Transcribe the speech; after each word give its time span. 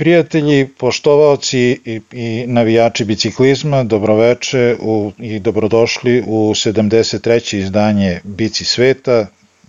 Prijatelji, 0.00 0.68
poštovaoci 0.78 1.80
i, 1.84 2.00
i 2.12 2.44
navijači 2.46 3.04
biciklizma, 3.04 3.82
dobroveče 3.84 4.76
u, 4.80 5.12
i 5.18 5.38
dobrodošli 5.38 6.24
u 6.26 6.50
73. 6.54 7.56
izdanje 7.56 8.20
Bici 8.24 8.64
sveta, 8.64 9.26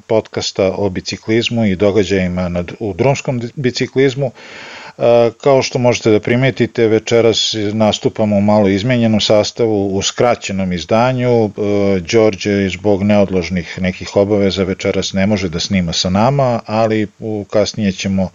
podcasta 0.08 0.72
o 0.78 0.90
biciklizmu 0.90 1.66
i 1.66 1.76
događajima 1.76 2.50
nad, 2.50 2.72
u 2.80 2.94
drumskom 2.94 3.42
biciklizmu. 3.56 4.32
Kao 5.42 5.62
što 5.62 5.80
možete 5.80 6.12
da 6.12 6.20
primetite, 6.20 6.88
večeras 6.88 7.56
nastupamo 7.74 8.38
u 8.38 8.42
malo 8.42 8.68
izmenjenom 8.68 9.22
sastavu 9.22 9.98
u 9.98 10.02
skraćenom 10.02 10.74
izdanju. 10.74 11.50
Đorđe 12.12 12.70
zbog 12.70 13.04
neodložnih 13.04 13.80
nekih 13.82 14.16
obaveza 14.16 14.64
večeras 14.64 15.14
ne 15.14 15.28
može 15.28 15.50
da 15.50 15.60
snima 15.60 15.94
sa 15.94 16.10
nama, 16.10 16.60
ali 16.66 17.08
kasnije 17.50 17.92
ćemo 17.92 18.30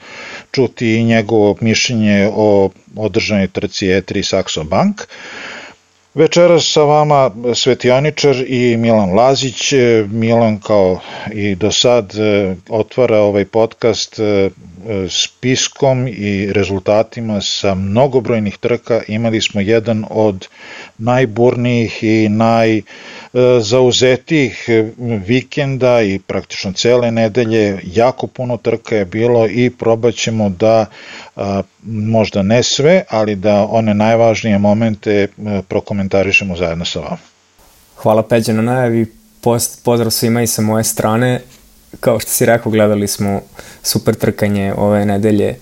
čuti 0.53 0.95
i 0.95 1.05
njegovo 1.05 1.57
mišljenje 1.61 2.31
o 2.35 2.71
održanoj 2.97 3.49
trci 3.49 3.87
E3 3.87 4.37
Saxo 4.37 4.65
Bank. 4.65 5.03
Večeras 6.17 6.73
sa 6.73 6.83
vama 6.83 7.31
Svetioničar 7.55 8.37
i 8.47 8.77
Milan 8.77 9.11
Lazić. 9.11 9.73
Milan 10.09 10.61
kao 10.61 11.01
i 11.33 11.55
do 11.55 11.73
sad 11.73 12.13
otvara 12.69 13.19
ovaj 13.19 13.45
podcast 13.45 14.21
spiskom 15.09 16.09
i 16.09 16.53
rezultatima 16.53 17.41
sa 17.41 17.75
mnogobrojnih 17.75 18.59
trka 18.59 19.03
imali 19.09 19.41
smo 19.41 19.61
jedan 19.61 20.05
od 20.11 20.49
najburnijih 20.99 21.99
i 22.03 22.29
najzauzetijih 23.37 24.69
vikenda 25.27 26.03
i 26.03 26.19
praktično 26.19 26.73
cele 26.73 27.11
nedelje, 27.11 27.81
jako 27.85 28.27
puno 28.27 28.57
trka 28.57 28.97
je 28.97 29.05
bilo 29.05 29.47
i 29.49 29.71
probat 29.71 30.15
ćemo 30.15 30.49
da 30.49 30.87
možda 31.87 32.43
ne 32.43 32.63
sve, 32.63 33.05
ali 33.09 33.35
da 33.35 33.67
one 33.71 33.95
najvažnije 33.95 34.59
momente 34.59 35.29
prokomentarišemo 35.69 36.57
zajedno 36.57 36.85
sa 36.85 37.01
vama. 37.01 37.19
Hvala 37.97 38.23
Peđa 38.23 38.53
na 38.53 38.63
najavi, 38.63 39.07
pozdrav 39.85 40.11
svima 40.11 40.43
i 40.43 40.47
sa 40.47 40.63
moje 40.63 40.85
strane. 40.85 41.41
Kao 42.01 42.21
što 42.21 42.31
si 42.31 42.47
rekao, 42.47 42.73
gledali 42.73 43.09
smo 43.09 43.41
super 43.83 44.15
trkanje 44.15 44.75
ove 44.77 45.05
nedelje, 45.05 45.57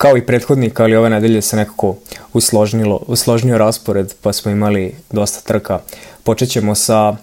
kao 0.00 0.16
i 0.16 0.26
prethodnik, 0.26 0.80
ali 0.80 0.96
ove 0.96 1.10
nedelje 1.10 1.42
se 1.42 1.56
nekako 1.56 1.96
usložnilo, 2.32 3.00
usložnio 3.06 3.58
raspored, 3.58 4.14
pa 4.22 4.32
smo 4.32 4.50
imali 4.50 4.94
dosta 5.10 5.40
trka. 5.40 5.78
Počet 6.24 6.48
ćemo 6.50 6.74
sa 6.74 7.08
uh, 7.08 7.16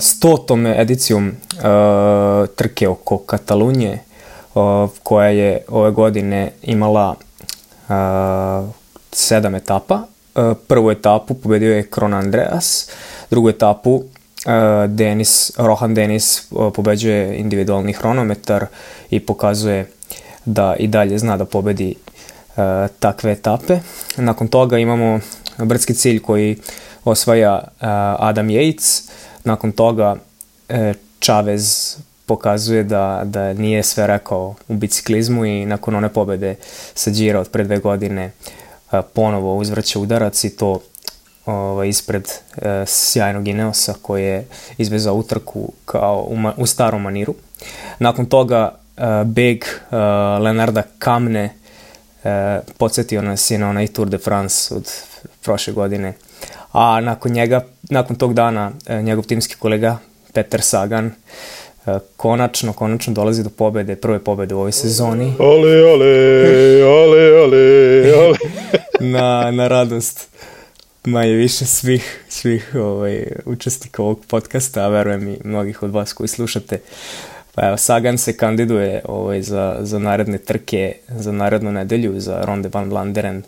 stotom 0.00 0.66
edicijom 0.66 1.28
uh, 1.28 2.48
trke 2.56 2.88
oko 2.88 3.18
Katalunje, 3.18 3.98
uh, 4.54 4.90
koja 5.02 5.28
je 5.28 5.62
ove 5.68 5.90
godine 5.90 6.52
imala 6.62 7.14
uh, 7.88 8.68
sedam 9.12 9.54
etapa. 9.54 10.02
Uh, 10.34 10.56
prvu 10.66 10.90
etapu 10.90 11.34
pobedio 11.34 11.76
je 11.76 11.86
Kron 11.86 12.14
Andreas, 12.14 12.90
drugu 13.30 13.48
etapu 13.48 14.02
Denis, 14.88 15.52
Rohan 15.56 15.94
Denis 15.94 16.42
pobeđuje 16.74 17.36
individualni 17.38 17.92
hronometar 17.92 18.66
i 19.10 19.20
pokazuje 19.20 19.90
da 20.44 20.76
i 20.78 20.86
dalje 20.86 21.18
zna 21.18 21.36
da 21.36 21.44
pobedi 21.44 21.94
takve 22.98 23.32
etape. 23.32 23.78
Nakon 24.16 24.48
toga 24.48 24.78
imamo 24.78 25.20
brdski 25.58 25.94
cilj 25.94 26.22
koji 26.22 26.56
osvaja 27.04 27.62
Adam 28.18 28.48
Yates. 28.48 29.10
Nakon 29.44 29.72
toga 29.72 30.16
Chavez 31.20 31.96
pokazuje 32.26 32.84
da, 32.84 33.22
da 33.24 33.52
nije 33.52 33.82
sve 33.82 34.06
rekao 34.06 34.54
u 34.68 34.74
biciklizmu 34.74 35.44
i 35.44 35.66
nakon 35.66 35.94
one 35.94 36.08
pobede 36.08 36.56
sa 36.94 37.10
Gira 37.10 37.40
od 37.40 37.48
pre 37.50 37.64
dve 37.64 37.78
godine 37.78 38.32
ponovo 39.14 39.56
uzvraća 39.56 39.98
udarac 39.98 40.44
i 40.44 40.56
to 40.56 40.80
ovaj, 41.46 41.88
ispred 41.88 42.28
e, 42.56 42.84
sjajnog 42.86 43.48
Ineosa 43.48 43.94
koji 44.02 44.24
je 44.24 44.46
izvezao 44.78 45.14
utrku 45.14 45.72
kao 45.84 46.26
u, 46.28 46.62
u 46.62 46.66
starom 46.66 47.02
maniru. 47.02 47.34
Nakon 47.98 48.26
toga 48.26 48.74
e, 48.74 48.79
beg 49.24 49.64
e, 49.64 49.96
Leonarda 50.40 50.82
Kamne 50.98 51.44
e, 52.24 52.60
podsjetio 52.78 53.22
nas 53.22 53.50
je 53.50 53.58
na 53.58 53.68
onaj 53.68 53.86
Tour 53.86 54.08
de 54.08 54.18
France 54.18 54.74
od 54.74 54.92
prošle 55.44 55.72
godine. 55.72 56.12
A 56.72 57.00
nakon 57.00 57.32
njega, 57.32 57.64
nakon 57.82 58.16
tog 58.16 58.34
dana, 58.34 58.72
njegov 59.02 59.24
timski 59.24 59.54
kolega 59.54 59.98
Peter 60.32 60.62
Sagan 60.62 61.12
konačno, 62.16 62.72
konačno 62.72 63.12
dolazi 63.12 63.42
do 63.42 63.50
pobede, 63.50 63.96
prve 63.96 64.18
pobede 64.18 64.54
u 64.54 64.58
ovoj 64.58 64.72
sezoni. 64.72 65.34
Ole, 65.38 65.84
ole, 65.84 66.84
ole, 66.84 67.34
ole, 67.34 68.14
ole. 68.16 68.38
na, 69.14 69.50
na 69.50 69.68
radost 69.68 70.28
manje 71.04 71.32
više 71.32 71.64
svih, 71.64 72.24
svih 72.28 72.74
ovaj, 72.74 73.26
učesnika 73.44 74.02
ovog 74.02 74.24
podcasta, 74.28 74.84
a 74.84 74.88
verujem 74.88 75.28
i 75.28 75.38
mnogih 75.44 75.82
od 75.82 75.90
vas 75.90 76.12
koji 76.12 76.28
slušate. 76.28 76.80
Pa 77.54 77.66
evo, 77.66 77.76
Sagan 77.76 78.18
se 78.18 78.36
kandiduje 78.36 79.02
ovaj, 79.04 79.42
za, 79.42 79.76
za 79.80 79.98
naredne 79.98 80.38
trke, 80.38 80.94
za 81.08 81.32
narednu 81.32 81.72
nedelju, 81.72 82.20
za 82.20 82.40
Ronde 82.44 82.70
van 82.72 82.90
Vlanderen, 82.90 83.42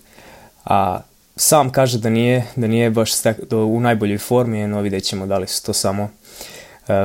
a 0.65 1.01
sam 1.37 1.71
kaže 1.71 1.99
da 1.99 2.11
nije, 2.11 2.47
da 2.57 2.67
nije 2.67 2.91
baš 2.91 3.15
stek, 3.15 3.45
do, 3.51 3.65
u 3.65 3.81
najboljoj 3.81 4.19
formi, 4.19 4.67
no 4.67 4.81
vidjet 4.81 5.05
ćemo 5.05 5.27
da 5.27 5.39
li 5.39 5.47
su 5.47 5.67
to 5.67 5.73
samo 5.73 6.03
uh, 6.03 6.09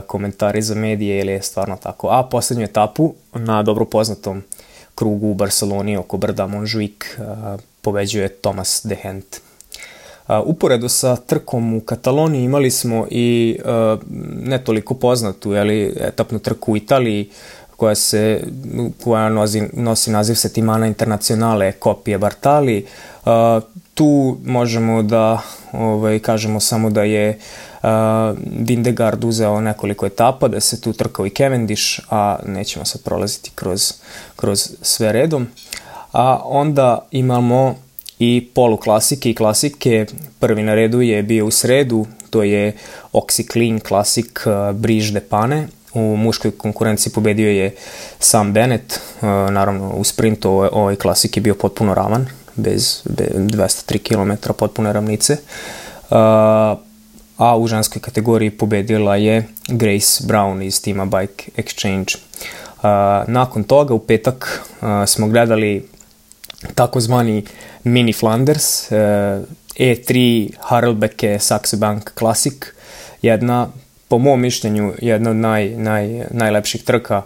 komentari 0.08 0.62
za 0.62 0.76
medije 0.76 1.20
ili 1.20 1.32
je 1.32 1.42
stvarno 1.42 1.78
tako. 1.78 2.08
A 2.10 2.24
poslednju 2.24 2.64
etapu 2.64 3.14
na 3.34 3.64
dobro 3.64 3.86
poznatom 3.86 4.44
krugu 4.96 5.28
u 5.28 5.34
Barceloni 5.34 5.98
oko 5.98 6.18
brda 6.18 6.48
Montjuic 6.48 6.92
uh, 7.18 7.60
pobeđuje 7.82 8.30
Thomas 8.30 8.82
de 8.84 8.96
Hent. 8.96 9.26
Uh, 9.36 9.47
uporedo 10.46 10.90
sa 10.90 11.16
trkom 11.16 11.74
u 11.74 11.82
Kataloniji 11.82 12.44
imali 12.44 12.72
smo 12.72 13.08
i 13.10 13.60
ne 14.44 14.64
toliko 14.64 14.94
poznatu 14.94 15.54
jeli, 15.54 15.94
etapnu 16.00 16.40
trku 16.40 16.72
u 16.72 16.78
Italiji 16.78 17.30
koja 17.78 17.96
se 17.96 18.44
koja 19.04 19.30
nosi, 19.30 19.64
nosi 19.74 20.12
naziv 20.12 20.36
Setimana 20.36 20.88
Internacionale 20.88 21.72
Kopije 21.72 22.18
Bartali. 22.18 22.86
Tu 23.94 24.38
možemo 24.46 25.04
da 25.04 25.42
ovaj, 25.72 26.20
kažemo 26.20 26.60
samo 26.60 26.90
da 26.90 27.04
je 27.04 27.30
uh, 27.84 27.90
Vindegard 28.60 29.24
uzeo 29.24 29.62
nekoliko 29.62 30.06
etapa, 30.06 30.48
da 30.48 30.60
se 30.60 30.82
tu 30.82 30.94
trkao 30.94 31.26
i 31.26 31.30
Cavendish, 31.30 32.00
a 32.10 32.40
nećemo 32.46 32.86
sad 32.86 33.02
prolaziti 33.02 33.52
kroz, 33.56 33.94
kroz 34.36 34.72
sve 34.82 35.12
redom. 35.12 35.48
A 36.12 36.42
onda 36.44 37.08
imamo 37.12 37.76
i 38.20 38.50
polu 38.54 38.78
klasike 38.78 39.30
i 39.30 39.36
klasike. 39.36 40.06
Prvi 40.40 40.64
na 40.64 40.76
redu 40.76 41.02
je 41.02 41.24
bio 41.24 41.46
u 41.46 41.52
sredu, 41.52 42.06
to 42.30 42.44
je 42.44 42.74
Oxyclean 43.14 43.88
Classic 43.88 44.46
uh, 44.46 44.76
Brige 44.76 45.12
de 45.12 45.20
Pane. 45.20 45.68
U 45.94 46.16
muškoj 46.16 46.52
konkurenciji 46.52 47.14
pobedio 47.14 47.50
je 47.50 47.76
Sam 48.20 48.54
Bennett, 48.54 48.94
uh, 48.94 49.28
naravno 49.52 49.90
u 49.90 50.04
sprintu 50.04 50.50
ovaj, 50.50 50.70
ovaj 50.72 50.96
klasik 50.96 51.38
je 51.38 51.42
bio 51.42 51.56
potpuno 51.56 51.94
ravan, 51.94 52.28
bez, 52.56 53.02
bez 53.06 53.28
203 53.34 54.00
km 54.00 54.54
potpune 54.54 54.94
ravnice. 54.94 55.38
Uh, 56.10 56.18
a 57.38 57.58
u 57.58 57.68
ženskoj 57.68 58.02
kategoriji 58.02 58.50
pobedila 58.50 59.16
je 59.16 59.48
Grace 59.68 60.24
Brown 60.24 60.66
iz 60.66 60.82
tima 60.82 61.06
Bike 61.06 61.52
Exchange. 61.58 62.18
Nakon 63.28 63.64
toga 63.64 63.94
u 63.94 64.00
petak 64.00 64.62
smo 65.08 65.28
gledali 65.28 65.88
takozvani 66.76 67.44
Mini 67.84 68.14
Flanders, 68.14 68.92
E3 69.80 70.12
e 70.16 70.50
Harlbeke 70.60 71.40
Saxo 71.40 71.78
Bank 71.78 72.12
Classic, 72.18 72.66
jedna 73.22 73.68
po 74.08 74.18
mom 74.18 74.42
mišljenju 74.42 74.94
jedna 75.02 75.30
od 75.30 75.36
naj, 75.36 75.70
naj, 75.70 76.26
najlepših 76.32 76.84
trka 76.84 77.22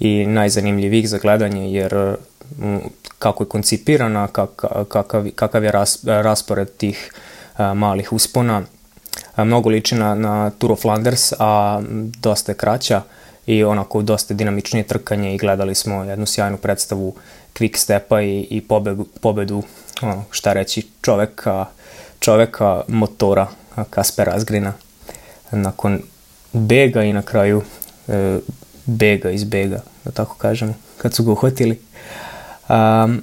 i 0.00 0.26
najzanimljivijih 0.26 1.08
za 1.08 1.18
gledanje 1.18 1.72
jer 1.72 2.16
kako 3.18 3.42
je 3.42 3.48
koncipirana, 3.48 4.26
kak, 4.28 4.64
kakav, 4.88 5.26
kakav 5.34 5.64
je 5.64 5.70
ras, 5.72 5.98
raspored 6.04 6.76
tih 6.76 7.12
a, 7.56 7.74
malih 7.74 8.12
uspona. 8.12 8.62
Mnogo 9.36 9.70
liči 9.70 9.94
na, 9.94 10.14
na 10.14 10.50
Tour 10.50 10.72
of 10.72 10.80
Flanders, 10.80 11.32
a 11.38 11.82
dosta 12.20 12.52
je 12.52 12.56
kraća 12.56 13.02
i 13.46 13.64
onako 13.64 14.02
dosta 14.02 14.34
dinamičnije 14.34 14.82
trkanje 14.84 15.34
i 15.34 15.38
gledali 15.38 15.74
smo 15.74 16.04
jednu 16.04 16.26
sjajnu 16.26 16.56
predstavu 16.56 17.14
quick 17.54 17.76
stepa 17.76 18.22
i, 18.22 18.46
i 18.50 18.60
pobedu, 18.60 19.06
pobedu 19.20 19.62
ono, 20.02 20.24
šta 20.30 20.52
reći, 20.52 20.86
čoveka, 21.02 21.66
čoveka 22.20 22.82
motora 22.88 23.46
Kaspera 23.90 24.32
Asgrina 24.34 24.72
nakon 25.50 26.02
bega 26.52 27.02
i 27.02 27.12
na 27.12 27.22
kraju 27.22 27.62
e, 28.08 28.38
bega 28.86 29.30
iz 29.30 29.44
bega, 29.44 29.82
da 30.04 30.10
tako 30.10 30.36
kažemo, 30.36 30.74
kad 30.98 31.14
su 31.14 31.24
ga 31.24 31.32
uhvatili. 31.32 31.80
Um, 32.68 33.22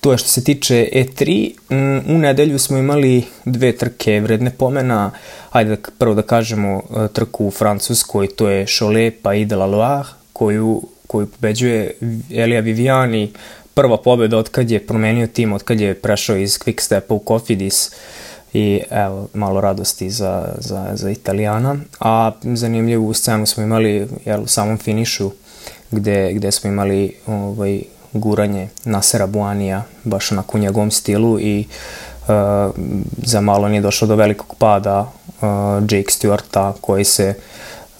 to 0.00 0.12
je 0.12 0.18
što 0.18 0.28
se 0.28 0.44
tiče 0.44 0.88
E3. 0.92 1.52
Mm, 1.70 2.14
u 2.14 2.18
nedelju 2.18 2.58
smo 2.58 2.78
imali 2.78 3.24
dve 3.44 3.76
trke 3.76 4.20
vredne 4.20 4.50
pomena. 4.50 5.10
Ajde 5.50 5.76
da, 5.76 5.90
prvo 5.98 6.14
da 6.14 6.22
kažemo 6.22 6.82
e, 6.90 7.08
trku 7.12 7.46
u 7.46 7.50
Francuskoj, 7.50 8.28
to 8.28 8.48
je 8.48 8.66
Cholet 8.66 9.14
pa 9.22 9.34
i 9.34 9.44
de 9.44 9.56
la 9.56 9.66
Loire, 9.66 10.08
koju, 10.32 10.82
koju 11.08 11.26
pobeđuje 11.26 11.94
Elia 12.30 12.60
Viviani, 12.60 13.32
prva 13.74 13.96
pobjeda 13.96 14.38
od 14.38 14.48
kad 14.48 14.70
je 14.70 14.86
promenio 14.86 15.26
tim, 15.26 15.52
od 15.52 15.62
kad 15.62 15.80
je 15.80 15.94
prešao 15.94 16.36
iz 16.36 16.58
Quickstepa 16.58 17.14
u 17.14 17.22
Cofidis 17.28 17.90
i 18.52 18.80
evo, 18.90 19.28
malo 19.34 19.60
radosti 19.60 20.10
za, 20.10 20.54
za, 20.58 20.90
za 20.94 21.10
Italijana. 21.10 21.76
A 22.00 22.32
zanimljivu 22.42 23.14
scenu 23.14 23.46
smo 23.46 23.62
imali 23.62 24.08
jel, 24.24 24.42
u 24.42 24.46
samom 24.46 24.78
finišu 24.78 25.30
gde, 25.90 26.32
gde 26.32 26.52
smo 26.52 26.70
imali 26.70 27.14
ovaj, 27.26 27.82
guranje 28.12 28.68
Nasera 28.84 29.26
Buanija 29.26 29.82
baš 30.04 30.32
onako 30.32 30.58
u 30.58 30.60
njegovom 30.60 30.90
stilu 30.90 31.40
i 31.40 31.66
uh, 32.28 32.74
za 33.16 33.40
malo 33.40 33.68
nije 33.68 33.80
došlo 33.80 34.08
do 34.08 34.16
velikog 34.16 34.56
pada 34.58 35.00
uh, 35.00 35.08
Jake 35.82 36.10
Stewarta 36.10 36.72
koji 36.80 37.04
se 37.04 37.34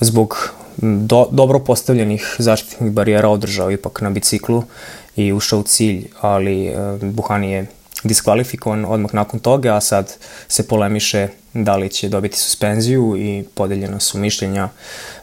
zbog 0.00 0.57
do, 0.82 1.28
dobro 1.30 1.58
postavljenih 1.58 2.36
zaštitnih 2.38 2.92
barijera 2.92 3.28
održao 3.28 3.70
ipak 3.70 4.00
na 4.00 4.10
biciklu 4.10 4.64
i 5.16 5.32
ušao 5.32 5.58
u 5.58 5.62
cilj, 5.62 6.06
ali 6.20 6.70
uh, 6.70 7.02
Buhani 7.02 7.50
je 7.52 7.66
diskvalifikovan 8.04 8.84
odmah 8.84 9.14
nakon 9.14 9.40
toga, 9.40 9.76
a 9.76 9.80
sad 9.80 10.16
se 10.48 10.68
polemiše 10.68 11.28
da 11.54 11.76
li 11.76 11.88
će 11.88 12.08
dobiti 12.08 12.38
suspenziju 12.38 13.14
i 13.16 13.44
podeljena 13.54 14.00
su 14.00 14.18
mišljenja 14.18 14.68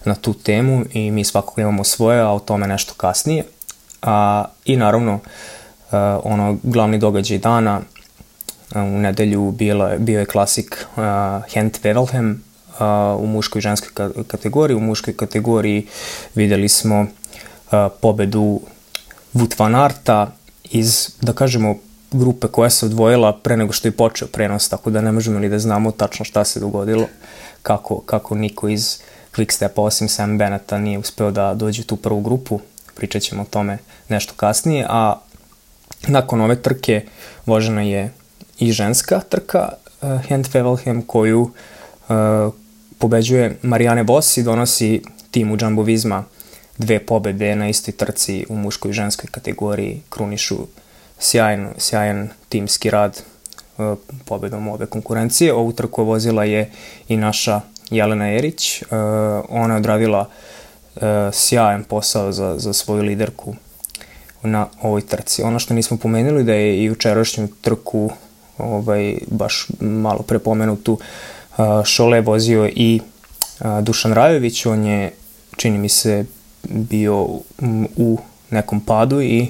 na 0.05 0.15
tu 0.15 0.33
temu 0.33 0.85
i 0.93 1.11
mi 1.11 1.23
svakako 1.23 1.61
imamo 1.61 1.83
svoje, 1.83 2.21
a 2.21 2.29
o 2.29 2.39
tome 2.39 2.67
nešto 2.67 2.93
kasnije. 2.93 3.43
A, 4.01 4.45
I 4.65 4.77
naravno, 4.77 5.19
a, 5.91 6.19
ono 6.23 6.57
glavni 6.63 6.97
događaj 6.97 7.37
dana 7.37 7.81
a, 8.73 8.81
u 8.81 8.99
nedelju 8.99 9.51
bilo, 9.51 9.89
bio 9.97 10.19
je 10.19 10.25
klasik 10.25 10.85
a, 10.97 11.41
Hent 11.53 11.79
Wevelhem 11.83 12.35
u 13.19 13.27
muškoj 13.27 13.60
i 13.60 13.62
ženskoj 13.62 14.10
kategoriji. 14.27 14.75
U 14.75 14.80
muškoj 14.80 15.18
kategoriji 15.18 15.88
videli 16.36 16.69
smo 16.69 17.07
a, 17.72 17.89
pobedu 18.01 18.62
Wout 19.33 19.60
van 19.60 19.75
Arta 19.75 20.31
iz, 20.63 21.10
da 21.22 21.33
kažemo, 21.33 21.75
grupe 22.12 22.48
koja 22.48 22.69
se 22.69 22.86
odvojila 22.86 23.33
pre 23.33 23.57
nego 23.57 23.74
što 23.74 23.88
je 23.88 23.92
počeo 23.92 24.27
prenos, 24.27 24.69
tako 24.69 24.89
da 24.89 25.01
ne 25.01 25.12
možemo 25.12 25.39
ni 25.39 25.50
da 25.50 25.60
znamo 25.60 25.92
tačno 25.92 26.25
šta 26.25 26.45
se 26.45 26.60
dogodilo, 26.60 27.07
kako, 27.62 28.00
kako 28.00 28.36
niko 28.36 28.69
iz 28.69 29.00
Quickstepa 29.36 29.81
osim 29.81 30.10
Sam 30.10 30.38
Beneta 30.38 30.77
nije 30.77 31.00
uspeo 31.00 31.31
da 31.31 31.54
dođe 31.54 31.83
tu 31.83 31.95
prvu 31.95 32.22
grupu, 32.22 32.60
pričat 32.95 33.22
ćemo 33.22 33.42
o 33.42 33.45
tome 33.45 33.77
nešto 34.10 34.33
kasnije, 34.36 34.86
a 34.89 35.19
nakon 36.07 36.42
ove 36.42 36.62
trke 36.62 37.06
vožena 37.45 37.81
je 37.81 38.13
i 38.60 38.72
ženska 38.72 39.19
trka 39.30 39.69
uh, 40.01 40.30
Hand 40.30 40.48
Fevelhem 40.48 41.01
koju 41.01 41.42
uh, 41.42 42.54
pobeđuje 42.97 43.57
Marijane 43.62 44.03
Vos 44.03 44.38
i 44.38 44.44
donosi 44.44 45.01
timu 45.31 45.57
Jumbo 45.62 45.81
Visma 45.81 46.24
dve 46.77 47.00
pobede 47.00 47.56
na 47.56 47.69
istoj 47.69 47.92
trci 47.92 48.45
u 48.50 48.56
muškoj 48.56 48.92
i 48.92 48.94
ženskoj 48.94 49.30
kategoriji 49.31 50.01
krunišu 50.09 50.57
sjajan, 51.19 51.69
sjajan 51.77 52.30
timski 52.50 52.89
rad 52.89 53.21
uh, 53.77 53.97
pobedom 54.25 54.68
ove 54.68 54.86
konkurencije. 54.86 55.53
Ovu 55.53 55.71
trku 55.71 56.03
vozila 56.03 56.44
je 56.44 56.71
i 57.07 57.18
naša 57.18 57.62
Jelena 57.89 58.33
Erić. 58.33 58.81
Uh, 58.81 58.88
ona 59.50 59.74
je 59.74 59.77
odradila 59.77 60.30
uh, 60.95 61.01
sjajan 61.33 61.83
posao 61.83 62.31
za, 62.31 62.56
za 62.57 62.74
svoju 62.74 63.03
liderku 63.03 63.56
na 64.44 64.68
ovoj 64.81 65.01
trci. 65.01 65.44
Ono 65.44 65.59
što 65.59 65.74
nismo 65.74 65.98
pomenuli 65.98 66.44
da 66.44 66.53
je 66.53 66.83
i 66.83 66.91
učerašnju 66.91 67.48
trku 67.62 68.09
ovaj, 68.57 69.18
baš 69.27 69.68
malo 69.80 70.19
prepomenutu 70.19 71.00
Šole 71.85 72.21
vozio 72.21 72.69
i 72.75 73.01
Dušan 73.81 74.13
Rajović, 74.13 74.65
on 74.65 74.85
je 74.85 75.11
čini 75.57 75.77
mi 75.77 75.89
se 75.89 76.25
bio 76.63 77.15
u 77.95 78.19
nekom 78.49 78.79
padu 78.79 79.21
i 79.21 79.47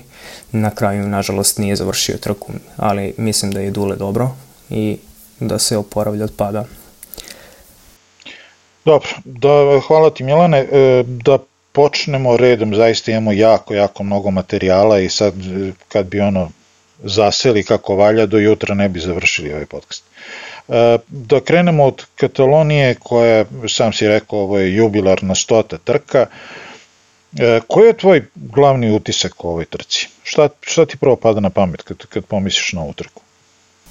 na 0.52 0.72
kraju, 0.72 1.08
nažalost, 1.08 1.58
nije 1.58 1.76
završio 1.76 2.18
trku, 2.18 2.52
ali 2.78 3.14
mislim 3.18 3.52
da 3.52 3.60
je 3.60 3.72
Dule 3.72 3.96
dobro 3.96 4.30
i 4.70 4.98
da 5.40 5.60
se 5.60 5.78
oporavlja 5.78 6.24
od 6.24 6.34
pada. 6.38 6.66
Dobro, 8.86 9.10
da, 9.26 9.80
hvala 9.88 10.10
ti 10.10 10.24
Milane, 10.24 10.60
e, 10.60 11.04
da 11.08 11.38
počnemo 11.72 12.38
redom, 12.38 12.76
zaista 12.76 13.12
imamo 13.12 13.32
jako, 13.32 13.74
jako 13.74 14.04
mnogo 14.04 14.32
materijala 14.32 15.00
i 15.00 15.10
sad 15.10 15.34
e, 15.34 15.72
kad 15.88 16.06
bi 16.06 16.20
ono 16.20 16.50
zaseli 17.04 17.64
kako 17.64 17.96
valja, 17.96 18.26
do 18.26 18.38
jutra 18.38 18.76
ne 18.76 18.90
bi 18.90 19.00
završili 19.00 19.54
ovaj 19.54 19.66
podcast. 19.66 20.04
E, 20.04 20.55
da 21.08 21.40
krenemo 21.46 21.84
od 21.84 22.06
Katalonije 22.16 22.96
koja, 23.00 23.46
sam 23.68 23.94
si 23.94 24.08
rekao, 24.08 24.40
ovo 24.40 24.60
je 24.60 24.76
jubilarna 24.76 25.36
stota 25.36 25.78
trka, 25.78 26.26
E, 27.40 27.60
koji 27.68 27.88
je 27.88 27.98
tvoj 27.98 28.24
glavni 28.36 28.92
utisak 28.92 29.46
o 29.46 29.48
ovoj 29.48 29.66
trci? 29.66 30.08
Šta, 30.24 30.50
šta 30.62 30.86
ti 30.86 30.98
prvo 30.98 31.16
pada 31.16 31.40
na 31.40 31.50
pamet 31.50 31.82
kad, 31.82 31.98
kad 31.98 32.26
pomisliš 32.26 32.74
na 32.74 32.82
ovu 32.82 32.94
trku? 32.94 33.22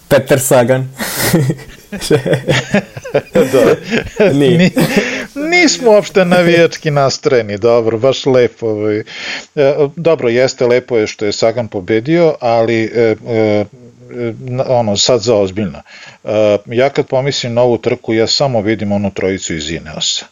Peter 0.09 0.41
Sagan. 0.41 0.89
da. 3.53 3.77
Ni, 4.39 4.71
nismo 5.51 5.91
uopšte 5.91 6.25
navijački 6.25 6.91
nastrojeni, 6.91 7.59
dobro, 7.59 7.99
baš 7.99 8.27
lepo. 8.27 8.67
Ovaj. 8.67 8.99
E, 8.99 9.05
dobro, 9.97 10.29
jeste 10.29 10.67
lepo 10.67 10.99
je 10.99 11.07
što 11.07 11.25
je 11.25 11.33
Sagan 11.33 11.69
pobedio, 11.69 12.35
ali 12.41 12.85
e, 12.85 13.17
e, 13.29 13.65
ono, 14.67 14.97
sad 14.97 15.21
za 15.21 15.37
ozbiljno. 15.37 15.79
E, 16.25 16.59
ja 16.67 16.91
kad 16.91 17.07
pomislim 17.07 17.55
na 17.55 17.63
ovu 17.63 17.79
trku, 17.79 18.15
ja 18.15 18.27
samo 18.27 18.61
vidim 18.61 18.93
onu 18.93 19.11
trojicu 19.11 19.55
iz 19.55 19.71
Ineosa. 19.71 20.27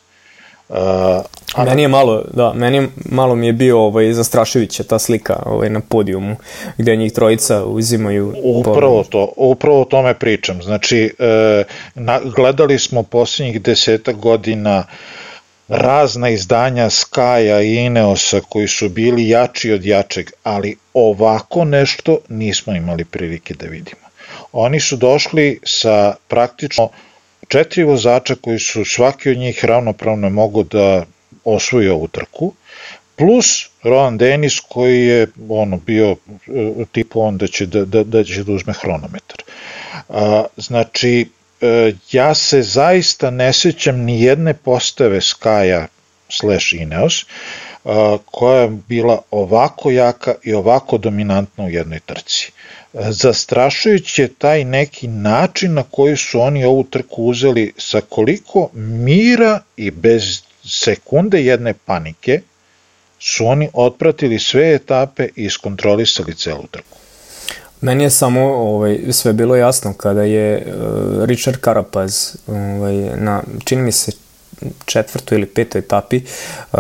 Uh, 0.73 0.79
a 1.55 1.64
meni 1.64 1.82
je 1.82 1.88
malo, 1.88 2.25
da, 2.32 2.52
meni 2.52 2.76
je, 2.76 2.88
malo 3.11 3.34
mi 3.34 3.46
je 3.46 3.52
bio 3.52 3.81
ovaj, 3.81 4.12
zastraševića 4.12 4.82
ta 4.82 4.99
slika 4.99 5.43
ovaj, 5.46 5.70
na 5.70 5.81
podijumu, 5.81 6.37
gde 6.79 6.96
njih 6.96 7.12
trojica 7.12 7.64
uzimaju... 7.64 8.34
Upravo 8.43 9.05
to, 9.05 9.32
upravo 9.37 9.81
o 9.81 9.84
tome 9.84 10.14
pričam. 10.14 10.62
Znači, 10.62 11.15
e, 11.19 11.65
na, 11.94 12.20
gledali 12.36 12.79
smo 12.79 13.03
posljednjih 13.03 13.62
deseta 13.62 14.12
godina 14.12 14.84
razna 15.72 16.29
izdanja 16.29 16.91
Skaja 16.91 17.62
i 17.62 17.74
Ineosa 17.74 18.41
koji 18.48 18.69
su 18.69 18.88
bili 18.88 19.29
jači 19.29 19.72
od 19.72 19.84
jačeg, 19.84 20.31
ali 20.43 20.76
ovako 20.94 21.64
nešto 21.64 22.19
nismo 22.29 22.74
imali 22.74 23.05
prilike 23.05 23.55
da 23.55 23.67
vidimo. 23.67 24.02
Oni 24.52 24.81
su 24.81 24.96
došli 24.96 25.60
sa 25.64 26.14
praktično 26.29 26.88
četiri 27.48 27.84
vozača 27.84 28.34
koji 28.34 28.58
su 28.58 28.84
svaki 28.84 29.31
od 29.31 29.38
njih 29.38 29.64
ravnopravno 29.64 30.31
mogu 30.31 30.62
da 30.62 31.05
osvoji 31.44 31.88
ovu 31.88 32.08
trku, 32.08 32.52
plus 33.17 33.70
Rowan 33.82 34.17
Dennis 34.17 34.60
koji 34.60 35.06
je 35.06 35.26
ono 35.48 35.76
bio 35.76 36.10
e, 36.10 36.17
tipu 36.93 37.20
on 37.20 37.38
da 37.38 37.46
će 37.46 37.67
da, 37.67 37.84
da, 37.84 38.05
da, 38.05 38.24
će 38.24 38.44
da 38.44 38.52
uzme 38.52 38.72
hronometar. 38.72 39.43
A, 40.08 40.44
znači, 40.56 41.26
ja 42.13 42.35
se 42.35 42.63
zaista 42.63 43.31
ne 43.31 43.53
sećam 43.53 44.01
ni 44.01 44.23
jedne 44.23 44.55
postave 44.55 45.21
Skaja 45.21 45.87
slash 46.29 46.75
Ineos 46.75 47.25
a, 47.85 48.19
koja 48.25 48.63
je 48.63 48.69
bila 48.89 49.23
ovako 49.31 49.91
jaka 49.91 50.35
i 50.43 50.55
ovako 50.55 50.99
dominantna 50.99 51.65
u 51.65 51.71
jednoj 51.71 52.01
trci 52.01 52.53
zastrašujući 52.95 54.23
je 54.23 54.35
taj 54.35 54.65
neki 54.65 55.09
način 55.09 55.75
na 55.75 55.83
koji 55.83 56.17
su 56.17 56.41
oni 56.41 56.65
ovu 56.65 56.85
trku 56.85 57.25
uzeli 57.25 57.73
sa 57.77 58.01
koliko 58.01 58.71
mira 58.75 59.61
i 59.77 59.91
bez 59.91 60.43
sekunde 60.65 61.45
jedne 61.45 61.75
panike 61.85 62.41
su 63.19 63.47
oni 63.47 63.69
otpratili 63.73 64.39
sve 64.39 64.75
etape 64.75 65.29
i 65.37 65.45
iskontrolisali 65.45 66.35
celu 66.35 66.67
trku. 66.71 67.02
Meni 67.82 68.05
je 68.05 68.10
samo 68.10 68.41
ovaj, 68.41 68.98
sve 69.10 69.32
bilo 69.32 69.56
jasno 69.56 69.93
kada 69.93 70.22
je 70.22 70.67
uh, 70.67 71.24
Richard 71.24 71.56
Carapaz 71.65 72.36
ovaj, 72.46 72.94
na, 73.17 73.43
čini 73.65 73.82
mi 73.82 73.93
se 73.93 74.12
četvrtoj 74.84 75.39
ili 75.39 75.46
petoj 75.46 75.79
etapi 75.79 76.20
uh, 76.72 76.79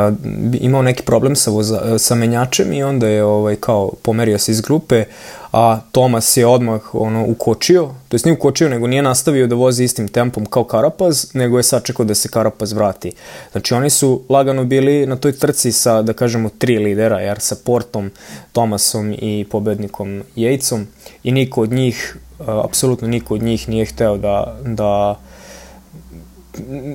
imao 0.60 0.82
neki 0.82 1.02
problem 1.02 1.36
sa, 1.36 1.50
voza, 1.50 1.98
sa 1.98 2.14
menjačem 2.14 2.72
i 2.72 2.82
onda 2.82 3.08
je 3.08 3.24
ovaj, 3.24 3.56
kao 3.56 3.90
pomerio 4.02 4.38
se 4.38 4.52
iz 4.52 4.60
grupe, 4.60 5.04
a 5.52 5.80
Tomas 5.92 6.36
je 6.36 6.46
odmah 6.46 6.94
ono, 6.94 7.26
ukočio, 7.26 7.82
to 8.08 8.14
jest 8.14 8.24
nije 8.24 8.34
ukočio, 8.34 8.68
nego 8.68 8.86
nije 8.86 9.02
nastavio 9.02 9.46
da 9.46 9.54
vozi 9.54 9.84
istim 9.84 10.08
tempom 10.08 10.46
kao 10.46 10.64
Karapaz, 10.64 11.26
nego 11.34 11.56
je 11.56 11.62
sačekao 11.62 12.04
da 12.04 12.14
se 12.14 12.28
Karapaz 12.28 12.72
vrati. 12.72 13.12
Znači 13.52 13.74
oni 13.74 13.90
su 13.90 14.22
lagano 14.28 14.64
bili 14.64 15.06
na 15.06 15.16
toj 15.16 15.32
trci 15.32 15.72
sa, 15.72 16.02
da 16.02 16.12
kažemo, 16.12 16.50
tri 16.58 16.78
lidera, 16.78 17.20
jer 17.20 17.40
sa 17.40 17.56
Portom, 17.64 18.10
Tomasom 18.52 19.12
i 19.12 19.46
pobednikom 19.50 20.22
Jejcom 20.36 20.86
i 21.24 21.32
niko 21.32 21.62
od 21.62 21.72
njih, 21.72 22.16
apsolutno 22.46 23.08
niko 23.08 23.34
od 23.34 23.42
njih 23.42 23.68
nije 23.68 23.84
hteo 23.84 24.16
da, 24.16 24.58
da 24.64 25.20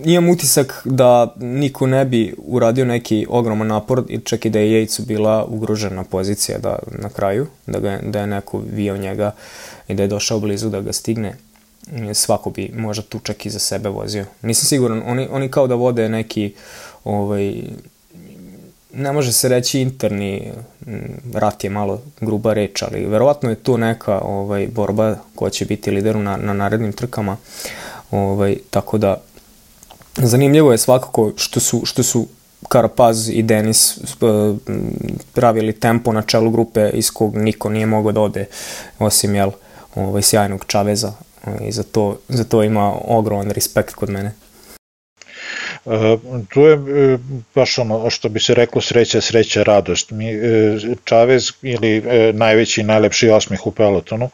imam 0.05 0.29
utisak 0.29 0.81
da 0.85 1.33
niko 1.39 1.87
ne 1.87 2.05
bi 2.05 2.35
uradio 2.37 2.85
neki 2.85 3.25
ogroman 3.29 3.67
napor, 3.67 4.03
čak 4.23 4.45
i 4.45 4.49
da 4.49 4.59
je 4.59 4.71
Jejcu 4.71 5.03
bila 5.03 5.45
ugrožena 5.45 6.03
pozicija 6.03 6.57
da, 6.57 6.79
na 6.91 7.09
kraju, 7.09 7.47
da, 7.67 7.79
ga, 7.79 7.99
da 8.03 8.19
je 8.19 8.27
neko 8.27 8.61
vio 8.73 8.97
njega 8.97 9.31
i 9.87 9.93
da 9.93 10.03
je 10.03 10.07
došao 10.07 10.39
blizu 10.39 10.69
da 10.69 10.81
ga 10.81 10.93
stigne. 10.93 11.35
Svako 12.13 12.49
bi 12.49 12.71
možda 12.75 13.03
tu 13.03 13.19
čak 13.19 13.45
i 13.45 13.49
za 13.49 13.59
sebe 13.59 13.89
vozio. 13.89 14.25
Nisam 14.41 14.65
siguran, 14.65 15.03
oni, 15.05 15.27
oni 15.31 15.51
kao 15.51 15.67
da 15.67 15.75
vode 15.75 16.09
neki 16.09 16.53
ovaj, 17.03 17.53
ne 18.93 19.11
može 19.11 19.33
se 19.33 19.49
reći 19.49 19.81
interni 19.81 20.51
rat 21.33 21.63
je 21.63 21.69
malo 21.69 22.01
gruba 22.21 22.53
reč, 22.53 22.81
ali 22.81 23.05
verovatno 23.05 23.49
je 23.49 23.55
tu 23.55 23.77
neka 23.77 24.19
ovaj, 24.19 24.67
borba 24.67 25.15
koja 25.35 25.49
će 25.49 25.65
biti 25.65 25.91
lideru 25.91 26.19
na, 26.19 26.37
na 26.37 26.53
narednim 26.53 26.93
trkama. 26.93 27.37
Ovaj, 28.11 28.57
tako 28.69 28.97
da 28.97 29.21
zanimljivo 30.17 30.71
je 30.71 30.77
svakako 30.77 31.31
što 31.35 31.59
su, 31.59 31.81
što 31.85 32.03
su 32.03 32.27
Karapaz 32.69 33.29
i 33.29 33.43
Denis 33.43 33.97
uh, 33.97 34.57
pravili 35.33 35.73
tempo 35.73 36.13
na 36.13 36.21
čelu 36.21 36.51
grupe 36.51 36.89
iz 36.93 37.11
kog 37.11 37.35
niko 37.35 37.69
nije 37.69 37.85
mogao 37.85 38.11
da 38.11 38.21
ode 38.21 38.45
osim 38.99 39.35
jel, 39.35 39.51
ovaj, 39.95 40.21
sjajnog 40.21 40.65
Čaveza 40.67 41.13
i 41.61 41.71
za 41.71 41.83
to, 41.83 42.17
za 42.29 42.43
to 42.43 42.63
ima 42.63 42.93
ogroman 43.07 43.51
respekt 43.51 43.93
kod 43.93 44.09
mene. 44.09 44.33
Tu 46.49 46.61
je 46.61 46.73
uh, 46.73 47.19
baš 47.55 47.77
ono 47.77 48.09
što 48.09 48.29
bi 48.29 48.39
se 48.39 48.53
reklo 48.53 48.81
sreća, 48.81 49.21
sreća, 49.21 49.63
radost. 49.63 50.11
Mi, 50.11 50.33
Čavez 51.03 51.51
ili 51.61 52.03
najveći 52.33 52.81
i 52.81 52.83
najlepši 52.83 53.29
osmeh 53.29 53.67
u 53.67 53.71
pelotonu 53.71 54.29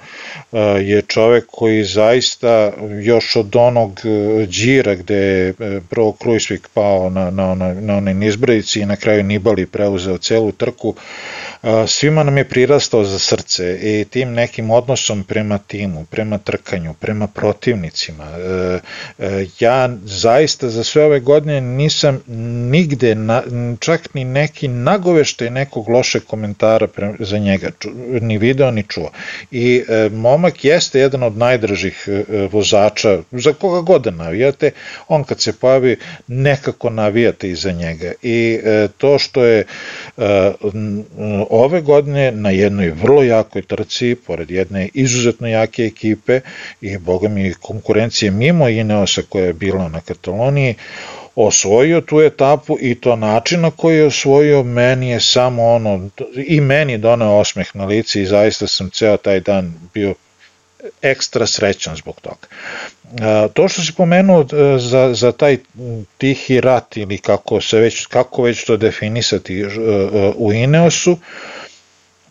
je 0.82 1.02
čovek 1.02 1.46
koji 1.52 1.84
zaista 1.84 2.72
još 3.04 3.36
od 3.36 3.56
onog 3.56 4.02
džira 4.48 4.96
gde 4.96 5.16
je 5.16 5.54
prvo 5.90 6.12
Krujsvik 6.12 6.68
pao 6.74 7.10
na, 7.10 7.32
na, 7.32 7.56
na, 7.56 7.74
na 7.74 7.98
onaj 7.98 8.14
nizbradici 8.14 8.80
i 8.80 8.86
na 8.86 8.96
kraju 8.96 9.24
Nibali 9.24 9.66
preuzeo 9.66 10.18
celu 10.18 10.52
trku, 10.52 10.96
svima 11.88 12.24
nam 12.24 12.38
je 12.38 12.50
prirastao 12.50 13.04
za 13.04 13.20
srce 13.20 13.80
i 13.82 14.06
tim 14.06 14.34
nekim 14.34 14.72
odnosom 14.72 15.24
prema 15.24 15.58
timu, 15.58 16.06
prema 16.06 16.38
trkanju, 16.38 16.94
prema 16.94 17.28
protivnicima. 17.28 18.24
E, 18.24 18.80
e, 19.20 19.46
ja 19.60 19.90
zaista 20.06 20.70
za 20.70 20.84
sve 20.84 21.06
ove 21.06 21.20
godine 21.20 21.62
nisam 21.62 22.22
nigde, 22.72 23.16
čak 23.80 24.14
ni 24.14 24.24
neki 24.24 24.68
nagoveštaj 24.68 25.50
nekog 25.50 25.90
loše 25.90 26.20
komentara 26.20 26.88
za 27.20 27.38
njega, 27.38 27.70
ni 28.22 28.38
video 28.38 28.72
ni 28.72 28.84
čuo. 28.88 29.12
I 29.52 29.84
e, 29.88 30.10
momak 30.10 30.66
jeste 30.66 31.00
jedan 31.00 31.24
od 31.24 31.38
najdražih 31.38 32.08
vozača, 32.52 33.20
za 33.32 33.54
koga 33.54 33.82
god 33.82 34.02
da 34.02 34.12
navijate, 34.12 34.72
on 35.08 35.24
kad 35.24 35.42
se 35.42 35.54
pojavi 35.54 35.98
nekako 36.28 36.90
navijate 36.90 37.50
iza 37.50 37.72
njega. 37.72 38.12
I 38.22 38.60
to 38.98 39.20
što 39.20 39.44
je 39.46 39.66
ove 41.56 41.82
godine 41.82 42.32
na 42.32 42.50
jednoj 42.50 42.90
vrlo 42.90 43.24
jakoj 43.24 43.62
trci, 43.62 44.16
pored 44.28 44.52
jedne 44.52 44.90
izuzetno 44.94 45.48
jake 45.48 45.84
ekipe 45.84 46.40
i 46.82 46.98
boga 46.98 47.28
mi 47.30 47.54
konkurencije 47.62 48.32
mimo 48.32 48.70
Ineosa 48.70 49.22
koja 49.30 49.46
je 49.46 49.54
bila 49.54 49.90
na 49.90 50.02
Kataloniji, 50.02 50.76
osvojio 51.36 52.02
tu 52.02 52.22
etapu 52.22 52.78
i 52.82 52.96
to 52.96 53.16
način 53.16 53.62
na 53.62 53.72
koji 53.72 53.98
je 53.98 54.06
osvojio 54.06 54.64
meni 54.64 55.10
je 55.10 55.20
samo 55.20 55.64
ono 55.64 56.10
i 56.48 56.62
meni 56.62 56.98
donao 56.98 57.40
osmeh 57.40 57.76
na 57.76 57.86
lici 57.86 58.22
i 58.22 58.26
zaista 58.26 58.68
sam 58.68 58.90
ceo 58.90 59.18
taj 59.18 59.40
dan 59.40 59.74
bio 59.94 60.14
ekstra 61.02 61.48
srećan 61.48 61.96
zbog 61.96 62.22
toga. 62.22 62.48
To 63.54 63.68
što 63.68 63.82
si 63.82 63.94
pomenuo 63.98 64.42
e, 64.42 64.80
za, 64.80 65.14
za 65.14 65.32
taj 65.32 65.58
tihi 66.18 66.62
rat 66.62 66.98
ili 66.98 67.18
kako 67.18 67.62
se 67.62 67.80
već, 67.80 68.06
kako 68.06 68.44
već 68.44 68.66
to 68.66 68.78
definisati 68.78 69.62
e, 69.62 69.66
e, 69.66 69.70
u 70.36 70.54
Ineosu, 70.54 71.18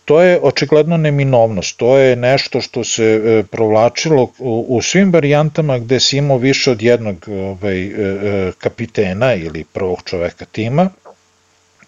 to 0.04 0.22
je 0.22 0.38
očigledno 0.42 0.96
neminovnost, 0.96 1.76
to 1.76 1.98
je 1.98 2.16
nešto 2.16 2.60
što 2.60 2.84
se 2.84 3.44
provlačilo 3.50 4.32
u, 4.38 4.80
svim 4.82 5.12
varijantama 5.12 5.78
gde 5.78 6.00
si 6.00 6.16
imao 6.16 6.36
više 6.36 6.70
od 6.70 6.82
jednog 6.82 7.28
ovaj, 7.28 7.90
kapitena 8.58 9.34
ili 9.34 9.64
prvog 9.64 10.02
čoveka 10.04 10.44
tima, 10.44 10.90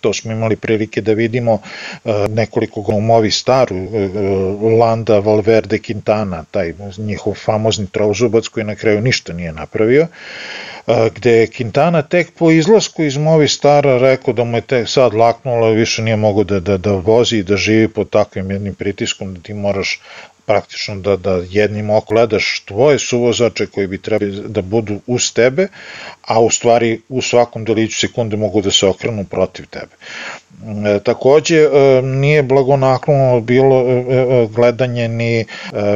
to 0.04 0.12
smo 0.12 0.32
imali 0.32 0.56
prilike 0.56 1.00
da 1.00 1.12
vidimo 1.12 1.58
e, 1.58 2.12
nekoliko 2.28 2.82
glumovi 2.82 3.30
staru, 3.30 3.76
e, 3.76 3.80
e, 3.80 4.08
Landa, 4.80 5.18
Valverde, 5.18 5.78
Quintana, 5.78 6.44
taj 6.50 6.74
njihov 6.98 7.34
famozni 7.34 7.86
trozubac 7.86 8.48
koji 8.48 8.64
na 8.64 8.74
kraju 8.74 9.00
ništa 9.00 9.32
nije 9.32 9.52
napravio, 9.52 10.06
gde 11.14 11.30
je 11.30 11.46
Quintana 11.46 12.02
tek 12.08 12.30
po 12.38 12.50
izlasku 12.50 13.02
iz 13.02 13.16
Movi 13.16 13.48
Stara 13.48 13.98
rekao 13.98 14.34
da 14.34 14.44
mu 14.44 14.56
je 14.56 14.60
tek 14.60 14.88
sad 14.88 15.14
laknulo, 15.14 15.70
više 15.70 16.02
nije 16.02 16.16
mogo 16.16 16.44
da, 16.44 16.60
da, 16.60 16.76
da 16.76 16.92
vozi 16.92 17.38
i 17.38 17.42
da 17.42 17.56
živi 17.56 17.88
pod 17.88 18.10
takvim 18.10 18.50
jednim 18.50 18.74
pritiskom 18.74 19.34
da 19.34 19.40
ti 19.40 19.54
moraš 19.54 20.00
praktično 20.46 20.96
da, 20.96 21.16
da 21.16 21.42
jednim 21.50 21.90
oko 21.90 22.14
gledaš 22.14 22.62
tvoje 22.64 22.98
suvozače 22.98 23.66
koji 23.66 23.86
bi 23.86 23.98
trebali 23.98 24.42
da 24.48 24.62
budu 24.62 25.00
uz 25.06 25.32
tebe, 25.32 25.68
a 26.22 26.40
u 26.40 26.50
stvari 26.50 27.00
u 27.08 27.22
svakom 27.22 27.64
deliću 27.64 27.98
sekunde 27.98 28.36
mogu 28.36 28.62
da 28.62 28.70
se 28.70 28.86
okrenu 28.86 29.24
protiv 29.24 29.66
tebe. 29.66 29.96
E, 30.96 30.98
takođe, 31.04 31.56
e, 31.56 32.02
nije 32.02 32.42
blagonaklono 32.42 33.40
bilo 33.40 33.80
e, 33.80 33.92
e, 33.92 34.46
gledanje 34.54 35.08
ni 35.08 35.40
e, 35.40 35.44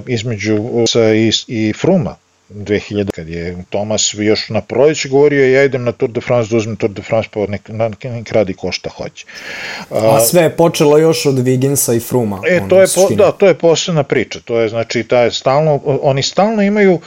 između 0.07 0.59
sa 0.89 1.15
i, 1.15 1.31
i 1.47 1.73
Fruma, 1.73 2.17
2000, 2.51 3.11
kad 3.11 3.29
je 3.29 3.57
Tomas 3.71 4.15
još 4.19 4.49
na 4.49 4.61
proleće 4.61 5.09
govorio 5.09 5.53
ja 5.53 5.65
idem 5.65 5.85
na 5.85 5.93
Tour 5.93 6.11
de 6.11 6.21
France 6.21 6.51
da 6.51 6.57
uzmem 6.57 6.77
Tour 6.77 6.93
de 6.93 7.03
France 7.03 7.29
pa 7.33 7.47
nek, 7.47 7.69
nek 8.05 8.33
radi 8.33 8.55
ko 8.55 8.73
šta 8.73 8.91
hoće. 8.91 9.27
A, 9.91 10.17
A 10.17 10.21
sve 10.21 10.43
je 10.43 10.57
počelo 10.57 10.99
još 10.99 11.27
od 11.27 11.39
Viginsa 11.39 11.95
i 11.95 12.01
Fruma. 12.01 12.41
E, 12.47 12.61
to 12.69 12.81
je, 12.81 12.87
po, 12.95 13.15
da, 13.15 13.33
to 13.33 13.47
je 13.47 13.55
posebna 13.55 14.03
priča, 14.03 14.41
to 14.45 14.61
je 14.61 14.69
znači, 14.69 15.03
taj 15.03 15.31
stalno, 15.31 15.81
oni 15.85 16.23
stalno 16.23 16.63
imaju 16.63 16.95
uh, 16.95 17.01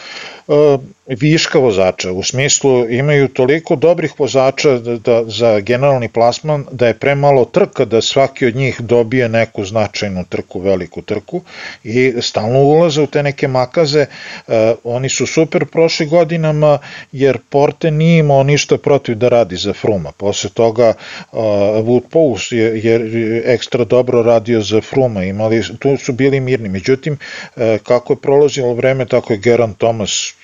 viška 1.08 1.60
vozača, 1.60 2.12
u 2.12 2.24
smislu 2.24 2.90
imaju 2.90 3.28
toliko 3.28 3.76
dobrih 3.76 4.20
vozača 4.20 4.78
da, 4.78 4.98
da, 4.98 5.24
za 5.28 5.60
generalni 5.60 6.10
plasman 6.10 6.66
da 6.72 6.88
je 6.88 6.94
premalo 6.94 7.46
trka 7.46 7.86
da 7.86 8.02
svaki 8.02 8.46
od 8.46 8.56
njih 8.56 8.82
dobije 8.82 9.30
neku 9.30 9.66
značajnu 9.66 10.26
trku, 10.30 10.60
veliku 10.60 11.02
trku 11.02 11.42
i 11.84 12.14
stalno 12.22 12.60
ulaze 12.60 13.02
u 13.02 13.08
te 13.08 13.24
neke 13.24 13.48
makaze, 13.48 14.06
uh, 14.48 14.54
oni 14.84 15.10
su 15.10 15.26
super 15.28 15.66
prošli 15.66 16.06
godinama 16.06 16.80
jer 17.12 17.38
Porte 17.50 17.92
nije 17.92 18.20
imao 18.20 18.44
ništa 18.44 18.78
protiv 18.78 19.16
da 19.16 19.30
radi 19.30 19.56
za 19.56 19.74
Fruma, 19.74 20.12
posle 20.12 20.50
toga 20.50 20.94
uh, 21.32 21.40
Wood 21.86 22.04
Pous 22.10 22.52
je, 22.52 22.84
je 22.84 23.44
ekstra 23.46 23.86
dobro 23.86 24.24
radio 24.24 24.62
za 24.62 24.82
Fruma, 24.82 25.24
imali, 25.24 25.64
tu 25.80 25.98
su 25.98 26.14
bili 26.14 26.40
mirni, 26.40 26.70
međutim 26.70 27.14
uh, 27.14 27.62
kako 27.84 28.14
je 28.14 28.18
prolazilo 28.18 28.74
vreme 28.74 29.06
tako 29.06 29.34
je 29.34 29.40
Geran 29.40 29.74
Thomas 29.74 30.41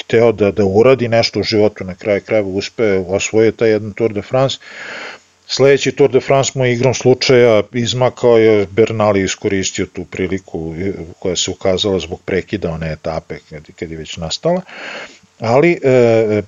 hteo 0.00 0.32
da, 0.32 0.50
da 0.50 0.64
uradi 0.64 1.08
nešto 1.08 1.40
u 1.40 1.42
životu, 1.42 1.84
na 1.84 1.94
kraju 1.94 2.20
krajeva 2.26 2.48
uspe, 2.48 2.98
osvojio 3.08 3.52
taj 3.52 3.70
jedan 3.70 3.92
Tour 3.92 4.12
de 4.12 4.22
France, 4.22 4.58
Sledeći 5.48 5.92
Tour 5.92 6.10
de 6.10 6.20
France 6.20 6.52
mu 6.54 6.64
je 6.64 6.72
igrom 6.72 6.94
slučaja 6.94 7.62
izmakao 7.72 8.38
je 8.38 8.66
Bernali 8.70 9.22
iskoristio 9.22 9.86
tu 9.86 10.04
priliku 10.04 10.74
koja 11.18 11.36
se 11.36 11.50
ukazala 11.50 11.98
zbog 11.98 12.20
prekida 12.24 12.70
one 12.70 12.92
etape 12.92 13.38
kad, 13.50 13.62
kad 13.78 13.90
je 13.90 13.96
već 13.96 14.16
nastala. 14.16 14.60
Ali 15.38 15.78
e, 15.82 16.42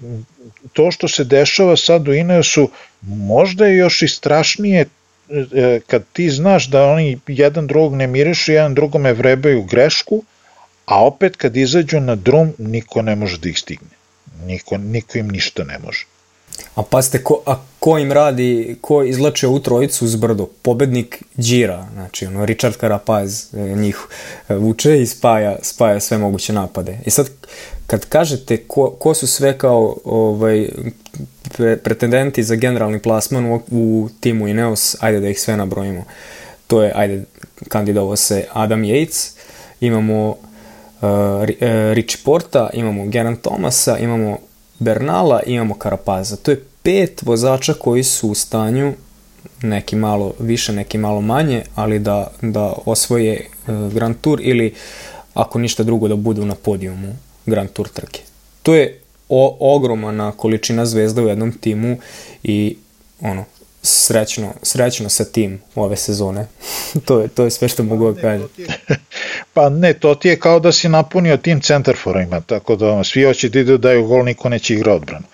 to 0.72 0.90
što 0.90 1.08
se 1.08 1.24
dešava 1.24 1.76
sad 1.76 2.08
u 2.08 2.14
Ineosu 2.14 2.70
možda 3.02 3.66
je 3.66 3.76
još 3.76 4.02
i 4.02 4.08
strašnije 4.08 4.86
e, 5.54 5.80
kad 5.86 6.04
ti 6.12 6.30
znaš 6.30 6.68
da 6.68 6.84
oni 6.84 7.18
jedan 7.26 7.66
drugog 7.66 7.94
ne 7.94 8.06
mirišu, 8.06 8.52
jedan 8.52 8.74
drugome 8.74 9.12
vrebaju 9.12 9.62
grešku, 9.62 10.22
a 10.88 11.04
opet 11.04 11.36
kad 11.36 11.56
izađu 11.56 12.00
na 12.00 12.14
drum 12.14 12.52
niko 12.58 13.02
ne 13.02 13.16
može 13.16 13.38
da 13.38 13.48
ih 13.48 13.58
stigne. 13.58 13.90
Niko, 14.44 14.78
niko 14.78 15.18
im 15.18 15.28
ništa 15.28 15.64
ne 15.64 15.78
može. 15.78 16.06
A 16.74 16.82
pazite, 16.82 17.22
ko, 17.24 17.42
a 17.46 17.56
ko 17.78 17.98
im 17.98 18.12
radi, 18.12 18.76
ko 18.80 19.02
izlače 19.04 19.46
u 19.46 19.58
trojicu 19.60 20.04
uz 20.04 20.16
brdo? 20.16 20.46
Pobednik 20.62 21.22
Đira, 21.34 21.86
znači 21.92 22.26
ono, 22.26 22.46
Richard 22.46 22.76
Carapaz 22.80 23.54
e, 23.54 23.58
njih 23.58 23.98
e, 24.48 24.54
vuče 24.54 25.02
i 25.02 25.06
spaja, 25.06 25.56
spaja 25.62 26.00
sve 26.00 26.18
moguće 26.18 26.52
napade. 26.52 26.98
I 27.06 27.10
sad, 27.10 27.28
kad 27.86 28.06
kažete 28.06 28.56
ko, 28.56 28.90
ko 28.90 29.14
su 29.14 29.26
sve 29.26 29.58
kao 29.58 29.96
ovaj, 30.04 30.68
pretendenti 31.84 32.42
za 32.42 32.54
generalni 32.54 32.98
plasman 32.98 33.52
u, 33.52 33.62
u 33.70 34.08
timu 34.20 34.48
Ineos, 34.48 34.96
ajde 35.00 35.20
da 35.20 35.28
ih 35.28 35.40
sve 35.40 35.56
nabrojimo. 35.56 36.04
To 36.66 36.82
je, 36.82 36.92
ajde, 36.94 37.24
kandidovo 37.68 38.16
se 38.16 38.46
Adam 38.52 38.82
Yates, 38.82 39.30
imamo 39.80 40.36
Rich 41.94 42.16
Porta, 42.24 42.70
imamo 42.72 43.06
Geran 43.06 43.36
Thomasa, 43.36 43.98
imamo 43.98 44.38
Bernala, 44.78 45.42
imamo 45.46 45.74
Karapaza. 45.74 46.36
To 46.36 46.50
je 46.50 46.64
pet 46.82 47.22
vozača 47.22 47.74
koji 47.74 48.02
su 48.02 48.30
u 48.30 48.34
stanju 48.34 48.94
neki 49.62 49.96
malo 49.96 50.32
više, 50.38 50.72
neki 50.72 50.98
malo 50.98 51.20
manje, 51.20 51.62
ali 51.74 51.98
da, 51.98 52.30
da 52.42 52.72
osvoje 52.86 53.46
uh, 53.66 53.92
Grand 53.92 54.16
Tour 54.20 54.40
ili 54.42 54.74
ako 55.34 55.58
ništa 55.58 55.82
drugo 55.82 56.08
da 56.08 56.16
budu 56.16 56.44
na 56.44 56.54
podijumu 56.54 57.16
Grand 57.46 57.70
Tour 57.70 57.88
trke. 57.88 58.20
To 58.62 58.74
je 58.74 59.00
o, 59.28 59.56
ogromana 59.60 60.32
količina 60.32 60.86
zvezda 60.86 61.22
u 61.22 61.28
jednom 61.28 61.52
timu 61.52 61.96
i 62.42 62.76
ono, 63.20 63.44
srećno, 63.88 64.52
srećno 64.62 65.08
sa 65.08 65.24
tim 65.24 65.60
ove 65.74 65.96
sezone. 65.96 66.46
to, 67.06 67.20
je, 67.20 67.28
to 67.28 67.44
je 67.44 67.50
sve 67.50 67.68
što 67.68 67.82
mogu 67.82 68.12
da 68.12 68.20
kažem. 68.20 68.48
Pa 69.54 69.68
ne, 69.68 69.92
to 69.94 70.14
ti 70.14 70.28
je 70.28 70.40
kao 70.40 70.60
da 70.60 70.72
si 70.72 70.88
napunio 70.88 71.36
tim 71.36 71.60
centarforima, 71.60 72.40
tako 72.40 72.76
da 72.76 73.04
svi 73.04 73.24
hoće 73.24 73.48
da 73.48 73.60
idu 73.60 73.78
daju 73.78 74.06
gol, 74.06 74.24
niko 74.24 74.48
neće 74.48 74.74
igra 74.74 74.94
odbranu. 74.94 75.24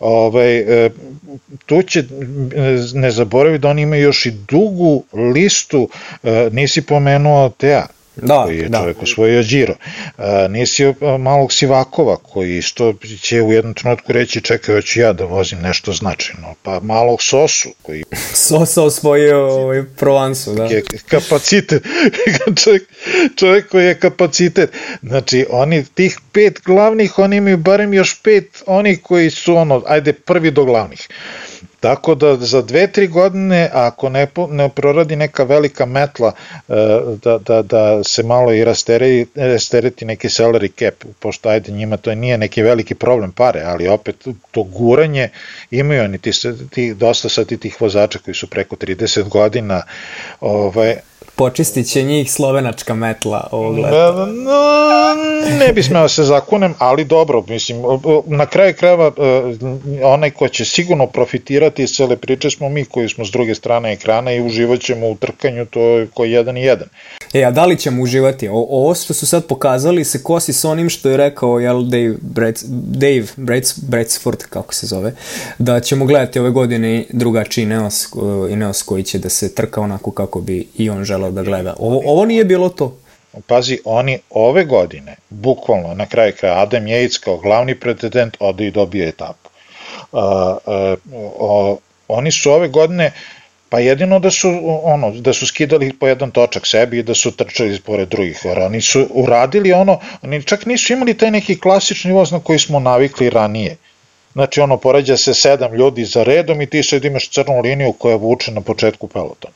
Ove, 0.00 0.64
ovaj, 0.68 0.90
tu 1.66 1.82
će, 1.82 2.04
ne 2.94 3.10
zaboravi 3.10 3.58
da 3.58 3.68
oni 3.68 3.82
imaju 3.82 4.02
još 4.02 4.26
i 4.26 4.30
dugu 4.30 5.04
listu, 5.12 5.88
e, 6.22 6.48
nisi 6.52 6.82
pomenuo 6.82 7.48
Tea, 7.48 7.86
da, 8.16 8.42
koji 8.44 8.58
je 8.58 8.68
da. 8.68 8.78
čovjek 8.78 9.02
osvojio 9.02 9.42
Điro. 9.42 9.74
A, 10.16 10.46
nisi 10.50 10.94
malog 11.18 11.52
Sivakova 11.52 12.16
koji 12.16 12.62
što 12.62 12.94
će 13.20 13.42
u 13.42 13.52
jednom 13.52 13.74
trenutku 13.74 14.12
reći 14.12 14.40
čekaj, 14.40 14.74
hoću 14.74 15.00
ja 15.00 15.12
da 15.12 15.24
vozim 15.24 15.58
nešto 15.62 15.92
značajno. 15.92 16.54
Pa 16.62 16.80
malog 16.80 17.22
Sosu 17.22 17.68
koji... 17.82 18.04
Sosa 18.48 18.82
osvojio 18.82 19.46
ovaj 19.46 19.82
Provansu, 19.96 20.54
da. 20.54 20.64
Je 20.64 20.82
kapacitet. 21.08 21.82
čovjek, 22.64 22.82
čovjek 23.36 23.68
koji 23.68 23.86
je 23.86 23.98
kapacitet. 23.98 24.70
Znači, 25.02 25.46
oni 25.50 25.84
tih 25.84 26.18
pet 26.32 26.60
glavnih, 26.64 27.18
oni 27.18 27.36
imaju 27.36 27.56
barem 27.56 27.94
još 27.94 28.22
pet 28.22 28.62
onih 28.66 29.02
koji 29.02 29.30
su 29.30 29.56
ono, 29.56 29.82
ajde, 29.86 30.12
prvi 30.12 30.50
do 30.50 30.64
glavnih. 30.64 31.08
Tako 31.82 32.14
da 32.14 32.36
za 32.36 32.62
dve, 32.62 32.86
tri 32.92 33.06
godine, 33.08 33.70
ako 33.72 34.08
ne, 34.08 34.26
ne 34.50 34.68
proradi 34.68 35.16
neka 35.16 35.44
velika 35.44 35.86
metla, 35.86 36.32
e, 36.68 36.72
da, 37.22 37.38
da, 37.38 37.62
da 37.62 38.04
se 38.04 38.22
malo 38.22 38.52
i 38.52 38.64
rastereti, 38.64 39.40
rastereti 39.40 40.04
neki 40.04 40.28
salary 40.28 40.70
cap, 40.78 41.04
pošto 41.18 41.48
ajde 41.48 41.72
njima 41.72 41.96
to 41.96 42.14
nije 42.14 42.38
neki 42.38 42.62
veliki 42.62 42.94
problem 42.94 43.32
pare, 43.32 43.62
ali 43.64 43.88
opet 43.88 44.28
to 44.50 44.62
guranje 44.62 45.28
imaju 45.70 46.04
oni 46.04 46.18
ti, 46.18 46.30
ti 46.70 46.94
dosta 46.94 47.28
sad 47.28 47.46
tih 47.60 47.80
vozača 47.80 48.18
koji 48.18 48.34
su 48.34 48.46
preko 48.46 48.76
30 48.76 49.28
godina, 49.28 49.82
ovaj, 50.40 50.96
Počistit 51.42 51.86
će 51.86 52.02
njih 52.02 52.32
slovenačka 52.32 52.94
metla 52.94 53.48
ovog 53.50 53.78
leta. 53.78 54.26
Ne, 54.26 55.66
ne 55.66 55.72
bi 55.72 55.82
smeo 55.82 56.08
se 56.08 56.22
zakunem, 56.22 56.74
ali 56.78 57.04
dobro, 57.04 57.44
mislim, 57.48 57.82
na 58.26 58.46
kraju 58.46 58.74
krajeva 58.78 59.06
e, 59.06 60.02
onaj 60.04 60.30
ko 60.30 60.48
će 60.48 60.64
sigurno 60.64 61.06
profitirati 61.06 61.82
iz 61.82 61.90
cele 61.90 62.16
priče 62.16 62.50
smo 62.50 62.68
mi 62.68 62.84
koji 62.84 63.08
smo 63.08 63.24
s 63.24 63.30
druge 63.30 63.54
strane 63.54 63.92
ekrana 63.92 64.32
i 64.32 64.40
uživat 64.40 64.80
ćemo 64.80 65.08
u 65.08 65.14
trkanju, 65.16 65.66
to 65.66 65.80
je 65.80 66.06
koji 66.14 66.30
jedan 66.30 66.56
i 66.56 66.62
jedan. 66.62 66.88
E, 67.32 67.44
a 67.44 67.50
da 67.50 67.66
li 67.66 67.78
ćemo 67.78 68.02
uživati? 68.02 68.48
O, 68.48 68.66
ovo 68.70 68.94
što 68.94 69.14
su 69.14 69.26
sad 69.26 69.46
pokazali 69.46 70.04
se 70.04 70.22
kosi 70.22 70.52
s 70.52 70.64
onim 70.64 70.88
što 70.88 71.10
je 71.10 71.16
rekao 71.16 71.58
jel, 71.58 71.82
Dave, 71.82 72.14
Brec, 72.20 72.64
Dave 72.68 73.24
Brec, 73.36 73.78
Brecford, 73.78 74.38
kako 74.50 74.74
se 74.74 74.86
zove, 74.86 75.14
da 75.58 75.80
ćemo 75.80 76.04
gledati 76.04 76.38
ove 76.38 76.50
godine 76.50 77.04
drugačiji 77.10 77.66
Neos, 77.66 78.08
i 78.50 78.56
Neos 78.56 78.82
koji 78.82 79.02
će 79.02 79.18
da 79.18 79.28
se 79.28 79.54
trka 79.54 79.80
onako 79.80 80.10
kako 80.10 80.40
bi 80.40 80.68
i 80.76 80.90
on 80.90 81.04
želao 81.04 81.31
da 81.34 81.42
gleda. 81.42 81.74
Ovo, 81.78 82.02
ovo 82.04 82.24
nije 82.24 82.44
bilo 82.44 82.68
to. 82.68 82.96
Pazi, 83.46 83.78
oni 83.84 84.18
ove 84.30 84.64
godine, 84.64 85.16
bukvalno 85.30 85.94
na 85.94 86.06
kraju 86.06 86.32
kraja, 86.40 86.62
Adam 86.62 86.84
Yates 86.84 87.20
kao 87.24 87.36
glavni 87.36 87.80
pretendent 87.80 88.36
ode 88.40 88.66
i 88.66 88.70
dobije 88.70 89.08
etapu. 89.08 89.50
Uh, 90.12 90.20
uh, 90.20 90.98
uh, 91.40 91.78
oni 92.08 92.30
su 92.30 92.52
ove 92.52 92.68
godine 92.68 93.12
Pa 93.72 93.78
jedino 93.80 94.18
da 94.18 94.30
su 94.30 94.50
ono 94.84 95.10
da 95.10 95.32
su 95.32 95.46
skidali 95.46 95.92
po 96.00 96.08
jedan 96.08 96.30
točak 96.30 96.66
sebi 96.66 96.98
i 96.98 97.02
da 97.02 97.14
su 97.14 97.30
trčali 97.36 97.80
pored 97.80 98.08
drugih. 98.08 98.40
Jer 98.44 98.58
oni 98.58 98.80
su 98.80 99.06
uradili 99.10 99.72
ono, 99.72 99.98
oni 100.22 100.42
čak 100.42 100.66
nisu 100.66 100.92
imali 100.92 101.14
taj 101.16 101.30
neki 101.30 101.58
klasični 101.60 102.12
voz 102.12 102.32
na 102.32 102.40
koji 102.40 102.58
smo 102.58 102.80
navikli 102.80 103.30
ranije. 103.30 103.76
Znači 104.32 104.60
ono 104.60 104.76
poređa 104.76 105.16
se 105.16 105.34
sedam 105.34 105.74
ljudi 105.74 106.04
za 106.04 106.22
redom 106.22 106.60
i 106.62 106.66
ti 106.66 106.82
sad 106.82 107.04
imaš 107.04 107.30
crnu 107.30 107.60
liniju 107.60 107.92
koja 107.92 108.16
vuče 108.16 108.52
na 108.52 108.60
početku 108.60 109.08
pelotona. 109.08 109.54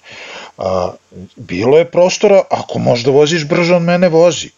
A, 0.58 0.92
bilo 1.36 1.78
je 1.78 1.90
prostora, 1.90 2.42
ako 2.50 2.78
možda 2.78 3.10
voziš 3.10 3.44
brže 3.44 3.74
od 3.74 3.82
mene, 3.82 4.08
vozi. 4.08 4.50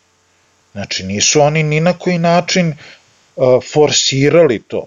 Znači 0.72 1.06
nisu 1.06 1.40
oni 1.40 1.62
ni 1.62 1.80
na 1.80 1.92
koji 1.92 2.18
način 2.18 2.72
a, 3.36 3.58
forsirali 3.72 4.58
to. 4.58 4.84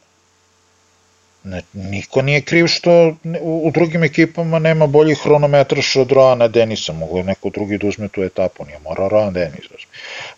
Ne, 1.43 1.62
niko 1.74 2.21
nije 2.21 2.41
kriv 2.41 2.67
što 2.67 3.15
u 3.41 3.71
drugim 3.74 4.04
ekipama 4.04 4.60
nema 4.60 4.88
boljih 4.88 5.19
hronometraša 5.24 6.02
od 6.02 6.12
Roana 6.12 6.47
Denisa, 6.47 6.93
mogu 6.93 7.17
je 7.17 7.24
neko 7.24 7.50
drugi 7.50 7.78
da 7.78 7.88
uzme 7.88 8.08
tu 8.08 8.24
etapu, 8.24 8.65
nije 8.65 8.80
mora 8.80 9.08
Roan 9.08 9.34
Denis. 9.34 9.65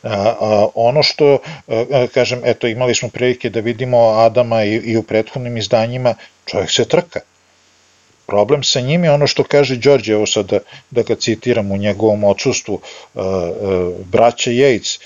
A, 0.03 0.35
a, 0.39 0.67
ono 0.75 1.03
što, 1.03 1.37
a, 1.67 2.07
kažem, 2.13 2.41
eto, 2.45 2.67
imali 2.67 2.95
smo 2.95 3.09
prilike 3.09 3.49
da 3.49 3.59
vidimo 3.59 3.97
Adama 3.97 4.63
i, 4.63 4.75
i 4.75 4.97
u 4.97 5.03
prethodnim 5.03 5.57
izdanjima, 5.57 6.15
čovjek 6.45 6.71
se 6.71 6.85
trka. 6.85 7.19
Problem 8.25 8.63
sa 8.63 8.79
njim 8.79 9.03
je 9.03 9.11
ono 9.11 9.27
što 9.27 9.43
kaže 9.43 9.75
Đorđe, 9.75 10.13
evo 10.13 10.25
sad 10.25 10.45
da, 10.45 10.59
da 10.91 11.01
ga 11.01 11.15
citiram 11.15 11.71
u 11.71 11.77
njegovom 11.77 12.23
odsustvu, 12.23 12.79
braća 14.05 14.51
Yates, 14.51 14.99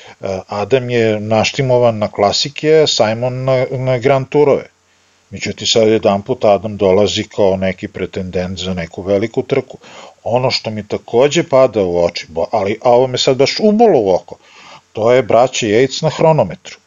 Adam 0.47 0.89
je 0.89 1.19
naštimovan 1.19 1.97
na 1.97 2.07
klasike, 2.07 2.85
Simon 2.87 3.43
na, 3.43 3.65
na 3.71 3.97
Grand 3.97 4.29
Tourove 4.29 4.69
Međutim, 5.29 5.67
sad 5.67 5.87
jedan 5.87 6.21
put 6.21 6.45
Adam 6.45 6.77
dolazi 6.77 7.23
kao 7.23 7.57
neki 7.57 7.87
pretendent 7.87 8.59
za 8.59 8.73
neku 8.73 9.01
veliku 9.01 9.43
trku. 9.43 9.77
Ono 10.23 10.51
što 10.51 10.69
mi 10.69 10.87
takođe 10.87 11.43
pada 11.43 11.83
u 11.83 12.05
oči, 12.05 12.27
ali 12.51 12.79
a 12.83 12.91
ovo 12.91 13.07
me 13.07 13.17
sad 13.17 13.37
baš 13.37 13.59
ubolo 13.59 13.99
u 13.99 14.15
oko, 14.15 14.35
to 14.93 15.11
je 15.11 15.23
braće 15.23 15.67
Yates 15.67 16.03
na 16.03 16.09
hronometru 16.09 16.77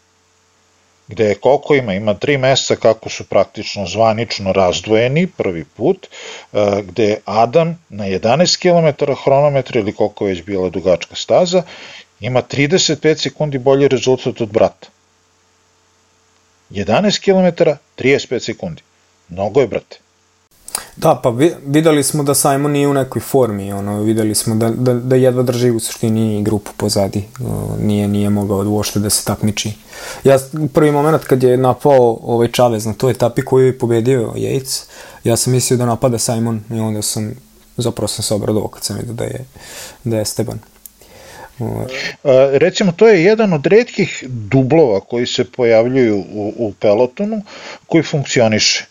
gde 1.10 1.34
koliko 1.34 1.74
ima, 1.74 1.94
ima 1.94 2.14
tri 2.14 2.38
meseca 2.38 2.76
kako 2.76 3.08
su 3.08 3.24
praktično 3.24 3.86
zvanično 3.86 4.52
razdvojeni 4.52 5.26
prvi 5.26 5.64
put, 5.64 6.06
e, 6.06 6.82
gde 6.82 7.04
je 7.04 7.20
Adam 7.24 7.78
na 7.88 8.04
11 8.04 8.58
km 8.62 9.12
hronometra 9.24 9.80
ili 9.80 9.92
koliko 9.92 10.26
je 10.26 10.34
već 10.34 10.42
bila 10.42 10.70
dugačka 10.70 11.14
staza, 11.14 11.62
ima 12.20 12.42
35 12.42 13.22
sekundi 13.22 13.58
bolji 13.58 13.88
rezultat 13.88 14.40
od 14.40 14.52
brata. 14.52 14.88
11 16.70 17.20
km, 17.24 17.70
35 17.98 18.38
sekundi. 18.38 18.82
Mnogo 19.28 19.60
je, 19.60 19.66
brate. 19.66 19.98
Da, 20.96 21.20
pa 21.22 21.30
videli 21.66 22.02
smo 22.02 22.22
da 22.22 22.34
Simon 22.34 22.72
nije 22.72 22.88
u 22.88 22.94
nekoj 22.94 23.20
formi, 23.20 23.72
ono, 23.72 24.02
videli 24.02 24.34
smo 24.34 24.54
da, 24.54 24.70
da, 24.70 24.94
da 24.94 25.16
jedva 25.16 25.42
drži 25.42 25.70
u 25.70 25.80
suštini 25.80 26.42
grupu 26.42 26.70
pozadi, 26.76 27.24
nije, 27.80 28.08
nije 28.08 28.30
mogao 28.30 28.58
uošte 28.58 28.98
da 28.98 29.10
se 29.10 29.24
takmiči. 29.24 29.72
Ja, 30.24 30.38
prvi 30.74 30.92
moment 30.92 31.24
kad 31.24 31.42
je 31.42 31.56
napao 31.56 32.18
ovaj 32.22 32.48
Chavez 32.48 32.86
na 32.86 32.92
toj 32.92 33.10
etapi 33.10 33.42
koju 33.42 33.66
je 33.66 33.78
pobedio 33.78 34.32
Yates, 34.36 34.84
ja 35.24 35.36
sam 35.36 35.52
mislio 35.52 35.76
da 35.76 35.86
napada 35.86 36.18
Simon 36.18 36.60
i 36.70 36.80
onda 36.80 37.02
sam, 37.02 37.34
zapravo 37.76 38.08
sam 38.08 38.22
se 38.22 38.34
obradovao 38.34 38.68
kad 38.68 38.84
sam 38.84 38.96
vidio 38.96 39.14
da 39.14 39.24
je, 39.24 39.44
da 40.04 40.16
je 40.16 40.22
Esteban. 40.22 40.58
Recimo, 42.52 42.92
to 42.92 43.08
je 43.08 43.24
jedan 43.24 43.52
od 43.52 43.66
redkih 43.66 44.24
dublova 44.28 45.00
koji 45.00 45.26
se 45.26 45.44
pojavljuju 45.44 46.16
u, 46.16 46.54
u 46.56 46.72
pelotonu 46.72 47.42
koji 47.86 48.02
funkcioniše. 48.02 48.89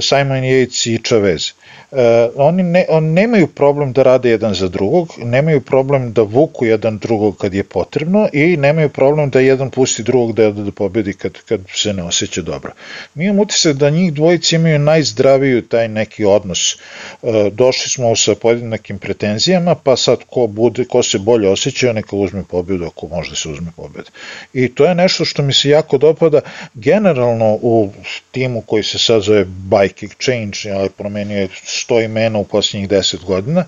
Simon 0.00 0.44
Yates 0.44 0.86
i 0.86 0.98
Chavez. 0.98 1.52
E, 1.92 2.28
oni, 2.36 2.62
ne, 2.62 2.86
oni 2.88 3.12
nemaju 3.12 3.46
problem 3.46 3.92
da 3.92 4.02
rade 4.02 4.30
jedan 4.30 4.54
za 4.54 4.68
drugog, 4.68 5.08
nemaju 5.18 5.60
problem 5.60 6.12
da 6.12 6.22
vuku 6.22 6.64
jedan 6.64 6.98
drugog 6.98 7.36
kad 7.36 7.54
je 7.54 7.64
potrebno 7.64 8.28
i 8.32 8.56
nemaju 8.56 8.88
problem 8.88 9.30
da 9.30 9.40
jedan 9.40 9.70
pusti 9.70 10.02
drugog 10.02 10.32
da, 10.32 10.50
da 10.50 10.72
pobedi 10.72 11.12
kad, 11.12 11.32
kad 11.48 11.60
se 11.74 11.92
ne 11.92 12.02
osjeća 12.02 12.42
dobro. 12.42 12.72
Mi 13.14 13.24
imamo 13.24 13.42
utisak 13.42 13.76
da 13.76 13.90
njih 13.90 14.12
dvojice 14.12 14.56
imaju 14.56 14.78
najzdraviju 14.78 15.62
taj 15.62 15.88
neki 15.88 16.24
odnos. 16.24 16.76
E, 17.22 17.50
došli 17.52 17.90
smo 17.90 18.16
sa 18.16 18.34
podjednakim 18.34 18.98
pretenzijama, 18.98 19.74
pa 19.74 19.96
sad 19.96 20.18
ko, 20.30 20.46
bude, 20.46 20.84
ko 20.84 21.02
se 21.02 21.18
bolje 21.18 21.48
osjeća, 21.48 21.92
neka 21.92 22.16
uzme 22.16 22.42
pobedu 22.50 22.86
ako 22.86 23.08
može 23.08 23.30
da 23.30 23.36
se 23.36 23.48
uzme 23.48 23.72
pobedu. 23.76 24.10
I 24.52 24.74
to 24.74 24.84
je 24.84 24.94
nešto 24.94 25.24
što 25.24 25.42
mi 25.42 25.52
se 25.52 25.68
jako 25.68 25.98
dopada 25.98 26.40
generalno 26.74 27.58
u 27.62 27.92
timu 28.30 28.60
koji 28.60 28.82
se 28.82 28.98
sad 28.98 29.22
zove 29.22 29.44
Bike 29.44 30.06
Exchange, 30.06 30.78
ali 30.78 30.88
promenio 30.88 31.38
je 31.38 31.48
100 31.66 32.04
imena 32.04 32.38
u 32.38 32.44
posljednjih 32.44 32.88
10 32.88 33.24
godina. 33.24 33.64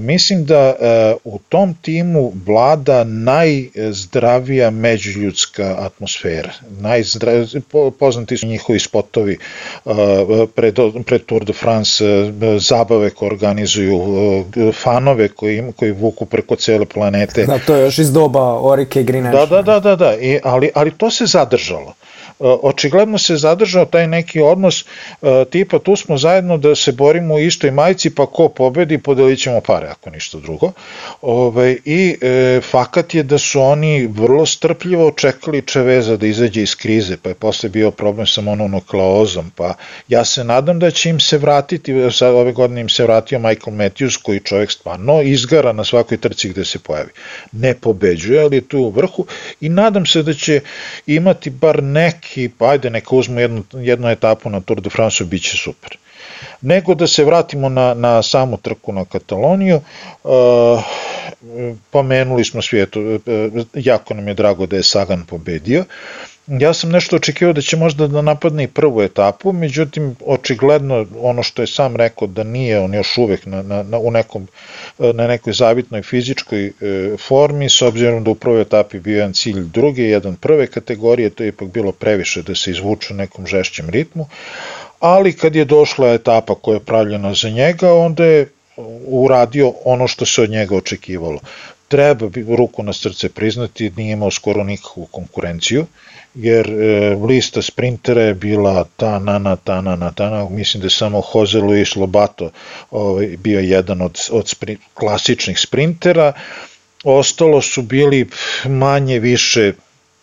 Mislim 0.00 0.44
da 0.44 0.74
a, 0.80 1.14
u 1.24 1.38
tom 1.48 1.74
timu 1.82 2.32
vlada 2.46 3.04
najzdravija 3.04 4.70
međuljudska 4.70 5.76
atmosfera. 5.78 6.50
Najzdra... 6.80 7.32
Po, 7.70 7.90
poznati 7.90 8.36
su 8.36 8.46
njihovi 8.46 8.78
spotovi 8.78 9.38
a, 9.84 10.46
pred, 10.54 10.76
pred 11.06 11.24
Tour 11.24 11.44
de 11.44 11.52
France, 11.52 12.04
a, 12.04 12.58
zabave 12.58 13.10
koje 13.10 13.30
organizuju, 13.30 14.00
fanove 14.72 15.28
koji, 15.28 15.62
koji 15.76 15.92
vuku 15.92 16.26
preko 16.26 16.56
cele 16.56 16.86
planete. 16.86 17.44
Da, 17.46 17.58
to 17.58 17.74
je 17.74 17.84
još 17.84 17.98
iz 17.98 18.12
doba 18.12 18.60
Orike 18.60 19.00
i 19.00 19.04
Grineča. 19.04 19.46
Da, 19.46 19.46
da, 19.46 19.62
da, 19.62 19.80
da, 19.80 19.96
da. 19.96 20.14
I, 20.14 20.40
ali, 20.44 20.70
ali 20.74 20.90
to 20.90 21.10
se 21.10 21.26
zadržalo 21.26 21.94
očigledno 22.38 23.18
se 23.18 23.36
zadržao 23.36 23.84
taj 23.84 24.06
neki 24.06 24.40
odnos 24.40 24.84
tipa 25.50 25.78
tu 25.78 25.96
smo 25.96 26.18
zajedno 26.18 26.56
da 26.56 26.74
se 26.74 26.92
borimo 26.92 27.34
u 27.34 27.38
istoj 27.38 27.70
majici 27.70 28.14
pa 28.14 28.26
ko 28.26 28.48
pobedi 28.48 28.98
podelit 28.98 29.38
ćemo 29.38 29.60
pare 29.60 29.88
ako 29.88 30.10
ništa 30.10 30.38
drugo. 30.38 30.72
Ove, 31.22 31.76
I 31.84 32.16
e, 32.20 32.60
fakat 32.70 33.14
je 33.14 33.22
da 33.22 33.38
su 33.38 33.60
oni 33.60 34.06
vrlo 34.06 34.46
strpljivo 34.46 35.10
čekali 35.10 35.62
Čeveza 35.62 36.16
da 36.16 36.26
izađe 36.26 36.62
iz 36.62 36.74
krize 36.74 37.16
pa 37.16 37.28
je 37.28 37.34
posle 37.34 37.68
bio 37.68 37.90
problem 37.90 38.26
sa 38.26 38.40
mononukleozom 38.40 39.50
pa 39.56 39.74
ja 40.08 40.24
se 40.24 40.44
nadam 40.44 40.78
da 40.78 40.90
će 40.90 41.10
im 41.10 41.20
se 41.20 41.38
vratiti, 41.38 41.94
sad 42.12 42.34
ove 42.34 42.52
godine 42.52 42.80
im 42.80 42.88
se 42.88 43.02
vratio 43.02 43.38
Michael 43.38 43.76
Matthews 43.76 44.22
koji 44.22 44.40
čovjek 44.40 44.70
stvarno 44.70 45.22
izgara 45.22 45.72
na 45.72 45.84
svakoj 45.84 46.18
trci 46.18 46.48
gde 46.48 46.64
se 46.64 46.78
pojavi. 46.78 47.10
Ne 47.52 47.74
pobeđuje, 47.74 48.42
ali 48.42 48.56
je 48.56 48.68
tu 48.68 48.78
u 48.78 48.90
vrhu 48.90 49.26
i 49.60 49.68
nadam 49.68 50.06
se 50.06 50.22
da 50.22 50.34
će 50.34 50.60
imati 51.06 51.50
bar 51.50 51.82
neki, 51.82 52.27
pa 52.58 52.70
ajde 52.70 52.90
neka 52.90 53.16
uzmu 53.16 53.40
jednu, 53.40 53.64
jednu 53.72 54.08
etapu 54.10 54.50
na 54.50 54.60
Tour 54.60 54.80
de 54.80 54.90
France, 54.90 55.24
bit 55.24 55.42
će 55.42 55.56
super. 55.56 55.96
Nego 56.60 56.94
da 56.94 57.06
se 57.06 57.24
vratimo 57.24 57.68
na, 57.68 57.94
na 57.94 58.22
samu 58.22 58.56
trku 58.56 58.92
na 58.92 59.04
Kataloniju, 59.04 59.80
uh, 60.24 60.82
pomenuli 61.90 62.44
smo 62.44 62.62
svijetu, 62.62 63.00
uh, 63.00 63.64
jako 63.74 64.14
nam 64.14 64.28
je 64.28 64.34
drago 64.34 64.66
da 64.66 64.76
je 64.76 64.82
Sagan 64.82 65.24
pobedio, 65.26 65.84
Ja 66.48 66.72
sam 66.74 66.90
nešto 66.90 67.16
očekivao 67.16 67.52
da 67.52 67.60
će 67.60 67.76
možda 67.76 68.06
da 68.06 68.22
napadne 68.22 68.64
i 68.64 68.68
prvu 68.68 69.02
etapu, 69.02 69.52
međutim, 69.52 70.16
očigledno 70.26 71.06
ono 71.20 71.42
što 71.42 71.62
je 71.62 71.66
sam 71.66 71.96
rekao 71.96 72.28
da 72.28 72.44
nije 72.44 72.80
on 72.80 72.94
još 72.94 73.18
uvek 73.18 73.46
na, 73.46 73.62
na, 73.62 73.82
na, 73.82 73.98
u 73.98 74.10
nekom, 74.10 74.48
na 74.98 75.26
nekoj 75.26 75.52
zavitnoj 75.52 76.02
fizičkoj 76.02 76.66
e, 76.66 76.72
formi, 77.28 77.68
s 77.68 77.82
obzirom 77.82 78.24
da 78.24 78.30
u 78.30 78.34
prvoj 78.34 78.60
etapi 78.60 79.00
bio 79.00 79.16
jedan 79.16 79.32
cilj 79.32 79.60
druge, 79.60 80.02
jedan 80.02 80.36
prve 80.36 80.66
kategorije, 80.66 81.30
to 81.30 81.42
je 81.42 81.48
ipak 81.48 81.68
bilo 81.68 81.92
previše 81.92 82.42
da 82.42 82.54
se 82.54 82.70
izvuče 82.70 83.14
u 83.14 83.16
nekom 83.16 83.46
žešćem 83.46 83.90
ritmu, 83.90 84.26
ali 85.00 85.32
kad 85.32 85.56
je 85.56 85.64
došla 85.64 86.12
etapa 86.12 86.54
koja 86.54 86.74
je 86.74 86.80
pravljena 86.84 87.34
za 87.34 87.50
njega, 87.50 87.92
onda 87.92 88.24
je 88.24 88.48
uradio 89.06 89.72
ono 89.84 90.08
što 90.08 90.26
se 90.26 90.42
od 90.42 90.50
njega 90.50 90.76
očekivalo. 90.76 91.40
Treba 91.88 92.28
bi 92.28 92.46
ruku 92.56 92.82
na 92.82 92.92
srce 92.92 93.28
priznati, 93.28 93.92
nije 93.96 94.12
imao 94.12 94.30
skoro 94.30 94.64
nikakvu 94.64 95.06
konkurenciju, 95.06 95.86
jer 96.38 96.70
e, 96.70 97.16
lista 97.26 97.62
sprintera 97.62 98.22
je 98.22 98.34
bila 98.34 98.84
ta 98.96 99.18
na 99.18 99.56
ta 99.56 99.80
na 99.80 100.10
ta 100.10 100.30
na, 100.30 100.48
mislim 100.50 100.80
da 100.80 100.86
je 100.86 100.90
samo 100.90 101.22
Jose 101.34 101.58
Luis 101.58 101.96
Lobato 101.96 102.50
ovaj, 102.90 103.26
bio 103.26 103.60
jedan 103.60 104.02
od, 104.02 104.18
od 104.30 104.48
spri, 104.48 104.76
klasičnih 104.94 105.60
sprintera, 105.60 106.32
ostalo 107.04 107.60
su 107.62 107.82
bili 107.82 108.26
manje 108.64 109.18
više 109.18 109.72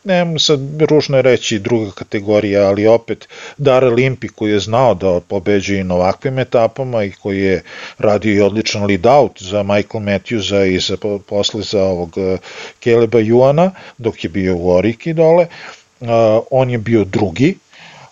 ne 0.06 0.40
sad 0.40 0.82
ružno 0.82 1.22
reći 1.22 1.60
druga 1.60 1.92
kategorija, 1.92 2.68
ali 2.68 2.88
opet 2.88 3.28
Dara 3.58 3.90
Limpi 3.90 4.28
koji 4.28 4.52
je 4.52 4.60
znao 4.60 4.94
da 4.94 5.20
pobeđuje 5.20 5.80
i 5.80 5.84
na 5.84 5.96
ovakvim 5.96 6.40
etapama 6.40 7.04
i 7.04 7.12
koji 7.12 7.42
je 7.42 7.64
radio 7.98 8.34
i 8.34 8.42
odličan 8.42 8.86
lead 8.86 9.06
out 9.06 9.42
za 9.42 9.64
Michael 9.64 10.04
Matthewsa 10.04 10.76
i 10.76 10.80
za, 10.80 10.98
posle 11.28 11.62
za 11.62 11.84
ovog 11.84 12.16
Keleba 12.80 13.20
Juana 13.20 13.72
dok 13.98 14.24
je 14.24 14.30
bio 14.30 14.56
u 14.56 14.70
Oriki 14.70 15.14
dole, 15.14 15.48
on 16.52 16.70
je 16.70 16.78
bio 16.78 17.04
drugi, 17.04 17.58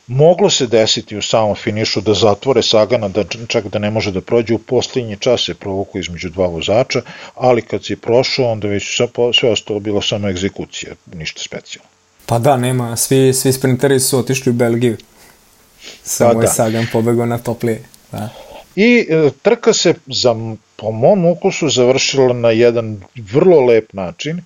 moglo 0.08 0.50
se 0.50 0.68
desiti 0.68 1.18
u 1.18 1.22
samom 1.22 1.56
finišu 1.56 2.02
da 2.02 2.14
zatvore 2.14 2.62
Sagana, 2.62 3.08
da 3.08 3.24
čak 3.48 3.68
da 3.68 3.80
ne 3.80 3.92
može 3.92 4.12
da 4.12 4.22
prođe, 4.22 4.54
u 4.54 4.60
posljednji 4.60 5.18
čas 5.18 5.46
se 5.46 5.54
provoku 5.54 6.00
između 6.00 6.30
dva 6.30 6.48
vozača, 6.48 7.02
ali 7.36 7.62
kad 7.62 7.86
si 7.86 7.96
prošao, 7.96 8.52
onda 8.52 8.68
već 8.68 9.02
sve 9.34 9.52
ostalo 9.52 9.80
bilo 9.80 10.02
samo 10.02 10.30
egzekucija, 10.30 10.94
ništa 11.14 11.42
specijalno. 11.42 11.90
Pa 12.26 12.40
da, 12.40 12.58
nema, 12.58 12.96
svi, 12.98 13.34
svi 13.34 13.54
sprinteri 13.54 14.00
su 14.00 14.20
otišli 14.20 14.50
u 14.50 14.54
Belgiju. 14.54 14.98
Samo 16.04 16.34
pa 16.34 16.40
je 16.40 16.46
da. 16.46 16.52
Sagan 16.52 16.88
pobegao 16.92 17.26
na 17.26 17.38
toplije. 17.38 17.84
Da. 18.12 18.30
I 18.76 19.08
e, 19.10 19.30
trka 19.42 19.74
se 19.74 19.94
za, 20.06 20.36
po 20.76 20.92
mom 20.92 21.26
ukusu 21.26 21.70
završila 21.70 22.34
na 22.34 22.50
jedan 22.50 23.02
vrlo 23.16 23.66
lep 23.66 23.94
način. 23.94 24.42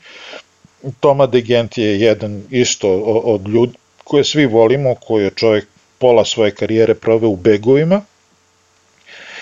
Toma 0.99 1.25
de 1.25 1.41
Gent 1.41 1.77
je 1.77 1.99
jedan 1.99 2.43
isto 2.49 2.89
od 3.05 3.47
ljudi, 3.47 3.73
koje 4.03 4.23
svi 4.23 4.45
volimo, 4.45 4.95
koji 4.95 5.23
je 5.23 5.31
čovjek 5.35 5.67
pola 5.97 6.25
svoje 6.25 6.51
karijere 6.51 6.95
proveo 6.95 7.29
u 7.29 7.35
begovima 7.35 8.01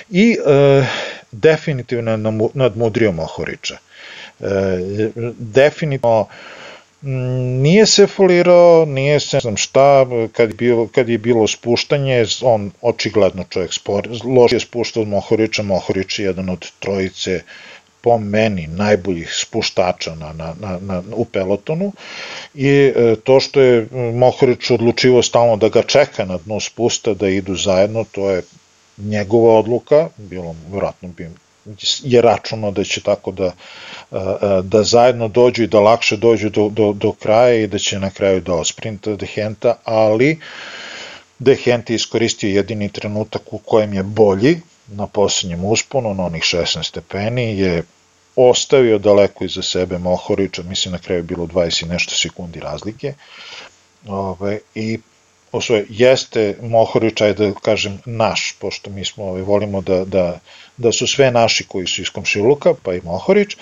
i 0.10 0.38
e, 0.46 0.86
definitivno 1.32 2.18
nadmudrio 2.54 3.12
Mohorića. 3.12 3.78
E, 4.40 4.46
definitivno 5.40 6.28
nije 7.62 7.86
se 7.86 8.08
folirao, 8.08 8.86
nije 8.86 9.20
se 9.20 9.38
ne 9.38 9.42
znam 9.42 9.58
šta, 9.58 10.06
kad 10.32 10.50
je, 10.50 10.56
bilo, 10.56 10.88
kad 10.88 11.10
je 11.10 11.18
bilo 11.18 11.48
spuštanje, 11.48 12.26
on 12.42 12.72
očigledno 12.82 13.44
čovjek 13.50 13.74
spor, 13.74 14.10
loše 14.24 14.56
je 14.56 14.60
spuštao 14.60 15.04
od 15.04 15.10
Mohorića, 15.10 15.64
Mohorić 15.64 16.20
je 16.20 16.26
jedan 16.26 16.50
od 16.50 16.72
trojice 16.80 17.42
po 18.06 18.18
meni 18.18 18.68
najboljih 18.68 19.30
spuštača 19.34 20.16
na, 20.16 20.34
na, 20.34 20.54
na, 20.62 20.80
na, 20.82 21.04
u 21.16 21.26
pelotonu 21.26 21.92
i 22.54 22.70
e, 22.70 23.16
to 23.24 23.40
što 23.40 23.62
je 23.62 23.88
Mohorić 24.14 24.70
odlučivo 24.72 25.24
stalno 25.24 25.56
da 25.58 25.70
ga 25.70 25.82
čeka 25.82 26.26
na 26.26 26.38
dnu 26.38 26.60
spusta 26.60 27.14
da 27.14 27.30
idu 27.30 27.56
zajedno, 27.56 28.04
to 28.12 28.30
je 28.30 28.44
njegova 28.98 29.58
odluka, 29.60 30.10
bilo 30.18 30.56
vjerojatno 30.72 31.10
bi 31.10 31.30
je 32.04 32.22
računo 32.22 32.72
da 32.72 32.84
će 32.84 33.02
tako 33.02 33.32
da, 33.32 33.46
e, 33.46 34.18
e, 34.18 34.62
da 34.64 34.84
zajedno 34.84 35.28
dođu 35.28 35.64
i 35.64 35.68
da 35.68 35.80
lakše 35.80 36.18
dođu 36.18 36.50
do, 36.50 36.70
do, 36.70 36.94
do 36.94 37.12
kraja 37.12 37.64
i 37.64 37.68
da 37.68 37.80
će 37.80 38.00
na 38.00 38.10
kraju 38.10 38.42
da 38.42 38.64
sprinta 38.64 39.16
Dehenta, 39.16 39.76
ali 39.84 40.40
Dehent 41.40 41.90
je 41.90 41.96
iskoristio 41.96 42.50
jedini 42.50 42.90
trenutak 42.90 43.54
u 43.54 43.58
kojem 43.58 43.94
je 43.94 44.04
bolji, 44.04 44.62
na 44.88 45.08
poslednjem 45.08 45.66
usponu, 45.66 46.14
na 46.14 46.26
onih 46.26 46.44
16 46.44 46.84
stepeni, 46.84 47.60
je 47.60 47.84
ostavio 48.36 48.98
daleko 48.98 49.46
iza 49.46 49.62
sebe 49.62 49.98
Mohorića, 49.98 50.64
mislim 50.64 50.92
na 50.92 51.00
kraju 51.00 51.20
je 51.20 51.24
bilo 51.24 51.46
20 51.46 51.84
i 51.84 51.90
nešto 51.90 52.16
sekundi 52.16 52.60
razlike, 52.60 53.14
ove, 54.08 54.60
i 54.76 55.00
osvoje, 55.52 55.86
jeste 55.90 56.58
Mohorić, 56.62 57.22
ajde 57.22 57.48
da 57.48 57.54
kažem, 57.54 58.00
naš, 58.06 58.56
pošto 58.60 58.90
mi 58.90 59.06
smo, 59.06 59.24
ove, 59.24 59.42
volimo 59.42 59.82
da, 59.82 60.06
da, 60.06 60.40
da 60.78 60.92
su 60.92 61.08
sve 61.08 61.32
naši 61.32 61.68
koji 61.68 61.88
su 61.88 62.02
iz 62.02 62.10
Komšiluka, 62.10 62.74
pa 62.84 62.94
i 62.94 63.02
Mohorić, 63.04 63.56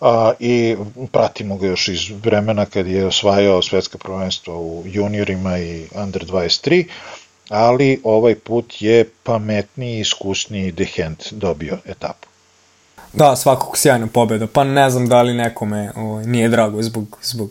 a, 0.00 0.32
i 0.40 0.76
pratimo 1.12 1.56
ga 1.56 1.66
još 1.66 1.88
iz 1.88 2.10
vremena 2.22 2.66
kad 2.66 2.86
je 2.86 3.06
osvajao 3.06 3.62
svetska 3.62 3.98
prvenstva 3.98 4.54
u 4.54 4.82
juniorima 4.86 5.58
i 5.58 5.86
under 5.94 6.26
23, 6.26 6.84
ali 7.48 8.00
ovaj 8.04 8.34
put 8.34 8.82
je 8.82 9.04
pametniji, 9.22 10.00
iskusniji 10.00 10.72
Dehent 10.72 11.32
dobio 11.32 11.78
etapu. 11.86 12.29
Da, 13.12 13.36
svakog 13.36 13.78
sjajna 13.78 14.06
pobjeda. 14.06 14.46
Pa 14.46 14.64
ne 14.64 14.90
znam 14.90 15.08
da 15.08 15.22
li 15.22 15.34
nekome 15.34 15.92
ovaj, 15.96 16.26
nije 16.26 16.48
drago 16.48 16.82
zbog, 16.82 17.18
zbog 17.22 17.50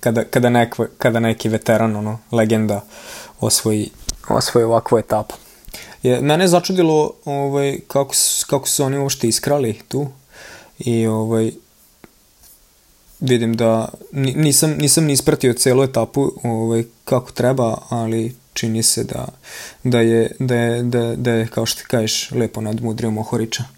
kada, 0.00 0.24
kada, 0.24 0.50
nek, 0.50 0.76
kada 0.98 1.20
neki 1.20 1.48
veteran, 1.48 1.96
ono, 1.96 2.18
legenda 2.32 2.80
osvoji, 3.40 3.90
osvoji 4.28 4.64
ovakvu 4.64 4.98
etapu. 4.98 5.34
Je, 6.02 6.20
mene 6.20 6.44
je 6.44 6.48
začudilo 6.48 7.12
ovaj, 7.24 7.78
kako, 7.88 8.14
kako 8.46 8.68
su 8.68 8.84
oni 8.84 8.98
uopšte 8.98 9.28
iskrali 9.28 9.80
tu 9.88 10.06
i 10.78 11.06
ovaj, 11.06 11.52
vidim 13.20 13.56
da 13.56 13.88
nisam, 14.12 14.70
nisam 14.70 15.04
ni 15.04 15.12
ispratio 15.12 15.52
celu 15.52 15.82
etapu 15.82 16.32
ovaj, 16.42 16.84
kako 17.04 17.32
treba, 17.32 17.78
ali 17.88 18.34
čini 18.52 18.82
se 18.82 19.04
da, 19.04 19.28
da, 19.84 20.00
je, 20.00 20.36
da, 20.38 20.54
je, 20.54 20.82
da, 20.82 21.16
da 21.16 21.30
je, 21.32 21.46
kao 21.46 21.66
što 21.66 21.82
ti 21.82 21.86
kažeš, 21.88 22.30
lepo 22.30 22.60
nadmudrio 22.60 23.10
Mohorića. 23.10 23.75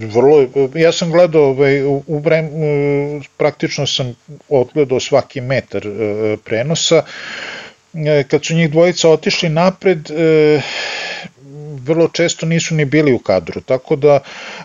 Vrlo, 0.00 0.46
ja 0.74 0.92
sam 0.92 1.10
gledao 1.10 1.42
ovaj, 1.42 1.82
u, 1.84 2.02
u 2.06 2.18
vrem, 2.18 2.50
praktično 3.36 3.86
sam 3.86 4.14
odgledao 4.48 5.00
svaki 5.00 5.40
metar 5.40 5.86
e, 5.86 6.36
prenosa. 6.44 7.04
E, 7.94 8.24
kad 8.28 8.44
su 8.44 8.54
njih 8.54 8.70
dvojica 8.70 9.10
otišli 9.10 9.48
napred, 9.48 10.10
e, 10.10 10.60
vrlo 11.86 12.08
često 12.08 12.46
nisu 12.46 12.74
ni 12.74 12.84
bili 12.84 13.12
u 13.12 13.18
kadru, 13.18 13.60
tako 13.60 13.96
da 13.96 14.18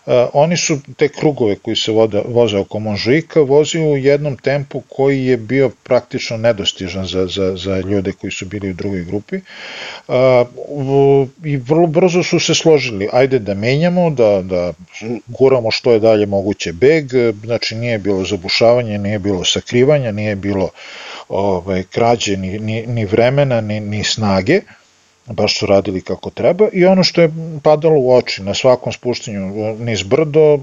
a, 0.05 0.27
oni 0.33 0.57
su 0.57 0.79
te 0.97 1.07
krugove 1.07 1.55
koji 1.55 1.75
se 1.75 1.91
voda, 1.91 2.21
voze 2.25 2.57
oko 2.57 2.79
Monžika 2.79 3.41
vozio 3.41 3.85
u 3.85 3.97
jednom 3.97 4.37
tempu 4.37 4.81
koji 4.89 5.25
je 5.25 5.37
bio 5.37 5.71
praktično 5.83 6.37
nedostižan 6.37 7.05
za, 7.05 7.27
za, 7.27 7.55
za 7.55 7.79
ljude 7.79 8.11
koji 8.11 8.31
su 8.31 8.45
bili 8.45 8.69
u 8.69 8.73
drugoj 8.73 9.03
grupi. 9.03 9.39
U, 10.67 11.27
i 11.43 11.57
vrlo 11.57 11.87
brzo 11.87 12.23
su 12.23 12.39
se 12.39 12.55
složili, 12.55 13.09
ajde 13.13 13.39
da 13.39 13.53
menjamo, 13.53 14.09
da, 14.09 14.41
da 14.41 14.73
guramo 15.27 15.71
što 15.71 15.91
je 15.91 15.99
dalje 15.99 16.25
moguće 16.25 16.73
beg, 16.73 17.05
znači 17.43 17.75
nije 17.75 17.97
bilo 17.97 18.25
zabušavanje, 18.25 18.97
nije 18.97 19.19
bilo 19.19 19.45
sakrivanja, 19.45 20.11
nije 20.11 20.35
bilo 20.35 20.69
ovaj, 21.29 21.83
krađe 21.83 22.37
ni, 22.37 22.59
ni, 22.59 22.87
ni 22.87 23.05
vremena, 23.05 23.61
ni, 23.61 23.79
ni 23.79 24.03
snage, 24.03 24.61
baš 25.29 25.59
su 25.59 25.65
radili 25.65 26.01
kako 26.01 26.29
treba 26.29 26.67
i 26.73 26.85
ono 26.85 27.03
što 27.03 27.21
je 27.21 27.31
padalo 27.63 27.99
u 27.99 28.13
oči 28.13 28.43
na 28.43 28.53
svakom 28.53 28.93
spuštenju 28.93 29.75
niz 29.79 30.03
brdo, 30.03 30.53
e, 30.53 30.59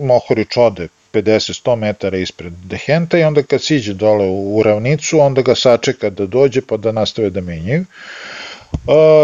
Mohorić 0.00 0.56
ode 0.56 0.88
50-100 1.12 1.76
metara 1.76 2.18
ispred 2.18 2.52
Dehenta 2.52 3.18
i 3.18 3.24
onda 3.24 3.42
kad 3.42 3.62
siđe 3.62 3.94
dole 3.94 4.26
u, 4.28 4.62
ravnicu, 4.62 5.20
onda 5.20 5.42
ga 5.42 5.54
sačeka 5.54 6.10
da 6.10 6.26
dođe 6.26 6.60
pa 6.68 6.76
da 6.76 6.92
nastave 6.92 7.30
da 7.30 7.40
menjaju. 7.40 7.84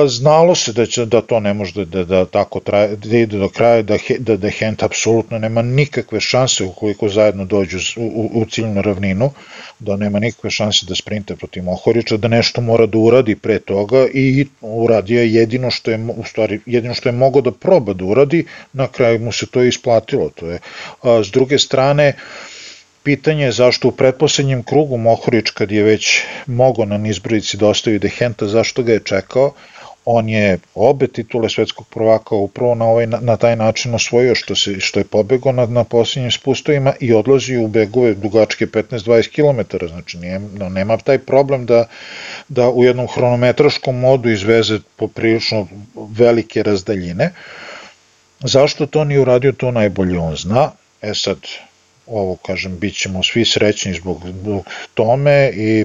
Znalo 0.09 0.55
se 0.55 0.73
da 0.73 0.87
će 0.87 1.05
da 1.07 1.21
to 1.21 1.41
ne 1.41 1.55
može 1.55 1.85
da, 1.85 2.05
da, 2.05 2.25
tako 2.25 2.61
traje, 2.61 2.97
da 2.97 3.17
ide 3.17 3.39
do 3.39 3.49
kraja, 3.49 3.83
da, 3.83 3.97
da, 4.19 4.37
da 4.37 4.51
Hent 4.51 4.83
apsolutno 4.83 5.39
nema 5.39 5.63
nikakve 5.63 6.21
šanse 6.21 6.65
ukoliko 6.65 7.09
zajedno 7.09 7.45
dođu 7.45 7.79
u, 7.97 8.05
u, 8.05 8.41
u 8.41 8.45
ciljnu 8.45 8.83
ravninu, 8.83 9.31
da 9.79 9.97
nema 9.97 10.19
nikakve 10.19 10.51
šanse 10.51 10.87
da 10.87 10.95
sprinte 10.95 11.37
protiv 11.37 11.65
Mohorića, 11.65 12.17
da 12.17 12.29
nešto 12.29 12.61
mora 12.61 12.87
da 12.87 12.99
uradi 12.99 13.37
pre 13.37 13.59
toga 13.59 14.07
i 14.15 14.47
uradio 14.61 15.21
je 15.21 15.35
jedino 15.35 15.71
što 15.71 15.91
je, 15.91 15.99
u 16.17 16.25
stvari, 16.25 16.61
jedino 16.67 16.95
što 16.95 17.09
je 17.09 17.13
mogao 17.13 17.43
da 17.43 17.53
proba 17.53 17.93
da 17.93 18.05
uradi, 18.05 18.45
na 18.73 18.87
kraju 18.87 19.21
mu 19.21 19.33
se 19.33 19.47
to 19.47 19.63
isplatilo. 19.63 20.31
To 20.31 20.51
je, 20.51 20.59
a, 21.03 21.23
s 21.25 21.31
druge 21.31 21.59
strane, 21.59 22.09
uh, 22.09 22.60
Pitanje 23.03 23.45
je 23.45 23.53
zašto 23.53 23.89
u 23.89 23.93
pretposlednjem 23.93 24.63
krugu 24.63 24.97
Mohorić 24.97 25.51
kad 25.51 25.73
je 25.73 25.83
već 25.83 26.23
mogo 26.47 26.85
na 26.85 26.99
nizbrodici 26.99 27.57
da 27.57 27.69
ostavi 27.69 27.99
Dehenta, 27.99 28.47
zašto 28.47 28.83
ga 28.83 28.93
je 28.93 29.05
čekao, 29.05 29.53
on 30.05 30.29
je 30.29 30.59
obe 30.75 31.07
titule 31.07 31.49
svetskog 31.49 31.87
prvaka 31.89 32.35
upravo 32.35 32.75
na, 32.75 32.85
ovaj, 32.85 33.07
na, 33.07 33.19
na 33.21 33.37
taj 33.37 33.57
način 33.57 33.95
osvojio 33.95 34.35
što, 34.35 34.55
se, 34.55 34.81
što 34.81 35.01
je 35.01 35.05
pobegao 35.05 35.53
na, 35.53 35.67
na 35.67 35.85
posljednjim 35.85 36.31
spustovima 36.31 36.95
i 37.01 37.13
odlazi 37.13 37.57
u 37.57 37.69
begove 37.69 38.15
dugačke 38.15 38.67
15-20 38.67 39.29
km, 39.29 39.87
znači 39.87 40.19
nije, 40.19 40.39
no, 40.39 40.69
nema 40.69 40.97
taj 40.97 41.19
problem 41.19 41.67
da, 41.67 41.87
da 42.49 42.71
u 42.71 42.85
jednom 42.85 43.09
hronometraškom 43.09 43.99
modu 43.99 44.31
izveze 44.31 44.79
poprilično 44.97 45.69
velike 45.95 46.63
razdaljine. 46.63 47.33
Zašto 48.41 48.87
to 48.87 49.05
nije 49.05 49.21
uradio, 49.21 49.53
to 49.53 49.71
najbolje 49.71 50.19
on 50.19 50.37
zna. 50.37 50.71
E 51.03 51.15
sad, 51.15 51.39
ovo, 52.11 52.37
kažem, 52.37 52.79
bit 52.79 52.97
ćemo 52.97 53.23
svi 53.23 53.45
srećni 53.45 53.95
zbog, 53.95 54.23
zbog 54.29 54.65
tome 54.95 55.51
i 55.55 55.85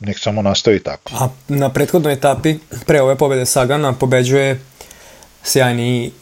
nek 0.00 0.18
samo 0.18 0.42
nastavi 0.42 0.82
tako. 0.82 1.12
A 1.14 1.28
na 1.48 1.72
prethodnoj 1.72 2.12
etapi, 2.12 2.58
pre 2.86 3.00
ove 3.00 3.16
pobede 3.16 3.46
Sagana, 3.46 3.92
pobeđuje 3.92 4.60
sjajni 5.42 6.12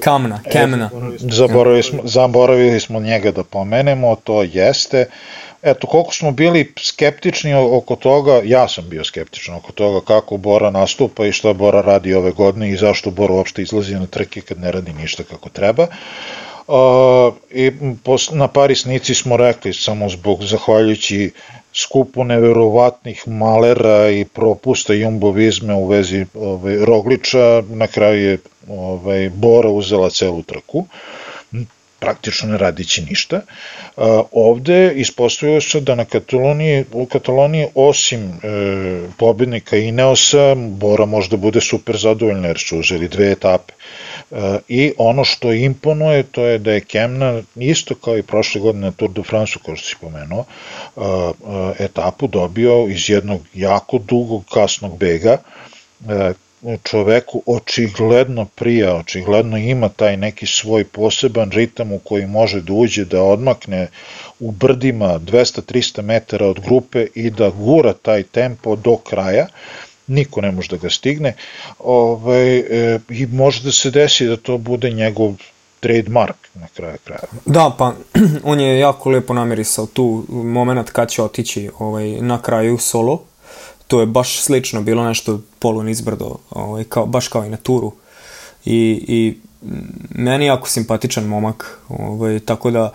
Kamna, 0.00 0.40
Kemna. 0.52 0.90
E, 0.94 1.16
zaboravili, 1.18 1.82
smo, 1.82 2.00
zaboravili 2.04 2.80
smo 2.80 3.00
njega 3.00 3.30
da 3.30 3.44
pomenemo, 3.44 4.16
to 4.16 4.42
jeste. 4.42 5.06
Eto, 5.62 5.86
koliko 5.86 6.14
smo 6.14 6.30
bili 6.30 6.72
skeptični 6.78 7.54
oko 7.54 7.96
toga, 7.96 8.40
ja 8.44 8.68
sam 8.68 8.88
bio 8.88 9.04
skeptičan 9.04 9.54
oko 9.54 9.72
toga 9.72 10.00
kako 10.06 10.36
Bora 10.36 10.70
nastupa 10.70 11.26
i 11.26 11.32
šta 11.32 11.52
Bora 11.52 11.80
radi 11.80 12.14
ove 12.14 12.32
godine 12.32 12.70
i 12.70 12.76
zašto 12.76 13.10
Bora 13.10 13.34
uopšte 13.34 13.62
izlazi 13.62 13.94
na 13.94 14.06
trke 14.06 14.40
kad 14.40 14.60
ne 14.60 14.72
radi 14.72 14.92
ništa 14.92 15.22
kako 15.22 15.48
treba. 15.48 15.86
Uh, 16.68 17.34
I 17.50 17.72
na 18.32 18.48
Paris 18.48 18.84
Nici 18.84 19.14
smo 19.14 19.36
rekli 19.36 19.72
samo 19.72 20.08
zbog 20.08 20.44
zahvaljujući 20.44 21.30
skupu 21.72 22.24
neverovatnih 22.24 23.28
malera 23.28 24.10
i 24.10 24.24
propusta 24.24 24.92
jumbovizme 24.94 25.74
u 25.74 25.86
vezi 25.86 26.26
ovaj, 26.34 26.76
Rogliča, 26.76 27.62
na 27.68 27.86
kraju 27.86 28.30
je 28.30 28.38
ovaj, 28.68 29.28
Bora 29.28 29.68
uzela 29.70 30.10
celu 30.10 30.42
trku 30.42 30.86
praktično 31.98 32.48
ne 32.48 32.58
radići 32.58 33.02
ništa. 33.02 33.40
Ovde 34.32 34.92
ispostavio 34.94 35.60
se 35.60 35.80
da 35.80 35.94
na 35.94 36.04
Kataloniji, 36.04 36.84
u 36.92 37.06
Kataloniji 37.06 37.66
osim 37.74 38.20
e, 38.22 38.32
pobednika 39.16 39.76
Ineosa, 39.76 40.54
Bora 40.54 41.06
možda 41.06 41.36
bude 41.36 41.60
super 41.60 41.96
zadovoljna 41.96 42.48
jer 42.48 42.58
su 42.58 42.78
uzeli 42.78 43.08
dve 43.08 43.30
etape. 43.30 43.72
E, 43.72 44.17
I 44.68 44.92
ono 44.98 45.24
što 45.24 45.52
imponuje 45.52 46.22
to 46.22 46.44
je 46.44 46.58
da 46.58 46.72
je 46.72 46.80
Kemna 46.80 47.42
isto 47.56 47.94
kao 47.94 48.18
i 48.18 48.22
prošle 48.22 48.60
godine 48.60 48.86
na 48.86 48.92
Tour 48.92 49.10
de 49.10 49.22
France, 49.22 49.58
kao 49.66 49.76
što 49.76 49.88
si 49.88 49.96
pomenuo, 50.00 50.44
e, 50.96 51.00
e, 51.00 51.84
etapu 51.84 52.26
dobio 52.26 52.86
iz 52.88 53.10
jednog 53.10 53.40
jako 53.54 53.98
dugog 53.98 54.44
kasnog 54.52 54.98
bega. 54.98 55.38
Čoveku 56.82 57.42
očigledno 57.46 58.44
prija, 58.44 58.96
očigledno 58.96 59.56
ima 59.56 59.88
taj 59.88 60.16
neki 60.16 60.46
svoj 60.46 60.84
poseban 60.84 61.50
ritam 61.50 61.92
u 61.92 61.98
koji 61.98 62.26
može 62.26 62.60
da 62.60 62.72
uđe, 62.72 63.04
da 63.04 63.22
odmakne 63.22 63.88
u 64.40 64.50
brdima 64.50 65.18
200-300 65.18 66.02
metara 66.02 66.46
od 66.46 66.60
grupe 66.60 67.06
i 67.14 67.30
da 67.30 67.50
gura 67.50 67.92
taj 67.92 68.22
tempo 68.22 68.76
do 68.76 68.96
kraja 68.96 69.46
niko 70.08 70.40
ne 70.40 70.52
može 70.52 70.68
da 70.68 70.76
ga 70.76 70.90
stigne 70.90 71.34
ovaj, 71.78 72.58
e, 72.58 73.00
i 73.08 73.26
može 73.26 73.62
da 73.62 73.72
se 73.72 73.90
desi 73.90 74.26
da 74.26 74.36
to 74.36 74.58
bude 74.58 74.90
njegov 74.90 75.34
trademark 75.80 76.36
na 76.54 76.66
kraju 76.76 76.96
kraja. 77.04 77.22
Da, 77.46 77.74
pa 77.78 77.94
on 78.50 78.60
je 78.60 78.78
jako 78.78 79.10
lepo 79.10 79.34
namirisao 79.34 79.86
tu 79.86 80.24
moment 80.28 80.90
kad 80.90 81.10
će 81.10 81.22
otići 81.22 81.70
ovaj, 81.78 82.10
na 82.10 82.42
kraju 82.42 82.78
solo. 82.78 83.22
To 83.86 84.00
je 84.00 84.06
baš 84.06 84.40
slično 84.40 84.82
bilo 84.82 85.04
nešto 85.04 85.40
polu 85.58 85.82
nizbrdo, 85.82 86.36
ovaj, 86.50 86.84
kao, 86.84 87.06
baš 87.06 87.28
kao 87.28 87.44
i 87.44 87.48
na 87.48 87.56
turu. 87.56 87.92
I, 88.64 89.04
i 89.08 89.38
meni 90.10 90.44
je 90.44 90.48
jako 90.48 90.68
simpatičan 90.68 91.24
momak, 91.24 91.78
ovaj, 91.88 92.40
tako 92.40 92.70
da 92.70 92.92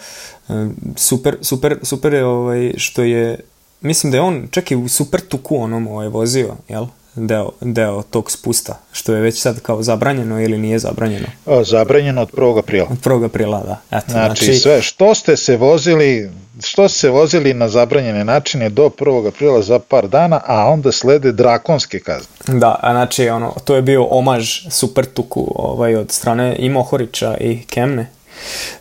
e, 0.50 0.54
super, 0.96 1.38
super, 1.42 1.80
super 1.82 2.14
je 2.14 2.26
ovaj, 2.26 2.74
što 2.78 3.04
je 3.04 3.40
mislim 3.82 4.12
da 4.12 4.18
je 4.18 4.22
on 4.22 4.48
čak 4.52 4.72
i 4.72 4.76
u 4.76 4.88
super 4.88 5.22
tuku 5.22 5.58
onom 5.58 5.88
ovaj, 5.88 6.08
vozio, 6.08 6.56
jel? 6.70 6.86
Deo, 7.16 7.50
deo 7.62 8.02
tog 8.02 8.32
spusta, 8.32 8.80
što 8.92 9.14
je 9.14 9.22
već 9.22 9.42
sad 9.42 9.60
kao 9.60 9.84
zabranjeno 9.84 10.42
ili 10.42 10.58
nije 10.58 10.80
zabranjeno? 10.80 11.28
Zabranjeno 11.64 12.22
od 12.22 12.32
1. 12.32 12.60
aprila. 12.60 12.88
Od 12.92 13.00
1. 13.00 13.26
aprila, 13.26 13.64
da. 13.64 13.98
Eto, 13.98 14.12
znači, 14.12 14.46
znači, 14.46 14.60
sve, 14.60 14.82
što 14.82 15.16
ste 15.16 15.38
se 15.38 15.58
vozili, 15.58 16.32
što 16.64 16.90
ste 16.90 17.00
se 17.00 17.10
vozili 17.10 17.54
na 17.54 17.70
zabranjene 17.70 18.24
načine 18.24 18.70
do 18.70 18.90
1. 18.90 19.28
aprila 19.28 19.62
za 19.62 19.80
par 19.80 20.08
dana, 20.08 20.42
a 20.46 20.66
onda 20.66 20.92
slede 20.92 21.32
drakonske 21.32 22.00
kazne. 22.00 22.60
Da, 22.60 22.80
a 22.82 22.92
znači, 22.92 23.30
ono, 23.30 23.54
to 23.66 23.76
je 23.76 23.82
bio 23.82 24.04
omaž 24.04 24.62
Supertuku 24.70 25.52
ovaj, 25.56 25.96
od 25.96 26.12
strane 26.12 26.56
i 26.60 26.70
Mohorića 26.70 27.38
i 27.40 27.64
Kemne. 27.66 28.10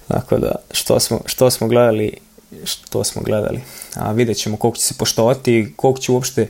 Tako 0.09 0.38
da, 0.38 0.55
što 0.71 1.01
smo, 1.01 1.21
što 1.27 1.51
smo 1.51 1.68
gledali 1.68 2.12
što 2.65 3.05
smo 3.05 3.23
gledali. 3.23 3.61
A 3.95 4.12
vidjet 4.12 4.37
ćemo 4.37 4.57
koliko 4.57 4.77
će 4.77 4.85
se 4.85 4.95
poštovati, 4.99 5.73
koliko 5.77 6.01
će 6.01 6.12
uopšte, 6.12 6.47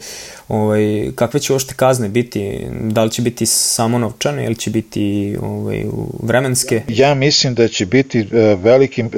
ovaj, 0.49 1.11
kakve 1.15 1.41
će 1.41 1.53
uopšte 1.53 1.75
kazne 1.75 2.09
biti, 2.09 2.67
da 2.81 3.05
li 3.05 3.11
će 3.11 3.23
biti 3.23 3.47
samo 3.47 3.99
novčane 3.99 4.45
ili 4.45 4.57
će 4.57 4.71
biti 4.71 5.37
ovaj, 5.43 5.85
vremenske? 6.23 6.83
Ja 6.89 7.15
mislim 7.15 7.55
da 7.55 7.69
će 7.69 7.87
biti 7.87 8.21
uh, 8.21 8.63
veliki, 8.63 9.03
uh, 9.03 9.11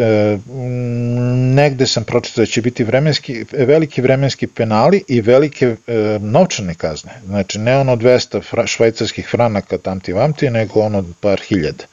negde 1.55 1.87
sam 1.87 2.05
pročitao 2.05 2.43
da 2.43 2.47
će 2.47 2.63
biti 2.63 2.85
vremenski, 2.85 3.45
veliki 3.53 4.03
vremenski 4.03 4.47
penali 4.47 5.05
i 5.09 5.21
velike 5.21 5.69
uh, 5.69 6.23
novčane 6.23 6.75
kazne. 6.75 7.13
Znači 7.27 7.59
ne 7.59 7.79
ono 7.79 7.97
200 7.97 8.43
fra, 8.51 8.67
švajcarskih 8.67 9.29
franaka 9.31 9.79
tamti 9.79 10.13
vamti, 10.13 10.51
nego 10.51 10.81
ono 10.81 11.05
par 11.21 11.41
hiljada. 11.49 11.85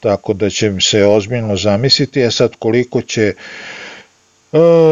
Tako 0.00 0.32
da 0.32 0.50
će 0.50 0.72
se 0.80 1.06
ozbiljno 1.06 1.56
zamisliti, 1.56 2.24
a 2.24 2.30
sad 2.30 2.56
koliko 2.58 3.02
će 3.02 3.28
E, 3.28 3.34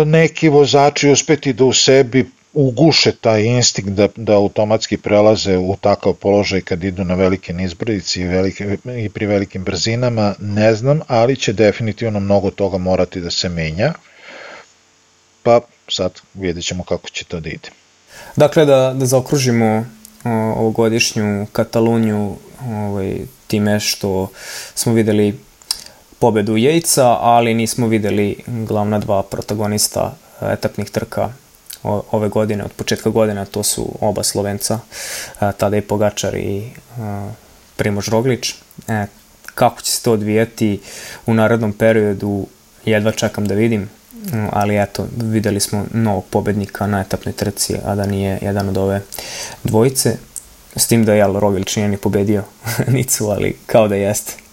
neki 0.06 0.48
vozači 0.48 1.08
uspeti 1.08 1.52
da 1.52 1.64
u 1.64 1.72
sebi 1.72 2.26
uguše 2.52 3.12
taj 3.12 3.42
instinkt 3.42 3.90
da, 3.90 4.08
da 4.16 4.34
automatski 4.34 4.96
prelaze 4.96 5.56
u 5.56 5.76
takav 5.80 6.12
položaj 6.12 6.60
kad 6.60 6.84
idu 6.84 7.04
na 7.04 7.14
velike 7.14 7.52
nizbrdici 7.52 8.20
i, 8.20 8.24
velike, 8.24 8.78
i 9.04 9.08
pri 9.08 9.26
velikim 9.26 9.64
brzinama, 9.64 10.34
ne 10.40 10.74
znam, 10.74 11.00
ali 11.06 11.36
će 11.36 11.52
definitivno 11.52 12.20
mnogo 12.20 12.50
toga 12.50 12.78
morati 12.78 13.20
da 13.20 13.30
se 13.30 13.48
menja, 13.48 13.92
pa 15.42 15.60
sad 15.88 16.12
vidjet 16.34 16.64
ćemo 16.64 16.84
kako 16.84 17.08
će 17.08 17.24
to 17.24 17.40
da 17.40 17.48
ide. 17.48 17.68
Dakle, 18.36 18.64
da, 18.64 18.94
da 18.96 19.06
zaokružimo 19.06 19.86
ovogodišnju 20.56 21.46
Kataluniju 21.52 22.36
ovaj, 22.68 23.16
time 23.46 23.80
što 23.80 24.28
smo 24.74 24.92
videli 24.92 25.38
pobedu 26.18 26.56
Jejca, 26.56 27.16
ali 27.20 27.54
nismo 27.54 27.86
videli 27.88 28.36
glavna 28.46 28.98
dva 28.98 29.22
protagonista 29.22 30.14
e, 30.40 30.52
etapnih 30.52 30.90
trka 30.90 31.32
ove 32.10 32.28
godine, 32.28 32.64
od 32.64 32.72
početka 32.72 33.10
godine, 33.10 33.44
to 33.44 33.62
su 33.62 33.92
oba 34.00 34.22
Slovenca, 34.22 34.78
e, 35.40 35.52
Tadej 35.58 35.80
Pogačar 35.80 36.34
i 36.34 36.58
e, 36.58 36.70
Primož 37.76 38.08
Roglič. 38.08 38.54
Kako 39.54 39.80
će 39.80 39.90
se 39.90 40.02
to 40.02 40.12
odvijati 40.12 40.80
u 41.26 41.34
narodnom 41.34 41.72
periodu, 41.72 42.46
jedva 42.84 43.12
čekam 43.12 43.46
da 43.46 43.54
vidim, 43.54 43.90
ali 44.52 44.82
eto, 44.82 45.06
videli 45.16 45.60
smo 45.60 45.86
novog 45.92 46.24
pobednika 46.30 46.86
na 46.86 47.00
etapnoj 47.00 47.32
trci, 47.32 47.76
a 47.84 47.94
da 47.94 48.06
nije 48.06 48.38
jedan 48.42 48.68
od 48.68 48.76
ove 48.76 49.02
dvojice, 49.64 50.16
s 50.76 50.86
tim 50.86 51.04
da 51.04 51.14
je 51.14 51.26
Roglič 51.26 51.76
nije 51.76 51.88
ni 51.88 51.96
pobedio 51.96 52.44
Nicu, 52.94 53.28
ali 53.28 53.56
kao 53.66 53.88
da 53.88 53.94
jeste. 53.94 54.45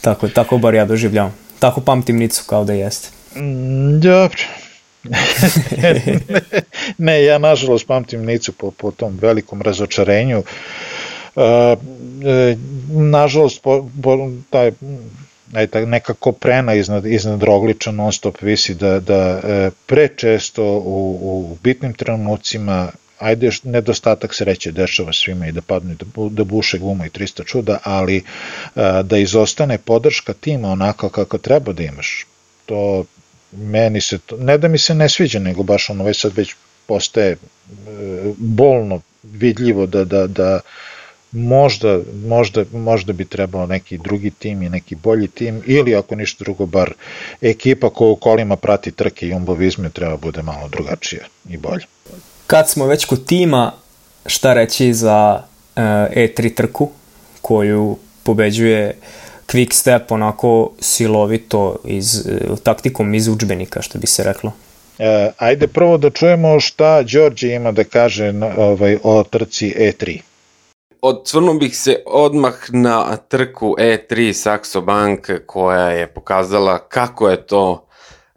Tako, 0.00 0.28
tako 0.28 0.58
bar 0.58 0.74
ja 0.74 0.84
doživljavam. 0.84 1.34
Tako 1.58 1.80
pamtim 1.80 2.16
Nicu 2.16 2.44
kao 2.46 2.64
da 2.64 2.72
jeste. 2.72 3.08
Mm, 3.36 4.00
dobro. 4.00 4.42
ne, 6.98 7.24
ja 7.24 7.38
nažalost 7.38 7.86
pamtim 7.86 8.24
Nicu 8.24 8.52
po, 8.52 8.70
po 8.70 8.90
tom 8.90 9.18
velikom 9.20 9.62
razočarenju. 9.62 10.42
Uh, 11.34 11.42
nažalost, 12.90 13.62
po, 13.62 13.88
po, 14.02 14.30
taj 14.50 14.70
ajde, 15.52 15.86
nekako 15.86 16.32
prena 16.32 16.74
iznad, 16.74 17.06
iznad 17.06 17.42
Rogliča 17.42 17.90
non 17.90 18.12
stop 18.12 18.42
visi 18.42 18.74
da, 18.74 19.00
da 19.00 19.40
e, 19.44 19.70
prečesto 19.86 20.64
u, 20.64 21.18
u 21.22 21.56
bitnim 21.62 21.94
trenucima 21.94 22.90
ajde 23.22 23.50
nedostatak 23.64 24.34
sreće 24.34 24.72
dešava 24.72 25.12
svima 25.12 25.46
i 25.46 25.52
da 25.52 25.60
padnu 25.60 25.94
da, 25.94 26.28
da 26.30 26.44
buše 26.44 26.78
guma 26.78 27.06
i 27.06 27.10
300 27.10 27.46
čuda, 27.46 27.78
ali 27.84 28.22
a, 28.74 29.02
da 29.02 29.18
izostane 29.18 29.78
podrška 29.78 30.32
tima 30.32 30.68
onako 30.68 31.08
kako 31.08 31.38
treba 31.38 31.72
da 31.72 31.82
imaš. 31.82 32.26
To 32.66 33.04
meni 33.52 34.00
se, 34.00 34.18
to, 34.18 34.36
ne 34.36 34.58
da 34.58 34.68
mi 34.68 34.78
se 34.78 34.94
ne 34.94 35.08
sviđa, 35.08 35.38
nego 35.38 35.62
baš 35.62 35.90
ono 35.90 36.04
već 36.04 36.20
sad 36.20 36.36
već 36.36 36.54
postaje 36.86 37.30
e, 37.30 37.36
bolno 38.36 39.00
vidljivo 39.22 39.86
da, 39.86 40.04
da, 40.04 40.26
da 40.26 40.60
možda, 41.32 42.00
možda, 42.24 42.64
možda 42.72 43.12
bi 43.12 43.24
trebao 43.24 43.66
neki 43.66 43.98
drugi 43.98 44.30
tim 44.30 44.62
i 44.62 44.68
neki 44.68 44.94
bolji 44.94 45.28
tim 45.28 45.62
ili 45.66 45.94
ako 45.96 46.14
ništa 46.14 46.44
drugo 46.44 46.66
bar 46.66 46.92
ekipa 47.40 47.90
koja 47.90 48.10
u 48.10 48.16
kolima 48.16 48.56
prati 48.56 48.90
trke 48.90 49.26
i 49.28 49.34
umbovizme 49.34 49.90
treba 49.90 50.16
bude 50.16 50.42
malo 50.42 50.68
drugačija 50.68 51.24
i 51.48 51.56
bolje. 51.56 51.84
Kad 52.46 52.70
smo 52.70 52.86
već 52.86 53.04
kod 53.04 53.26
tima, 53.26 53.72
šta 54.26 54.54
reći 54.54 54.94
za 54.94 55.42
uh, 55.76 55.82
E3 55.82 56.54
trku 56.54 56.90
koju 57.40 57.96
pobeđuje 58.22 58.98
quick 59.46 59.72
step 59.72 60.12
onako 60.12 60.70
silovito 60.80 61.76
iz, 61.84 62.28
taktikom 62.62 63.14
iz 63.14 63.28
učbenika, 63.28 63.82
što 63.82 63.98
bi 63.98 64.06
se 64.06 64.24
reklo? 64.24 64.52
E, 64.98 65.30
ajde 65.38 65.66
prvo 65.66 65.98
da 65.98 66.10
čujemo 66.10 66.60
šta 66.60 67.02
Đorđe 67.02 67.54
ima 67.54 67.72
da 67.72 67.84
kaže 67.84 68.32
ovaj, 68.56 68.98
o 69.02 69.22
trci 69.22 69.74
E3 69.78 70.20
odsvrnuo 71.02 71.54
bih 71.54 71.76
se 71.76 72.02
odmah 72.06 72.54
na 72.68 73.16
trku 73.16 73.74
E3 73.78 74.32
Saxo 74.32 74.80
Bank 74.84 75.30
koja 75.46 75.88
je 75.88 76.06
pokazala 76.06 76.78
kako 76.88 77.28
je 77.28 77.46
to 77.46 77.70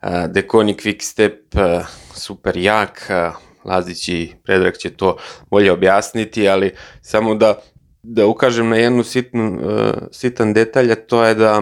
uh, 0.03 0.09
Dekoni 0.27 0.73
Quick 0.73 1.01
Step 1.01 1.55
uh, 1.55 1.85
super 2.15 2.57
jak. 2.57 3.09
Uh, 3.09 3.44
Lazić 3.65 4.09
i 4.09 4.33
Predrag 4.43 4.77
će 4.77 4.89
to 4.89 5.17
bolje 5.49 5.71
objasniti, 5.71 6.49
ali 6.49 6.75
samo 7.01 7.35
da, 7.35 7.61
da 8.03 8.25
ukažem 8.25 8.69
na 8.69 8.75
jednu 8.75 9.03
sitnu, 9.03 9.53
uh, 9.53 9.93
sitan 10.11 10.53
detalj, 10.53 10.91
a 10.91 10.95
to 10.95 11.23
je 11.23 11.35
da 11.35 11.61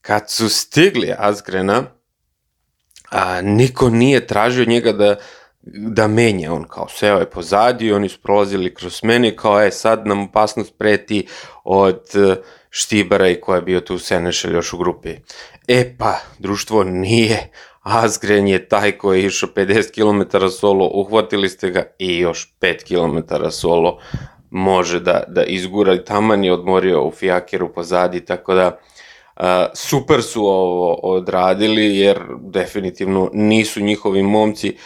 kad 0.00 0.30
su 0.30 0.48
stigli 0.48 1.14
Azgrena, 1.18 1.84
a, 3.10 3.40
niko 3.40 3.90
nije 3.90 4.26
tražio 4.26 4.64
njega 4.64 4.92
da 4.92 5.16
da 5.66 6.06
menja, 6.06 6.52
on 6.52 6.64
kao 6.64 6.88
seo 6.88 7.18
je 7.18 7.30
pozadi, 7.30 7.92
oni 7.92 8.08
su 8.08 8.18
prolazili 8.22 8.74
kroz 8.74 9.02
mene, 9.02 9.36
kao 9.36 9.60
je 9.60 9.72
sad 9.72 10.06
nam 10.06 10.22
opasnost 10.22 10.74
preti 10.78 11.26
od 11.64 12.02
e, 12.14 12.36
Štibara 12.70 13.28
i 13.28 13.40
ko 13.40 13.54
je 13.54 13.62
bio 13.62 13.80
tu 13.80 13.98
Senešel 13.98 14.54
još 14.54 14.72
u 14.72 14.78
grupi. 14.78 15.14
E 15.68 15.96
pa, 15.98 16.18
društvo 16.38 16.84
nije, 16.84 17.50
Asgren 17.86 18.48
je 18.48 18.68
taj 18.68 18.92
koji 18.92 19.20
je 19.20 19.26
išao 19.26 19.48
50 19.56 19.90
km 19.94 20.46
solo, 20.48 20.90
uhvatili 20.94 21.48
ste 21.48 21.70
ga 21.70 21.82
i 21.98 22.18
još 22.18 22.54
5 22.60 22.84
km 22.88 23.34
solo 23.50 23.98
može 24.50 25.00
da, 25.00 25.24
da 25.28 25.44
izgura. 25.44 25.94
I 25.94 26.04
taman 26.04 26.44
je 26.44 26.52
odmorio 26.52 27.04
u 27.04 27.10
fijakeru 27.10 27.72
pozadi, 27.72 28.24
tako 28.24 28.54
da 28.54 28.78
uh, 29.36 29.44
super 29.74 30.22
su 30.22 30.46
ovo 30.46 30.94
odradili 30.94 31.98
jer 31.98 32.20
definitivno 32.40 33.30
nisu 33.32 33.80
njihovi 33.80 34.22
momci 34.22 34.76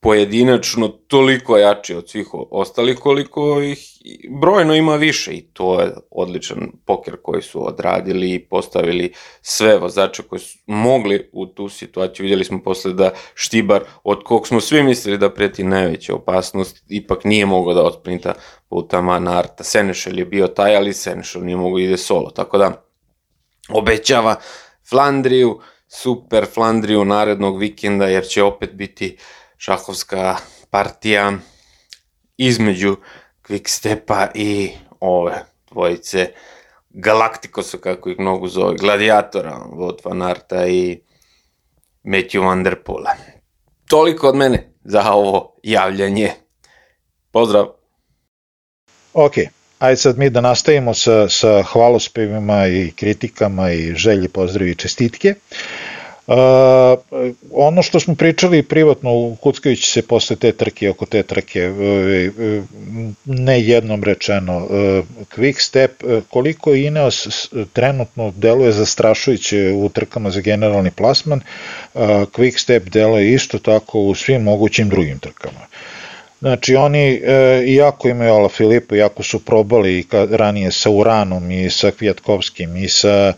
pojedinačno 0.00 0.88
toliko 0.88 1.56
jači 1.56 1.94
od 1.94 2.10
svih 2.10 2.26
ostalih 2.32 2.98
koliko 2.98 3.60
ih 3.62 3.78
brojno 4.40 4.74
ima 4.74 4.96
više 4.96 5.32
i 5.32 5.42
to 5.52 5.80
je 5.80 5.94
odličan 6.10 6.72
poker 6.84 7.16
koji 7.22 7.42
su 7.42 7.66
odradili 7.66 8.34
i 8.34 8.44
postavili 8.44 9.12
sve 9.42 9.78
vozače 9.78 10.22
koji 10.22 10.40
su 10.40 10.58
mogli 10.66 11.30
u 11.32 11.46
tu 11.46 11.68
situaciju. 11.68 12.24
Vidjeli 12.24 12.44
smo 12.44 12.62
posle 12.62 12.92
da 12.92 13.10
Štibar, 13.34 13.84
od 14.04 14.24
kog 14.24 14.48
smo 14.48 14.60
svi 14.60 14.82
mislili 14.82 15.18
da 15.18 15.34
preti 15.34 15.64
najveća 15.64 16.14
opasnost, 16.14 16.84
ipak 16.88 17.24
nije 17.24 17.46
mogao 17.46 17.74
da 17.74 17.84
otprinta 17.84 18.34
putama 18.68 19.18
na 19.18 19.38
Arta. 19.38 19.64
Senešel 19.64 20.18
je 20.18 20.24
bio 20.24 20.46
taj, 20.46 20.76
ali 20.76 20.92
Senešel 20.92 21.44
nije 21.44 21.56
mogao 21.56 21.78
da 21.78 21.84
ide 21.84 21.96
solo, 21.96 22.30
tako 22.30 22.58
da 22.58 22.84
obećava 23.68 24.34
Flandriju, 24.90 25.60
super 25.88 26.46
Flandriju 26.54 27.04
narednog 27.04 27.58
vikenda, 27.58 28.06
jer 28.06 28.26
će 28.26 28.42
opet 28.42 28.72
biti 28.72 29.16
uh, 29.18 29.45
šahovska 29.56 30.36
partija 30.70 31.32
između 32.36 32.96
Quickstepa 33.48 34.26
i 34.34 34.70
ove 35.00 35.44
dvojice 35.70 36.32
Galaktikosa, 36.90 37.78
kako 37.78 38.10
ih 38.10 38.18
mnogo 38.18 38.48
zove, 38.48 38.76
gladijatora, 38.76 39.60
Vot 39.72 40.04
van 40.04 40.22
Arta 40.22 40.66
i 40.66 41.00
Matthew 42.04 42.46
Van 42.46 42.62
Der 42.62 42.82
Poola. 42.82 43.10
Toliko 43.88 44.28
od 44.28 44.36
mene 44.36 44.72
za 44.84 45.12
ovo 45.12 45.56
javljanje. 45.62 46.32
Pozdrav! 47.30 47.66
Ok, 49.12 49.32
ajde 49.78 49.96
sad 49.96 50.18
mi 50.18 50.30
da 50.30 50.40
nastavimo 50.40 50.94
sa, 50.94 51.28
sa 51.28 51.62
hvalospevima 51.62 52.66
i 52.66 52.92
kritikama 52.96 53.70
i 53.72 53.94
želji 53.94 54.28
pozdravi 54.28 54.70
i 54.70 54.74
čestitke. 54.74 55.34
Uh, 55.50 55.95
Uh, 56.26 56.34
ono 57.52 57.82
što 57.82 58.00
smo 58.00 58.14
pričali 58.14 58.62
privatno 58.62 59.12
u 59.12 59.36
Kuckavić 59.36 59.92
se 59.92 60.02
posle 60.02 60.36
te 60.36 60.52
trke, 60.52 60.90
oko 60.90 61.06
te 61.06 61.22
trke, 61.22 61.70
uh, 61.70 62.64
ne 63.24 63.60
jednom 63.60 64.04
rečeno, 64.04 64.56
uh, 64.56 64.70
Quick 65.36 65.60
Step, 65.60 66.02
koliko 66.30 66.74
Ineos 66.74 67.48
trenutno 67.72 68.32
deluje 68.36 68.72
zastrašujuće 68.72 69.72
u 69.72 69.88
trkama 69.88 70.30
za 70.30 70.40
generalni 70.40 70.90
plasman, 70.90 71.40
Quick 71.94 72.58
Step 72.58 72.82
deluje 72.82 73.32
isto 73.32 73.58
tako 73.58 74.00
u 74.00 74.14
svim 74.14 74.42
mogućim 74.42 74.88
drugim 74.88 75.18
trkama. 75.18 75.60
Znači 76.40 76.76
oni, 76.76 77.20
e, 77.24 77.62
iako 77.66 78.08
imaju 78.08 78.32
Ala 78.32 78.48
Filipa, 78.48 78.96
iako 78.96 79.22
su 79.22 79.44
probali 79.44 80.04
ka, 80.04 80.26
ranije 80.30 80.72
sa 80.72 80.90
Uranom 80.90 81.50
i 81.50 81.70
sa 81.70 81.90
Kvjatkovskim 81.90 82.76
i 82.76 82.88
sa 82.88 83.08
e, 83.08 83.34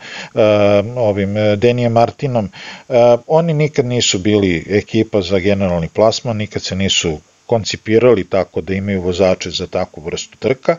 ovim 0.95 1.37
e, 1.37 1.55
Denijem 1.55 1.91
Martinom, 1.91 2.45
e, 2.45 2.93
oni 3.27 3.53
nikad 3.53 3.85
nisu 3.85 4.19
bili 4.19 4.65
ekipa 4.69 5.21
za 5.21 5.39
generalni 5.39 5.89
plasman, 5.93 6.37
nikad 6.37 6.61
se 6.61 6.75
nisu 6.75 7.19
koncipirali 7.45 8.23
tako 8.23 8.61
da 8.61 8.73
imaju 8.73 9.01
vozače 9.01 9.49
za 9.49 9.67
takvu 9.67 10.03
vrstu 10.03 10.37
trka, 10.37 10.75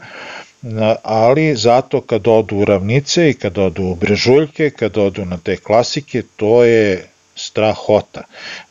ali 1.03 1.57
zato 1.57 2.01
kad 2.01 2.29
odu 2.29 2.57
u 2.57 2.65
ravnice 2.65 3.31
i 3.31 3.35
kad 3.35 3.59
odu 3.59 3.83
u 3.83 3.95
brežuljke, 3.95 4.71
kad 4.71 4.99
odu 4.99 5.25
na 5.25 5.39
te 5.39 5.57
klasike, 5.57 6.23
to 6.37 6.65
je 6.65 7.09
strahota. 7.47 8.23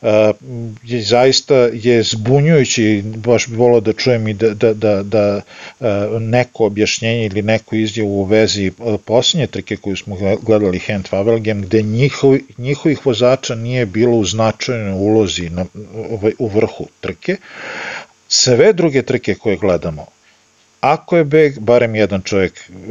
E, 0.02 0.32
je, 0.84 1.02
zaista 1.02 1.54
je 1.72 2.02
zbunjujući, 2.02 3.02
baš 3.04 3.48
bi 3.48 3.56
volao 3.56 3.80
da 3.80 3.92
čujem 3.92 4.28
i 4.28 4.34
da, 4.34 4.54
da, 4.54 4.74
da, 4.74 5.02
da 5.02 5.40
e, 5.80 5.84
neko 6.20 6.66
objašnjenje 6.66 7.26
ili 7.26 7.42
neku 7.42 7.76
izjavu 7.76 8.20
u 8.20 8.24
vezi 8.24 8.66
e, 8.66 8.72
posljednje 9.04 9.46
trke 9.46 9.76
koju 9.76 9.96
smo 9.96 10.16
gledali 10.42 10.78
Hand 10.78 11.08
Favelgem, 11.08 11.62
gde 11.62 11.82
njihovi, 11.82 12.44
njihovih 12.58 13.06
vozača 13.06 13.54
nije 13.54 13.86
bilo 13.86 14.16
u 14.16 14.24
značajnoj 14.24 14.92
ulozi 14.92 15.50
na, 15.50 15.66
u 16.38 16.48
vrhu 16.48 16.86
trke, 17.00 17.36
sve 18.28 18.72
druge 18.72 19.02
trke 19.02 19.34
koje 19.34 19.56
gledamo, 19.56 20.06
Ako 20.80 21.16
je 21.16 21.24
beg, 21.24 21.58
barem 21.58 21.94
jedan 21.94 22.22
čovjek 22.22 22.52
uh, 22.68 22.86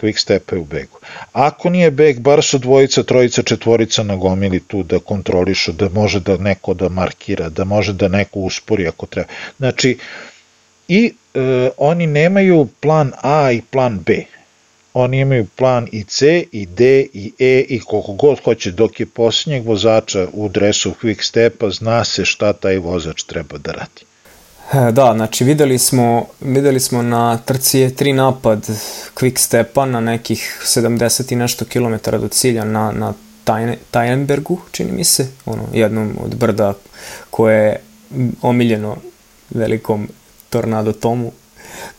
quick 0.00 0.18
step 0.18 0.52
je 0.52 0.58
u 0.58 0.64
begu. 0.64 0.98
Ako 1.32 1.70
nije 1.70 1.90
beg, 1.90 2.20
bar 2.20 2.42
su 2.42 2.58
dvojica, 2.58 3.02
trojica, 3.02 3.42
četvorica 3.42 4.02
na 4.02 4.16
gomili 4.16 4.60
tu 4.60 4.82
da 4.82 4.98
kontrolišu, 4.98 5.72
da 5.72 5.88
može 5.88 6.20
da 6.20 6.36
neko 6.36 6.74
da 6.74 6.88
markira, 6.88 7.48
da 7.48 7.64
može 7.64 7.92
da 7.92 8.08
neko 8.08 8.40
uspori 8.40 8.88
ako 8.88 9.06
treba. 9.06 9.28
Znači, 9.58 9.98
i 10.88 11.12
uh, 11.34 11.42
oni 11.76 12.06
nemaju 12.06 12.68
plan 12.80 13.12
A 13.22 13.52
i 13.52 13.62
plan 13.70 13.98
B. 13.98 14.24
Oni 14.94 15.20
imaju 15.20 15.46
plan 15.56 15.88
i 15.92 16.04
C, 16.04 16.44
i 16.52 16.66
D, 16.66 17.06
i 17.12 17.32
E, 17.38 17.64
i 17.68 17.80
koliko 17.80 18.12
god 18.12 18.40
hoće, 18.44 18.70
dok 18.70 19.00
je 19.00 19.06
posljednjeg 19.06 19.66
vozača 19.66 20.26
u 20.32 20.48
dresu 20.48 20.94
quick 21.02 21.22
stepa, 21.22 21.70
zna 21.70 22.04
se 22.04 22.24
šta 22.24 22.52
taj 22.52 22.78
vozač 22.78 23.22
treba 23.22 23.58
da 23.58 23.72
radi. 23.72 24.11
E, 24.72 24.92
da, 24.92 25.12
znači 25.14 25.44
videli 25.44 25.78
smo, 25.78 26.26
videli 26.40 26.80
smo 26.80 27.02
na 27.02 27.38
trci 27.38 27.78
je 27.78 27.94
tri 27.94 28.12
napad 28.12 28.66
quick 29.14 29.38
stepa 29.38 29.86
na 29.86 30.00
nekih 30.00 30.62
70 30.64 31.32
i 31.32 31.36
nešto 31.36 31.64
kilometara 31.64 32.18
do 32.18 32.28
cilja 32.28 32.64
na, 32.64 32.92
na 32.92 33.12
Tajenbergu, 33.90 34.58
čini 34.70 34.92
mi 34.92 35.04
se, 35.04 35.26
ono, 35.46 35.62
jednom 35.72 36.16
od 36.24 36.34
brda 36.34 36.74
koje 37.30 37.56
je 37.56 37.80
omiljeno 38.42 38.96
velikom 39.50 40.08
tornado 40.50 40.92
tomu, 40.92 41.32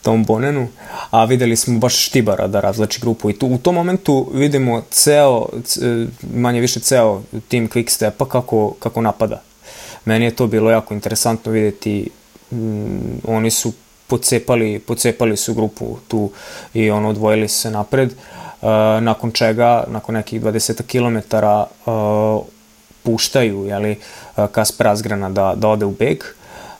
Tom 0.02 0.24
Bonenu, 0.24 0.68
a 1.10 1.24
videli 1.24 1.56
smo 1.56 1.78
baš 1.78 2.06
Štibara 2.06 2.46
da 2.46 2.60
razlači 2.60 3.00
grupu 3.00 3.30
i 3.30 3.38
tu, 3.38 3.46
u 3.46 3.58
tom 3.58 3.74
momentu 3.74 4.30
vidimo 4.34 4.82
ceo, 4.90 5.46
manje 6.34 6.60
više 6.60 6.80
ceo 6.80 7.22
tim 7.48 7.68
Quick 7.68 7.90
Stepa 7.90 8.28
kako, 8.28 8.74
kako 8.78 9.00
napada. 9.00 9.42
Meni 10.04 10.24
je 10.24 10.36
to 10.36 10.46
bilo 10.46 10.70
jako 10.70 10.94
interesantno 10.94 11.52
videti 11.52 12.10
mm, 12.54 13.20
oni 13.28 13.50
su 13.50 13.72
pocepali, 14.06 14.78
pocepali 14.78 15.36
su 15.36 15.54
grupu 15.54 15.98
tu 16.08 16.30
i 16.74 16.90
ono 16.90 17.08
odvojili 17.08 17.48
se 17.48 17.70
napred. 17.70 18.12
Uh, 18.62 18.68
nakon 19.00 19.30
čega, 19.32 19.84
nakon 19.88 20.14
nekih 20.14 20.42
20 20.42 20.82
km 20.82 21.36
puštaju 23.02 23.66
jeli, 23.66 23.98
Kasper 24.52 24.88
Asgrana 24.88 25.30
da, 25.30 25.52
da 25.56 25.68
ode 25.68 25.84
u 25.84 25.90
beg. 25.90 26.24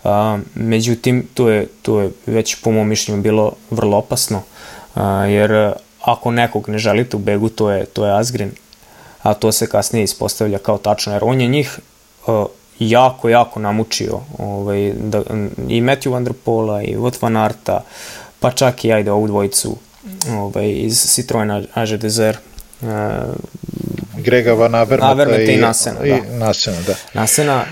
A, 0.05 0.39
međutim, 0.55 1.29
to 1.35 1.49
je, 1.49 1.67
to 1.83 2.01
je 2.01 2.11
već 2.27 2.55
po 2.55 2.71
mom 2.71 2.89
mišljenju 2.89 3.23
bilo 3.23 3.53
vrlo 3.71 3.97
opasno, 3.97 4.43
a, 4.95 5.25
jer 5.25 5.73
ako 6.01 6.31
nekog 6.31 6.69
ne 6.69 6.79
želite 6.79 7.17
u 7.17 7.19
begu, 7.19 7.49
to 7.49 7.71
je, 7.71 7.85
to 7.85 8.07
je 8.07 8.19
Asgren, 8.19 8.51
a 9.23 9.35
to 9.35 9.53
se 9.53 9.67
kasnije 9.67 10.05
ispostavlja 10.05 10.59
kao 10.59 10.79
tačno, 10.79 11.13
jer 11.13 11.25
on 11.25 11.41
je 11.41 11.49
njih 11.49 11.79
a, 12.27 12.47
jako, 12.79 13.29
jako 13.29 13.61
namučio 13.61 14.21
ovaj, 14.39 14.93
da, 14.93 15.23
i 15.69 15.81
Matthew 15.81 16.11
Van 16.11 16.25
Der 16.25 16.35
Pola 16.45 16.83
i 16.83 16.97
Wout 16.97 17.23
Van 17.23 17.37
Arta, 17.37 17.85
pa 18.41 18.51
čak 18.51 18.85
i 18.85 18.93
ajde 18.93 19.13
ovu 19.13 19.27
dvojicu 19.27 19.77
ovaj, 20.31 20.71
iz 20.71 21.15
Citroena 21.15 21.63
AG 21.75 21.89
Desert, 21.89 22.39
Grega 24.17 24.53
Van 24.53 24.75
Avermata, 24.75 25.11
Avermata 25.11 25.43
i, 25.43 25.55
i 25.55 25.57
Nasena, 25.57 26.05
i, 26.05 26.11
da. 26.11 26.47
Nasena, 26.47 26.81
da. 26.87 26.95
Nasena, 27.15 27.65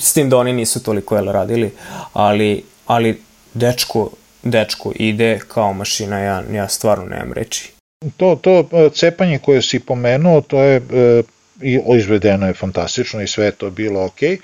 s 0.00 0.12
tim 0.12 0.30
da 0.30 0.36
oni 0.36 0.52
nisu 0.52 0.82
toliko 0.82 1.16
jel 1.16 1.32
radili, 1.32 1.72
ali, 2.12 2.64
ali 2.86 3.20
dečko, 3.54 4.10
dečko 4.42 4.92
ide 4.94 5.40
kao 5.48 5.72
mašina, 5.72 6.18
ja, 6.18 6.42
ja 6.52 6.68
stvarno 6.68 7.04
nemam 7.04 7.32
reči. 7.32 7.72
To, 8.16 8.36
to 8.36 8.68
e, 8.72 8.90
cepanje 8.94 9.38
koje 9.38 9.62
si 9.62 9.80
pomenuo, 9.80 10.40
to 10.40 10.62
je 10.62 10.76
e, 10.76 11.22
i 11.62 11.80
izvedeno 11.96 12.46
je 12.46 12.54
fantastično 12.54 13.22
i 13.22 13.26
sve 13.26 13.44
je 13.44 13.52
to 13.52 13.70
bilo 13.70 14.04
okej. 14.04 14.36
Okay. 14.36 14.40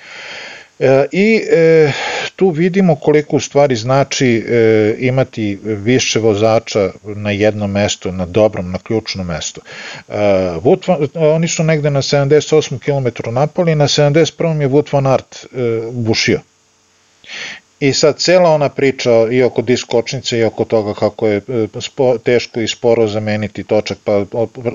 E, 0.83 1.07
I 1.13 1.43
e, 1.51 1.93
tu 2.37 2.51
vidimo 2.51 2.97
koliko 2.97 3.37
u 3.37 3.41
stvari 3.41 3.77
znači 3.77 4.45
e, 4.49 4.95
imati 4.99 5.59
više 5.63 6.19
vozača 6.19 6.91
na 7.05 7.31
jednom 7.31 7.71
mestu, 7.71 8.13
na 8.13 8.27
dobrom, 8.27 8.71
na 8.71 8.79
ključnom 8.79 9.27
mestu. 9.27 9.61
E, 10.09 10.13
Wood, 10.65 11.09
oni 11.15 11.49
su 11.49 11.65
negde 11.65 11.91
na 11.91 12.03
78 12.03 12.79
km 12.79 13.31
napali, 13.31 13.75
na 13.75 13.89
71. 13.89 14.61
je 14.61 14.69
Wood 14.69 14.93
van 14.93 15.07
Aert 15.07 15.37
e, 15.45 15.81
bušio. 15.93 16.41
I 17.83 17.93
sad 17.93 18.19
cela 18.19 18.51
ona 18.51 18.69
priča 18.69 19.11
i 19.31 19.43
oko 19.43 19.63
diskočnice 19.63 20.39
i 20.39 20.45
oko 20.45 20.65
toga 20.65 20.95
kako 20.95 21.29
je 21.29 21.37
e, 21.37 21.67
spo, 21.81 22.19
teško 22.19 22.61
i 22.61 22.69
sporo 22.69 23.07
zameniti 23.07 23.65
točak, 23.65 23.99
pa 24.05 24.25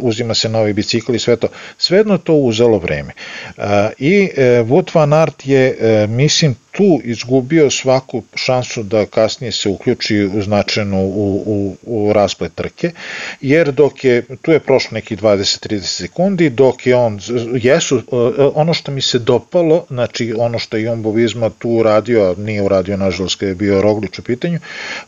uzima 0.01 0.33
se 0.33 0.49
novi 0.49 0.73
bicikl 0.73 1.15
i 1.15 1.19
sve 1.19 1.35
to. 1.35 1.47
Svejedno 1.77 2.17
to 2.17 2.33
uzelo 2.33 2.77
vreme. 2.77 3.13
I 3.97 4.29
e, 4.35 4.63
Wout 4.63 4.95
van 4.95 5.13
Aert 5.13 5.45
je, 5.45 5.77
e, 5.79 6.07
mislim, 6.07 6.55
tu 6.78 7.01
izgubio 7.03 7.69
svaku 7.69 8.23
šansu 8.36 8.84
da 8.84 9.05
kasnije 9.05 9.51
se 9.51 9.69
uključi 9.69 10.30
u 10.34 10.41
značajnu 10.41 10.97
u, 10.97 11.43
u, 11.45 11.78
u 11.84 12.13
rasplet 12.13 12.55
trke, 12.55 12.91
jer 13.41 13.71
dok 13.71 14.03
je, 14.03 14.23
tu 14.41 14.51
je 14.51 14.59
prošlo 14.59 14.95
neki 14.95 15.15
20-30 15.15 15.82
sekundi, 15.82 16.49
dok 16.49 16.88
je 16.88 16.95
on, 16.95 17.19
jesu, 17.61 18.01
ono 18.55 18.73
što 18.73 18.91
mi 18.91 19.01
se 19.01 19.19
dopalo, 19.19 19.86
znači 19.89 20.34
ono 20.38 20.59
što 20.59 20.78
je 20.78 20.84
Jumbo 20.84 21.11
Visma 21.11 21.49
tu 21.49 21.69
uradio, 21.69 22.23
a 22.23 22.41
nije 22.41 22.61
uradio 22.61 22.97
nažalost 22.97 23.36
kada 23.36 23.49
je 23.49 23.55
bio 23.55 23.82
Roglič 23.82 24.19
u 24.19 24.23
pitanju, 24.23 24.59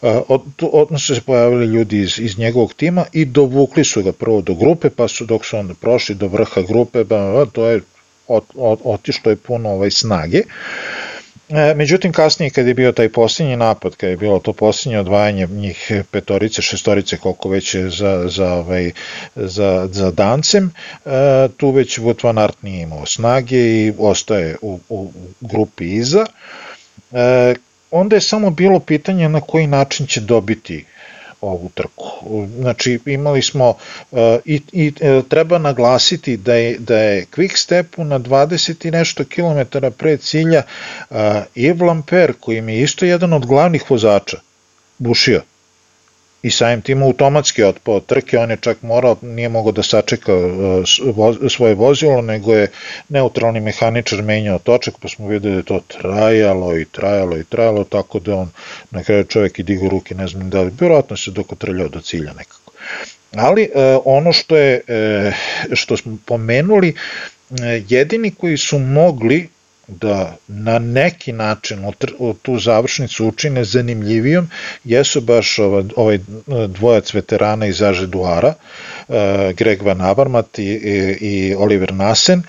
od, 0.01 0.41
odnosno 0.61 1.15
se 1.15 1.21
pojavili 1.21 1.65
ljudi 1.65 1.99
iz, 1.99 2.19
iz 2.19 2.37
njegovog 2.37 2.73
tima 2.73 3.05
i 3.13 3.25
dovukli 3.25 3.83
su 3.83 4.03
ga 4.03 4.11
prvo 4.11 4.41
do 4.41 4.53
grupe, 4.53 4.89
pa 4.89 5.07
su 5.07 5.25
dok 5.25 5.45
su 5.45 5.57
onda 5.57 5.73
prošli 5.73 6.15
do 6.15 6.27
vrha 6.27 6.61
grupe, 6.61 7.03
ba, 7.03 7.45
to 7.51 7.67
je 7.67 7.81
ot, 8.27 8.43
ot, 8.55 8.79
otišlo 8.83 9.31
je 9.31 9.35
puno 9.35 9.69
ovaj 9.69 9.91
snage. 9.91 10.37
E, 10.37 10.43
međutim, 11.75 12.11
kasnije 12.11 12.49
kad 12.49 12.67
je 12.67 12.73
bio 12.73 12.91
taj 12.91 13.09
posljednji 13.09 13.55
napad, 13.55 13.95
kad 13.95 14.09
je 14.09 14.17
bilo 14.17 14.39
to 14.39 14.53
posljednje 14.53 14.99
odvajanje 14.99 15.47
njih 15.47 15.91
petorice, 16.11 16.61
šestorice, 16.61 17.17
koliko 17.17 17.49
već 17.49 17.75
je 17.75 17.89
za, 17.89 18.27
za, 18.27 18.53
ovaj, 18.53 18.91
za, 19.35 19.87
za 19.91 20.11
dancem, 20.11 20.71
e, 21.05 21.09
tu 21.57 21.71
već 21.71 21.99
Wout 21.99 22.23
van 22.23 22.37
Aert 22.37 22.63
nije 22.63 22.81
imao 22.81 23.05
snage 23.05 23.57
i 23.57 23.93
ostaje 23.97 24.55
u, 24.61 24.79
u 24.89 25.11
grupi 25.41 25.95
iza. 25.95 26.25
E, 27.11 27.55
onda 27.91 28.15
je 28.15 28.21
samo 28.21 28.49
bilo 28.49 28.79
pitanje 28.79 29.29
na 29.29 29.41
koji 29.41 29.67
način 29.67 30.07
će 30.07 30.21
dobiti 30.21 30.85
ovu 31.41 31.69
trku. 31.73 32.05
Znači 32.59 32.99
imali 33.05 33.41
smo 33.41 33.69
uh, 33.69 34.19
i, 34.45 34.61
i 34.71 34.93
uh, 35.01 35.25
treba 35.25 35.57
naglasiti 35.57 36.37
da 36.37 36.53
je, 36.53 36.77
da 36.79 36.97
je 36.97 37.25
Quick 37.25 37.57
Stepu 37.57 38.03
na 38.03 38.19
20 38.19 38.87
i 38.87 38.91
nešto 38.91 39.25
kilometara 39.25 39.91
pre 39.91 40.17
cilja 40.17 40.63
uh, 41.09 41.17
Yves 41.55 42.33
koji 42.39 42.57
je 42.57 42.81
isto 42.81 43.05
jedan 43.05 43.33
od 43.33 43.45
glavnih 43.45 43.91
vozača 43.91 44.37
bušio 44.97 45.41
i 46.43 46.51
samim 46.51 46.81
tim 46.81 47.03
automatski 47.03 47.63
otpao 47.63 47.99
trke, 47.99 48.39
on 48.39 48.51
je 48.51 48.57
čak 48.61 48.81
morao, 48.81 49.17
nije 49.21 49.49
mogao 49.49 49.71
da 49.71 49.83
sačeka 49.83 50.35
uh, 50.35 51.49
svoje 51.49 51.75
vozilo, 51.75 52.21
nego 52.21 52.53
je 52.53 52.67
neutralni 53.09 53.59
mehaničar 53.59 54.23
menjao 54.23 54.59
točak, 54.59 54.93
pa 55.01 55.07
smo 55.07 55.27
videli 55.27 55.53
da 55.53 55.59
je 55.59 55.65
to 55.65 55.79
trajalo 55.87 56.77
i 56.77 56.85
trajalo 56.85 57.37
i 57.37 57.43
trajalo, 57.43 57.83
tako 57.83 58.19
da 58.19 58.35
on 58.35 58.49
na 58.91 59.03
kraju 59.03 59.23
čovjek 59.23 59.59
i 59.59 59.63
digo 59.63 59.89
ruke, 59.89 60.15
ne 60.15 60.27
znam 60.27 60.49
da 60.49 60.61
li, 60.61 60.71
vjerojatno 60.79 61.17
se 61.17 61.31
dokotrljao 61.31 61.87
do 61.87 62.01
cilja 62.01 62.33
nekako. 62.37 62.71
Ali 63.35 63.69
uh, 63.75 64.01
ono 64.05 64.33
što 64.33 64.57
je, 64.57 64.81
uh, 64.87 65.33
što 65.73 65.97
smo 65.97 66.17
pomenuli, 66.25 66.95
jedini 67.87 68.31
koji 68.31 68.57
su 68.57 68.79
mogli 68.79 69.49
da 69.89 70.35
na 70.47 70.79
neki 70.79 71.31
način 71.31 71.91
tu 72.41 72.59
završnicu 72.59 73.27
učine 73.27 73.63
zanimljivijom 73.63 74.49
jesu 74.83 75.21
baš 75.21 75.59
ovaj 75.95 76.19
dvojac 76.67 77.13
veterana 77.13 77.65
iz 77.65 77.81
Ažeduara, 77.81 78.53
e, 79.09 79.53
Greg 79.57 79.81
Van 79.81 80.01
Avermaet 80.01 80.59
i, 80.59 80.63
i, 81.21 81.55
Oliver 81.57 81.93
Nasen, 81.93 82.43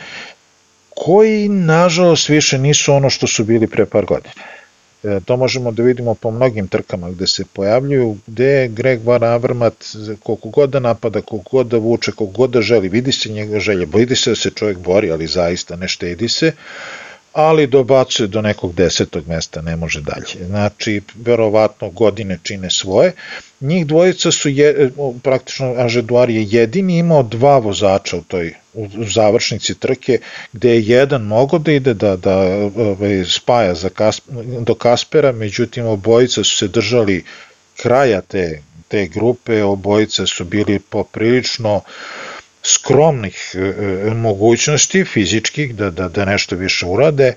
koji 0.89 1.49
nažalost 1.49 2.29
više 2.29 2.59
nisu 2.59 2.95
ono 2.95 3.11
što 3.11 3.27
su 3.27 3.45
bili 3.45 3.67
pre 3.67 3.87
par 3.87 4.05
godina. 4.05 4.33
E, 5.05 5.21
to 5.25 5.37
možemo 5.37 5.73
da 5.73 5.83
vidimo 5.83 6.15
po 6.15 6.31
mnogim 6.31 6.69
trkama 6.69 7.11
gde 7.11 7.27
se 7.27 7.45
pojavljuju, 7.53 8.17
gde 8.27 8.69
Greg 8.69 9.05
Van 9.05 9.23
Avermaet 9.23 9.97
koliko 10.23 10.49
god 10.49 10.71
da 10.71 10.81
napada, 10.81 11.21
koliko 11.21 11.51
god 11.51 11.67
da 11.67 11.79
vuče, 11.79 12.13
koliko 12.13 12.37
god 12.37 12.51
da 12.51 12.63
želi, 12.63 12.89
vidi 12.89 13.13
se 13.13 13.29
njega 13.29 13.61
želje, 13.61 13.87
vidi 13.95 14.17
se 14.17 14.31
da 14.31 14.37
se 14.37 14.51
čovjek 14.51 14.79
bori, 14.79 15.11
ali 15.11 15.27
zaista 15.27 15.77
ne 15.77 15.89
štedi 15.89 16.29
se, 16.29 16.53
ali 17.33 17.67
dobacuje 17.67 18.27
do 18.27 18.43
nekog 18.43 18.75
desetog 18.75 19.29
mesta, 19.29 19.63
ne 19.63 19.77
može 19.77 20.01
dalje. 20.01 20.47
Znači, 20.47 21.01
verovatno 21.15 21.91
godine 21.91 22.39
čine 22.43 22.71
svoje. 22.71 23.13
Njih 23.61 23.87
dvojica 23.87 24.31
su, 24.31 24.49
je, 24.49 24.91
praktično 25.23 25.75
Ažeduar 25.79 26.31
je 26.31 26.47
jedini 26.51 26.99
imao 26.99 27.23
dva 27.23 27.59
vozača 27.59 28.17
u 28.17 28.23
toj 28.23 28.55
u 28.75 28.89
završnici 29.05 29.75
trke, 29.75 30.19
gde 30.53 30.71
je 30.71 30.83
jedan 30.83 31.23
mogao 31.23 31.59
da 31.59 31.73
ide 31.73 31.95
da, 31.95 32.17
da 32.17 32.37
ovaj, 32.77 33.25
spaja 33.25 33.75
za 33.75 33.89
Kasp, 33.89 34.25
do 34.61 34.75
Kaspera, 34.75 35.33
međutim 35.33 35.87
obojica 35.87 36.45
su 36.45 36.57
se 36.57 36.69
držali 36.69 37.25
kraja 37.77 38.21
te, 38.21 38.63
te 38.89 39.07
grupe, 39.07 39.63
obojica 39.63 40.27
su 40.27 40.45
bili 40.45 40.79
poprilično 40.79 41.77
uh, 41.77 41.83
skromnih 42.63 43.55
e, 43.55 43.59
e, 43.59 44.15
mogućnosti 44.15 45.05
fizičkih 45.05 45.75
da, 45.75 45.91
da, 45.91 46.09
da 46.09 46.25
nešto 46.25 46.57
više 46.57 46.87
urade. 46.87 47.35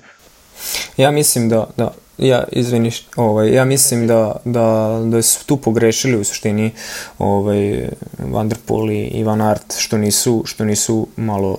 Ja 0.96 1.10
mislim 1.10 1.48
da, 1.48 1.66
da 1.76 1.94
ja 2.18 2.44
izviniš, 2.52 3.06
ovaj, 3.16 3.54
ja 3.54 3.64
mislim 3.64 4.06
da, 4.06 4.36
da, 4.44 5.00
da 5.04 5.22
su 5.22 5.46
tu 5.46 5.56
pogrešili 5.56 6.16
u 6.16 6.24
suštini 6.24 6.70
ovaj, 7.18 7.88
Van 8.18 8.48
der 8.48 8.58
Poel 8.66 8.90
i 8.90 9.24
Van 9.24 9.40
Aert 9.40 9.78
što 9.78 9.98
nisu, 9.98 10.42
što 10.46 10.64
nisu 10.64 11.08
malo 11.16 11.58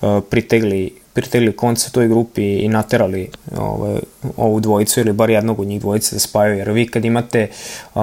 uh, 0.00 0.22
pritegli 0.30 0.98
pritegli 1.12 1.56
konce 1.56 1.90
toj 1.90 2.08
grupi 2.08 2.42
i 2.42 2.68
naterali 2.68 3.30
ovaj, 3.56 3.98
ovu 4.36 4.60
dvojicu 4.60 5.00
ili 5.00 5.12
bar 5.12 5.30
jednog 5.30 5.60
od 5.60 5.66
njih 5.66 5.80
dvojice 5.80 6.16
da 6.16 6.20
spaju, 6.20 6.58
jer 6.58 6.70
vi 6.70 6.86
kad 6.86 7.04
imate 7.04 7.48
uh, 7.94 8.02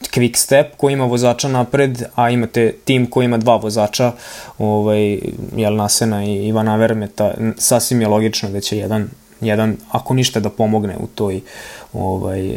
quick 0.00 0.36
step 0.36 0.76
koji 0.76 0.92
ima 0.92 1.04
vozača 1.04 1.48
napred, 1.48 2.02
a 2.14 2.30
imate 2.30 2.72
tim 2.84 3.10
koji 3.10 3.24
ima 3.24 3.36
dva 3.36 3.56
vozača, 3.56 4.12
ovaj, 4.58 5.18
jel 5.56 5.76
Nasena 5.76 6.24
i 6.24 6.46
Ivana 6.46 6.76
Vermeta, 6.76 7.34
sasvim 7.58 8.00
je 8.00 8.08
logično 8.08 8.50
da 8.50 8.60
će 8.60 8.78
jedan, 8.78 9.08
jedan 9.40 9.76
ako 9.90 10.14
ništa 10.14 10.40
da 10.40 10.50
pomogne 10.50 10.96
u 11.00 11.06
toj, 11.06 11.40
ovaj, 11.92 12.56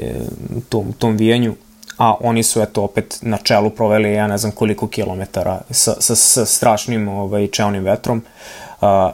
tom, 0.70 0.94
tom 0.94 1.18
vijenju, 1.18 1.56
a 1.98 2.16
oni 2.22 2.44
su 2.44 2.62
eto 2.62 2.84
opet 2.84 3.20
na 3.22 3.38
čelu 3.38 3.70
proveli 3.70 4.14
ja 4.14 4.28
ne 4.28 4.38
znam 4.38 4.52
koliko 4.52 4.88
kilometara 4.88 5.62
sa, 5.70 5.96
sa, 6.00 6.16
sa 6.16 6.46
strašnim 6.46 7.08
ovaj, 7.08 7.48
čeonim 7.48 7.84
vetrom. 7.84 8.18
Uh, 8.18 8.69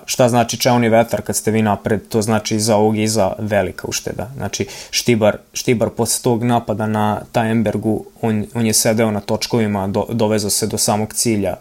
šta 0.05 0.29
znači 0.29 0.57
čeoni 0.57 0.89
vetar 0.89 1.21
kad 1.21 1.35
ste 1.35 1.51
vi 1.51 1.61
napred, 1.61 2.07
to 2.07 2.21
znači 2.21 2.59
za 2.59 2.75
ovog 2.75 2.97
iza 2.97 3.33
velika 3.39 3.87
ušteda. 3.87 4.29
Znači 4.35 4.67
Štibar, 4.91 5.37
Štibar 5.53 5.89
posle 5.89 6.23
tog 6.23 6.43
napada 6.43 6.87
na 6.87 7.21
Tajembergu, 7.31 8.05
on, 8.21 8.45
on 8.53 8.65
je 8.65 8.73
sedeo 8.73 9.11
na 9.11 9.19
točkovima, 9.19 9.87
do, 9.87 10.05
dovezao 10.09 10.49
se 10.49 10.67
do 10.67 10.77
samog 10.77 11.13
cilja 11.13 11.55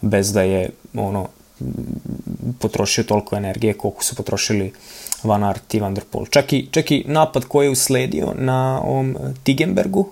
bez 0.00 0.32
da 0.32 0.42
je 0.42 0.70
ono 0.94 1.28
potrošio 2.58 3.04
toliko 3.04 3.36
energije 3.36 3.74
koliko 3.74 4.04
su 4.04 4.14
potrošili 4.14 4.72
Van 5.22 5.44
Aert 5.44 5.74
i 5.74 5.80
Van 5.80 5.94
der 5.94 6.04
Poel. 6.04 6.26
Čak 6.26 6.52
i, 6.52 6.68
čak 6.70 6.90
i 6.90 7.04
napad 7.06 7.44
koji 7.44 7.66
je 7.66 7.70
usledio 7.70 8.34
na 8.38 8.80
ovom 8.84 9.16
Tigenbergu, 9.42 10.08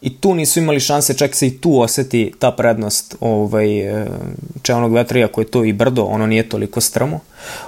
I 0.00 0.16
tu 0.20 0.34
nisu 0.34 0.60
imali 0.60 0.80
šanse, 0.80 1.14
čak 1.14 1.34
se 1.34 1.46
i 1.46 1.58
tu 1.58 1.80
oseti 1.80 2.32
ta 2.38 2.50
prednost 2.50 3.16
ovaj, 3.20 4.02
uh, 4.02 4.06
čelnog 4.62 4.92
vetra, 4.92 5.18
iako 5.18 5.40
je 5.40 5.50
to 5.50 5.64
i 5.64 5.72
brdo, 5.72 6.02
ono 6.02 6.26
nije 6.26 6.48
toliko 6.48 6.80
strmo. 6.80 7.20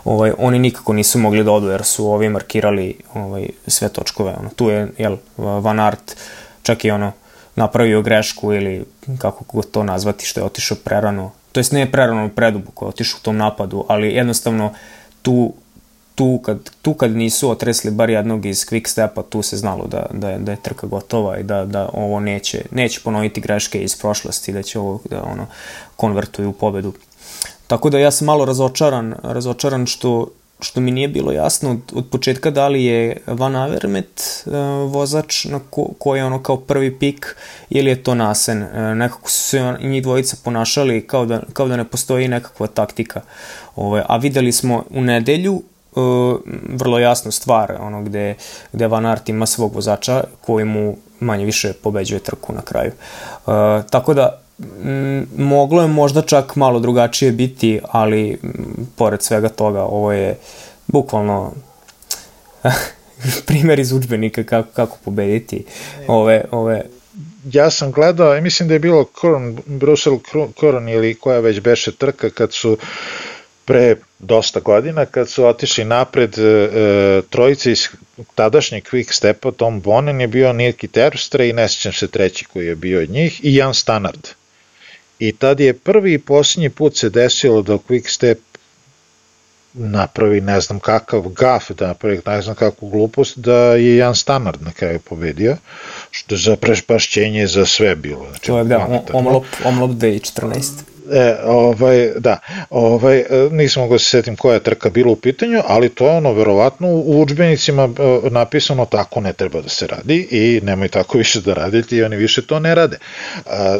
Ovaj, 0.04 0.32
oni 0.38 0.58
nikako 0.58 0.92
nisu 0.92 1.18
mogli 1.18 1.44
da 1.44 1.52
odu 1.52 1.68
jer 1.68 1.84
su 1.84 2.06
ovi 2.06 2.28
markirali 2.28 2.94
ovaj, 3.14 3.48
sve 3.66 3.88
točkove. 3.88 4.34
Ono, 4.40 4.50
tu 4.56 4.70
je 4.70 4.88
jel, 4.98 5.16
Van 5.36 5.80
Art 5.80 6.16
čak 6.62 6.84
i 6.84 6.90
ono 6.90 7.12
napravio 7.56 8.02
grešku 8.02 8.52
ili 8.52 8.84
kako 9.18 9.44
god 9.52 9.70
to 9.70 9.82
nazvati 9.82 10.26
što 10.26 10.40
je 10.40 10.44
otišao 10.44 10.76
prerano. 10.84 11.30
To 11.52 11.60
jest 11.60 11.72
ne 11.72 11.92
prerano 11.92 12.28
preduboko, 12.28 12.84
je 12.84 12.88
otišao 12.88 13.18
u 13.18 13.24
tom 13.24 13.36
napadu, 13.36 13.84
ali 13.88 14.14
jednostavno 14.14 14.72
tu 15.22 15.54
tu 16.18 16.40
kad, 16.42 16.70
tu 16.82 16.94
kad 16.94 17.16
nisu 17.16 17.50
otresli 17.50 17.90
bar 17.90 18.10
jednog 18.10 18.46
iz 18.46 18.66
quick 18.66 18.88
stepa, 18.88 19.22
tu 19.22 19.42
se 19.42 19.56
znalo 19.56 19.86
da, 19.86 20.06
da, 20.12 20.30
je, 20.30 20.38
da 20.38 20.52
je 20.52 20.62
trka 20.62 20.86
gotova 20.86 21.38
i 21.38 21.42
da, 21.42 21.64
da 21.64 21.88
ovo 21.92 22.20
neće, 22.20 22.62
neće 22.70 23.00
ponoviti 23.04 23.40
greške 23.40 23.78
iz 23.78 23.96
prošlosti, 23.96 24.52
da 24.52 24.62
će 24.62 24.78
ovo 24.78 25.00
da 25.10 25.22
ono 25.22 25.46
konvertuju 25.96 26.50
u 26.50 26.52
pobedu. 26.52 26.92
Tako 27.66 27.90
da 27.90 27.98
ja 27.98 28.10
sam 28.10 28.26
malo 28.26 28.44
razočaran, 28.44 29.14
razočaran 29.22 29.86
što, 29.86 30.26
što 30.60 30.80
mi 30.80 30.90
nije 30.90 31.08
bilo 31.08 31.32
jasno 31.32 31.70
od, 31.70 31.78
od 31.94 32.06
početka 32.10 32.50
da 32.50 32.68
li 32.68 32.84
je 32.84 33.16
Van 33.26 33.56
Avermet 33.56 34.44
uh, 34.46 34.52
vozač 34.92 35.44
na 35.44 35.60
ko, 35.70 35.88
koji 35.98 36.18
je 36.18 36.24
ono 36.24 36.42
kao 36.42 36.56
prvi 36.56 36.98
pik 36.98 37.36
ili 37.70 37.90
je 37.90 38.02
to 38.02 38.14
Nasen. 38.14 38.62
Uh, 38.62 38.68
nekako 38.74 39.30
su 39.30 39.42
se 39.42 39.74
njih 39.80 40.02
dvojica 40.02 40.36
ponašali 40.44 41.06
kao 41.06 41.26
da, 41.26 41.42
kao 41.52 41.68
da 41.68 41.76
ne 41.76 41.84
postoji 41.84 42.28
nekakva 42.28 42.66
taktika. 42.66 43.20
Ove, 43.76 44.04
a 44.08 44.16
videli 44.16 44.52
smo 44.52 44.84
u 44.90 45.00
nedelju 45.00 45.62
vrlo 46.68 46.98
jasnu 46.98 47.32
stvar, 47.32 47.76
ono 47.80 48.02
gde, 48.02 48.34
gde 48.72 48.86
Van 48.86 49.06
Aert 49.06 49.28
ima 49.28 49.46
svog 49.46 49.74
vozača 49.74 50.24
koji 50.40 50.64
mu 50.64 50.96
manje 51.20 51.44
više 51.44 51.72
pobeđuje 51.72 52.20
trku 52.20 52.52
na 52.52 52.62
kraju. 52.62 52.92
Uh, 53.46 53.52
tako 53.90 54.14
da 54.14 54.40
moglo 55.36 55.82
je 55.82 55.88
možda 55.88 56.22
čak 56.22 56.56
malo 56.56 56.80
drugačije 56.80 57.32
biti, 57.32 57.80
ali 57.90 58.40
pored 58.96 59.22
svega 59.22 59.48
toga 59.48 59.82
ovo 59.82 60.12
je 60.12 60.38
bukvalno 60.86 61.52
primer 63.46 63.78
iz 63.78 63.92
učbenika 63.92 64.44
kako, 64.44 64.68
kako 64.72 64.98
pobediti 65.04 65.64
ove, 66.06 66.44
ove 66.50 66.82
ja 67.52 67.70
sam 67.70 67.92
gledao 67.92 68.36
i 68.36 68.40
mislim 68.40 68.68
da 68.68 68.74
je 68.74 68.80
bilo 68.80 69.04
Koron, 69.04 69.58
Brussel 69.66 70.18
Koron 70.56 70.88
ili 70.88 71.14
koja 71.14 71.40
već 71.40 71.60
beše 71.60 71.92
trka 71.92 72.30
kad 72.30 72.52
su 72.52 72.78
pre 73.64 73.96
dosta 74.18 74.60
godina 74.60 75.06
kad 75.06 75.28
su 75.28 75.46
otišli 75.46 75.84
napred 75.84 76.38
e, 76.38 77.22
trojice 77.30 77.72
iz 77.72 77.88
tadašnjeg 78.34 78.84
Quick 78.92 79.12
Stepa, 79.12 79.50
Tom 79.50 79.80
Bonen 79.80 80.20
je 80.20 80.26
bio 80.26 80.52
Nirki 80.52 80.88
Terstre 80.88 81.48
i 81.48 81.52
ne 81.52 81.68
sjećam 81.68 81.92
se 81.92 82.08
treći 82.08 82.44
koji 82.44 82.66
je 82.66 82.74
bio 82.74 83.02
od 83.02 83.10
njih 83.10 83.40
i 83.44 83.54
Jan 83.54 83.74
Stanard. 83.74 84.28
I 85.18 85.32
tad 85.32 85.60
je 85.60 85.74
prvi 85.74 86.12
i 86.12 86.18
posljednji 86.18 86.70
put 86.70 86.96
se 86.96 87.10
desilo 87.10 87.62
da 87.62 87.72
Quick 87.72 88.08
Step 88.08 88.38
napravi 89.74 90.40
ne 90.40 90.60
znam 90.60 90.80
kakav 90.80 91.20
gaf, 91.20 91.70
da 91.70 91.86
napravi 91.86 92.20
ne 92.26 92.42
znam 92.42 92.54
kakvu 92.54 92.88
glupost, 92.88 93.38
da 93.38 93.56
je 93.56 93.96
Jan 93.96 94.14
Stanard 94.14 94.62
na 94.62 94.72
kraju 94.72 94.98
pobedio, 94.98 95.56
što 96.10 96.34
je 96.34 96.38
za 96.38 96.56
prešpašćenje 96.56 97.46
za 97.46 97.66
sve 97.66 97.96
bilo. 97.96 98.26
Znači, 98.28 98.46
to 98.46 98.58
je 98.58 98.64
da, 98.64 99.02
omlop, 99.12 99.44
omlop 99.64 99.90
2014. 99.90 100.97
E, 101.12 101.36
ovaj, 101.44 102.10
da, 102.18 102.38
ovaj, 102.70 103.18
e, 103.18 103.24
nisam 103.50 103.82
mogu 103.82 103.94
da 103.94 103.98
se 103.98 104.04
setim 104.04 104.36
koja 104.36 104.54
je 104.54 104.62
trka 104.62 104.90
bila 104.90 105.12
u 105.12 105.16
pitanju, 105.16 105.62
ali 105.66 105.88
to 105.88 106.06
je 106.06 106.16
ono 106.16 106.32
verovatno 106.32 106.88
u 106.88 107.20
učbenicima 107.22 107.82
e, 107.84 108.30
napisano 108.30 108.86
tako 108.86 109.20
ne 109.20 109.32
treba 109.32 109.60
da 109.60 109.68
se 109.68 109.86
radi 109.86 110.28
i 110.30 110.60
nemoj 110.64 110.88
tako 110.88 111.18
više 111.24 111.40
da 111.40 111.54
radite 111.54 111.96
i 111.96 112.02
oni 112.02 112.16
više 112.16 112.46
to 112.46 112.60
ne 112.60 112.74
rade. 112.74 112.98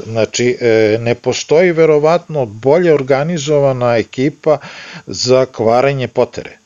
Znači, 0.07 0.59
e, 0.61 0.97
ne 1.01 1.15
postoji 1.15 1.73
verovatno 1.73 2.47
bolje 2.47 2.95
organizovana 2.95 3.97
ekipa 3.97 4.59
za 5.07 5.47
kvarenje 5.47 6.09
potere. 6.09 6.59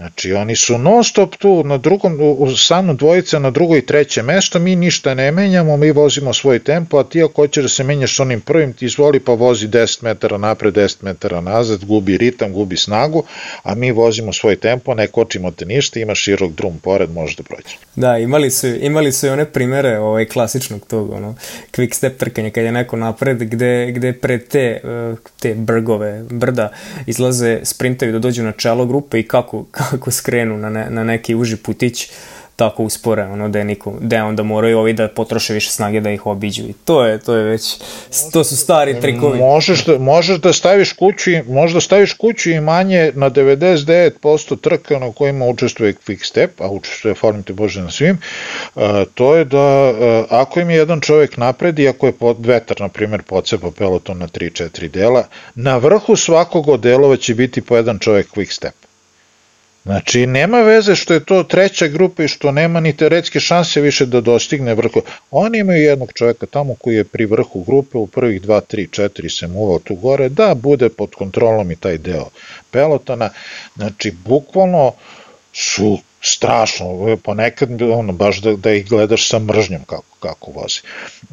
Znači, 0.00 0.32
oni 0.32 0.56
su 0.56 0.78
non 0.78 1.04
stop 1.04 1.36
tu 1.36 1.64
na 1.64 1.76
drugom, 1.78 2.18
u 2.20 2.56
stanu 2.56 2.94
dvojica 2.94 3.38
na 3.38 3.50
drugo 3.50 3.76
i 3.76 3.86
treće 3.86 4.22
mesto, 4.22 4.58
mi 4.58 4.76
ništa 4.76 5.14
ne 5.14 5.32
menjamo, 5.32 5.76
mi 5.76 5.90
vozimo 5.90 6.32
svoj 6.32 6.58
tempo, 6.58 6.98
a 6.98 7.04
ti 7.04 7.22
ako 7.22 7.42
hoćeš 7.42 7.62
da 7.62 7.68
se 7.68 7.84
menjaš 7.84 8.20
onim 8.20 8.40
prvim, 8.40 8.72
ti 8.72 8.84
izvoli 8.84 9.20
pa 9.20 9.32
vozi 9.32 9.68
10 9.68 10.04
metara 10.04 10.38
napred, 10.38 10.74
10 10.74 10.96
metara 11.04 11.40
nazad, 11.40 11.84
gubi 11.84 12.18
ritam, 12.18 12.52
gubi 12.52 12.76
snagu, 12.76 13.24
a 13.62 13.74
mi 13.74 13.92
vozimo 13.92 14.32
svoj 14.32 14.56
tempo, 14.56 14.94
ne 14.94 15.06
kočimo 15.06 15.50
te 15.50 15.66
ništa, 15.66 16.00
ima 16.00 16.14
širok 16.14 16.52
drum 16.52 16.78
pored, 16.78 17.10
možeš 17.10 17.36
da 17.36 17.42
prođeš. 17.42 17.78
Da, 17.96 18.18
imali 18.18 18.50
su, 18.50 18.66
imali 18.66 19.12
su 19.12 19.26
i 19.26 19.30
one 19.30 19.44
primere 19.44 19.98
ovaj, 19.98 20.24
klasičnog 20.24 20.86
tog, 20.86 21.10
ono, 21.10 21.34
quick 21.72 21.94
step 21.94 22.18
trkanja, 22.18 22.50
kad 22.50 22.64
je 22.64 22.72
neko 22.72 22.96
napred, 22.96 23.38
gde, 23.38 23.92
gde 23.92 24.12
pred 24.12 24.48
te, 24.48 24.80
eh, 24.84 25.14
te 25.40 25.54
brgove, 25.54 26.24
brda, 26.30 26.72
izlaze, 27.06 27.60
sprintaju 27.62 28.12
da 28.12 28.18
dođu 28.18 28.42
na 28.42 28.52
čelo 28.52 28.86
grupe 28.86 29.20
i 29.20 29.28
kako, 29.28 29.64
kako 29.70 29.89
kako 29.90 30.10
skrenu 30.10 30.58
na, 30.58 30.70
ne, 30.70 30.90
na 30.90 31.04
neki 31.04 31.34
uži 31.34 31.56
putić 31.56 32.10
tako 32.60 32.84
uspore, 32.84 33.24
ono 33.24 33.48
da 33.48 33.58
je 33.58 33.64
niko, 33.64 33.94
da 34.00 34.24
onda 34.24 34.42
moraju 34.42 34.78
ovi 34.78 34.92
da 34.92 35.08
potroše 35.08 35.54
više 35.54 35.70
snage 35.70 36.00
da 36.00 36.10
ih 36.10 36.26
obiđu 36.26 36.62
i 36.62 36.72
to 36.84 37.04
je, 37.04 37.18
to 37.18 37.34
je 37.34 37.44
već, 37.44 37.76
to 38.32 38.44
su 38.44 38.56
stari 38.56 39.00
trikovi. 39.00 39.38
Možeš 39.38 39.84
da, 39.84 39.98
možeš 39.98 40.40
da 40.40 40.52
staviš 40.52 40.92
kuću, 40.92 41.30
možeš 41.48 41.74
da 41.74 41.80
staviš 41.80 42.12
kuću 42.12 42.50
i 42.50 42.60
manje 42.60 43.12
na 43.14 43.30
99% 43.30 44.60
trka 44.60 44.98
na 44.98 45.12
kojima 45.12 45.46
učestvuje 45.46 45.94
Quick 46.06 46.24
Step, 46.24 46.60
a 46.60 46.68
učestvuje 46.68 47.14
Formite 47.14 47.52
Bože 47.52 47.80
na 47.82 47.90
svim, 47.90 48.18
a, 48.74 49.04
to 49.14 49.34
je 49.36 49.44
da 49.44 49.58
a, 49.58 50.24
ako 50.30 50.60
im 50.60 50.70
je 50.70 50.76
jedan 50.76 51.00
čovek 51.00 51.36
napred 51.36 51.78
i 51.78 51.88
ako 51.88 52.06
je 52.06 52.12
pod, 52.12 52.46
vetar, 52.46 52.80
na 52.80 52.88
primjer, 52.88 53.22
pocepa 53.22 53.70
peloton 53.70 54.18
na 54.18 54.28
3-4 54.28 54.90
dela, 54.90 55.24
na 55.54 55.76
vrhu 55.76 56.16
svakog 56.16 56.68
od 56.68 56.80
delova 56.80 57.16
će 57.16 57.34
biti 57.34 57.62
po 57.62 57.76
jedan 57.76 57.98
čovek 57.98 58.28
Quick 58.36 58.52
Step. 58.52 58.89
Znači, 59.84 60.26
nema 60.26 60.60
veze 60.60 60.94
što 60.94 61.14
je 61.14 61.24
to 61.24 61.42
treća 61.42 61.86
grupa 61.86 62.24
i 62.24 62.28
što 62.28 62.52
nema 62.52 62.80
ni 62.80 62.96
teoretske 62.96 63.40
šanse 63.40 63.80
više 63.80 64.06
da 64.06 64.20
dostigne 64.20 64.74
vrhu. 64.74 65.02
Oni 65.30 65.58
imaju 65.58 65.82
jednog 65.82 66.12
čoveka 66.14 66.46
tamo 66.46 66.74
koji 66.74 66.96
je 66.96 67.04
pri 67.04 67.26
vrhu 67.26 67.62
grupe 67.62 67.98
u 67.98 68.06
prvih 68.06 68.42
2, 68.42 68.60
3, 68.76 69.02
4 69.02 69.38
se 69.38 69.46
muvao 69.46 69.78
tu 69.78 69.94
gore, 69.94 70.28
da 70.28 70.54
bude 70.54 70.88
pod 70.88 71.14
kontrolom 71.14 71.70
i 71.70 71.76
taj 71.76 71.98
deo 71.98 72.28
pelotona. 72.70 73.30
Znači, 73.76 74.12
bukvalno 74.24 74.92
su 75.52 75.98
strašno, 76.22 77.16
ponekad 77.24 77.82
ono, 77.82 78.12
baš 78.12 78.40
da, 78.40 78.56
da 78.56 78.72
ih 78.72 78.88
gledaš 78.88 79.28
sa 79.28 79.38
mržnjom 79.38 79.80
kako, 79.86 80.16
kako 80.20 80.50
vozi. 80.50 80.80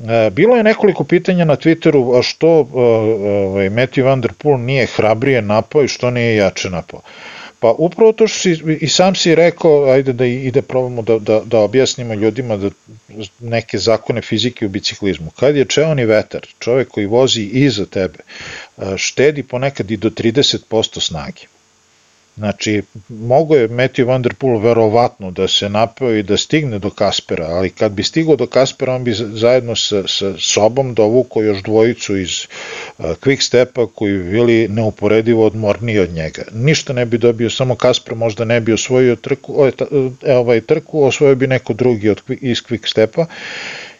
E, 0.10 0.30
bilo 0.30 0.56
je 0.56 0.64
nekoliko 0.64 1.04
pitanja 1.04 1.46
na 1.46 1.56
Twitteru 1.56 2.20
a 2.20 2.22
što 2.22 2.60
e, 2.60 2.64
e, 3.66 3.70
Matthew 3.70 4.04
Van 4.04 4.22
Der 4.22 4.34
Poel 4.34 4.60
nije 4.60 4.86
hrabrije 4.86 5.42
napao 5.42 5.84
i 5.84 5.88
što 5.88 6.12
nije 6.12 6.36
jače 6.36 6.70
napao. 6.70 7.02
Pa 7.60 7.76
upravo 7.78 8.12
to 8.12 8.28
što 8.28 8.40
si 8.40 8.78
i 8.82 8.88
sam 8.88 9.16
si 9.16 9.36
rekao, 9.36 9.84
ajde 9.84 10.14
da 10.14 10.26
ide 10.26 10.62
probamo 10.62 11.02
da, 11.02 11.20
da, 11.20 11.42
da 11.46 11.60
objasnimo 11.60 12.14
ljudima 12.14 12.58
da 12.58 12.70
neke 13.40 13.78
zakone 13.78 14.22
fizike 14.22 14.66
u 14.66 14.70
biciklizmu. 14.70 15.32
Kad 15.40 15.56
je 15.56 15.66
čeoni 15.66 16.06
vetar, 16.06 16.48
čovek 16.60 16.88
koji 16.88 17.06
vozi 17.06 17.42
iza 17.44 17.86
tebe, 17.86 18.20
štedi 18.98 19.44
ponekad 19.44 19.92
i 19.92 19.98
do 19.98 20.10
30% 20.10 21.00
snage. 21.00 21.42
Znači, 22.38 22.82
mogo 23.10 23.56
je 23.56 23.70
Matthew 23.70 24.06
Van 24.06 24.22
Der 24.22 24.34
Poel 24.34 24.60
verovatno 24.60 25.32
da 25.32 25.48
se 25.48 25.70
napeo 25.70 26.12
i 26.16 26.24
da 26.24 26.38
stigne 26.38 26.80
do 26.80 26.90
Kaspera, 26.90 27.46
ali 27.46 27.70
kad 27.70 27.92
bi 27.92 28.04
stigao 28.04 28.36
do 28.36 28.48
Kaspera, 28.48 28.96
on 28.96 29.04
bi 29.04 29.14
zajedno 29.14 29.76
sa, 29.76 30.04
sa 30.08 30.34
sobom 30.40 30.94
dovukao 30.94 31.44
još 31.44 31.64
dvojicu 31.64 32.18
iz 32.18 32.30
uh, 32.98 33.06
Quick 33.06 33.42
Stepa 33.42 33.88
koji 33.96 34.18
bi 34.18 34.32
bili 34.32 34.68
neuporedivo 34.68 35.46
odmorniji 35.46 36.00
od 36.00 36.14
njega. 36.14 36.44
Ništa 36.54 36.94
ne 36.94 37.06
bi 37.06 37.18
dobio, 37.18 37.50
samo 37.50 37.76
Kasper 37.76 38.16
možda 38.16 38.46
ne 38.46 38.62
bi 38.62 38.74
osvojio 38.74 39.16
trku, 39.16 39.54
ovaj, 39.54 39.72
ovaj 40.28 40.62
trku, 40.62 41.04
osvojio 41.04 41.36
bi 41.36 41.48
neko 41.48 41.74
drugi 41.74 42.10
od, 42.10 42.22
iz 42.42 42.58
Quick 42.58 42.90
Stepa 42.90 43.26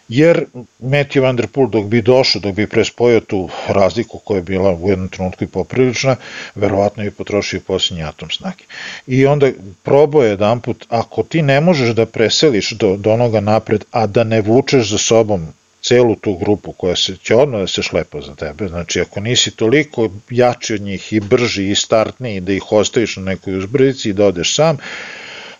jer 0.08 0.44
Matthew 0.80 1.22
Van 1.22 1.36
Der 1.36 1.46
Poel 1.46 1.68
dok 1.68 1.84
bi 1.86 2.02
došao, 2.02 2.40
dok 2.40 2.54
bi 2.54 2.66
prespojio 2.66 3.20
tu 3.20 3.48
razliku 3.68 4.18
koja 4.18 4.36
je 4.36 4.42
bila 4.42 4.74
u 4.74 4.90
jednom 4.90 5.08
trenutku 5.08 5.44
i 5.44 5.46
poprilična, 5.46 6.16
verovatno 6.54 7.02
bi 7.02 7.10
potrošio 7.10 7.60
posljednji 7.66 8.04
atom 8.04 8.30
snage. 8.30 8.64
I 9.06 9.26
onda 9.26 9.50
probao 9.82 10.22
je 10.22 10.30
jedan 10.30 10.60
put, 10.60 10.86
ako 10.88 11.22
ti 11.22 11.42
ne 11.42 11.60
možeš 11.60 11.90
da 11.90 12.06
preseliš 12.06 12.70
do, 12.70 12.96
do 12.96 13.12
onoga 13.12 13.40
napred, 13.40 13.84
a 13.90 14.06
da 14.06 14.24
ne 14.24 14.40
vučeš 14.40 14.90
za 14.90 14.98
sobom 14.98 15.46
celu 15.82 16.16
tu 16.16 16.34
grupu 16.36 16.72
koja 16.72 16.96
se, 16.96 17.16
će 17.16 17.34
odmah 17.34 17.60
da 17.60 17.66
se 17.66 17.82
šlepa 17.82 18.20
za 18.20 18.34
tebe, 18.34 18.68
znači 18.68 19.00
ako 19.00 19.20
nisi 19.20 19.50
toliko 19.50 20.10
jači 20.30 20.74
od 20.74 20.80
njih 20.80 21.12
i 21.12 21.20
brži 21.20 21.70
i 21.70 21.74
startniji 21.74 22.40
da 22.40 22.52
ih 22.52 22.72
ostaviš 22.72 23.16
na 23.16 23.22
nekoj 23.22 23.58
uzbrdici 23.58 24.10
i 24.10 24.12
da 24.12 24.26
odeš 24.26 24.54
sam, 24.54 24.76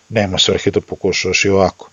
nema 0.08 0.38
svrhe 0.38 0.70
da 0.70 0.80
pokušaš 0.80 1.44
i 1.44 1.48
ovako. 1.48 1.90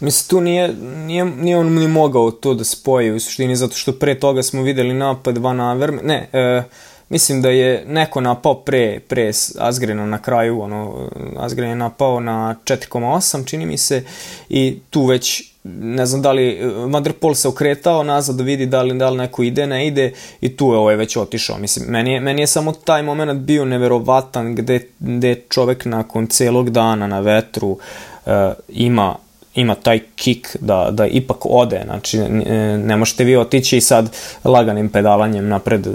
Mislim, 0.00 0.28
tu 0.28 0.40
nije, 0.40 0.74
nije, 1.06 1.24
nije 1.24 1.58
on 1.58 1.74
ni 1.74 1.88
mogao 1.88 2.30
to 2.30 2.54
da 2.54 2.64
spoji 2.64 3.10
u 3.10 3.20
suštini, 3.20 3.56
zato 3.56 3.76
što 3.76 3.92
pre 3.92 4.14
toga 4.14 4.42
smo 4.42 4.62
videli 4.62 4.94
napad 4.94 5.38
Van 5.38 5.60
Averme, 5.60 6.02
ne, 6.02 6.28
e, 6.32 6.62
mislim 7.08 7.42
da 7.42 7.50
je 7.50 7.84
neko 7.88 8.20
napao 8.20 8.54
pre, 8.54 9.00
pre 9.00 9.32
Asgrena 9.58 10.06
na 10.06 10.18
kraju, 10.18 10.60
ono, 10.60 11.08
Asgren 11.36 11.70
je 11.70 11.76
napao 11.76 12.20
na 12.20 12.56
4,8 12.64 13.46
čini 13.46 13.66
mi 13.66 13.78
se 13.78 14.04
i 14.48 14.78
tu 14.90 15.04
već 15.04 15.56
ne 15.80 16.06
znam 16.06 16.22
da 16.22 16.32
li 16.32 16.58
Van 16.88 17.02
der 17.02 17.12
Pol 17.12 17.34
se 17.34 17.48
okretao 17.48 18.02
nazad 18.02 18.36
da 18.36 18.42
vidi 18.42 18.66
da 18.66 18.82
li, 18.82 18.98
da 18.98 19.10
li 19.10 19.18
neko 19.18 19.42
ide, 19.42 19.66
ne 19.66 19.86
ide 19.86 20.12
i 20.40 20.56
tu 20.56 20.72
je 20.72 20.78
ovaj 20.78 20.96
već 20.96 21.16
otišao. 21.16 21.58
Mislim, 21.58 21.86
meni 21.88 22.12
je, 22.12 22.20
meni 22.20 22.42
je 22.42 22.46
samo 22.46 22.72
taj 22.72 23.02
moment 23.02 23.40
bio 23.40 23.64
neverovatan 23.64 24.54
gde, 24.54 24.80
gde 24.98 25.34
čovek 25.48 25.84
nakon 25.84 26.26
celog 26.26 26.70
dana 26.70 27.06
na 27.06 27.20
vetru 27.20 27.68
uh, 27.68 28.32
ima 28.68 29.16
ima 29.56 29.74
taj 29.74 30.00
kik 30.16 30.56
da, 30.60 30.88
da 30.90 31.06
ipak 31.06 31.36
ode, 31.44 31.82
znači 31.84 32.18
ne, 32.18 32.78
ne 32.78 32.96
možete 32.96 33.24
vi 33.24 33.36
otići 33.36 33.80
sad 33.80 34.16
laganim 34.44 34.88
pedalanjem 34.88 35.48
napred 35.48 35.86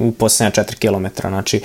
u 0.00 0.12
posljednja 0.12 0.50
4 0.50 0.74
km, 0.78 1.28
znači 1.28 1.60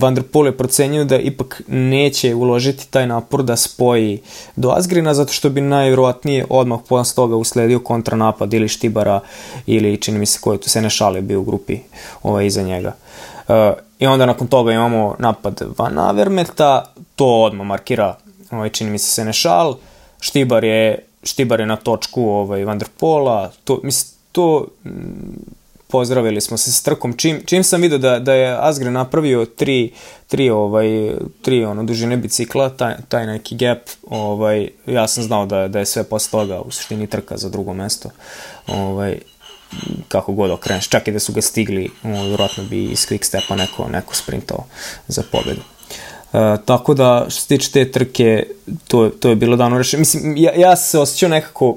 Van 0.00 0.14
der 0.14 0.24
Poel 0.24 0.46
je 0.46 0.56
procenio 0.56 1.04
da 1.04 1.16
ipak 1.16 1.62
neće 1.68 2.34
uložiti 2.34 2.90
taj 2.90 3.06
napor 3.06 3.42
da 3.42 3.56
spoji 3.56 4.20
do 4.56 4.70
Asgrina, 4.70 5.14
zato 5.14 5.32
što 5.32 5.50
bi 5.50 5.60
najvjerovatnije 5.60 6.46
odmah 6.50 6.80
posle 6.88 7.14
toga 7.14 7.36
usledio 7.36 7.78
kontranapad 7.78 8.54
ili 8.54 8.68
Štibara 8.68 9.20
ili 9.66 10.00
čini 10.00 10.18
mi 10.18 10.26
se 10.26 10.38
koji 10.40 10.58
tu 10.58 10.68
Senešal 10.68 11.16
je 11.16 11.22
bio 11.22 11.40
u 11.40 11.44
grupi 11.44 11.78
ovaj, 12.22 12.46
iza 12.46 12.62
njega. 12.62 12.92
Uh, 13.48 13.54
I 13.98 14.06
onda 14.06 14.26
nakon 14.26 14.46
toga 14.46 14.72
imamo 14.72 15.14
napad 15.18 15.60
Van 15.78 15.98
Avermeta, 15.98 16.92
to 17.16 17.26
odmah 17.26 17.66
markira 17.66 18.16
ovaj, 18.52 18.68
čini 18.68 18.90
mi 18.90 18.98
se 18.98 19.10
Senešal, 19.10 19.76
Štibar 20.20 20.64
je, 20.64 21.06
Štibar 21.22 21.60
je 21.60 21.66
na 21.66 21.76
točku 21.76 22.22
ovaj, 22.22 22.64
Van 22.64 22.78
der 22.78 22.88
Pola, 22.98 23.52
to, 23.64 23.80
mislim, 23.82 24.18
to 24.32 24.66
m, 24.84 24.92
pozdravili 25.88 26.40
smo 26.40 26.56
se 26.56 26.72
s 26.72 26.82
trkom. 26.82 27.12
Čim, 27.16 27.42
čim 27.46 27.64
sam 27.64 27.80
vidio 27.80 27.98
da, 27.98 28.18
da 28.18 28.34
je 28.34 28.56
Asgren 28.60 28.92
napravio 28.92 29.44
tri, 29.44 29.92
tri, 30.28 30.50
ovaj, 30.50 31.12
tri 31.42 31.64
ono, 31.64 31.84
dužine 31.84 32.16
bicikla, 32.16 32.68
taj, 32.70 32.94
taj 33.08 33.26
neki 33.26 33.56
gap, 33.56 33.78
ovaj, 34.06 34.68
ja 34.86 35.08
sam 35.08 35.24
znao 35.24 35.46
da, 35.46 35.68
da 35.68 35.78
je 35.78 35.86
sve 35.86 36.04
posle 36.04 36.30
toga 36.30 36.60
u 36.60 36.70
suštini 36.70 37.06
trka 37.06 37.36
za 37.36 37.48
drugo 37.48 37.74
mesto. 37.74 38.10
Ovaj, 38.66 39.18
kako 40.08 40.32
god 40.32 40.50
okreneš, 40.50 40.88
čak 40.88 41.08
i 41.08 41.12
da 41.12 41.18
su 41.18 41.32
ga 41.32 41.42
stigli, 41.42 41.90
ovaj, 42.04 42.28
vjerojatno 42.28 42.64
bi 42.64 42.84
iz 42.84 43.06
quick 43.06 43.24
stepa 43.24 43.56
neko, 43.56 43.88
neko 43.88 44.14
sprintao 44.14 44.64
za 45.08 45.22
pobedu. 45.32 45.60
E, 46.32 46.56
tako 46.64 46.94
da, 46.94 47.26
što 47.28 47.40
se 47.40 47.48
tiče 47.48 47.70
te 47.70 47.90
trke, 47.90 48.46
to, 48.88 49.08
to 49.08 49.28
je 49.28 49.36
bilo 49.36 49.56
dano 49.56 49.78
rešenje. 49.78 49.98
Mislim, 49.98 50.36
ja, 50.36 50.52
ja 50.56 50.76
se 50.76 50.98
osjećao 50.98 51.28
nekako, 51.28 51.68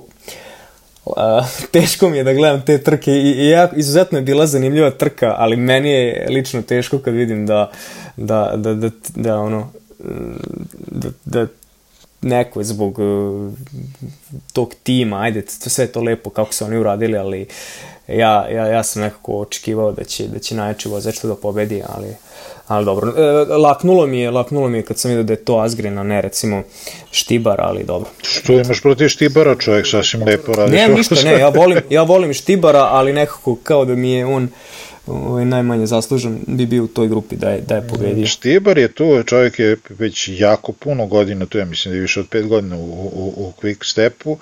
uh, 1.05 1.13
teško 1.71 2.09
mi 2.09 2.17
je 2.17 2.23
da 2.23 2.33
gledam 2.33 2.61
te 2.65 2.83
trke 2.83 3.11
i, 3.11 3.31
i 3.31 3.49
ja, 3.49 3.69
izuzetno 3.75 4.17
je 4.17 4.21
bila 4.21 4.47
zanimljiva 4.47 4.91
trka, 4.91 5.35
ali 5.37 5.55
meni 5.55 5.89
je 5.89 6.27
lično 6.29 6.61
teško 6.61 6.99
kad 6.99 7.13
vidim 7.13 7.45
da, 7.45 7.71
da, 8.17 8.53
da, 8.55 8.73
da, 8.73 8.89
da 9.15 9.39
ono, 9.39 9.71
da, 10.87 11.09
da 11.25 11.47
neko 12.21 12.63
zbog 12.63 12.99
uh, 12.99 13.53
tog 14.53 14.73
tima, 14.83 15.21
ajde, 15.21 15.41
to 15.41 15.69
sve 15.69 15.83
je 15.83 15.91
to 15.91 16.01
lepo 16.01 16.29
kako 16.29 16.53
su 16.53 16.65
oni 16.65 16.77
uradili, 16.77 17.17
ali 17.17 17.47
ja, 18.07 18.47
ja, 18.49 18.67
ja 18.67 18.83
sam 18.83 19.01
nekako 19.01 19.39
očekivao 19.39 19.91
da 19.91 20.03
će, 20.03 20.27
da 20.27 20.39
će 20.39 20.55
najjači 20.55 20.89
vozač 20.89 21.23
da 21.23 21.35
pobedi, 21.35 21.81
ali 21.87 22.15
ali 22.67 22.85
dobro. 22.85 23.13
E, 23.17 23.21
laknulo 23.57 24.07
mi 24.07 24.19
je, 24.19 24.31
laknulo 24.31 24.69
mi 24.69 24.77
je 24.77 24.83
kad 24.83 24.97
sam 24.99 25.09
vidio 25.09 25.23
da 25.23 25.33
je 25.33 25.45
to 25.45 25.57
Asgreen, 25.57 25.97
a 25.97 26.03
ne 26.03 26.21
recimo 26.21 26.63
Štibar, 27.11 27.61
ali 27.61 27.83
dobro. 27.83 28.09
Što 28.21 28.53
imaš 28.53 28.81
protiv 28.81 29.07
Štibara, 29.07 29.55
čovjek 29.55 29.87
sasvim 29.87 30.23
lepo 30.23 30.53
radi. 30.53 30.71
Ne, 30.71 30.87
ništa, 30.87 31.15
ne, 31.23 31.39
ja 31.39 31.49
volim, 31.49 31.79
ja 31.89 32.03
volim 32.03 32.33
Štibara, 32.33 32.87
ali 32.91 33.13
nekako 33.13 33.55
kao 33.63 33.85
da 33.85 33.95
mi 33.95 34.11
je 34.11 34.25
on 34.25 34.49
ovaj, 35.07 35.45
najmanje 35.45 35.85
zaslužen 35.85 36.39
bi 36.47 36.65
bio 36.65 36.83
u 36.83 36.87
toj 36.87 37.07
grupi 37.07 37.35
da 37.35 37.49
je, 37.49 37.61
da 37.61 37.75
je 37.75 37.87
pobedio. 37.87 38.27
Štibar 38.27 38.77
je 38.77 38.91
tu, 38.91 39.23
čovjek 39.25 39.59
je 39.59 39.77
već 39.89 40.29
jako 40.33 40.71
puno 40.71 41.05
godina 41.05 41.45
tu, 41.45 41.57
ja 41.57 41.65
mislim 41.65 41.91
da 41.91 41.95
je 41.95 42.01
više 42.01 42.19
od 42.19 42.27
pet 42.29 42.47
godina 42.47 42.77
u, 42.77 42.79
u, 42.79 43.33
u 43.37 43.53
quick 43.61 43.91
stepu, 43.91 44.37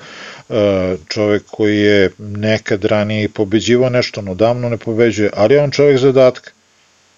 e, 0.49 0.95
čovjek 1.07 1.43
koji 1.51 1.77
je 1.77 2.11
nekad 2.19 2.85
ranije 2.85 3.29
pobeđivao 3.29 3.89
nešto, 3.89 4.21
no 4.21 4.33
davno 4.33 4.69
ne 4.69 4.77
pobeđuje, 4.77 5.29
ali 5.33 5.57
on 5.57 5.71
čovjek 5.71 5.97
zadatka 5.97 6.51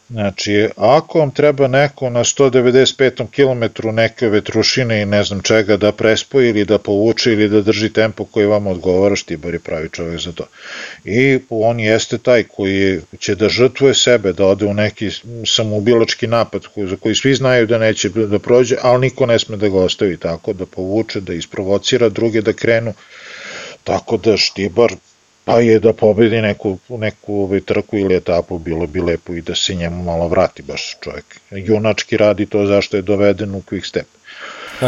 Znači, 0.09 0.69
ako 0.75 1.19
vam 1.19 1.31
treba 1.31 1.67
neko 1.67 2.09
na 2.09 2.19
195. 2.19 3.25
km 3.27 3.87
neke 3.95 4.29
vetrušine 4.29 5.01
i 5.01 5.05
ne 5.05 5.23
znam 5.23 5.41
čega 5.41 5.77
da 5.77 5.91
prespoji 5.91 6.49
ili 6.49 6.65
da 6.65 6.77
povuče 6.77 7.33
ili 7.33 7.49
da 7.49 7.61
drži 7.61 7.89
tempo 7.89 8.25
koji 8.25 8.45
vam 8.45 8.67
odgovara, 8.67 9.15
Štibar 9.15 9.53
je 9.53 9.59
pravi 9.59 9.89
čovjek 9.89 10.19
za 10.21 10.31
to. 10.31 10.47
I 11.05 11.39
on 11.49 11.79
jeste 11.79 12.17
taj 12.17 12.43
koji 12.43 13.01
će 13.19 13.35
da 13.35 13.49
žrtvuje 13.49 13.93
sebe, 13.93 14.33
da 14.33 14.45
ode 14.45 14.65
u 14.65 14.73
neki 14.73 15.09
samoubilački 15.45 16.27
napad 16.27 16.61
za 16.75 16.95
koji 16.95 17.15
svi 17.15 17.33
znaju 17.35 17.67
da 17.67 17.77
neće 17.77 18.09
da 18.09 18.39
prođe, 18.39 18.75
ali 18.81 19.01
niko 19.01 19.25
ne 19.25 19.39
sme 19.39 19.57
da 19.57 19.69
ga 19.69 19.79
ostavi 19.79 20.17
tako, 20.17 20.53
da 20.53 20.65
povuče, 20.65 21.21
da 21.21 21.33
isprovocira 21.33 22.09
druge 22.09 22.41
da 22.41 22.53
krenu. 22.53 22.93
Tako 23.83 24.17
da 24.17 24.37
Štibar 24.37 24.93
pa 25.45 25.59
je 25.59 25.79
da 25.79 25.93
pobedi 25.93 26.41
neku, 26.41 26.77
neku 26.89 27.35
ovaj, 27.43 27.61
trku 27.61 27.97
ili 27.97 28.15
etapu, 28.15 28.57
bilo 28.57 28.87
bi 28.87 29.01
lepo 29.01 29.33
i 29.33 29.41
da 29.41 29.55
se 29.55 29.75
njemu 29.75 30.03
malo 30.03 30.27
vrati 30.27 30.63
baš 30.63 30.97
čovjek. 31.01 31.39
Junački 31.51 32.17
radi 32.17 32.45
to 32.45 32.65
zašto 32.65 32.97
je 32.97 33.01
doveden 33.01 33.55
u 33.55 33.61
quick 33.61 33.87
step. 33.87 34.07
Uh, 34.81 34.87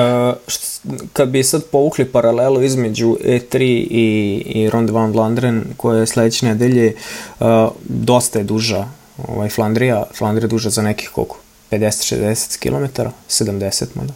kad 1.14 1.30
bi 1.30 1.43
sad 1.43 1.66
povukli 1.66 2.05
paralelu 2.05 2.64
između 2.64 3.18
E3 3.24 3.62
i, 3.62 4.43
i 4.45 4.70
Ronde 4.70 4.91
van 4.91 5.12
Vlaanderen 5.12 5.64
koja 5.78 5.99
je 5.99 6.08
sledeće 6.08 6.45
nedelje 6.45 6.93
uh, 7.39 7.47
dosta 7.84 8.39
je 8.39 8.45
duža 8.45 8.86
ovaj 9.28 9.49
Flandrija, 9.49 10.03
Flandrija 10.18 10.45
je 10.45 10.49
duža 10.49 10.70
za 10.70 10.82
nekih 10.82 11.10
koliko 11.10 11.38
50-60 11.72 12.60
km, 12.60 13.01
70 13.30 13.86
možda. 13.95 14.14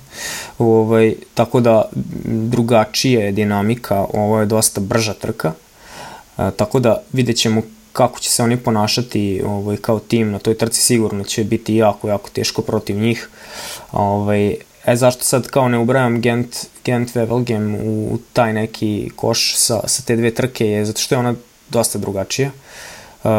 Ovaj, 0.57 1.15
tako 1.33 1.59
da 1.59 1.89
drugačija 2.25 3.25
je 3.25 3.31
dinamika, 3.31 4.05
ovo 4.13 4.39
je 4.39 4.45
dosta 4.45 4.81
brža 4.81 5.13
trka, 5.13 5.53
Tako 6.57 6.79
da 6.79 7.03
vidjet 7.13 7.37
ćemo 7.37 7.61
kako 7.93 8.19
će 8.19 8.29
se 8.29 8.43
oni 8.43 8.57
ponašati 8.57 9.41
ovaj, 9.45 9.77
kao 9.77 9.99
tim 9.99 10.31
na 10.31 10.39
toj 10.39 10.57
trci 10.57 10.81
sigurno 10.81 11.23
će 11.23 11.43
biti 11.43 11.75
jako, 11.75 12.07
jako 12.07 12.29
teško 12.29 12.61
protiv 12.61 12.97
njih. 12.99 13.29
Ovaj, 13.91 14.55
e 14.85 14.95
zašto 14.95 15.23
sad 15.23 15.47
kao 15.47 15.69
ne 15.69 15.77
ubrajam 15.77 16.21
Gent, 16.21 16.55
Gent 16.83 17.15
Wevelgem 17.15 17.77
u 17.83 18.17
taj 18.33 18.53
neki 18.53 19.11
koš 19.15 19.55
sa, 19.57 19.87
sa 19.87 20.03
te 20.03 20.15
dve 20.15 20.33
trke 20.33 20.67
je 20.67 20.85
zato 20.85 21.01
što 21.01 21.15
je 21.15 21.19
ona 21.19 21.35
dosta 21.69 21.99
drugačija. 21.99 22.51
Uh, 23.23 23.29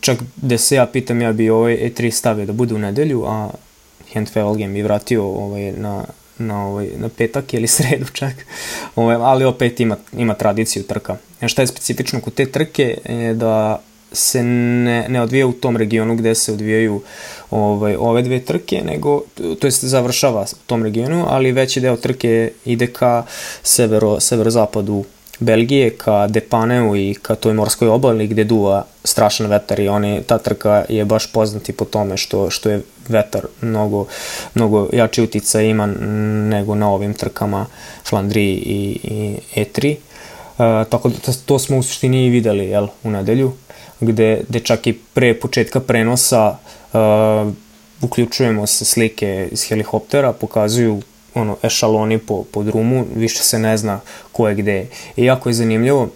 čak 0.00 0.18
da 0.36 0.58
se 0.58 0.76
ja 0.76 0.86
pitam, 0.86 1.20
ja 1.20 1.32
bi 1.32 1.50
ovaj 1.50 1.76
E3 1.76 2.10
stavio 2.10 2.46
da 2.46 2.52
bude 2.52 2.74
u 2.74 2.78
nedelju, 2.78 3.24
a 3.26 3.50
Gent 4.12 4.30
Wevelgem 4.34 4.72
bi 4.72 4.82
vratio 4.82 5.24
ovaj, 5.24 5.72
na, 5.72 6.04
na, 6.40 6.66
ovaj, 6.66 6.88
na 6.96 7.08
petak 7.08 7.54
ili 7.54 7.66
sredu 7.76 8.06
čak, 8.12 8.34
ovaj, 8.96 9.16
ali 9.16 9.44
opet 9.44 9.80
ima, 9.80 9.96
ima 10.12 10.34
tradiciju 10.34 10.82
trka. 10.82 11.16
E 11.40 11.48
šta 11.48 11.62
je 11.62 11.66
specifično 11.66 12.20
kod 12.20 12.34
te 12.34 12.46
trke 12.46 12.98
je 13.08 13.34
da 13.34 13.80
se 14.12 14.42
ne, 14.42 15.08
ne 15.08 15.22
odvija 15.22 15.46
u 15.46 15.52
tom 15.52 15.76
regionu 15.76 16.16
gde 16.16 16.34
se 16.34 16.52
odvijaju 16.52 17.02
ovaj, 17.50 17.96
ove 17.98 18.22
dve 18.22 18.40
trke, 18.40 18.82
nego, 18.84 19.22
to 19.60 19.66
jest 19.66 19.84
završava 19.84 20.42
u 20.52 20.66
tom 20.66 20.82
regionu, 20.82 21.24
ali 21.28 21.52
veći 21.52 21.80
deo 21.80 21.96
trke 21.96 22.52
ide 22.64 22.86
ka 22.86 23.24
severo, 23.62 24.20
severozapadu 24.20 25.04
Belgije 25.40 25.90
ka 25.90 26.26
Depaneu 26.26 26.96
i 26.96 27.14
ka 27.22 27.34
toj 27.34 27.54
morskoj 27.54 27.88
obali 27.88 28.26
gde 28.26 28.44
duva 28.44 28.84
strašan 29.04 29.46
vetar 29.46 29.80
i 29.80 29.88
oni, 29.88 30.22
ta 30.26 30.38
trka 30.38 30.84
je 30.88 31.04
baš 31.04 31.32
poznati 31.32 31.72
po 31.72 31.84
tome 31.84 32.16
što, 32.16 32.50
što 32.50 32.70
je 32.70 32.82
vetar 33.08 33.46
mnogo, 33.60 34.06
mnogo 34.54 34.88
jači 34.92 35.22
utica 35.22 35.60
ima 35.60 35.86
nego 35.86 36.74
na 36.74 36.90
ovim 36.90 37.14
trkama 37.14 37.66
Flandriji 38.08 38.54
i, 38.54 38.98
i 39.02 39.36
E3. 39.60 39.96
Uh, 39.96 40.88
tako 40.88 41.08
da 41.08 41.32
to 41.46 41.58
smo 41.58 41.78
u 41.78 41.82
suštini 41.82 42.26
i 42.26 42.30
videli 42.30 42.64
jel, 42.64 42.86
u 43.02 43.10
nedelju, 43.10 43.52
gde, 44.00 44.42
gde 44.48 44.60
čak 44.60 44.86
i 44.86 44.92
pre 44.92 45.34
početka 45.34 45.80
prenosa 45.80 46.56
uh, 46.92 47.52
uključujemo 48.02 48.66
se 48.66 48.84
slike 48.84 49.48
iz 49.52 49.68
helikoptera, 49.68 50.32
pokazuju 50.32 51.02
ono, 51.34 51.56
ešaloni 51.62 52.18
po, 52.18 52.44
po 52.52 52.62
drumu, 52.62 53.06
više 53.16 53.42
se 53.42 53.58
ne 53.58 53.76
zna 53.76 54.00
ko 54.32 54.48
je 54.48 54.54
gde. 54.54 54.86
I 55.16 55.24
jako 55.24 55.48
je 55.48 55.54
zanimljivo, 55.54 56.08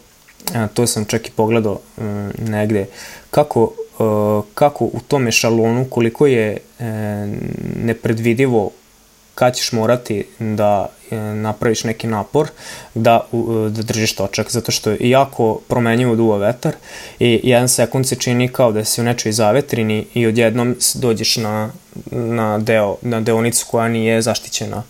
a, 0.54 0.68
to 0.68 0.86
sam 0.86 1.04
čak 1.04 1.28
i 1.28 1.30
pogledao 1.30 1.80
m, 1.98 2.32
negde, 2.38 2.86
kako, 3.30 3.72
a, 3.98 4.42
kako 4.54 4.84
u 4.84 5.00
tom 5.08 5.28
ešalonu, 5.28 5.86
koliko 5.90 6.26
je 6.26 6.56
e, 6.78 6.84
nepredvidivo 7.76 8.70
kad 9.34 9.56
ćeš 9.56 9.72
morati 9.72 10.24
da 10.38 10.86
e, 10.86 11.03
napraviš 11.16 11.84
neki 11.84 12.06
napor 12.06 12.48
da, 12.94 13.20
da 13.70 13.82
držiš 13.82 14.14
točak, 14.14 14.50
zato 14.50 14.72
što 14.72 14.90
je 14.90 15.10
jako 15.10 15.60
promenjivo 15.68 16.16
duva 16.16 16.36
vetar 16.36 16.72
i 17.18 17.40
jedan 17.42 17.68
sekund 17.68 18.06
se 18.06 18.16
čini 18.16 18.48
kao 18.48 18.72
da 18.72 18.84
si 18.84 19.00
u 19.00 19.04
nečoj 19.04 19.32
zavetrini 19.32 20.06
i 20.14 20.26
odjednom 20.26 20.76
dođeš 20.94 21.36
na, 21.36 21.70
na, 22.10 22.58
deo, 22.58 22.96
na 23.02 23.20
deonicu 23.20 23.66
koja 23.70 23.88
nije 23.88 24.22
zaštićena 24.22 24.82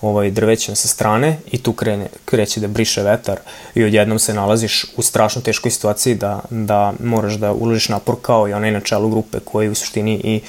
ovaj, 0.00 0.30
drvećem 0.30 0.76
sa 0.76 0.88
strane 0.88 1.38
i 1.50 1.58
tu 1.58 1.72
krene, 1.72 2.06
kreće 2.24 2.60
da 2.60 2.68
briše 2.68 3.02
vetar 3.02 3.38
i 3.74 3.84
odjednom 3.84 4.18
se 4.18 4.34
nalaziš 4.34 4.84
u 4.96 5.02
strašno 5.02 5.42
teškoj 5.42 5.70
situaciji 5.70 6.14
da, 6.14 6.40
da 6.50 6.92
moraš 7.00 7.34
da 7.34 7.52
uložiš 7.52 7.88
napor 7.88 8.16
kao 8.22 8.48
i 8.48 8.52
onaj 8.52 8.70
na 8.70 8.80
čelu 8.80 9.10
grupe 9.10 9.38
koji 9.44 9.68
u 9.68 9.74
suštini 9.74 10.14
i, 10.14 10.40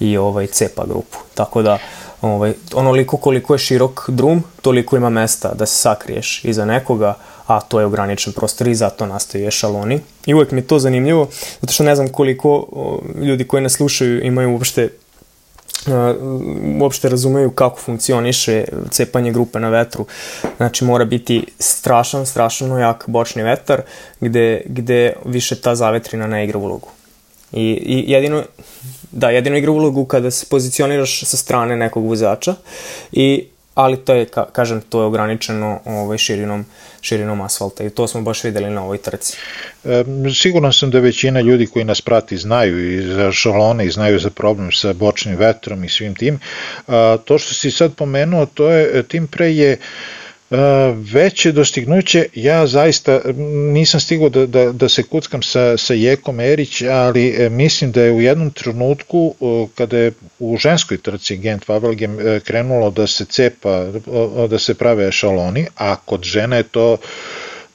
i 0.00 0.16
ovaj, 0.16 0.46
cepa 0.46 0.84
grupu. 0.86 1.18
Tako 1.34 1.62
da 1.62 1.78
ovaj, 2.22 2.52
onoliko 2.74 3.16
koliko 3.16 3.54
je 3.54 3.58
širok 3.58 4.10
drum, 4.10 4.44
toliko 4.62 4.96
ima 4.96 5.10
mesta 5.10 5.54
da 5.54 5.66
se 5.66 5.78
sakriješ 5.78 6.44
iza 6.44 6.64
nekoga, 6.64 7.14
a 7.46 7.60
to 7.60 7.80
je 7.80 7.86
ograničen 7.86 8.32
prostor 8.32 8.68
i 8.68 8.74
zato 8.74 9.06
nastaju 9.06 9.48
ešaloni. 9.48 10.00
I 10.26 10.34
uvek 10.34 10.50
mi 10.50 10.58
je 10.58 10.66
to 10.66 10.78
zanimljivo, 10.78 11.28
zato 11.60 11.72
što 11.72 11.84
ne 11.84 11.96
znam 11.96 12.08
koliko 12.08 12.66
ljudi 13.22 13.44
koji 13.44 13.62
nas 13.62 13.72
slušaju 13.72 14.24
imaju 14.24 14.52
uopšte 14.52 14.88
uopšte 16.80 17.08
razumeju 17.08 17.50
kako 17.50 17.80
funkcioniše 17.80 18.64
cepanje 18.90 19.32
grupe 19.32 19.60
na 19.60 19.68
vetru. 19.68 20.06
Znači 20.56 20.84
mora 20.84 21.04
biti 21.04 21.46
strašan, 21.58 22.26
strašno 22.26 22.78
jak 22.78 23.04
bočni 23.06 23.42
vetar 23.42 23.82
gde, 24.20 24.62
gde 24.66 25.12
više 25.24 25.60
ta 25.60 25.74
zavetrina 25.74 26.26
ne 26.26 26.44
igra 26.44 26.58
ulogu. 26.58 26.88
I, 27.52 27.62
I 27.62 28.04
jedino, 28.12 28.42
da, 29.10 29.30
jedino 29.30 29.56
igra 29.56 29.70
ulogu 29.70 30.04
kada 30.04 30.30
se 30.30 30.46
pozicioniraš 30.50 31.24
sa 31.24 31.36
strane 31.36 31.76
nekog 31.76 32.06
vozača 32.06 32.54
i 33.12 33.44
ali 33.78 33.96
to 33.96 34.14
je, 34.14 34.24
ka, 34.26 34.44
kažem, 34.52 34.80
to 34.80 35.00
je 35.00 35.06
ograničeno 35.06 35.80
ovaj, 35.84 36.18
širinom, 36.18 36.64
širinom 37.00 37.40
asfalta 37.40 37.84
i 37.84 37.90
to 37.90 38.08
smo 38.08 38.22
baš 38.22 38.44
videli 38.44 38.70
na 38.70 38.82
ovoj 38.82 38.98
trci. 38.98 39.36
E, 39.84 40.04
siguran 40.34 40.72
sam 40.72 40.90
da 40.90 41.00
većina 41.00 41.40
ljudi 41.40 41.66
koji 41.66 41.84
nas 41.84 42.00
prati 42.00 42.36
znaju 42.36 42.94
i 42.94 43.02
za 43.02 43.32
šalone 43.32 43.86
i 43.86 43.90
znaju 43.90 44.18
za 44.18 44.30
problem 44.30 44.72
sa 44.72 44.92
bočnim 44.92 45.36
vetrom 45.36 45.84
i 45.84 45.88
svim 45.88 46.14
tim. 46.14 46.40
A, 46.86 47.16
to 47.24 47.38
što 47.38 47.54
si 47.54 47.70
sad 47.70 47.94
pomenuo, 47.94 48.46
to 48.46 48.70
je, 48.70 49.02
tim 49.02 49.26
pre 49.26 49.52
je 49.52 49.78
veće 51.12 51.52
dostignuće, 51.52 52.26
ja 52.34 52.66
zaista 52.66 53.20
nisam 53.72 54.00
stigao 54.00 54.28
da, 54.28 54.46
da, 54.46 54.72
da 54.72 54.88
se 54.88 55.02
kuckam 55.02 55.42
sa, 55.42 55.76
sa 55.76 55.94
Jekom 55.94 56.40
Erić, 56.40 56.82
ali 56.82 57.28
e, 57.28 57.48
mislim 57.48 57.92
da 57.92 58.02
je 58.02 58.12
u 58.12 58.20
jednom 58.20 58.50
trenutku 58.50 59.34
kada 59.74 59.98
je 59.98 60.12
u 60.38 60.56
ženskoj 60.56 60.98
trci 60.98 61.36
Gent 61.36 61.66
Wavelgem 61.66 62.36
e, 62.36 62.40
krenulo 62.40 62.90
da 62.90 63.06
se 63.06 63.24
cepa, 63.24 63.84
da 64.50 64.58
se 64.58 64.74
prave 64.74 65.08
ešaloni, 65.08 65.66
a 65.76 65.96
kod 65.96 66.22
žena 66.22 66.56
je 66.56 66.62
to 66.62 66.96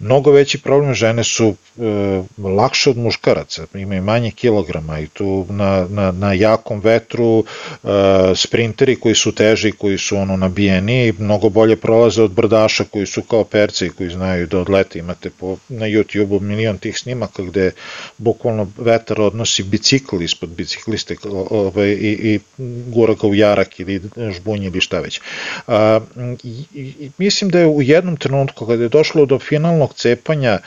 mnogo 0.04 0.32
veći 0.32 0.58
problem, 0.58 0.94
žene 0.94 1.24
su 1.24 1.56
e, 1.78 2.24
lakše 2.38 2.90
od 2.90 2.98
muškaraca, 2.98 3.66
imaju 3.74 4.04
manje 4.04 4.32
kilograma 4.32 5.00
i 5.00 5.08
tu 5.08 5.46
na, 5.50 5.88
na, 5.90 6.12
na 6.12 6.34
jakom 6.34 6.80
vetru 6.80 7.40
e, 7.40 7.88
sprinteri 8.36 8.96
koji 8.96 9.16
su 9.16 9.32
teži, 9.32 9.72
koji 9.72 9.98
su 9.98 10.18
ono 10.18 10.38
nabijeni, 10.38 11.14
mnogo 11.20 11.50
bolje 11.50 11.76
prolaze 11.76 12.24
od 12.24 12.32
brdaša 12.32 12.84
koji 12.84 13.06
su 13.06 13.22
kao 13.22 13.44
perce 13.44 13.86
i 13.86 13.90
koji 13.90 14.10
znaju 14.10 14.48
da 14.48 14.60
odlete, 14.60 15.00
imate 15.00 15.30
po, 15.30 15.58
na 15.70 15.86
YouTube-u 15.86 16.40
milion 16.40 16.78
tih 16.78 16.98
snimaka 16.98 17.44
gde 17.44 17.72
bukvalno 18.18 18.68
vetar 18.78 19.22
odnosi 19.22 19.64
bicikl 19.64 20.22
ispod 20.22 20.50
bicikliste 20.50 21.16
ovaj, 21.50 21.90
i, 21.90 22.12
i 22.34 22.40
gura 22.88 23.14
u 23.24 23.36
jarak 23.36 23.80
ili 23.80 24.02
žbunj 24.32 24.64
ili 24.64 24.82
šta 24.82 25.00
već. 25.00 25.22
A, 25.68 26.00
i, 26.44 26.64
i, 26.74 27.12
mislim 27.18 27.50
da 27.50 27.60
je 27.60 27.68
u 27.68 27.82
jednom 27.82 28.18
trenutku 28.18 28.66
kada 28.66 28.84
je 28.84 28.90
došlo 28.90 29.26
do 29.26 29.40
finalnog 29.40 29.93
cepanja 29.96 30.60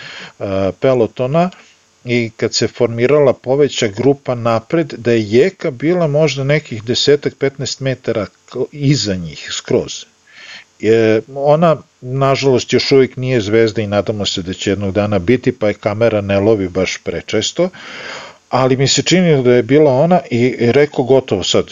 pelotona 0.81 1.51
i 2.07 2.31
kad 2.37 2.55
se 2.55 2.68
formirala 2.68 3.33
poveća 3.33 3.89
grupa 3.89 4.35
napred, 4.35 4.95
da 4.97 5.12
je 5.12 5.31
jeka 5.31 5.70
bila 5.70 6.07
možda 6.07 6.45
nekih 6.45 6.83
desetak, 6.83 7.35
15 7.41 7.83
metara 7.83 8.27
iza 8.72 9.14
njih, 9.14 9.49
skroz. 9.53 10.05
Je, 10.81 11.22
ona, 11.35 11.77
nažalost, 12.01 12.72
još 12.72 12.93
uvijek 12.93 13.16
nije 13.16 13.41
zvezda 13.41 13.83
i 13.83 13.87
nadamo 13.87 14.27
se 14.27 14.43
da 14.43 14.53
će 14.53 14.70
jednog 14.70 14.93
dana 14.95 15.18
biti, 15.18 15.53
pa 15.53 15.68
je 15.68 15.74
kamera 15.74 16.20
ne 16.20 16.41
lovi 16.41 16.68
baš 16.68 16.99
prečesto, 17.05 17.68
ali 18.51 18.77
mi 18.77 18.89
se 18.89 19.03
čini 19.03 19.43
da 19.43 19.55
je 19.55 19.62
bila 19.62 19.93
ona 19.93 20.20
i 20.31 20.57
rekao 20.72 21.05
gotovo 21.05 21.43
sad, 21.43 21.66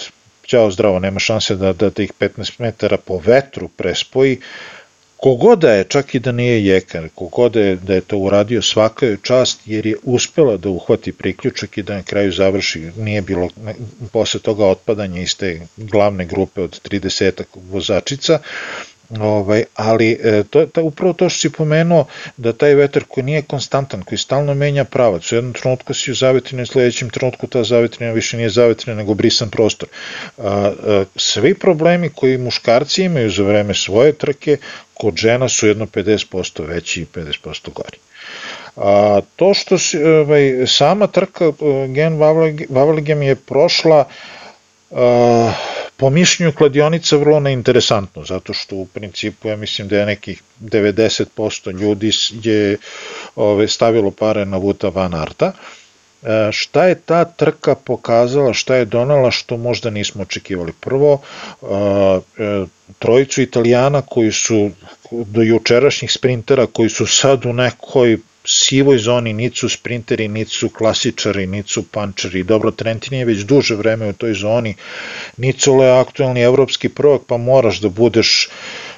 ćao 0.47 0.71
zdravo, 0.71 0.99
nema 0.99 1.21
šanse 1.21 1.57
da, 1.57 1.73
da 1.73 1.91
tih 1.91 2.13
15 2.21 2.53
metara 2.59 2.97
po 2.97 3.19
vetru 3.19 3.69
prespoji, 3.69 4.41
Kogoda 5.25 5.71
je, 5.73 5.85
čak 5.85 6.15
i 6.15 6.19
da 6.19 6.33
nije 6.33 6.65
jekar, 6.67 7.09
kogoda 7.15 7.61
je 7.61 7.77
da 7.77 7.95
je 7.95 8.01
to 8.01 8.19
uradio 8.19 8.63
svaka 8.63 9.07
je 9.07 9.19
čast 9.23 9.61
jer 9.67 9.87
je 9.87 9.97
uspela 10.03 10.57
da 10.57 10.69
uhvati 10.69 11.13
priključak 11.13 11.79
i 11.79 11.83
da 11.83 11.95
na 11.95 12.03
kraju 12.03 12.33
završi, 12.33 12.91
nije 12.97 13.23
bilo 13.23 13.49
posle 14.13 14.41
toga 14.41 14.67
otpadanja 14.67 15.21
iz 15.21 15.37
te 15.37 15.61
glavne 15.77 16.27
grupe 16.27 16.61
od 16.61 16.81
30 16.91 17.43
vozačica, 17.55 18.39
Ovaj, 19.11 19.65
ali 19.75 20.19
e, 20.23 20.43
to, 20.51 20.67
to, 20.67 20.83
upravo 20.83 21.13
to 21.13 21.29
što 21.29 21.39
si 21.39 21.53
pomenuo 21.53 22.07
da 22.37 22.53
taj 22.53 22.75
vetar 22.75 23.05
koji 23.09 23.25
nije 23.25 23.43
konstantan, 23.43 24.03
koji 24.03 24.19
stalno 24.19 24.55
menja 24.55 24.85
pravac, 24.85 25.33
u 25.33 25.35
jednom 25.35 25.53
trenutku 25.53 25.95
si 25.95 26.11
u 26.11 26.15
zavetrinu 26.15 26.63
i 26.63 26.67
sledećem 26.67 27.11
trenutku 27.11 27.47
ta 27.47 27.65
zavetrina 27.65 28.13
više 28.13 28.37
nije 28.37 28.49
zavetrina 28.49 28.97
nego 28.97 29.15
brisan 29.15 29.51
prostor. 29.51 29.89
A, 30.39 30.43
a, 30.43 31.05
svi 31.17 31.55
problemi 31.55 32.11
koji 32.15 32.39
muškarci 32.39 33.05
imaju 33.05 33.31
za 33.31 33.43
vreme 33.43 33.75
svoje 33.75 34.13
trke, 34.13 34.57
kod 34.95 35.17
žena 35.17 35.49
su 35.49 35.69
jedno 35.69 35.87
50% 35.87 36.67
veći 36.67 37.03
i 37.03 37.07
50% 37.15 37.73
gori. 37.73 37.99
A, 38.77 39.21
to 39.37 39.55
što 39.55 39.79
si, 39.79 40.05
ovaj, 40.05 40.67
sama 40.67 41.07
trka 41.07 41.53
Gen 41.89 42.19
Vaveligem 42.69 43.23
je 43.23 43.35
prošla 43.37 43.99
a, 43.99 44.05
po 45.97 46.11
mišljenju 46.11 46.53
kladionica 46.53 47.17
vrlo 47.17 47.41
neinteresantno, 47.41 48.25
zato 48.25 48.53
što 48.53 48.77
u 48.77 48.87
principu 48.87 49.49
ja 49.49 49.57
mislim 49.57 49.89
da 49.89 49.99
je 49.99 50.07
nekih 50.07 50.43
90% 50.61 51.81
ljudi 51.81 52.11
je 52.43 52.77
ove, 53.37 53.69
stavilo 53.69 54.11
pare 54.11 54.45
na 54.45 54.57
Vuta 54.57 54.89
Van 54.89 55.15
Arta. 55.15 55.53
E, 56.25 56.53
šta 56.53 56.87
je 56.87 56.95
ta 56.95 57.25
trka 57.25 57.75
pokazala, 57.75 58.53
šta 58.55 58.77
je 58.77 58.85
donala 58.85 59.31
što 59.31 59.57
možda 59.57 59.91
nismo 59.91 60.23
očekivali? 60.23 60.73
Prvo, 60.81 61.21
e, 61.63 61.67
e, 62.43 62.65
trojicu 62.99 63.43
italijana 63.43 64.03
koji 64.03 64.33
su 64.33 64.71
do 65.11 65.43
jučerašnjih 65.43 66.13
sprintera 66.13 66.67
koji 66.67 66.89
su 66.89 67.07
sad 67.07 67.47
u 67.47 67.53
nekoj 67.53 68.19
sivoj 68.45 68.99
zoni, 68.99 69.33
niti 69.33 69.57
su 69.57 69.69
sprinteri, 69.69 70.29
niti 70.29 70.51
su 70.51 70.69
klasičari, 70.69 71.47
niti 71.47 71.69
su 71.69 71.83
pančeri. 71.83 72.43
Dobro, 72.43 72.71
Trentin 72.71 73.19
je 73.19 73.25
već 73.25 73.39
duže 73.39 73.75
vreme 73.75 74.09
u 74.09 74.13
toj 74.13 74.35
zoni. 74.35 74.75
Nicole 75.37 75.87
je 75.87 76.01
aktualni 76.01 76.41
evropski 76.41 76.89
prvak, 76.89 77.23
pa 77.27 77.37
moraš 77.37 77.81
da 77.81 77.89
budeš 77.89 78.49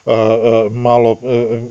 uh, 0.04 0.12
uh, 0.12 0.72
malo 0.72 1.10
uh, 1.10 1.20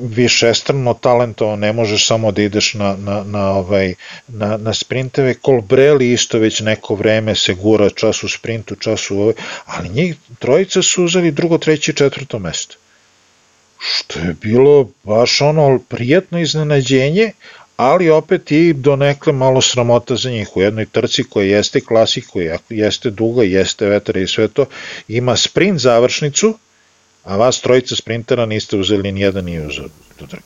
više 0.01 0.49
estrano 0.49 0.93
talentovan, 0.93 1.59
ne 1.59 1.73
možeš 1.73 2.07
samo 2.07 2.31
da 2.31 2.41
ideš 2.41 2.73
na, 2.73 2.95
na, 2.97 3.23
na, 3.23 3.51
ovaj, 3.51 3.93
na, 4.27 4.57
na 4.57 4.73
sprinteve. 4.73 5.33
Colbrelli 5.45 6.11
isto 6.11 6.39
već 6.39 6.59
neko 6.59 6.95
vreme 6.95 7.35
se 7.35 7.53
gura 7.53 7.89
čas 7.89 8.23
u 8.23 8.29
sprintu, 8.29 8.75
čas 8.75 9.11
u 9.11 9.19
ovaj, 9.21 9.33
ali 9.65 9.89
njih 9.89 10.15
trojica 10.39 10.81
su 10.81 11.03
uzeli 11.03 11.31
drugo, 11.31 11.57
treće 11.57 11.91
i 11.91 11.95
četvrto 11.95 12.39
mesto 12.39 12.75
što 13.79 14.19
je 14.19 14.35
bilo 14.41 14.89
baš 15.03 15.41
ono 15.41 15.79
prijetno 15.89 16.39
iznenađenje, 16.39 17.31
ali 17.77 18.09
opet 18.09 18.51
i 18.51 18.73
donekle 18.73 19.33
malo 19.33 19.61
sramota 19.61 20.15
za 20.15 20.29
njih 20.29 20.57
u 20.57 20.61
jednoj 20.61 20.85
trci 20.85 21.23
koja 21.23 21.57
jeste 21.57 21.81
klasik, 21.81 22.27
koja 22.27 22.57
jeste 22.69 23.09
duga, 23.09 23.43
jeste 23.43 23.85
vetra 23.85 24.19
i 24.19 24.27
sve 24.27 24.47
to, 24.47 24.65
ima 25.07 25.35
sprint 25.35 25.79
završnicu, 25.79 26.57
a 27.23 27.37
vas 27.37 27.61
trojica 27.61 27.95
sprintera 27.95 28.45
niste 28.45 28.77
uzeli 28.77 29.11
ni 29.11 29.21
jedan 29.21 29.45
nije 29.45 29.67
uzeo. 29.67 29.85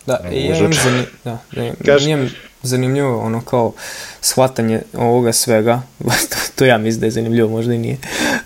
Da, 0.05 0.19
i 0.31 0.45
ja 0.45 0.57
imam 0.57 0.73
zanim, 0.73 1.05
da, 1.23 1.37
da, 1.51 1.71
Kaž... 1.85 2.07
imam 2.07 2.29
zanimljivo 2.63 3.19
ono 3.19 3.41
kao 3.41 3.73
shvatanje 4.21 4.81
ovoga 4.93 5.33
svega, 5.33 5.81
to, 6.29 6.37
to 6.55 6.65
ja 6.65 6.77
mislim 6.77 6.99
da 6.99 7.05
je 7.05 7.11
zanimljivo, 7.11 7.49
možda 7.49 7.73
i 7.73 7.77
nije, 7.77 7.97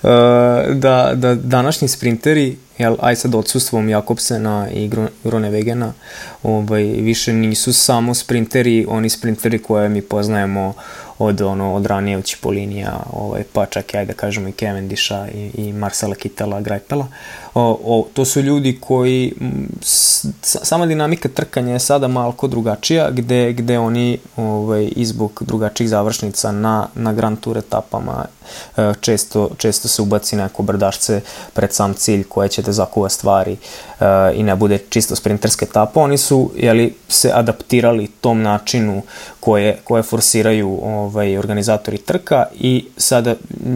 uh, 0.04 0.10
da, 0.84 1.12
da 1.16 1.36
današnji 1.36 1.88
sprinteri 1.88 2.58
jel, 2.78 2.96
aj 3.02 3.16
sad 3.16 3.36
odsustvom 3.36 3.90
Jakobsena 3.90 4.70
i 4.72 4.90
Gronevegena, 5.24 5.94
ovaj, 6.44 6.84
više 6.84 7.34
nisu 7.34 7.74
samo 7.74 8.14
sprinteri, 8.14 8.86
oni 8.90 9.10
sprinteri 9.10 9.60
koje 9.60 9.90
mi 9.90 10.02
poznajemo 10.02 10.74
od, 11.18 11.42
ono, 11.42 11.74
od 11.74 11.86
ranije 11.86 12.18
od 12.18 12.26
Cipolinija, 12.26 13.00
ovaj, 13.14 13.44
pa 13.54 13.66
čak 13.66 13.94
i, 13.94 13.98
ajde 13.98 14.14
da 14.14 14.18
kažemo, 14.18 14.48
i 14.48 14.52
Cavendisha 14.52 15.28
i, 15.34 15.52
i 15.54 15.74
Marcela 15.74 16.16
Kitela, 16.16 16.62
Grajpela. 16.62 17.08
O, 17.54 17.80
o, 17.84 18.08
to 18.14 18.26
su 18.26 18.42
ljudi 18.42 18.78
koji, 18.82 19.34
s, 19.82 20.26
sama 20.42 20.86
dinamika 20.86 21.30
trkanja 21.30 21.74
je 21.74 21.80
sada 21.80 22.08
malko 22.08 22.48
drugačija, 22.48 23.12
gde, 23.12 23.54
gde 23.54 23.80
oni 23.80 24.18
ovaj, 24.38 24.90
izbog 24.96 25.44
drugačijih 25.46 25.90
završnica 25.90 26.52
na, 26.52 26.88
na 26.96 27.14
Grand 27.14 27.40
Tour 27.40 27.58
etapama 27.58 28.26
često, 29.02 29.50
često 29.58 29.88
se 29.88 30.02
ubaci 30.02 30.36
neko 30.36 30.64
brdašce 30.64 31.22
pred 31.54 31.74
sam 31.74 31.94
cilj 31.94 32.24
koje 32.24 32.50
će 32.50 32.62
da 32.62 32.72
zakuva 32.72 33.10
stvari 33.10 33.58
uh, 34.00 34.06
i 34.34 34.44
ne 34.44 34.56
bude 34.56 34.78
čisto 34.90 35.16
sprinterska 35.16 35.66
etapa. 35.66 36.02
Oni 36.02 36.18
su 36.18 36.52
jeli, 36.56 36.94
se 37.08 37.32
adaptirali 37.34 38.08
tom 38.08 38.42
načinu 38.42 39.02
koje, 39.40 39.78
koje 39.84 40.04
forsiraju 40.04 40.80
ovaj, 40.84 41.38
organizatori 41.38 41.98
trka 41.98 42.46
i 42.56 42.86
sada 42.98 43.36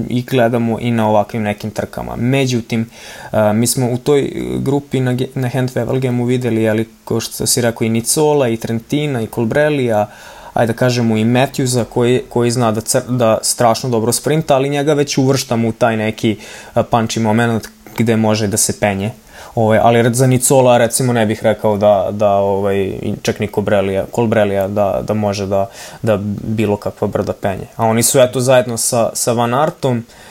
i 0.09 0.21
gledamo 0.21 0.79
i 0.79 0.91
na 0.91 1.09
ovakvim 1.09 1.43
nekim 1.43 1.71
trkama. 1.71 2.15
Međutim, 2.15 2.89
uh, 3.31 3.39
mi 3.53 3.67
smo 3.67 3.91
u 3.91 3.97
toj 3.97 4.31
grupi 4.59 4.99
na, 4.99 5.17
na 5.35 5.49
Handwevelgemu 5.49 6.25
videli, 6.25 6.63
jeli, 6.63 6.89
ko 7.03 7.19
što 7.19 7.45
si 7.45 7.61
rekao, 7.61 7.85
i 7.85 7.89
Nicola, 7.89 8.47
i 8.47 8.57
Trentina, 8.57 9.21
i 9.21 9.27
Colbrellija, 9.27 10.07
ajde 10.57 10.73
da 10.73 10.77
kažemo 10.77 11.17
i 11.17 11.25
Matthewsa 11.25 11.83
koji, 11.83 12.21
koji 12.29 12.51
zna 12.51 12.71
da, 12.71 12.81
cr, 12.81 12.99
da 13.09 13.37
strašno 13.41 13.89
dobro 13.89 14.11
sprinta, 14.11 14.55
ali 14.55 14.69
njega 14.69 14.93
već 14.93 15.17
uvrštamo 15.17 15.67
u 15.67 15.71
taj 15.71 15.97
neki 15.97 16.37
punchi 16.91 17.19
moment 17.19 17.67
gde 17.97 18.15
može 18.15 18.47
da 18.47 18.57
se 18.57 18.79
penje. 18.79 19.11
Ovaj, 19.55 19.79
ali 19.81 20.13
za 20.13 20.27
Nicola 20.27 20.77
recimo 20.77 21.13
ne 21.13 21.25
bih 21.25 21.43
rekao 21.43 21.77
da, 21.77 22.07
da 22.11 22.31
ovaj, 22.31 22.93
čak 23.21 23.39
ni 23.39 23.47
Colbrelija, 23.47 24.05
Colbrelija 24.15 24.67
da, 24.67 25.01
da 25.07 25.13
može 25.13 25.45
da, 25.45 25.69
da 26.01 26.17
bilo 26.43 26.77
kakva 26.77 27.07
brda 27.07 27.33
penje. 27.33 27.67
A 27.75 27.85
oni 27.85 28.03
su 28.03 28.19
eto 28.19 28.39
zajedno 28.39 28.77
sa, 28.77 29.09
sa 29.13 29.31
Van 29.31 29.53
Artom 29.53 29.97
uh, 29.97 30.26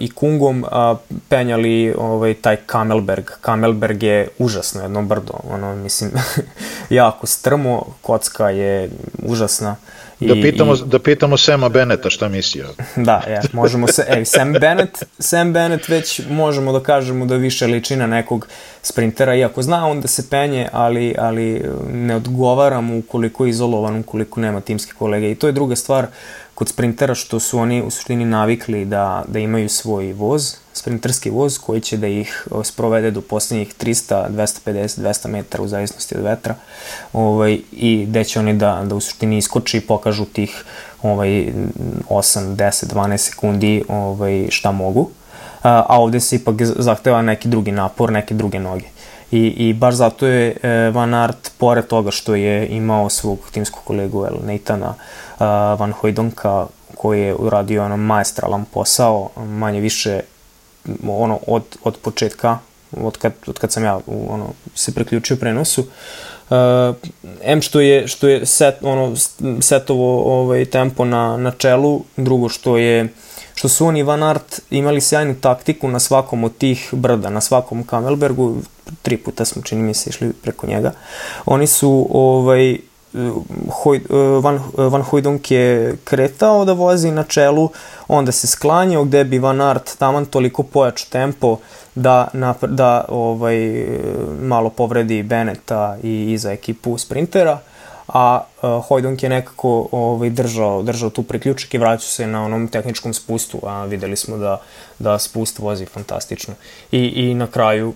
i 0.00 0.10
Kungom 0.10 0.62
uh, 0.62 0.98
penjali 1.28 1.94
ovaj, 1.98 2.34
taj 2.34 2.56
Kamelberg. 2.56 3.24
Kamelberg 3.40 4.02
je 4.02 4.28
užasno 4.38 4.82
jedno 4.82 5.02
brdo, 5.02 5.34
ono, 5.50 5.76
mislim, 5.76 6.10
jako 6.90 7.26
strmo, 7.26 7.86
kocka 8.02 8.50
je 8.50 8.90
užasna. 9.22 9.70
Uh, 9.70 10.04
Da 10.20 10.34
pitamo, 10.34 10.74
i... 10.74 10.78
da 10.86 10.98
pitamo 10.98 11.36
Sema 11.36 11.68
Beneta 11.68 12.10
šta 12.10 12.28
mislio. 12.28 12.68
Da, 12.96 13.22
ja, 13.28 13.42
možemo 13.52 13.86
se, 13.86 14.04
ej, 14.08 14.24
Sam 14.24 14.52
Bennett, 14.52 15.02
Sam 15.18 15.52
Bennett 15.52 15.88
već 15.88 16.20
možemo 16.30 16.72
da 16.72 16.80
kažemo 16.80 17.26
da 17.26 17.36
više 17.36 17.66
liči 17.66 17.96
na 17.96 18.06
nekog 18.06 18.48
sprintera, 18.82 19.34
iako 19.34 19.62
zna 19.62 19.86
on 19.86 20.00
da 20.00 20.08
se 20.08 20.30
penje, 20.30 20.68
ali, 20.72 21.14
ali 21.18 21.64
ne 21.92 22.16
odgovara 22.16 22.80
mu 22.80 22.98
ukoliko 22.98 23.44
je 23.44 23.50
izolovan, 23.50 24.00
ukoliko 24.00 24.40
nema 24.40 24.60
timske 24.60 24.92
kolege. 24.98 25.30
I 25.30 25.34
to 25.34 25.46
je 25.46 25.52
druga 25.52 25.76
stvar 25.76 26.06
kod 26.54 26.68
sprintera 26.68 27.14
što 27.14 27.40
su 27.40 27.58
oni 27.58 27.82
u 27.82 27.90
suštini 27.90 28.24
navikli 28.24 28.84
da, 28.84 29.24
da 29.28 29.38
imaju 29.38 29.68
svoj 29.68 30.12
voz, 30.12 30.56
sprinterski 30.72 31.30
voz 31.30 31.58
koji 31.58 31.80
će 31.80 31.96
da 31.96 32.06
ih 32.06 32.46
sprovede 32.62 33.10
do 33.10 33.20
poslednjih 33.20 33.74
300, 33.80 34.28
250, 34.30 35.00
200 35.00 35.28
metara 35.28 35.62
u 35.62 35.68
zavisnosti 35.68 36.16
od 36.16 36.24
vetra 36.24 36.54
ovaj, 37.12 37.60
i 37.72 38.06
gde 38.08 38.24
će 38.24 38.38
oni 38.38 38.54
da, 38.54 38.82
da 38.84 38.94
u 38.94 39.00
suštini 39.00 39.38
iskoči 39.38 39.76
i 39.78 39.80
pokažu 39.80 40.24
tih 40.24 40.64
ovaj, 41.02 41.28
8, 41.28 41.52
10, 42.56 42.94
12 42.94 43.16
sekundi 43.16 43.84
ovaj, 43.88 44.46
šta 44.50 44.72
mogu. 44.72 45.10
A, 45.62 45.84
a 45.88 46.00
ovde 46.00 46.20
se 46.20 46.36
ipak 46.36 46.54
zahteva 46.62 47.22
neki 47.22 47.48
drugi 47.48 47.72
napor, 47.72 48.12
neke 48.12 48.34
druge 48.34 48.60
noge. 48.60 48.93
I, 49.34 49.46
i 49.68 49.72
baš 49.72 49.94
zato 49.94 50.26
je 50.26 50.56
e, 50.62 50.90
Van 50.90 51.14
Aert, 51.14 51.50
pored 51.58 51.86
toga 51.86 52.10
što 52.10 52.34
je 52.34 52.66
imao 52.68 53.10
svog 53.10 53.38
timskog 53.52 53.84
kolegu 53.84 54.26
El 54.26 54.46
Neitana 54.46 54.94
Van 55.78 55.92
Hojdonka, 55.92 56.66
koji 56.94 57.22
je 57.22 57.34
uradio 57.34 57.84
ono 57.84 57.96
maestralan 57.96 58.64
posao, 58.64 59.30
manje 59.36 59.80
više 59.80 60.20
ono 61.08 61.38
od, 61.46 61.62
od 61.84 61.96
početka, 61.96 62.58
od 62.96 63.18
kad, 63.18 63.32
od 63.46 63.58
kad 63.58 63.72
sam 63.72 63.84
ja 63.84 64.00
ono, 64.28 64.46
se 64.74 64.94
preključio 64.94 65.36
prenosu, 65.36 65.80
uh, 65.80 65.86
M 67.42 67.62
što 67.62 67.80
je, 67.80 68.08
što 68.08 68.28
je 68.28 68.46
set, 68.46 68.74
ono, 68.82 69.14
setovo 69.60 70.40
ovaj, 70.40 70.64
tempo 70.64 71.04
na, 71.04 71.36
na 71.36 71.50
čelu, 71.50 72.02
drugo 72.16 72.48
što 72.48 72.76
je 72.76 73.08
što 73.54 73.68
su 73.68 73.86
oni 73.86 74.02
Van 74.02 74.22
Aert 74.22 74.60
imali 74.70 75.00
sjajnu 75.00 75.34
taktiku 75.40 75.88
na 75.88 76.00
svakom 76.00 76.44
od 76.44 76.56
tih 76.58 76.88
brda, 76.92 77.30
na 77.30 77.40
svakom 77.40 77.84
Kamelbergu, 77.84 78.56
tri 79.02 79.16
puta 79.16 79.44
smo 79.44 79.62
čini 79.62 79.82
mi 79.82 79.94
se 79.94 80.10
išli 80.10 80.32
preko 80.32 80.66
njega. 80.66 80.92
Oni 81.46 81.66
su 81.66 82.08
ovaj, 82.10 82.78
Hoj, 83.70 84.00
Van, 84.42 84.60
Van 84.76 85.02
Hojdonk 85.02 85.50
je 85.50 85.96
kretao 86.04 86.64
da 86.64 86.72
vozi 86.72 87.10
na 87.10 87.22
čelu, 87.24 87.68
onda 88.08 88.32
se 88.32 88.46
sklanjao 88.46 89.04
gde 89.04 89.24
bi 89.24 89.38
Van 89.38 89.60
Aert 89.60 89.98
taman 89.98 90.26
toliko 90.26 90.62
pojačao 90.62 91.06
tempo 91.10 91.58
da, 91.94 92.28
na, 92.32 92.54
da 92.62 93.04
ovaj, 93.08 93.86
malo 94.40 94.70
povredi 94.70 95.22
Beneta 95.22 95.96
i 96.02 96.32
iza 96.32 96.52
ekipu 96.52 96.98
sprintera, 96.98 97.58
a 98.08 98.40
uh, 98.62 98.84
Hojdonk 98.86 99.22
je 99.22 99.28
nekako 99.28 99.88
ovaj, 99.92 100.30
držao, 100.30 100.82
držao 100.82 101.10
tu 101.10 101.22
priključak 101.22 101.74
i 101.74 101.78
vraćao 101.78 102.08
se 102.08 102.26
na 102.26 102.44
onom 102.44 102.68
tehničkom 102.68 103.14
spustu, 103.14 103.60
a 103.62 103.84
videli 103.84 104.16
smo 104.16 104.36
da, 104.36 104.60
da 104.98 105.18
spust 105.18 105.58
vozi 105.58 105.86
fantastično. 105.86 106.54
I, 106.92 106.98
i 106.98 107.34
na 107.34 107.46
kraju 107.46 107.94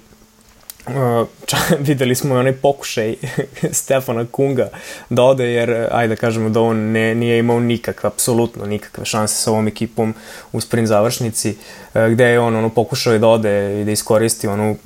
Uh, 0.88 1.28
videli 1.88 2.14
smo 2.14 2.34
onaj 2.34 2.52
pokušaj 2.52 3.16
Stefana 3.80 4.26
Kunga 4.30 4.68
da 5.10 5.22
ode, 5.22 5.44
jer, 5.44 5.88
ajde 5.90 6.14
da 6.14 6.20
kažemo 6.20 6.48
da 6.48 6.60
on 6.60 6.76
ne, 6.76 7.14
nije 7.14 7.38
imao 7.38 7.60
nikakve, 7.60 8.06
apsolutno 8.06 8.66
nikakve 8.66 9.04
šanse 9.04 9.34
sa 9.34 9.50
ovom 9.50 9.68
ekipom 9.68 10.14
u 10.52 10.60
sprint 10.60 10.88
završnici, 10.88 11.56
uh, 11.94 12.06
gde 12.06 12.24
je 12.24 12.40
on 12.40 12.56
ono, 12.56 12.68
pokušao 12.68 13.18
da 13.18 13.28
ode 13.28 13.80
i 13.80 13.84
da 13.84 13.90
iskoristi 13.90 14.48
onu 14.48 14.76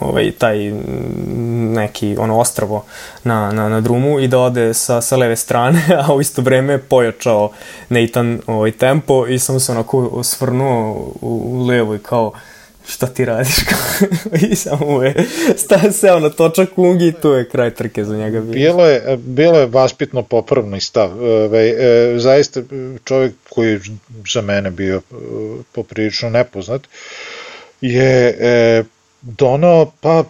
ovaj, 0.00 0.30
taj 0.38 0.72
neki 1.74 2.16
ono 2.18 2.38
ostravo 2.38 2.84
na, 3.24 3.52
na, 3.52 3.68
na 3.68 3.80
drumu 3.80 4.20
i 4.20 4.28
da 4.28 4.38
ode 4.38 4.74
sa, 4.74 5.00
sa 5.00 5.16
leve 5.16 5.36
strane, 5.36 5.82
a 6.06 6.14
u 6.14 6.20
isto 6.20 6.42
vreme 6.42 6.78
pojačao 6.78 7.50
Nathan 7.88 8.40
ovaj, 8.46 8.72
tempo 8.72 9.26
i 9.26 9.38
samo 9.38 9.60
se 9.60 9.72
onako 9.72 9.98
osvrnuo 10.12 10.92
u, 11.20 11.42
u 11.44 11.66
levo 11.66 11.94
i 11.94 11.98
kao 11.98 12.32
šta 12.88 13.06
ti 13.06 13.24
radiš? 13.24 13.56
I 14.50 14.56
samo 14.56 15.02
je 15.02 15.14
sta, 15.56 15.92
seo 15.92 16.20
na 16.20 16.30
točak 16.30 16.68
kungi 16.74 17.06
i 17.06 17.12
tu 17.12 17.28
je 17.28 17.48
kraj 17.48 17.74
trke 17.74 18.04
za 18.04 18.16
njega. 18.16 18.40
Bilo 18.40 18.86
je, 18.86 19.16
bilo 19.16 19.58
je 19.58 19.66
vaspitno 19.66 20.22
popravni 20.22 20.80
stav. 20.80 21.22
Ove, 21.22 21.68
e, 21.68 22.14
zaista 22.18 22.60
čovjek 23.04 23.34
koji 23.50 23.80
za 24.32 24.40
mene 24.40 24.70
bio 24.70 24.96
e, 24.96 25.14
poprilično 25.72 26.30
nepoznat 26.30 26.82
je 27.80 28.36
e, 28.40 28.84
donao, 29.22 29.92
pa 30.00 30.24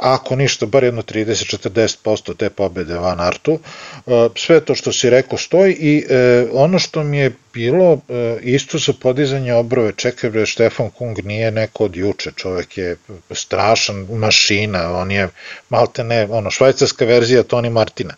ako 0.00 0.36
ništa, 0.36 0.66
bar 0.66 0.84
jedno 0.84 1.02
30-40% 1.02 2.36
te 2.36 2.50
pobede 2.50 2.94
Van 2.94 3.20
Artu. 3.20 3.58
E, 4.06 4.28
sve 4.34 4.60
to 4.60 4.74
što 4.74 4.92
si 4.92 5.10
rekao 5.10 5.38
stoji 5.38 5.72
i 5.72 6.06
e, 6.10 6.46
ono 6.52 6.78
što 6.78 7.04
mi 7.04 7.18
je 7.18 7.32
bilo 7.54 7.92
e, 8.08 8.38
isto 8.42 8.78
za 8.78 8.92
podizanje 8.92 9.54
obrove, 9.54 9.92
čekaj 9.96 10.30
bre, 10.30 10.46
Štefan 10.46 10.90
Kung 10.90 11.18
nije 11.24 11.50
neko 11.50 11.84
od 11.84 11.96
juče, 11.96 12.30
čovek 12.36 12.78
je 12.78 12.96
strašan 13.30 14.06
mašina, 14.10 14.98
on 14.98 15.10
je 15.10 15.28
malte 15.68 16.04
ne, 16.04 16.26
ono, 16.30 16.50
švajcarska 16.50 17.04
verzija 17.04 17.42
Toni 17.42 17.70
Martina. 17.70 18.14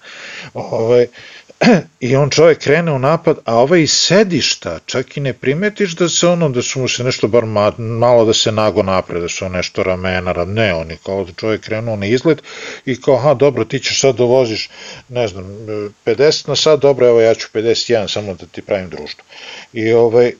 Ove, 0.55 0.85
ovaj, 0.85 1.07
i 2.01 2.17
on 2.17 2.31
čovjek 2.31 2.59
krene 2.59 2.93
u 2.93 2.99
napad, 2.99 3.39
a 3.45 3.57
ovaj 3.57 3.83
iz 3.83 3.93
sedišta, 3.93 4.79
čak 4.87 5.17
i 5.17 5.21
ne 5.21 5.33
primetiš 5.33 5.95
da 5.97 6.09
se 6.09 6.29
ono, 6.29 6.49
da 6.49 6.63
su 6.63 6.81
mu 6.81 6.89
se 6.89 7.05
nešto 7.05 7.29
bar 7.29 7.45
ma, 7.45 7.73
malo 7.79 8.25
da 8.25 8.35
se 8.35 8.53
nago 8.53 8.83
napred, 8.83 9.23
da 9.23 9.29
su 9.29 9.49
nešto 9.49 9.83
ramena, 9.83 10.45
ne, 10.45 10.75
on 10.75 10.91
je 10.91 10.99
kao 11.07 11.25
da 11.25 11.33
čovjek 11.33 11.61
krenuo 11.61 11.97
na 11.97 12.07
izgled 12.07 12.43
i 12.87 13.01
kao, 13.01 13.15
aha, 13.15 13.35
dobro, 13.35 13.65
ti 13.65 13.79
ćeš 13.79 14.01
sad 14.01 14.17
dovoziš, 14.17 14.69
ne 15.09 15.29
znam, 15.29 15.45
50 16.07 16.49
na 16.49 16.57
sad, 16.57 16.81
dobro, 16.81 17.07
evo 17.07 17.21
ja 17.21 17.35
ću 17.35 17.49
51, 17.55 18.09
samo 18.09 18.35
da 18.35 18.47
ti 18.47 18.63
pravim 18.63 18.89
društvo. 18.91 19.25
I 19.73 19.93
ovaj, 19.93 20.33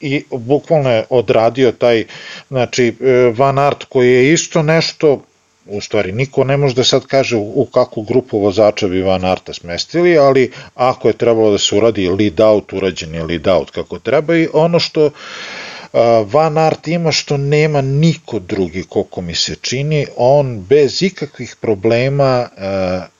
i 0.00 0.24
bukvalno 0.30 0.90
je 0.90 1.04
odradio 1.10 1.72
taj, 1.72 2.04
znači, 2.48 2.94
Van 3.36 3.58
Art 3.58 3.84
koji 3.84 4.12
je 4.12 4.32
isto 4.32 4.62
nešto 4.62 5.22
u 5.66 5.80
stvari 5.80 6.12
niko 6.12 6.44
ne 6.44 6.56
može 6.56 6.74
da 6.74 6.84
sad 6.84 7.06
kaže 7.06 7.36
u, 7.36 7.66
kakvu 7.72 8.02
grupu 8.02 8.38
vozača 8.38 8.88
bi 8.88 9.02
Van 9.02 9.24
Arta 9.24 9.52
smestili, 9.54 10.18
ali 10.18 10.52
ako 10.74 11.08
je 11.08 11.18
trebalo 11.18 11.50
da 11.50 11.58
se 11.58 11.76
uradi 11.76 12.08
lead 12.08 12.40
out, 12.40 12.72
urađen 12.72 13.14
je 13.14 13.24
lead 13.24 13.46
out 13.48 13.70
kako 13.70 13.98
treba 13.98 14.36
i 14.36 14.48
ono 14.52 14.78
što 14.78 15.10
Van 16.32 16.58
Art 16.58 16.88
ima 16.88 17.12
što 17.12 17.36
nema 17.36 17.80
niko 17.80 18.38
drugi 18.38 18.84
koliko 18.88 19.20
mi 19.20 19.34
se 19.34 19.56
čini, 19.60 20.06
on 20.16 20.60
bez 20.60 21.02
ikakvih 21.02 21.56
problema 21.60 22.48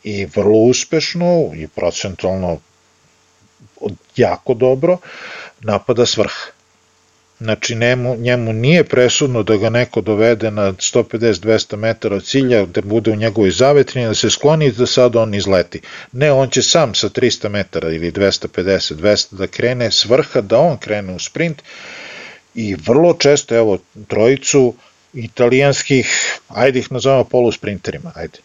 i 0.04 0.26
vrlo 0.36 0.58
uspešno 0.58 1.50
i 1.54 1.66
procentualno 1.68 2.58
jako 4.16 4.54
dobro 4.54 4.98
napada 5.60 6.06
svrha 6.06 6.55
Znači, 7.40 7.74
njemu, 7.74 8.16
njemu 8.16 8.52
nije 8.52 8.84
presudno 8.84 9.42
da 9.42 9.56
ga 9.56 9.70
neko 9.70 10.00
dovede 10.00 10.50
na 10.50 10.72
150-200 10.72 11.76
metara 11.76 12.16
od 12.16 12.24
cilja, 12.24 12.66
da 12.66 12.80
bude 12.80 13.10
u 13.10 13.16
njegovoj 13.16 13.50
zavetrini, 13.50 14.06
da 14.06 14.14
se 14.14 14.30
skloni 14.30 14.70
da 14.72 14.86
sad 14.86 15.16
on 15.16 15.34
izleti. 15.34 15.80
Ne, 16.12 16.32
on 16.32 16.50
će 16.50 16.62
sam 16.62 16.94
sa 16.94 17.08
300 17.08 17.48
metara 17.48 17.90
ili 17.90 18.12
250-200 18.12 19.34
da 19.34 19.46
krene 19.46 19.90
s 19.90 20.04
vrha, 20.04 20.40
da 20.40 20.58
on 20.58 20.78
krene 20.78 21.14
u 21.14 21.18
sprint 21.18 21.62
i 22.54 22.74
vrlo 22.74 23.14
često, 23.14 23.54
evo, 23.54 23.78
trojicu 24.08 24.74
italijanskih, 25.14 26.38
ajde 26.48 26.78
ih 26.78 26.92
nazovemo 26.92 27.24
polusprinterima, 27.24 28.12
ajde, 28.14 28.38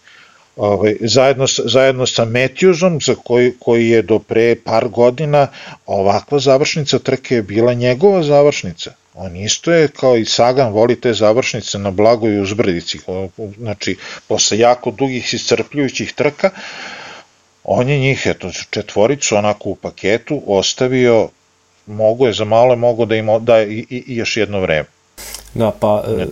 ovaj, 0.55 0.95
zajedno, 1.01 1.45
zajedno 1.65 2.05
sa 2.05 2.25
Matthewsom, 2.25 3.05
za 3.05 3.15
koji, 3.23 3.53
koji 3.59 3.89
je 3.89 4.01
do 4.01 4.19
pre 4.19 4.55
par 4.55 4.87
godina 4.87 5.47
ovakva 5.85 6.39
završnica 6.39 6.99
trke 6.99 7.35
je 7.35 7.41
bila 7.41 7.73
njegova 7.73 8.23
završnica. 8.23 8.93
On 9.13 9.35
isto 9.35 9.71
je 9.71 9.87
kao 9.87 10.17
i 10.17 10.25
Sagan 10.25 10.73
voli 10.73 11.01
te 11.01 11.13
završnice 11.13 11.79
na 11.79 11.91
blagoj 11.91 12.41
uzbrdici, 12.41 12.99
znači 13.57 13.97
posle 14.27 14.57
jako 14.57 14.91
dugih 14.91 15.33
iscrpljujućih 15.33 16.13
trka, 16.13 16.49
on 17.63 17.89
je 17.89 17.99
njih, 17.99 18.23
eto, 18.25 18.51
četvoricu 18.69 19.35
onako 19.35 19.69
u 19.69 19.75
paketu 19.75 20.41
ostavio, 20.47 21.29
mogo 21.87 22.27
je 22.27 22.33
za 22.33 22.45
malo, 22.45 22.75
mogo 22.75 23.05
da 23.05 23.15
ima 23.15 23.39
da 23.39 23.61
i, 23.63 23.85
i, 23.89 24.03
i 24.07 24.15
još 24.15 24.37
jedno 24.37 24.59
vreme. 24.59 24.87
Da, 25.53 25.71
pa, 25.79 26.03
e, 26.07 26.25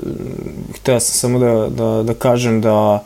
htio 0.76 1.00
sam 1.00 1.14
samo 1.14 1.40
da, 1.40 1.70
da, 1.70 2.04
da 2.04 2.14
kažem 2.14 2.62
da 2.62 3.04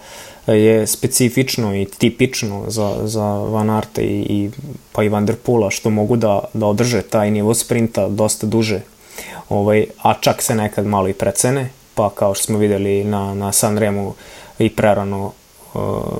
je 0.47 0.87
specifično 0.87 1.75
i 1.75 1.85
tipično 1.85 2.63
za, 2.67 2.97
za 3.03 3.25
Van 3.25 3.69
Arte 3.69 4.01
i, 4.01 4.19
i 4.29 4.49
pa 4.91 5.03
i 5.03 5.09
Van 5.09 5.25
der 5.25 5.35
Pula 5.35 5.69
što 5.69 5.89
mogu 5.89 6.15
da, 6.15 6.43
da 6.53 6.65
održe 6.65 7.01
taj 7.01 7.31
nivo 7.31 7.53
sprinta 7.53 8.09
dosta 8.09 8.47
duže. 8.47 8.81
Ovaj, 9.49 9.85
a 10.01 10.13
čak 10.13 10.41
se 10.41 10.55
nekad 10.55 10.85
malo 10.85 11.07
i 11.07 11.13
precene 11.13 11.69
pa 11.95 12.09
kao 12.09 12.33
što 12.33 12.43
smo 12.43 12.57
videli 12.57 13.03
na, 13.03 13.33
na 13.33 13.51
Sanremu 13.51 14.13
i 14.59 14.69
prerano 14.69 15.31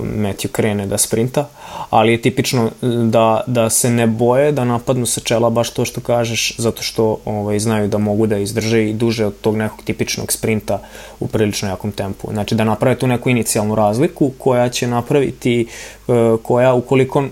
Matthew 0.03 0.47
krene 0.47 0.85
da 0.85 0.97
sprinta, 0.97 1.47
ali 1.89 2.11
je 2.11 2.21
tipično 2.21 2.71
da, 2.81 3.41
da 3.47 3.69
se 3.69 3.89
ne 3.89 4.07
boje 4.07 4.51
da 4.51 4.65
napadnu 4.65 5.05
sa 5.05 5.21
čela 5.21 5.49
baš 5.49 5.69
to 5.69 5.85
što 5.85 6.01
kažeš, 6.01 6.55
zato 6.57 6.81
što 6.83 7.17
ovaj, 7.25 7.59
znaju 7.59 7.87
da 7.87 7.97
mogu 7.97 8.27
da 8.27 8.37
izdrže 8.37 8.89
i 8.89 8.93
duže 8.93 9.25
od 9.25 9.41
tog 9.41 9.57
nekog 9.57 9.81
tipičnog 9.83 10.31
sprinta 10.31 10.79
u 11.19 11.27
prilično 11.27 11.69
jakom 11.69 11.91
tempu. 11.91 12.27
Znači 12.31 12.55
da 12.55 12.63
naprave 12.63 12.95
tu 12.95 13.07
neku 13.07 13.29
inicijalnu 13.29 13.75
razliku 13.75 14.31
koja 14.37 14.69
će 14.69 14.87
napraviti, 14.87 15.67
uh, 16.07 16.15
koja 16.43 16.73
ukoliko 16.73 17.23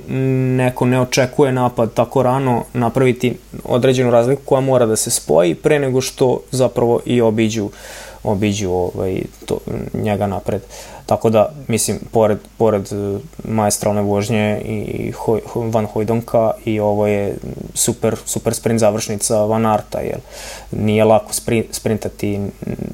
neko 0.58 0.86
ne 0.86 1.02
očekuje 1.02 1.52
napad 1.52 1.94
tako 1.94 2.24
rano, 2.24 2.64
napraviti 2.74 3.34
određenu 3.64 4.12
razliku 4.12 4.42
koja 4.46 4.62
mora 4.62 4.86
da 4.86 4.96
se 4.96 5.12
spoji 5.12 5.56
pre 5.56 5.80
nego 5.80 6.02
što 6.02 6.40
zapravo 6.52 7.00
i 7.06 7.22
obiđu 7.22 7.70
obiđu 8.24 8.72
ovaj, 8.72 9.22
to, 9.46 9.58
njega 9.94 10.28
napred. 10.28 10.62
Tako 11.06 11.30
da, 11.30 11.52
mislim, 11.68 12.00
pored, 12.12 12.38
pored 12.58 12.94
e, 12.94 13.20
maestralne 13.44 14.02
vožnje 14.02 14.62
i 14.66 15.12
Hoj, 15.12 15.42
Van 15.56 15.86
Hojdonka 15.86 16.52
i 16.66 16.80
ovo 16.80 17.08
je 17.08 17.36
super, 17.74 18.16
super 18.26 18.54
sprint 18.54 18.80
završnica 18.80 19.44
Van 19.44 19.66
Arta, 19.66 20.00
jer 20.00 20.20
nije 20.72 21.04
lako 21.04 21.34
sprint, 21.34 21.66
sprintati 21.72 22.40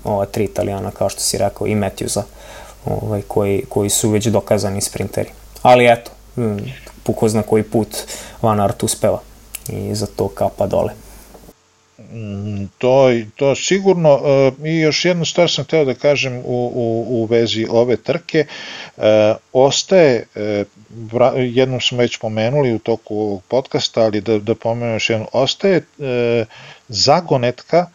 ova 0.03 0.25
tri 0.25 0.43
italijana, 0.43 0.91
kao 0.91 1.09
što 1.09 1.21
si 1.21 1.37
rekao, 1.37 1.67
i 1.67 1.75
Matthewsa, 1.75 2.21
ovaj, 2.85 3.21
koji, 3.21 3.63
koji 3.69 3.89
su 3.89 4.09
već 4.09 4.25
dokazani 4.25 4.81
sprinteri. 4.81 5.29
Ali 5.61 5.91
eto, 5.91 6.11
puko 7.03 7.29
zna 7.29 7.41
koji 7.41 7.63
put 7.63 7.97
Van 8.41 8.59
Art 8.59 8.83
uspeva 8.83 9.19
i 9.69 9.95
za 9.95 10.05
to 10.05 10.27
kapa 10.27 10.67
dole. 10.67 11.06
Mm, 12.11 12.65
to, 12.77 13.09
to 13.35 13.55
sigurno 13.55 14.19
e, 14.63 14.69
i 14.69 14.79
još 14.79 15.05
jednu 15.05 15.25
stvar 15.25 15.51
sam 15.51 15.63
hteo 15.63 15.85
da 15.85 15.93
kažem 15.93 16.37
u, 16.37 16.71
u, 16.75 17.05
u 17.09 17.25
vezi 17.25 17.67
ove 17.69 17.97
trke 17.97 18.45
e, 18.97 19.33
ostaje 19.53 20.25
e, 20.35 20.63
jednom 21.35 21.81
smo 21.81 21.97
već 21.97 22.17
pomenuli 22.17 22.73
u 22.73 22.79
toku 22.79 23.19
ovog 23.19 23.43
podcasta 23.47 24.01
ali 24.01 24.21
da, 24.21 24.39
da 24.39 24.55
pomenem 24.55 24.93
još 24.93 25.09
jednu 25.09 25.27
ostaje 25.33 25.81
zagonetka 26.87 27.87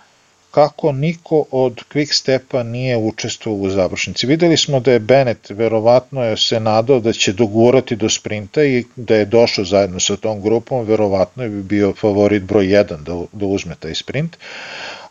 kako 0.53 0.93
niko 0.93 1.45
od 1.51 1.83
Quick 1.93 2.13
Stepa 2.13 2.63
nije 2.63 2.97
učestvovao 2.97 3.61
u 3.61 3.71
završnici. 3.71 4.27
Videli 4.27 4.57
smo 4.57 4.81
da 4.81 4.93
je 4.93 4.99
Bennett 4.99 5.51
verovatno 5.51 6.25
je 6.25 6.37
se 6.37 6.61
nadao 6.61 7.01
da 7.01 7.13
će 7.13 7.33
dogurati 7.33 7.97
do 7.97 8.09
sprinta 8.09 8.65
i 8.65 8.85
da 8.97 9.17
je 9.17 9.25
došao 9.25 9.65
zajedno 9.65 10.01
sa 10.01 10.17
tom 10.17 10.41
grupom, 10.41 10.85
verovatno 10.85 11.43
je 11.43 11.49
bi 11.49 11.63
bio 11.63 11.95
favorit 11.95 12.43
broj 12.43 12.67
1 12.67 12.85
da, 12.85 13.23
da 13.33 13.47
uzme 13.47 13.75
taj 13.81 13.95
sprint. 13.95 14.37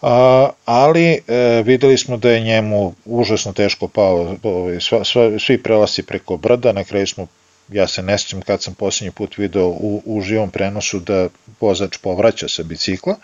A, 0.02 0.50
ali 0.66 1.20
e, 1.28 1.64
videli 1.66 1.98
smo 1.98 2.18
da 2.18 2.32
je 2.32 2.42
njemu 2.42 2.94
užasno 3.06 3.54
teško 3.54 3.88
pao 3.88 4.36
ovaj, 4.44 4.82
sva, 4.82 5.04
sva, 5.04 5.40
svi 5.40 5.64
prelasi 5.64 6.04
preko 6.04 6.38
brda, 6.38 6.72
na 6.72 6.84
kraju 6.84 7.08
smo 7.08 7.28
ja 7.72 7.88
se 7.88 8.04
ne 8.04 8.18
sjećam 8.18 8.42
kad 8.42 8.64
sam 8.64 8.74
posljednji 8.74 9.12
put 9.12 9.38
video 9.38 9.68
u, 9.68 10.02
u 10.06 10.22
živom 10.22 10.50
prenosu 10.50 11.00
da 11.00 11.30
vozač 11.62 11.98
povraća 11.98 12.48
sa 12.48 12.64
bicikla. 12.64 13.16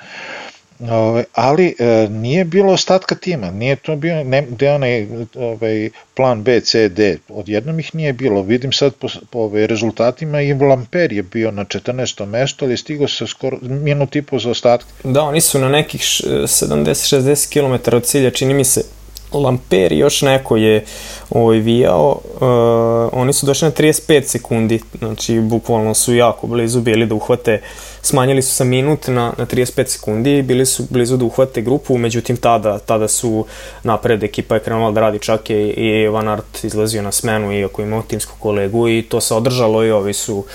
Ove, 0.80 1.24
ali 1.34 1.76
e, 1.80 2.08
nije 2.10 2.46
bilo 2.46 2.74
ostatka 2.74 3.16
tima, 3.16 3.52
nije 3.52 3.76
to 3.76 3.96
bio 3.96 4.24
ne, 4.24 4.46
gde 4.50 4.72
onaj 4.72 5.08
ovaj, 5.36 5.90
plan 6.16 6.44
B, 6.44 6.62
C, 6.62 6.90
D, 6.90 7.18
odjednom 7.30 7.80
ih 7.80 7.96
nije 7.96 8.14
bilo. 8.14 8.42
Vidim 8.42 8.72
sad 8.72 8.96
po, 8.96 9.08
po 9.30 9.40
ovaj, 9.40 9.68
rezultatima 9.68 10.42
i 10.42 10.54
Lamper 10.54 11.14
je 11.14 11.24
bio 11.24 11.52
na 11.52 11.66
14. 11.66 12.26
mesto, 12.26 12.66
ali 12.66 12.74
je 12.74 12.78
stigao 12.78 13.08
sa 13.08 13.28
skoro 13.28 13.58
minut 13.62 14.16
i 14.16 14.22
po 14.22 14.40
za 14.40 14.50
ostatka. 14.50 14.90
Da, 15.04 15.22
oni 15.22 15.42
su 15.42 15.60
na 15.60 15.70
nekih 15.70 16.02
70-60 16.02 17.54
km 17.54 17.96
od 17.96 18.04
cilja, 18.04 18.32
čini 18.32 18.54
mi 18.54 18.64
se 18.64 18.84
Lamper 19.32 19.92
i 19.92 19.98
još 19.98 20.22
neko 20.22 20.58
je 20.58 20.86
ovaj, 21.30 21.58
vijao, 21.58 22.12
uh, 22.12 23.20
oni 23.20 23.34
su 23.34 23.46
došli 23.46 23.66
na 23.68 23.72
35 23.72 24.24
sekundi, 24.24 24.80
znači 25.00 25.40
bukvalno 25.40 25.94
su 25.94 26.16
jako 26.16 26.48
blizu 26.48 26.82
bili 26.82 27.06
da 27.06 27.16
uhvate, 27.16 27.62
smanjili 28.02 28.42
su 28.42 28.56
sa 28.56 28.64
minut 28.64 29.08
na, 29.08 29.34
na 29.38 29.46
35 29.46 29.88
sekundi 29.88 30.38
i 30.38 30.42
bili 30.42 30.66
su 30.66 30.84
blizu 30.90 31.18
da 31.18 31.26
uhvate 31.26 31.62
grupu, 31.62 31.98
međutim 31.98 32.38
tada, 32.38 32.80
tada 32.80 33.08
su 33.08 33.46
napred 33.84 34.24
ekipa 34.24 34.56
je 34.56 34.62
krenula 34.62 34.92
da 34.92 35.02
radi 35.02 35.20
čak 35.20 35.50
je 35.50 35.74
i 35.74 36.08
Van 36.08 36.28
Aert 36.28 36.64
izlazio 36.64 37.02
na 37.02 37.12
smenu 37.12 37.54
iako 37.54 37.82
imao 37.82 38.02
timsku 38.02 38.34
kolegu 38.40 38.90
i 38.90 39.02
to 39.02 39.22
se 39.22 39.34
održalo 39.34 39.86
i 39.86 39.92
ovi 39.92 40.14
su 40.14 40.46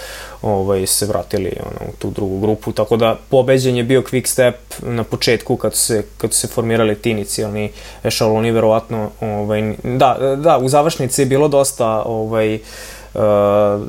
ovaj, 0.43 0.87
se 0.87 1.07
vratili 1.07 1.53
ono, 1.61 1.91
u 1.91 1.97
tu 1.99 2.11
drugu 2.11 2.41
grupu, 2.41 2.73
tako 2.73 2.97
da 2.97 3.17
pobeđen 3.29 3.77
je 3.77 3.85
bio 3.85 4.03
quick 4.03 4.27
step 4.27 4.57
na 4.83 5.05
početku 5.05 5.57
kad 5.57 5.75
se, 5.75 6.05
kad 6.19 6.33
se 6.33 6.47
formirali 6.47 6.95
ti 6.95 7.11
inicijalni 7.11 7.71
ešaloni, 8.05 8.51
verovatno, 8.51 9.11
ovaj, 9.21 9.75
da, 9.85 10.37
da, 10.37 10.59
u 10.59 10.69
završnici 10.69 11.23
je 11.23 11.27
bilo 11.27 11.49
dosta 11.49 12.03
ovaj, 12.07 12.55
uh, 12.55 12.61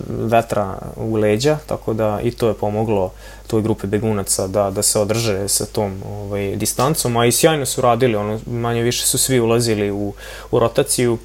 vetra 0.08 0.78
u 0.96 1.16
leđa, 1.16 1.58
tako 1.66 1.94
da 1.94 2.20
i 2.24 2.32
to 2.32 2.48
je 2.48 2.54
pomoglo 2.54 3.12
toj 3.48 3.62
grupi 3.62 3.88
begunaca 3.88 4.48
da, 4.48 4.70
da 4.70 4.84
se 4.84 5.00
održe 5.00 5.48
sa 5.48 5.66
tom 5.66 6.02
ovaj, 6.08 6.56
distancom, 6.56 7.18
a 7.18 7.26
i 7.26 7.32
sjajno 7.32 7.66
su 7.66 7.82
radili, 7.82 8.16
ono, 8.16 8.40
manje 8.46 8.82
više 8.82 9.06
su 9.06 9.18
svi 9.18 9.40
ulazili 9.40 9.92
u, 9.92 10.14
u 10.52 10.60
rotaciju 10.60 11.18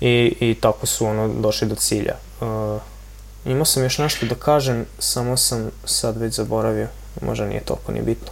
i, 0.00 0.34
i 0.40 0.56
tako 0.60 0.86
su 0.86 1.06
ono, 1.06 1.28
došli 1.28 1.68
do 1.68 1.74
cilja. 1.74 2.14
Uh, 2.40 2.91
Imao 3.44 3.64
sam 3.64 3.82
još 3.82 3.98
nešto 3.98 4.26
da 4.26 4.34
kažem, 4.34 4.86
samo 4.98 5.36
sam 5.36 5.70
sad 5.84 6.20
već 6.20 6.34
zaboravio. 6.34 6.88
Možda 7.20 7.46
nije 7.46 7.60
toliko 7.60 7.92
ni 7.92 8.02
bitno. 8.02 8.28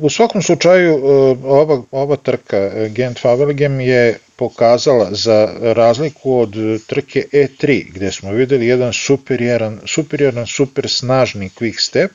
U 0.00 0.10
svakom 0.10 0.42
slučaju, 0.42 1.00
ova, 1.44 1.82
ova 1.90 2.16
trka 2.16 2.88
Gent 2.88 3.20
Favelgem 3.20 3.80
je 3.80 4.18
pokazala 4.36 5.08
za 5.10 5.48
razliku 5.60 6.38
od 6.38 6.54
trke 6.86 7.24
E3, 7.32 7.92
gde 7.92 8.12
smo 8.12 8.32
videli 8.32 8.66
jedan 8.66 8.92
superioran, 8.92 9.80
superioran 9.86 10.46
super 10.46 10.88
snažni 10.88 11.50
quick 11.60 11.80
step, 11.80 12.10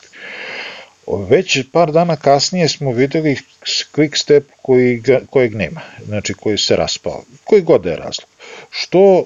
Već 1.07 1.63
par 1.71 1.91
dana 1.91 2.15
kasnije 2.15 2.69
smo 2.69 2.91
videli 2.91 3.37
quick 3.93 4.17
step 4.17 4.43
koji, 4.61 5.03
kojeg 5.29 5.55
nema, 5.55 5.81
znači 6.05 6.33
koji 6.33 6.57
se 6.57 6.75
raspao, 6.75 7.23
koji 7.43 7.61
god 7.61 7.81
da 7.81 7.89
je 7.89 7.95
razlog 7.95 8.29
što 8.69 9.19
e, 9.19 9.23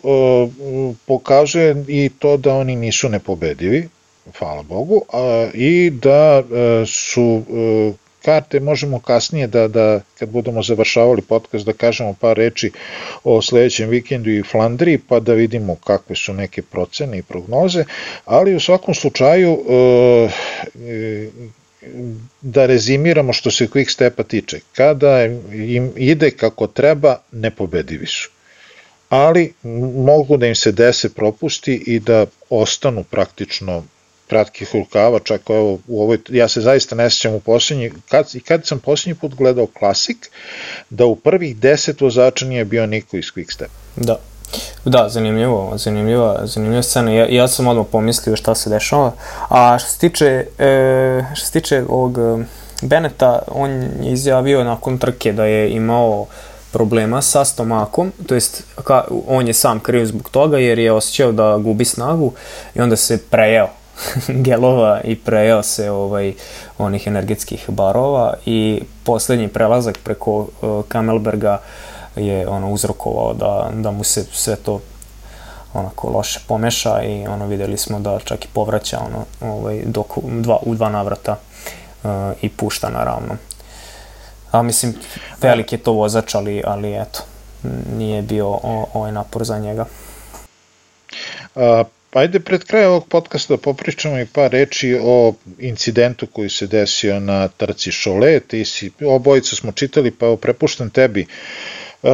pokazuje 1.06 1.86
i 1.88 2.10
to 2.20 2.38
da 2.38 2.54
oni 2.54 2.76
nisu 2.76 3.10
nepobedivi, 3.10 3.90
hvala 4.40 4.64
Bogu, 4.64 5.02
a, 5.14 5.50
i 5.54 5.90
da 5.90 6.44
e, 6.44 6.86
su 6.86 7.44
e, 7.50 8.10
karte 8.26 8.60
možemo 8.60 9.00
kasnije 9.00 9.48
da, 9.48 9.68
da 9.68 10.02
kad 10.20 10.30
budemo 10.30 10.64
završavali 10.64 11.22
podcast 11.22 11.66
da 11.66 11.74
kažemo 11.74 12.14
par 12.14 12.38
reči 12.38 12.72
o 13.24 13.42
sledećem 13.42 13.90
vikendu 13.90 14.30
i 14.30 14.44
Flandriji 14.44 14.98
pa 14.98 15.20
da 15.20 15.34
vidimo 15.34 15.76
kakve 15.76 16.16
su 16.16 16.34
neke 16.34 16.62
procene 16.62 17.18
i 17.18 17.24
prognoze, 17.24 17.84
ali 18.26 18.56
u 18.56 18.60
svakom 18.60 18.94
slučaju 18.94 19.60
e, 19.60 21.30
da 22.42 22.66
rezimiramo 22.66 23.34
što 23.34 23.52
se 23.52 23.68
Quick 23.68 23.90
Stepa 23.90 24.24
tiče. 24.24 24.60
Kada 24.76 25.26
im 25.54 25.92
ide 25.96 26.32
kako 26.32 26.68
treba, 26.68 27.16
nepobedivi 27.32 28.06
su 28.06 28.30
ali 29.10 29.54
mogu 29.96 30.38
da 30.38 30.48
im 30.48 30.56
se 30.56 30.72
dese 30.72 31.10
propusti 31.10 31.84
i 31.88 32.00
da 32.00 32.26
ostanu 32.50 33.04
praktično 33.04 33.84
kratkih 34.28 34.70
rukava, 34.74 35.20
čak 35.20 35.42
evo, 35.50 35.80
u 35.88 36.02
ovoj, 36.04 36.18
ja 36.30 36.48
se 36.48 36.62
zaista 36.62 36.96
ne 36.96 37.10
sjećam 37.10 37.34
u 37.34 37.40
posljednji, 37.40 37.92
kad, 38.10 38.26
kad 38.48 38.68
sam 38.68 38.80
posljednji 38.80 39.20
put 39.20 39.36
gledao 39.36 39.68
klasik, 39.68 40.30
da 40.90 41.06
u 41.06 41.16
prvih 41.16 41.58
deset 41.58 42.02
vozača 42.02 42.46
nije 42.46 42.66
bio 42.66 42.86
niko 42.86 43.18
iz 43.18 43.26
Quickstep. 43.26 43.68
Da. 43.96 44.20
Da, 44.86 45.10
zanimljivo, 45.10 45.74
zanimljiva, 45.78 46.42
zanimljiva 46.44 46.84
scena. 46.84 47.12
Ja, 47.12 47.28
ja 47.30 47.48
sam 47.48 47.68
odmah 47.68 47.86
pomislio 47.92 48.36
šta 48.36 48.56
se 48.56 48.70
dešava. 48.70 49.12
A 49.50 49.80
što 49.80 49.90
se 49.90 50.00
tiče, 50.00 50.46
e, 50.60 51.24
što 51.36 51.46
se 51.46 51.52
tiče 51.52 51.84
ovog 51.90 52.18
e, 52.18 52.46
Beneta, 52.82 53.42
on 53.48 53.72
je 53.72 54.14
izjavio 54.14 54.64
nakon 54.64 54.98
trke 54.98 55.34
da 55.34 55.46
je 55.46 55.70
imao 55.70 56.26
problema 56.72 57.22
sa 57.22 57.46
stomakom, 57.46 58.12
to 58.28 58.34
jest 58.36 58.64
ka, 58.84 59.04
on 59.28 59.48
je 59.48 59.54
sam 59.54 59.80
kriv 59.80 60.06
zbog 60.06 60.30
toga 60.30 60.58
jer 60.58 60.80
je 60.80 60.92
osjećao 60.92 61.32
da 61.32 61.58
gubi 61.58 61.86
snagu 61.86 62.34
i 62.76 62.82
onda 62.82 62.96
se 62.96 63.18
prejeo 63.18 63.68
gelova 64.48 65.02
i 65.04 65.16
prejeo 65.16 65.64
se 65.64 65.92
ovaj 65.92 66.34
onih 66.78 67.08
energetskih 67.08 67.66
barova 67.68 68.34
i 68.46 68.82
poslednji 69.04 69.48
prelazak 69.48 69.98
preko 70.04 70.32
uh, 70.38 70.48
Kamelberga 70.88 71.62
je 72.16 72.48
ono 72.48 72.72
uzrokovao 72.72 73.34
da, 73.34 73.70
da 73.74 73.92
mu 73.92 74.04
se 74.04 74.26
sve 74.32 74.56
to 74.56 74.80
onako 75.74 76.10
loše 76.10 76.40
pomeša 76.48 77.04
i 77.04 77.28
ono 77.28 77.48
videli 77.48 77.78
smo 77.78 78.00
da 78.00 78.20
čak 78.20 78.46
i 78.46 78.48
povraća 78.54 79.00
ono 79.00 79.52
ovaj 79.54 79.82
dok 79.86 80.08
dva 80.24 80.60
u 80.62 80.76
dva 80.76 80.90
navrata 80.90 81.36
uh, 82.04 82.10
i 82.42 82.50
pušta 82.50 82.90
na 82.90 83.04
ravnom. 83.04 83.38
A 84.52 84.62
mislim, 84.62 84.94
velik 85.42 85.72
je 85.72 85.78
to 85.78 85.92
vozač, 85.92 86.36
ali, 86.36 86.62
ali 86.66 86.96
eto, 86.96 87.20
nije 87.98 88.22
bio 88.22 88.48
ovaj 88.94 89.12
napor 89.12 89.44
za 89.44 89.60
njega. 89.60 89.86
A, 91.56 91.84
ajde 92.14 92.40
pred 92.40 92.64
kraj 92.64 92.86
ovog 92.86 93.08
podcasta 93.08 93.54
da 93.54 93.62
popričamo 93.62 94.20
i 94.20 94.26
par 94.26 94.52
reči 94.52 95.00
o 95.04 95.34
incidentu 95.60 96.28
koji 96.28 96.50
se 96.50 96.68
desio 96.68 97.20
na 97.20 97.48
trci 97.48 97.92
Šole, 97.92 98.40
ti 98.40 98.66
si, 98.66 98.92
obojica 99.06 99.56
smo 99.56 99.72
čitali, 99.72 100.12
pa 100.12 100.36
prepuštam 100.42 100.90
tebi 100.90 101.26
uh, 102.02 102.10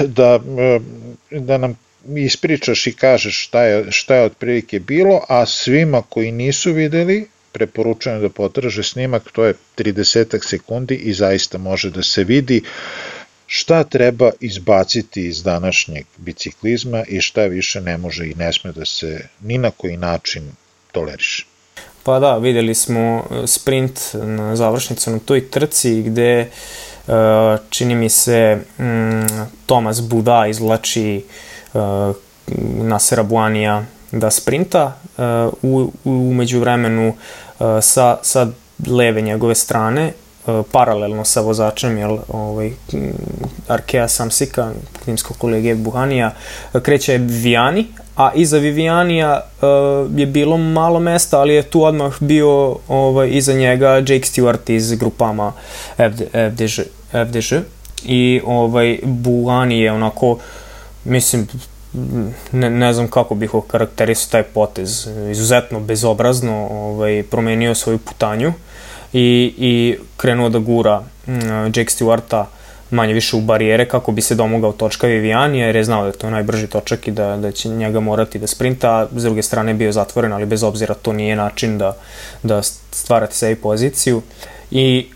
da, 0.00 0.36
uh, 0.36 0.82
da 1.30 1.58
nam 1.58 1.78
ispričaš 2.16 2.86
i 2.86 2.92
kažeš 2.92 3.44
šta 3.44 3.62
je, 3.62 3.92
šta 3.92 4.14
je 4.14 4.24
otprilike 4.24 4.80
bilo, 4.80 5.24
a 5.28 5.46
svima 5.46 6.02
koji 6.02 6.32
nisu 6.32 6.72
videli, 6.72 7.28
preporučujem 7.56 8.20
da 8.20 8.28
potraže 8.28 8.82
snimak, 8.82 9.32
to 9.32 9.44
je 9.44 9.54
30 9.78 10.44
sekundi 10.48 10.94
i 10.94 11.14
zaista 11.14 11.58
može 11.58 11.90
da 11.90 12.02
se 12.02 12.24
vidi 12.24 12.62
šta 13.46 13.84
treba 13.84 14.30
izbaciti 14.40 15.26
iz 15.26 15.42
današnjeg 15.42 16.06
biciklizma 16.16 17.04
i 17.08 17.20
šta 17.20 17.44
više 17.44 17.80
ne 17.80 17.96
može 17.98 18.26
i 18.26 18.34
ne 18.34 18.52
sme 18.52 18.72
da 18.72 18.84
se 18.84 19.28
ni 19.40 19.58
na 19.58 19.70
koji 19.70 19.96
način 19.96 20.52
toleriše. 20.92 21.46
Pa 22.02 22.18
da, 22.18 22.36
videli 22.38 22.74
smo 22.74 23.24
e, 23.30 23.46
sprint 23.46 24.00
na 24.14 24.56
završnicu 24.56 25.10
na 25.10 25.18
toj 25.18 25.50
trci 25.50 26.02
gde 26.02 26.32
e, 26.40 26.48
čini 27.70 27.94
mi 27.94 28.08
se 28.08 28.58
mm, 28.78 29.48
Tomas 29.66 30.00
Buda 30.02 30.46
izvlači 30.46 31.16
e, 31.16 31.22
Nasera 32.82 33.22
Buanija 33.22 33.84
da 34.12 34.30
sprinta 34.30 34.96
u, 35.62 35.92
u 36.04 36.34
međuvremenu 36.34 37.14
sa, 37.80 38.18
sa 38.22 38.46
leve 38.86 39.22
njegove 39.22 39.54
strane 39.54 40.12
E, 40.46 40.62
paralelno 40.72 41.24
sa 41.24 41.40
vozačem, 41.40 41.98
jel, 41.98 42.18
ovaj, 42.28 42.70
Arkea 43.68 44.08
Samsika, 44.08 44.72
timskog 45.04 45.36
kolege 45.36 45.74
Buhanija, 45.74 46.30
kreće 46.82 47.18
Vijani, 47.18 47.86
a 48.16 48.30
iza 48.34 48.58
Vivijanija 48.58 49.40
je 50.16 50.26
bilo 50.26 50.56
malo 50.56 51.00
mesta, 51.00 51.40
ali 51.40 51.54
je 51.54 51.62
tu 51.62 51.82
odmah 51.82 52.14
bio 52.20 52.76
ovaj, 52.88 53.28
iza 53.30 53.52
njega 53.52 53.88
Jake 53.88 54.20
Stewart 54.20 54.70
iz 54.70 54.94
grupama 54.94 55.52
FD, 55.96 56.22
FDŽ, 56.52 56.80
FDŽ 57.12 57.52
i 58.04 58.40
ovaj, 58.46 58.98
Buhani 59.02 59.80
je 59.80 59.92
onako, 59.92 60.38
mislim, 61.04 61.48
ne, 62.52 62.70
ne 62.70 62.92
znam 62.92 63.08
kako 63.08 63.34
bih 63.34 63.54
okarakterisao 63.54 64.30
taj 64.30 64.42
potez, 64.42 65.08
izuzetno 65.30 65.80
bezobrazno 65.80 66.68
ovaj, 66.70 67.22
promenio 67.30 67.74
svoju 67.74 67.98
putanju 67.98 68.52
i, 69.12 69.54
i 69.58 69.96
krenuo 70.16 70.48
da 70.48 70.58
gura 70.58 71.02
mm, 71.26 71.66
Jake 71.66 71.90
Stewarta 71.90 72.44
manje 72.90 73.14
više 73.14 73.36
u 73.36 73.40
barijere 73.40 73.88
kako 73.88 74.12
bi 74.12 74.22
se 74.22 74.34
domogao 74.34 74.72
točka 74.72 75.06
Vivianija 75.06 75.66
jer 75.66 75.76
je 75.76 75.84
znao 75.84 76.02
da 76.02 76.06
je 76.06 76.12
to 76.12 76.30
najbrži 76.30 76.66
točak 76.66 77.08
i 77.08 77.10
da, 77.10 77.36
da 77.36 77.52
će 77.52 77.68
njega 77.68 78.00
morati 78.00 78.38
da 78.38 78.46
sprinta, 78.46 78.90
a 78.90 79.06
s 79.16 79.22
druge 79.22 79.42
strane 79.42 79.74
bio 79.74 79.92
zatvoren, 79.92 80.32
ali 80.32 80.46
bez 80.46 80.62
obzira 80.62 80.94
to 80.94 81.12
nije 81.12 81.36
način 81.36 81.78
da, 81.78 81.96
da 82.42 82.62
stvarate 82.90 83.34
sebi 83.34 83.60
poziciju. 83.60 84.22
I 84.70 85.06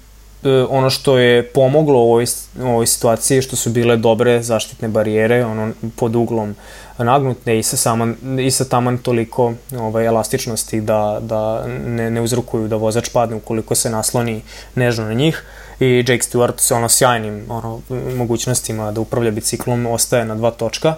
ono 0.68 0.91
što 0.91 1.18
je 1.18 1.47
pomoglo 1.47 1.99
u 1.99 2.11
ovoj, 2.11 2.26
ovoj 2.62 2.86
situaciji 2.86 3.43
što 3.43 3.57
su 3.57 3.70
bile 3.70 3.97
dobre 3.97 4.43
zaštitne 4.43 4.88
barijere, 4.88 5.45
ono 5.45 5.72
pod 5.97 6.16
uglom 6.16 6.55
nagnute 6.99 7.59
i 7.59 7.62
sa, 7.62 7.76
saman, 7.76 8.16
i 8.41 8.51
sa 8.51 8.64
taman 8.64 8.99
toliko 8.99 9.53
ovaj, 9.78 10.07
elastičnosti 10.07 10.80
da, 10.80 11.18
da 11.22 11.66
ne, 11.66 12.11
ne 12.11 12.20
uzrukuju 12.20 12.68
da 12.68 12.76
vozač 12.76 13.09
padne 13.09 13.36
ukoliko 13.36 13.74
se 13.74 13.91
nasloni 13.91 14.43
nežno 14.74 15.05
na 15.05 15.12
njih 15.12 15.45
i 15.80 15.99
Jake 15.99 16.22
Stewart 16.22 16.59
se 16.59 16.74
ono 16.74 16.88
sjajnim 16.88 17.45
ono, 17.49 17.80
mogućnostima 18.16 18.93
da 18.93 19.01
upravlja 19.01 19.30
biciklom 19.30 19.86
ostaje 19.86 20.24
na 20.24 20.34
dva 20.34 20.51
točka 20.51 20.95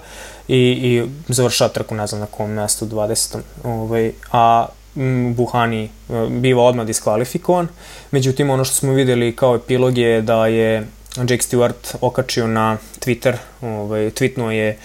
i, 0.49 0.57
i 0.59 1.03
završava 1.29 1.69
trku 1.69 1.95
ne 1.95 2.07
znam 2.07 2.21
na 2.21 2.27
kom 2.27 2.51
mestu 2.51 2.87
20. 2.87 3.39
Ovaj, 3.65 4.13
a 4.33 4.67
Buhani 5.35 5.85
e, 5.85 5.91
biva 6.29 6.63
odmah 6.63 6.87
diskvalifikovan. 6.87 7.69
Međutim, 8.11 8.51
ono 8.51 8.65
što 8.65 8.75
smo 8.75 8.93
videli 8.93 9.37
kao 9.37 9.57
epilog 9.57 9.99
je 9.99 10.23
da 10.23 10.47
je 10.47 10.87
Jake 11.17 11.43
Stewart 11.43 11.95
okačio 12.01 12.47
na 12.47 12.77
Twitter, 13.01 13.35
ovaj, 13.63 14.11
tweetnuo 14.11 14.51
je 14.51 14.79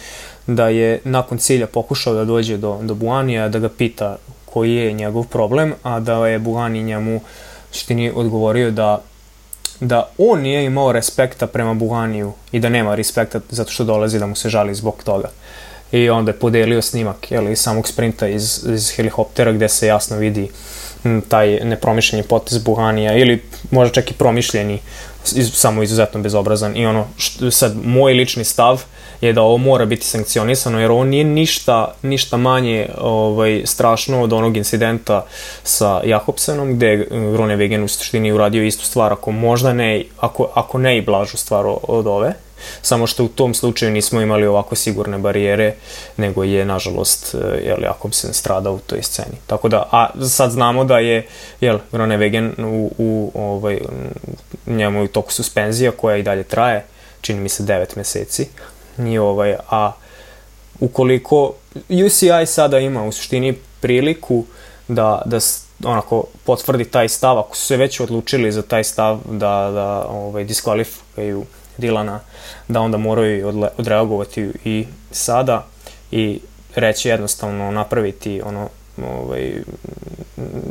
da 0.48 0.70
je 0.70 1.00
nakon 1.04 1.38
cilja 1.38 1.68
pokušao 1.68 2.14
da 2.14 2.26
dođe 2.26 2.58
do, 2.58 2.80
do 2.82 2.96
Buanija, 2.96 3.50
da 3.50 3.60
ga 3.60 3.70
pita 3.70 4.18
koji 4.46 4.76
je 4.76 4.94
njegov 4.94 5.24
problem, 5.24 5.74
a 5.84 6.00
da 6.00 6.28
je 6.28 6.40
Buani 6.40 6.84
njemu 6.84 7.22
štini 7.72 8.12
odgovorio 8.16 8.72
da 8.72 9.02
da 9.80 10.10
on 10.18 10.42
nije 10.42 10.66
imao 10.66 10.92
respekta 10.92 11.48
prema 11.48 11.74
Buhaniju 11.74 12.34
i 12.52 12.60
da 12.60 12.70
nema 12.70 12.96
respekta 12.96 13.40
zato 13.50 13.72
što 13.72 13.84
dolazi 13.84 14.20
da 14.20 14.26
mu 14.26 14.36
se 14.36 14.50
žali 14.50 14.76
zbog 14.76 15.04
toga. 15.04 15.30
I 15.92 16.10
onda 16.10 16.32
je 16.32 16.40
podelio 16.40 16.82
snimak 16.82 17.32
jeli, 17.32 17.56
samog 17.56 17.88
sprinta 17.88 18.28
iz, 18.28 18.66
iz 18.74 18.92
helikoptera 18.96 19.52
gde 19.52 19.70
se 19.70 19.88
jasno 19.88 20.18
vidi 20.18 20.50
m, 21.04 21.22
taj 21.22 21.60
nepromišljeni 21.64 22.24
potez 22.24 22.58
Buhanija 22.58 23.18
ili 23.18 23.44
možda 23.72 23.94
čak 23.94 24.12
i 24.12 24.14
promišljeni, 24.14 24.80
iz, 25.36 25.52
samo 25.54 25.84
izuzetno 25.84 26.22
bezobrazan. 26.22 26.78
I 26.78 26.86
ono, 26.86 27.08
što, 27.18 27.52
sad, 27.52 27.76
moj 27.84 28.14
lični 28.14 28.44
stav 28.44 28.84
je 29.22 29.34
da 29.34 29.42
ovo 29.42 29.58
mora 29.58 29.86
biti 29.86 30.06
sankcionisano, 30.06 30.80
jer 30.80 30.92
ovo 30.92 31.04
nije 31.04 31.24
ništa, 31.24 31.94
ništa 32.02 32.38
manje 32.38 32.90
ovaj, 32.98 33.62
strašno 33.66 34.22
od 34.22 34.34
onog 34.34 34.58
incidenta 34.58 35.26
sa 35.64 36.02
Jakobsenom, 36.06 36.76
gde 36.76 36.88
je 36.88 37.10
Wegen 37.10 37.84
u 37.84 37.88
suštini 37.88 38.32
uradio 38.32 38.64
istu 38.64 38.86
stvar, 38.86 39.14
ako 39.14 39.32
možda 39.32 39.74
ne, 39.74 40.04
ako, 40.18 40.52
ako 40.54 40.78
ne 40.78 40.98
i 40.98 41.02
blažu 41.02 41.38
stvar 41.38 41.66
od 41.84 42.08
ove, 42.08 42.34
samo 42.82 43.08
što 43.08 43.24
u 43.24 43.28
tom 43.28 43.54
slučaju 43.54 43.92
nismo 43.92 44.22
imali 44.22 44.48
ovako 44.48 44.76
sigurne 44.76 45.18
barijere, 45.18 45.74
nego 46.18 46.44
je, 46.44 46.66
nažalost, 46.66 47.36
jel, 47.64 47.84
Jakobsen 47.84 48.34
stradao 48.34 48.74
u 48.74 48.80
toj 48.80 49.04
sceni. 49.04 49.38
Tako 49.48 49.70
da, 49.70 49.90
a 49.92 50.10
sad 50.28 50.52
znamo 50.52 50.84
da 50.84 51.00
je, 51.00 51.28
jel, 51.62 51.80
Wegen 51.92 52.66
u, 52.66 52.92
u 52.98 53.32
ovaj, 53.36 53.80
njemu 54.66 55.04
u 55.04 55.08
toku 55.08 55.32
suspenzija 55.32 55.92
koja 55.92 56.18
i 56.18 56.24
dalje 56.24 56.44
traje, 56.44 56.86
čini 57.22 57.40
mi 57.40 57.50
se 57.50 57.64
9 57.64 57.98
meseci, 57.98 58.48
Nije 58.98 59.22
ovaj, 59.22 59.56
a 59.70 59.92
ukoliko 60.80 61.54
UCI 62.06 62.46
sada 62.46 62.80
ima 62.80 63.04
u 63.04 63.12
suštini 63.12 63.54
priliku 63.82 64.46
da, 64.88 65.22
da 65.26 65.40
onako 65.84 66.24
potvrdi 66.44 66.86
taj 66.86 67.10
stav, 67.10 67.40
ako 67.40 67.56
su 67.56 67.66
se 67.66 67.78
već 67.78 68.00
odlučili 68.00 68.52
za 68.52 68.62
taj 68.62 68.84
stav 68.84 69.20
da, 69.26 69.72
da 69.74 70.08
ovaj, 70.10 70.44
diskvalifikuju 70.44 71.46
Dilana, 71.78 72.20
da 72.68 72.82
onda 72.82 72.98
moraju 72.98 73.70
odreagovati 73.78 74.52
i 74.66 74.86
sada 75.12 75.66
i 76.12 76.40
reći 76.76 77.10
jednostavno 77.10 77.72
napraviti 77.72 78.42
ono 78.42 78.70
ovaj, 79.06 79.54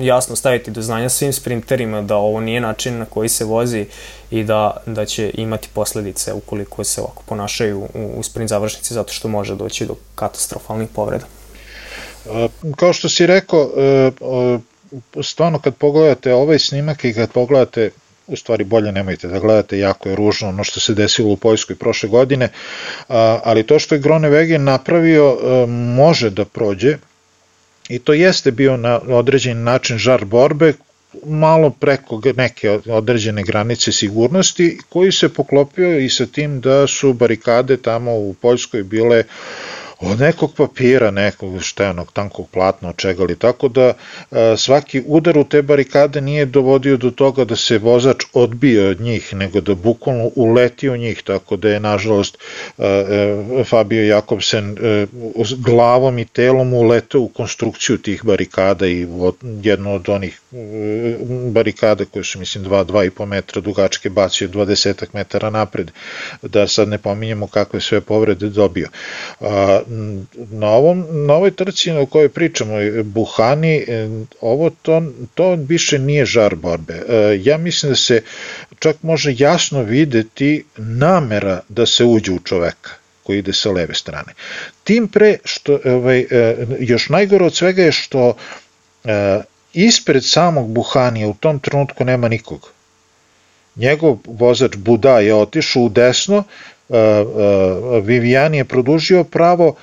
jasno 0.01 0.37
staviti 0.37 0.71
do 0.71 0.83
znanja 0.83 1.09
svim 1.09 1.33
sprinterima 1.33 2.03
da 2.03 2.17
ovo 2.17 2.41
nije 2.41 2.61
način 2.61 2.99
na 2.99 3.05
koji 3.05 3.29
se 3.29 3.45
vozi 3.45 3.87
i 4.31 4.45
da, 4.45 4.77
da 4.87 5.05
će 5.05 5.31
imati 5.35 5.69
posledice 5.75 6.33
ukoliko 6.33 6.85
se 6.85 7.01
ovako 7.01 7.23
ponašaju 7.27 7.79
u, 7.95 8.13
u 8.17 8.23
sprint 8.23 8.51
završnici 8.51 8.95
zato 8.95 9.13
što 9.13 9.29
može 9.29 9.55
doći 9.55 9.87
do 9.87 9.95
katastrofalnih 10.15 10.89
povreda. 10.95 11.27
Kao 12.77 12.93
što 12.93 13.09
si 13.09 13.27
rekao, 13.27 13.71
e, 13.77 14.11
stvarno 15.23 15.59
kad 15.59 15.75
pogledate 15.75 16.35
ovaj 16.35 16.59
snimak 16.59 17.05
i 17.05 17.15
kad 17.15 17.33
pogledate 17.33 17.91
u 18.27 18.37
stvari 18.37 18.65
bolje 18.65 18.93
nemojte 18.93 19.29
da 19.29 19.39
gledate, 19.39 19.79
jako 19.79 20.09
je 20.09 20.17
ružno 20.17 20.49
ono 20.49 20.65
što 20.65 20.81
se 20.81 20.95
desilo 20.95 21.33
u 21.33 21.37
Poljskoj 21.37 21.77
prošle 21.77 22.09
godine, 22.09 22.49
ali 23.43 23.63
to 23.63 23.79
što 23.79 23.95
je 23.95 24.01
Gronewegen 24.01 24.59
napravio 24.59 25.37
e, 25.43 25.67
može 25.67 26.31
da 26.31 26.45
prođe, 26.45 26.97
I 27.89 27.99
to 27.99 28.13
jeste 28.13 28.51
bio 28.51 28.77
na 28.77 29.01
određen 29.09 29.63
način 29.63 29.99
žar 29.99 30.25
borbe, 30.25 30.73
malo 31.25 31.71
preko 31.71 32.23
neke 32.37 32.71
određene 32.87 33.43
granice 33.43 33.93
sigurnosti, 33.93 34.79
koji 34.89 35.13
se 35.13 35.29
poklopio 35.29 35.99
i 35.99 36.09
sa 36.09 36.27
tim 36.27 36.61
da 36.61 36.87
su 36.87 37.13
barikade 37.13 37.77
tamo 37.77 38.13
u 38.15 38.35
Poljskoj 38.35 38.83
bile 38.83 39.25
od 40.01 40.21
nekog 40.21 40.55
papira, 40.55 41.11
nekog 41.11 41.63
štenog, 41.63 42.13
tankog 42.13 42.49
platna, 42.51 42.89
od 42.89 42.97
čega 42.97 43.25
li, 43.25 43.39
tako 43.39 43.69
da 43.69 43.93
a, 44.31 44.55
svaki 44.57 45.03
udar 45.07 45.39
u 45.39 45.45
te 45.45 45.63
barikade 45.63 46.21
nije 46.21 46.45
dovodio 46.45 46.97
do 46.97 47.11
toga 47.11 47.45
da 47.45 47.57
se 47.57 47.79
vozač 47.79 48.25
odbije 48.33 48.89
od 48.89 49.01
njih, 49.01 49.35
nego 49.35 49.61
da 49.61 49.75
bukvalno 49.75 50.31
uleti 50.35 50.89
u 50.89 50.97
njih, 50.97 51.23
tako 51.23 51.57
da 51.57 51.69
je 51.69 51.81
nažalost 51.81 52.39
a, 52.79 52.85
a, 52.85 53.65
Fabio 53.65 54.05
Jakobsen 54.05 54.77
glavom 55.59 56.19
i 56.19 56.25
telom 56.25 56.75
uletao 56.75 57.21
u 57.21 57.29
konstrukciju 57.29 57.99
tih 57.99 58.25
barikada 58.25 58.87
i 58.87 59.07
jedno 59.63 59.95
od 59.95 60.09
onih 60.09 60.41
barikada 61.51 62.05
koje 62.05 62.25
su 62.25 62.39
mislim 62.39 62.65
2-2,5 62.65 63.25
metra 63.25 63.61
dugačke 63.61 64.11
bacio 64.11 64.49
20 64.49 65.05
metara 65.13 65.51
napred, 65.51 65.91
da 66.43 66.69
sad 66.69 66.89
ne 66.89 66.99
pominjemo 66.99 67.47
kakve 67.47 67.81
sve 67.81 68.01
povrede 68.01 68.49
dobio. 68.49 68.89
Na, 70.51 70.67
ovom, 70.67 71.07
na 71.27 71.35
ovoj 71.35 71.51
trci 71.51 71.91
o 71.91 72.07
kojoj 72.07 72.29
pričamo, 72.29 72.73
Buhani, 73.05 73.77
e, 73.77 74.09
ovo 74.41 74.71
to, 74.83 75.03
to 75.35 75.55
više 75.55 75.99
nije 75.99 76.27
žar 76.27 76.55
borbe. 76.55 76.95
E, 76.95 77.41
ja 77.43 77.59
mislim 77.59 77.93
da 77.93 77.97
se 77.97 78.23
čak 78.79 78.97
može 79.03 79.35
jasno 79.39 79.83
videti 79.83 80.65
namera 80.77 81.61
da 81.69 81.87
se 81.87 82.05
uđe 82.05 82.33
u 82.33 82.39
čoveka 82.39 82.91
koji 83.23 83.39
ide 83.39 83.53
sa 83.53 83.71
leve 83.71 83.95
strane. 83.95 84.35
Tim 84.85 85.09
pre, 85.09 85.39
što, 85.45 85.79
ovaj, 85.85 86.27
još 86.81 87.09
najgore 87.09 87.45
od 87.45 87.55
svega 87.55 87.83
je 87.83 87.93
što 87.93 88.37
ispred 89.73 90.25
samog 90.25 90.71
Buhanija 90.71 91.29
u 91.29 91.35
tom 91.35 91.59
trenutku 91.59 92.05
nema 92.05 92.29
nikog. 92.29 92.71
Njegov 93.77 94.19
vozač 94.25 94.77
Buda 94.77 95.21
je 95.21 95.35
otišao 95.35 95.83
u 95.83 95.89
desno, 95.89 96.45
Vivian 98.03 98.55
je 98.55 98.65
produžio 98.65 99.25
pravo, 99.25 99.75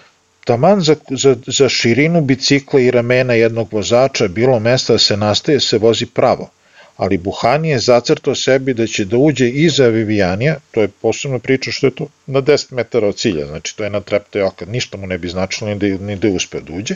taman 0.45 0.81
za, 0.81 0.95
za, 1.09 1.35
za 1.47 1.69
širinu 1.69 2.21
bicikla 2.21 2.79
i 2.79 2.91
ramena 2.91 3.33
jednog 3.33 3.73
vozača 3.73 4.27
bilo 4.27 4.59
mesta 4.59 4.93
da 4.93 4.99
se 4.99 5.17
nastaje, 5.17 5.59
se 5.59 5.77
vozi 5.77 6.05
pravo. 6.05 6.49
Ali 6.97 7.17
Buhani 7.17 7.69
je 7.69 7.79
zacrtao 7.79 8.35
sebi 8.35 8.73
da 8.73 8.87
će 8.87 9.05
da 9.05 9.17
uđe 9.17 9.49
iza 9.49 9.87
Vivijanija, 9.87 10.55
to 10.71 10.81
je 10.81 10.87
posebno 10.87 11.39
priča 11.39 11.71
što 11.71 11.87
je 11.87 11.95
to 11.95 12.07
na 12.25 12.41
10 12.41 12.73
metara 12.73 13.07
od 13.07 13.17
cilja, 13.17 13.45
znači 13.45 13.77
to 13.77 13.83
je 13.83 13.89
na 13.89 14.01
trepte 14.01 14.43
oka, 14.43 14.65
ništa 14.65 14.97
mu 14.97 15.07
ne 15.07 15.17
bi 15.17 15.29
značilo 15.29 15.69
ni 15.69 15.75
da, 15.75 16.05
ni 16.05 16.15
da 16.15 16.27
je 16.27 16.33
uspeo 16.33 16.61
da 16.61 16.73
uđe. 16.73 16.95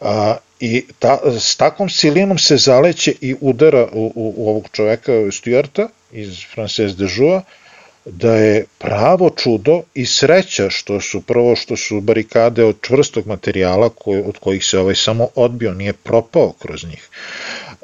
A, 0.00 0.36
I 0.60 0.84
ta, 0.98 1.18
s 1.40 1.56
takvom 1.56 1.88
silinom 1.90 2.38
se 2.38 2.56
zaleće 2.56 3.14
i 3.20 3.34
udara 3.40 3.88
u, 3.92 4.12
u, 4.14 4.34
u 4.36 4.48
ovog 4.48 4.68
čoveka, 4.72 5.12
Stuarta 5.32 5.88
iz 6.12 6.44
Frances 6.54 6.96
de 6.96 7.04
Joux, 7.04 7.42
da 8.12 8.36
je 8.36 8.64
pravo 8.78 9.30
čudo 9.30 9.82
i 9.94 10.06
sreća 10.06 10.70
što 10.70 11.00
su 11.00 11.20
prvo 11.20 11.56
što 11.56 11.76
su 11.76 12.00
barikade 12.00 12.64
od 12.64 12.76
čvrstog 12.80 13.26
materijala 13.26 13.88
koji, 13.88 14.22
od 14.26 14.38
kojih 14.38 14.64
se 14.64 14.78
ovaj 14.78 14.94
samo 14.94 15.28
odbio, 15.34 15.74
nije 15.74 15.92
propao 15.92 16.52
kroz 16.52 16.84
njih. 16.84 17.08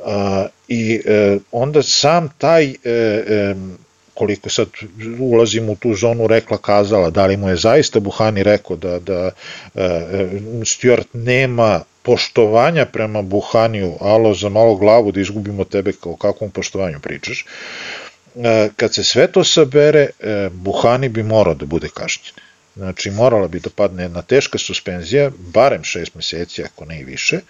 A, 0.04 0.46
I 0.68 1.02
e, 1.06 1.38
onda 1.52 1.82
sam 1.82 2.28
taj 2.38 2.64
e, 2.64 2.74
e, 2.84 3.54
koliko 4.14 4.50
sad 4.50 4.68
ulazim 5.20 5.68
u 5.68 5.76
tu 5.76 5.94
zonu 5.94 6.26
rekla 6.26 6.58
kazala, 6.58 7.10
da 7.10 7.26
li 7.26 7.36
mu 7.36 7.48
je 7.48 7.56
zaista 7.56 8.00
Buhani 8.00 8.42
rekao 8.42 8.76
da, 8.76 8.98
da 8.98 9.30
e, 9.74 10.28
Stuart 10.64 11.06
nema 11.12 11.80
poštovanja 12.02 12.86
prema 12.86 13.22
Buhaniju, 13.22 13.92
alo 14.00 14.34
za 14.34 14.48
malo 14.48 14.74
glavu 14.76 15.12
da 15.12 15.20
izgubimo 15.20 15.64
tebe 15.64 15.92
kao 15.92 16.16
kakvom 16.16 16.50
poštovanju 16.50 17.00
pričaš, 17.00 17.44
E, 17.44 18.05
kad 18.76 18.94
se 18.94 19.04
sve 19.04 19.26
to 19.32 19.44
sabere, 19.44 20.06
e, 20.20 20.48
Buhani 20.52 21.08
bi 21.08 21.22
morao 21.22 21.54
da 21.54 21.66
bude 21.66 21.88
kažnjen. 21.88 22.34
Znači, 22.76 23.10
morala 23.10 23.48
bi 23.48 23.60
da 23.60 23.70
padne 23.70 24.02
jedna 24.02 24.22
teška 24.22 24.58
suspenzija, 24.58 25.30
barem 25.38 25.84
šest 25.84 26.14
meseci, 26.14 26.64
ako 26.64 26.84
ne 26.84 27.00
i 27.00 27.04
više, 27.04 27.40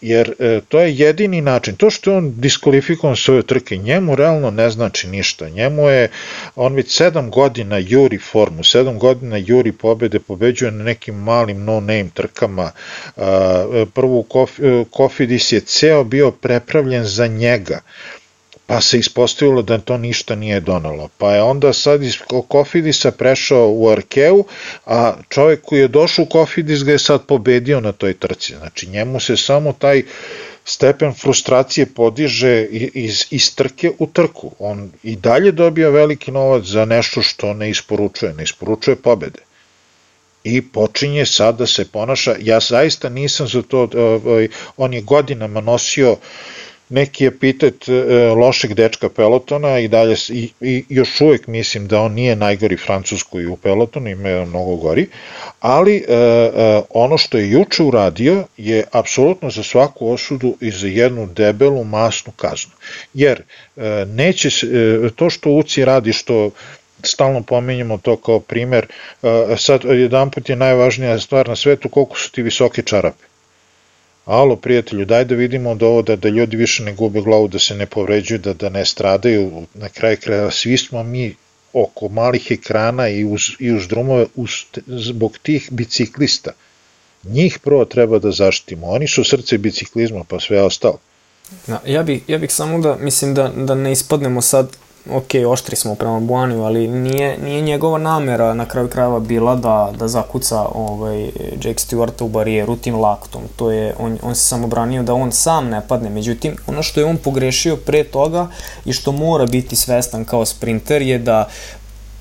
jer 0.00 0.34
e, 0.38 0.60
to 0.68 0.80
je 0.80 0.96
jedini 0.96 1.40
način. 1.40 1.76
To 1.76 1.90
što 1.90 2.10
je 2.10 2.16
on 2.16 2.40
diskvalifikovan 2.40 3.16
svoje 3.16 3.42
trke, 3.42 3.76
njemu 3.76 4.16
realno 4.16 4.50
ne 4.50 4.70
znači 4.70 5.08
ništa. 5.08 5.48
Njemu 5.48 5.88
je, 5.88 6.08
on 6.56 6.74
već 6.74 6.96
sedam 6.96 7.30
godina 7.30 7.78
juri 7.78 8.18
formu, 8.18 8.64
sedam 8.64 8.98
godina 8.98 9.36
juri 9.36 9.72
pobede, 9.72 10.18
pobeđuje 10.20 10.70
na 10.70 10.84
nekim 10.84 11.14
malim 11.14 11.64
no-name 11.64 12.10
trkama. 12.14 12.72
Prvo, 13.94 14.24
Kofidis 14.90 15.52
je 15.52 15.60
ceo 15.60 16.04
bio 16.04 16.30
prepravljen 16.30 17.04
za 17.04 17.26
njega 17.26 17.80
pa 18.70 18.80
se 18.80 18.98
ispostavilo 18.98 19.62
da 19.62 19.78
to 19.78 19.96
ništa 19.98 20.34
nije 20.34 20.60
donalo. 20.60 21.08
Pa 21.18 21.34
je 21.34 21.42
onda 21.42 21.72
sad 21.72 22.02
iz 22.02 22.14
Kofidisa 22.48 23.10
prešao 23.10 23.70
u 23.72 23.88
Arkeu, 23.88 24.44
a 24.86 25.14
čovjek 25.28 25.62
koji 25.62 25.80
je 25.80 25.88
došao 25.88 26.22
u 26.22 26.28
Kofidis 26.28 26.84
ga 26.84 26.92
je 26.92 26.98
sad 26.98 27.26
pobedio 27.26 27.80
na 27.80 27.92
toj 27.92 28.14
trci. 28.14 28.54
Znači 28.58 28.86
njemu 28.86 29.20
se 29.20 29.36
samo 29.36 29.72
taj 29.72 30.02
stepen 30.64 31.14
frustracije 31.14 31.86
podiže 31.86 32.66
iz, 32.94 33.26
iz 33.30 33.54
trke 33.54 33.90
u 33.98 34.06
trku. 34.06 34.52
On 34.58 34.90
i 35.02 35.16
dalje 35.16 35.52
dobija 35.52 35.88
veliki 35.88 36.30
novac 36.30 36.64
za 36.64 36.84
nešto 36.84 37.22
što 37.22 37.54
ne 37.54 37.70
isporučuje, 37.70 38.34
ne 38.34 38.42
isporučuje 38.42 38.96
pobede 38.96 39.40
i 40.44 40.62
počinje 40.62 41.26
sad 41.26 41.58
da 41.58 41.66
se 41.66 41.84
ponaša, 41.84 42.36
ja 42.40 42.60
zaista 42.60 43.08
nisam 43.08 43.48
za 43.48 43.62
to, 43.62 43.88
ovaj, 43.94 44.48
on 44.76 44.94
je 44.94 45.00
godinama 45.00 45.60
nosio 45.60 46.12
uh, 46.12 46.18
neki 46.90 47.26
epitet 47.26 47.88
e, 47.88 47.92
lošeg 48.34 48.74
dečka 48.74 49.08
pelotona 49.08 49.78
i 49.78 49.88
dalje 49.88 50.16
i, 50.28 50.50
i 50.60 50.84
još 50.88 51.20
uvek 51.20 51.46
mislim 51.46 51.88
da 51.88 52.00
on 52.00 52.12
nije 52.12 52.36
najgori 52.36 52.76
francusku 52.76 53.40
i 53.40 53.46
u 53.46 53.56
pelotonu, 53.56 54.10
ima 54.10 54.28
je 54.28 54.46
mnogo 54.46 54.76
gori, 54.76 55.06
ali 55.60 55.96
e, 55.96 56.14
e, 56.14 56.82
ono 56.90 57.18
što 57.18 57.38
je 57.38 57.50
juče 57.50 57.82
uradio 57.82 58.44
je 58.56 58.84
apsolutno 58.92 59.50
za 59.50 59.62
svaku 59.62 60.12
osudu 60.12 60.56
i 60.60 60.70
za 60.70 60.86
jednu 60.86 61.26
debelu 61.26 61.84
masnu 61.84 62.32
kaznu. 62.36 62.72
Jer 63.14 63.42
e, 63.76 63.82
neće 64.06 64.50
se, 64.50 64.66
e, 64.66 65.10
to 65.16 65.30
što 65.30 65.50
UCI 65.50 65.84
radi, 65.84 66.12
što 66.12 66.50
stalno 67.02 67.42
pominjamo 67.42 67.98
to 67.98 68.16
kao 68.16 68.40
primer, 68.40 68.86
e, 69.22 69.56
sad 69.56 69.84
jedan 69.84 70.30
put 70.30 70.48
je 70.48 70.56
najvažnija 70.56 71.18
stvar 71.18 71.48
na 71.48 71.56
svetu 71.56 71.88
koliko 71.88 72.18
su 72.18 72.32
ti 72.32 72.42
visoke 72.42 72.82
čarape 72.82 73.29
alo 74.30 74.56
prijatelju, 74.56 75.04
daj 75.04 75.24
da 75.24 75.34
vidimo 75.34 75.74
da 75.74 75.86
ovo, 75.86 76.02
da, 76.02 76.16
da 76.16 76.28
ljudi 76.28 76.56
više 76.56 76.82
ne 76.82 76.94
gube 76.94 77.20
glavu, 77.20 77.48
da 77.48 77.58
se 77.58 77.74
ne 77.74 77.86
povređuju, 77.86 78.38
da, 78.38 78.52
da 78.54 78.68
ne 78.68 78.84
stradaju, 78.84 79.66
na 79.74 79.88
kraju 79.88 80.16
kraja 80.20 80.50
svi 80.50 80.76
smo 80.76 81.02
mi 81.02 81.34
oko 81.72 82.08
malih 82.08 82.50
ekrana 82.50 83.08
i 83.08 83.24
uz, 83.24 83.50
i 83.58 83.72
uz 83.72 83.88
drumove 83.88 84.26
uz, 84.34 84.50
zbog 84.86 85.38
tih 85.38 85.68
biciklista. 85.70 86.52
Njih 87.24 87.58
prvo 87.58 87.84
treba 87.84 88.18
da 88.18 88.30
zaštitimo, 88.30 88.86
oni 88.86 89.08
su 89.08 89.24
srce 89.24 89.58
biciklizma, 89.58 90.24
pa 90.24 90.40
sve 90.40 90.62
ostalo. 90.62 90.98
Ja, 91.68 91.80
ja, 91.86 92.02
bih, 92.02 92.22
ja 92.28 92.38
bih 92.38 92.52
samo 92.52 92.78
da, 92.78 92.96
mislim 92.96 93.34
da, 93.34 93.48
da 93.48 93.74
ne 93.74 93.92
ispadnemo 93.92 94.42
sad 94.42 94.76
ok, 95.10 95.28
oštri 95.48 95.76
smo 95.76 95.94
prema 95.94 96.20
Buaniju, 96.20 96.62
ali 96.62 96.88
nije, 96.88 97.38
nije 97.38 97.60
njegova 97.60 97.98
namera 97.98 98.54
na 98.54 98.66
kraju 98.66 98.88
krajeva 98.88 99.20
bila 99.20 99.56
da, 99.56 99.92
da 99.98 100.08
zakuca 100.08 100.66
ovaj, 100.74 101.24
Jake 101.52 101.78
Stewarta 101.78 102.24
u 102.24 102.28
barijeru 102.28 102.76
tim 102.76 103.00
laktom. 103.00 103.42
To 103.56 103.70
je, 103.70 103.94
on, 103.98 104.18
on 104.22 104.34
se 104.34 104.46
samo 104.46 104.66
branio 104.66 105.02
da 105.02 105.14
on 105.14 105.32
sam 105.32 105.68
ne 105.68 105.82
padne. 105.88 106.10
Međutim, 106.10 106.56
ono 106.66 106.82
što 106.82 107.00
je 107.00 107.06
on 107.06 107.16
pogrešio 107.16 107.76
pre 107.76 108.04
toga 108.04 108.48
i 108.84 108.92
što 108.92 109.12
mora 109.12 109.46
biti 109.46 109.76
svestan 109.76 110.24
kao 110.24 110.46
sprinter 110.46 111.02
je 111.02 111.18
da 111.18 111.48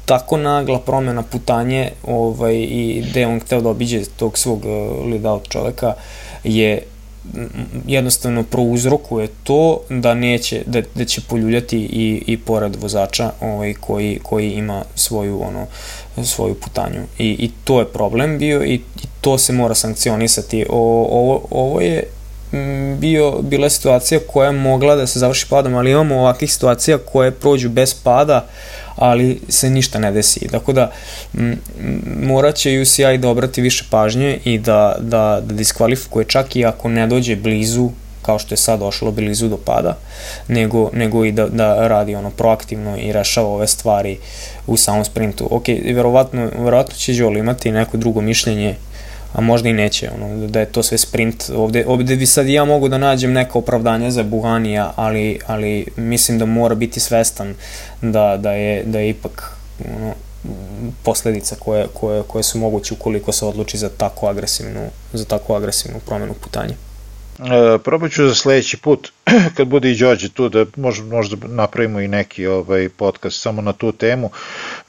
tako 0.06 0.38
nagla 0.38 0.80
promena 0.80 1.24
putanje 1.24 1.92
ovaj, 2.08 2.56
i 2.56 3.06
gde 3.10 3.28
on 3.28 3.40
hteo 3.40 3.62
da 3.62 3.70
obiđe 3.70 4.06
tog 4.06 4.38
svog 4.38 4.60
uh, 4.66 5.06
lead 5.12 5.26
out 5.26 5.50
čoveka 5.50 5.94
je 6.44 6.82
jednostavno 7.88 8.44
prouzrokuje 8.44 9.28
to 9.44 9.82
da 9.90 10.14
neće 10.14 10.62
da, 10.66 10.82
da 10.96 11.06
će 11.06 11.22
poljuljati 11.22 11.78
i 11.78 12.24
i 12.28 12.38
pored 12.38 12.76
vozača 12.76 13.32
ovaj 13.42 13.74
koji 13.74 14.20
koji 14.24 14.52
ima 14.52 14.84
svoju 14.96 15.42
ono 15.44 15.68
svoju 16.24 16.56
putanju. 16.56 17.02
I 17.18 17.30
i 17.30 17.52
to 17.64 17.80
je 17.80 17.86
problem 17.86 18.38
bio 18.38 18.64
i, 18.64 18.74
i 18.74 19.08
to 19.22 19.38
se 19.38 19.54
mora 19.54 19.76
sankcionisati. 19.76 20.66
O, 20.70 21.08
ovo 21.12 21.48
ovo 21.52 21.82
je 21.82 22.04
bio 22.98 23.42
bila 23.42 23.70
situacija 23.70 24.20
koja 24.34 24.48
je 24.48 24.58
mogla 24.58 24.96
da 24.96 25.08
se 25.08 25.20
završi 25.20 25.46
padom 25.50 25.76
ali 25.76 25.92
imamo 25.92 26.20
ovakvih 26.20 26.54
situacija 26.54 26.98
koje 26.98 27.32
prođu 27.32 27.70
bez 27.70 27.94
pada 27.94 28.46
ali 29.00 29.40
se 29.50 29.70
ništa 29.70 30.00
ne 30.00 30.12
desi. 30.12 30.48
Tako 30.52 30.74
da 30.74 30.92
morat 32.22 32.56
će 32.56 32.82
UCI 32.82 33.18
da 33.18 33.30
obrati 33.30 33.62
više 33.62 33.86
pažnje 33.90 34.40
i 34.44 34.58
da, 34.58 34.96
da, 35.00 35.42
da 35.44 35.54
diskvalifikuje 35.54 36.26
čak 36.26 36.56
i 36.56 36.66
ako 36.66 36.90
ne 36.90 37.08
dođe 37.08 37.36
blizu 37.36 37.90
kao 38.22 38.40
što 38.40 38.54
je 38.54 38.58
sad 38.58 38.80
došlo 38.80 39.12
blizu 39.12 39.48
do 39.48 39.58
pada, 39.58 39.98
nego, 40.48 40.90
nego 40.94 41.26
i 41.26 41.32
da, 41.32 41.48
da 41.48 41.88
radi 41.88 42.16
ono 42.16 42.30
proaktivno 42.30 42.98
i 42.98 43.12
rešava 43.12 43.48
ove 43.48 43.68
stvari 43.68 44.18
u 44.68 44.78
samom 44.78 45.06
sprintu. 45.06 45.48
Ok, 45.52 45.68
verovatno, 45.94 46.50
verovatno 46.58 46.96
će 46.96 47.16
Joel 47.16 47.38
imati 47.38 47.72
neko 47.72 47.98
drugo 47.98 48.22
mišljenje 48.22 48.76
a 49.34 49.42
možda 49.42 49.70
i 49.70 49.74
neće, 49.74 50.10
ono, 50.16 50.48
da 50.48 50.60
je 50.60 50.66
to 50.66 50.84
sve 50.84 50.98
sprint. 50.98 51.44
Ovde, 51.56 51.86
ovde 51.88 52.16
bi 52.16 52.26
sad 52.26 52.48
ja 52.48 52.66
mogu 52.66 52.88
da 52.88 52.98
nađem 52.98 53.34
neka 53.34 53.60
opravdanja 53.60 54.12
za 54.12 54.24
Buhanija, 54.24 54.94
ali, 54.96 55.40
ali 55.48 55.86
mislim 55.96 56.40
da 56.40 56.46
mora 56.46 56.76
biti 56.76 57.00
svestan 57.00 57.56
da, 58.02 58.38
da, 58.38 58.52
je, 58.52 58.84
da 58.84 59.00
je 59.00 59.10
ipak 59.10 59.52
ono, 59.96 60.14
posledica 61.04 61.56
koje, 61.60 61.88
koje, 61.94 62.24
koje 62.24 62.44
su 62.44 62.60
moguće 62.60 62.94
ukoliko 62.94 63.32
se 63.32 63.46
odluči 63.46 63.78
za 63.78 63.90
tako 63.90 64.28
agresivnu, 64.28 64.82
za 65.14 65.26
tako 65.26 65.56
agresivnu 65.56 66.00
promenu 66.00 66.34
putanja. 66.34 66.89
E, 67.40 67.78
probat 67.78 68.12
ću 68.12 68.28
za 68.28 68.36
sledeći 68.36 68.78
put, 68.78 69.12
kad 69.58 69.68
bude 69.68 69.92
i 69.92 69.98
Đorđe 69.98 70.30
tu, 70.30 70.50
da 70.50 70.66
možda, 70.76 71.06
možda 71.06 71.48
napravimo 71.48 72.00
i 72.00 72.08
neki 72.08 72.48
ovaj 72.48 72.90
podcast 72.90 73.42
samo 73.42 73.62
na 73.62 73.74
tu 73.74 73.92
temu, 73.92 74.32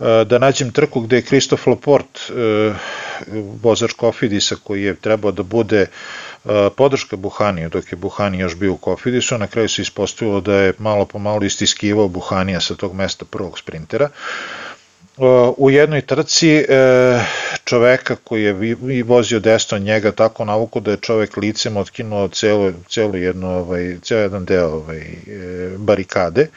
e, 0.00 0.24
da 0.24 0.38
nađem 0.38 0.70
trku 0.72 1.00
gde 1.00 1.16
je 1.16 1.22
Kristof 1.22 1.66
Laporte, 1.66 2.20
e, 2.30 2.72
vozač 3.62 3.92
Kofidisa 3.92 4.56
koji 4.64 4.82
je 4.82 4.94
trebao 4.94 5.32
da 5.32 5.42
bude 5.42 5.86
podrška 6.76 7.16
Buhaniju, 7.16 7.68
dok 7.68 7.92
je 7.92 7.96
Buhani 7.96 8.38
još 8.38 8.56
bio 8.56 8.72
u 8.72 8.76
Kofidisu, 8.76 9.38
na 9.38 9.46
kraju 9.46 9.68
se 9.68 9.82
ispostavilo 9.82 10.40
da 10.40 10.54
je 10.54 10.72
malo 10.78 11.04
po 11.04 11.18
malo 11.18 11.44
istiskivao 11.44 12.08
Buhanija 12.08 12.60
sa 12.60 12.74
tog 12.74 12.94
mesta 12.94 13.24
prvog 13.24 13.58
sprintera. 13.58 14.08
U 15.56 15.70
jednoj 15.70 16.00
trci 16.00 16.48
e, 16.48 16.64
čoveka 17.64 18.16
koji 18.16 18.44
je 18.44 19.04
vozio 19.04 19.40
desno 19.40 19.78
njega 19.78 20.12
tako 20.12 20.44
navuku 20.44 20.80
da 20.80 20.90
je 20.90 20.96
čovek 20.96 21.36
licem 21.36 21.76
otkinuo 21.76 22.28
celo, 22.28 22.72
celo 22.88 23.16
jedno, 23.16 23.48
ovaj, 23.48 23.96
ceo 24.02 24.18
jedan 24.18 24.44
deo 24.44 24.68
ovaj, 24.68 24.98
e, 24.98 25.16
barikade. 25.76 26.48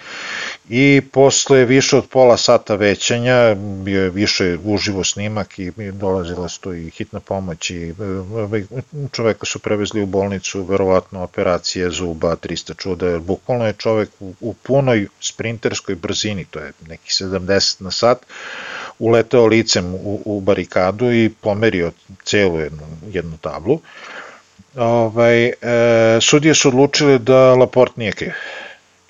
I 0.70 1.02
posle 1.12 1.66
više 1.66 1.98
od 1.98 2.06
pola 2.10 2.38
sata 2.38 2.76
većanja 2.76 3.56
bio 3.56 4.04
je 4.04 4.10
više 4.10 4.58
uživo 4.64 5.04
snimak 5.04 5.60
i 5.60 5.72
dolazila 5.92 6.50
su 6.50 6.62
tu 6.62 6.74
i 6.74 6.90
hitna 6.90 7.20
pomoć 7.20 7.70
i 7.70 7.94
ovaj, 8.34 8.64
čoveka 9.12 9.46
su 9.46 9.60
prevezli 9.60 10.02
u 10.02 10.06
bolnicu, 10.06 10.64
verovatno 10.64 11.24
operacije 11.24 11.90
zuba, 11.90 12.36
300 12.36 12.78
čuda, 12.78 13.08
jer 13.08 13.20
bukvalno 13.20 13.68
je 13.68 13.74
čovek 13.74 14.10
u, 14.20 14.34
u 14.42 14.54
punoj 14.54 15.08
sprinterskoj 15.20 15.96
brzini, 15.96 16.46
to 16.46 16.60
je 16.60 16.72
neki 16.88 17.12
70 17.12 17.82
na 17.82 17.92
sat, 17.92 18.18
uleteo 19.00 19.46
licem 19.46 19.94
u, 19.96 20.22
u 20.26 20.42
barikadu 20.42 21.12
i 21.12 21.30
pomerio 21.42 21.92
celu 22.24 22.60
jednu, 22.60 22.84
jednu 23.12 23.38
tablu. 23.42 23.80
Ovaj, 24.76 25.46
e, 25.46 25.54
sudije 26.22 26.56
su 26.56 26.68
odlučili 26.68 27.20
da 27.20 27.56
Laport 27.56 27.98
nije 27.98 28.12
kriv 28.12 28.32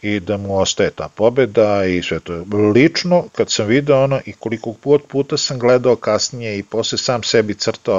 i 0.04 0.20
da 0.20 0.38
mu 0.38 0.60
ostaje 0.60 0.92
ta 0.92 1.08
pobeda 1.08 1.86
i 1.86 2.04
sve 2.04 2.20
to. 2.20 2.46
Lično, 2.74 3.24
kad 3.36 3.52
sam 3.52 3.68
video 3.68 4.04
ono 4.04 4.20
i 4.26 4.34
koliko 4.34 4.74
put 4.74 5.08
puta 5.08 5.38
sam 5.38 5.60
gledao 5.60 5.96
kasnije 5.96 6.58
i 6.58 6.64
posle 6.64 6.98
sam 6.98 7.24
sebi 7.24 7.54
crtao 7.54 7.98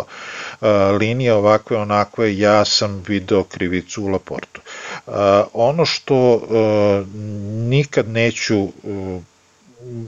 uh, 0.60 0.68
linije 1.00 1.32
ovakve 1.32 1.76
onakve, 1.76 2.38
ja 2.38 2.64
sam 2.64 3.02
video 3.08 3.44
krivicu 3.44 4.04
u 4.04 4.08
Laportu. 4.08 4.60
Uh, 5.06 5.14
ono 5.52 5.84
što 5.84 6.34
uh, 6.34 7.06
nikad 7.68 8.08
neću 8.08 8.62
uh, 8.62 9.22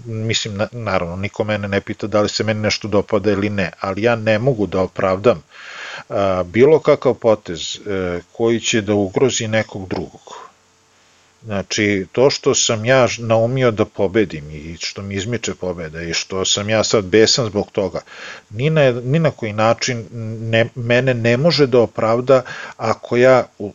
mislim, 0.06 0.56
na, 0.56 0.68
naravno, 0.72 1.16
niko 1.16 1.44
mene 1.44 1.68
ne 1.68 1.80
pita 1.80 2.06
da 2.06 2.20
li 2.20 2.28
se 2.28 2.44
meni 2.44 2.60
nešto 2.60 2.88
dopada 2.88 3.30
ili 3.30 3.50
ne, 3.50 3.70
ali 3.80 4.02
ja 4.02 4.16
ne 4.16 4.38
mogu 4.38 4.66
da 4.66 4.80
opravdam 4.80 5.42
a, 6.08 6.42
bilo 6.46 6.78
kakav 6.78 7.14
potez 7.14 7.78
a, 7.86 8.20
koji 8.32 8.60
će 8.60 8.80
da 8.80 8.94
ugrozi 8.94 9.48
nekog 9.48 9.88
drugog. 9.88 10.46
Znači, 11.46 12.06
to 12.12 12.30
što 12.30 12.54
sam 12.54 12.84
ja 12.84 13.06
naumio 13.18 13.70
da 13.70 13.84
pobedim 13.84 14.50
i 14.50 14.76
što 14.80 15.02
mi 15.02 15.14
izmiče 15.14 15.54
pobeda 15.54 16.02
i 16.02 16.14
što 16.14 16.44
sam 16.44 16.70
ja 16.70 16.84
sad 16.84 17.04
besan 17.04 17.46
zbog 17.46 17.70
toga, 17.72 18.00
ni 18.50 18.70
na, 18.70 18.90
ni 18.90 19.18
na 19.18 19.30
koji 19.30 19.52
način 19.52 20.06
ne, 20.50 20.68
mene 20.74 21.14
ne 21.14 21.36
može 21.36 21.66
da 21.66 21.80
opravda 21.80 22.42
ako 22.76 23.16
ja 23.16 23.46
u, 23.58 23.72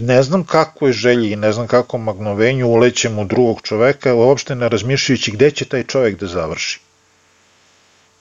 ne 0.00 0.22
znam 0.22 0.44
kakvoj 0.44 0.92
želji 0.92 1.32
i 1.32 1.36
ne 1.36 1.52
znam 1.52 1.66
kakvom 1.66 2.02
magnovenju 2.02 2.68
ulećem 2.68 3.18
u 3.18 3.24
drugog 3.24 3.60
čoveka, 3.62 4.14
uopšte 4.14 4.54
ne 4.54 4.68
razmišljajući 4.68 5.30
gde 5.30 5.50
će 5.50 5.64
taj 5.64 5.84
čovek 5.84 6.20
da 6.20 6.26
završi. 6.26 6.80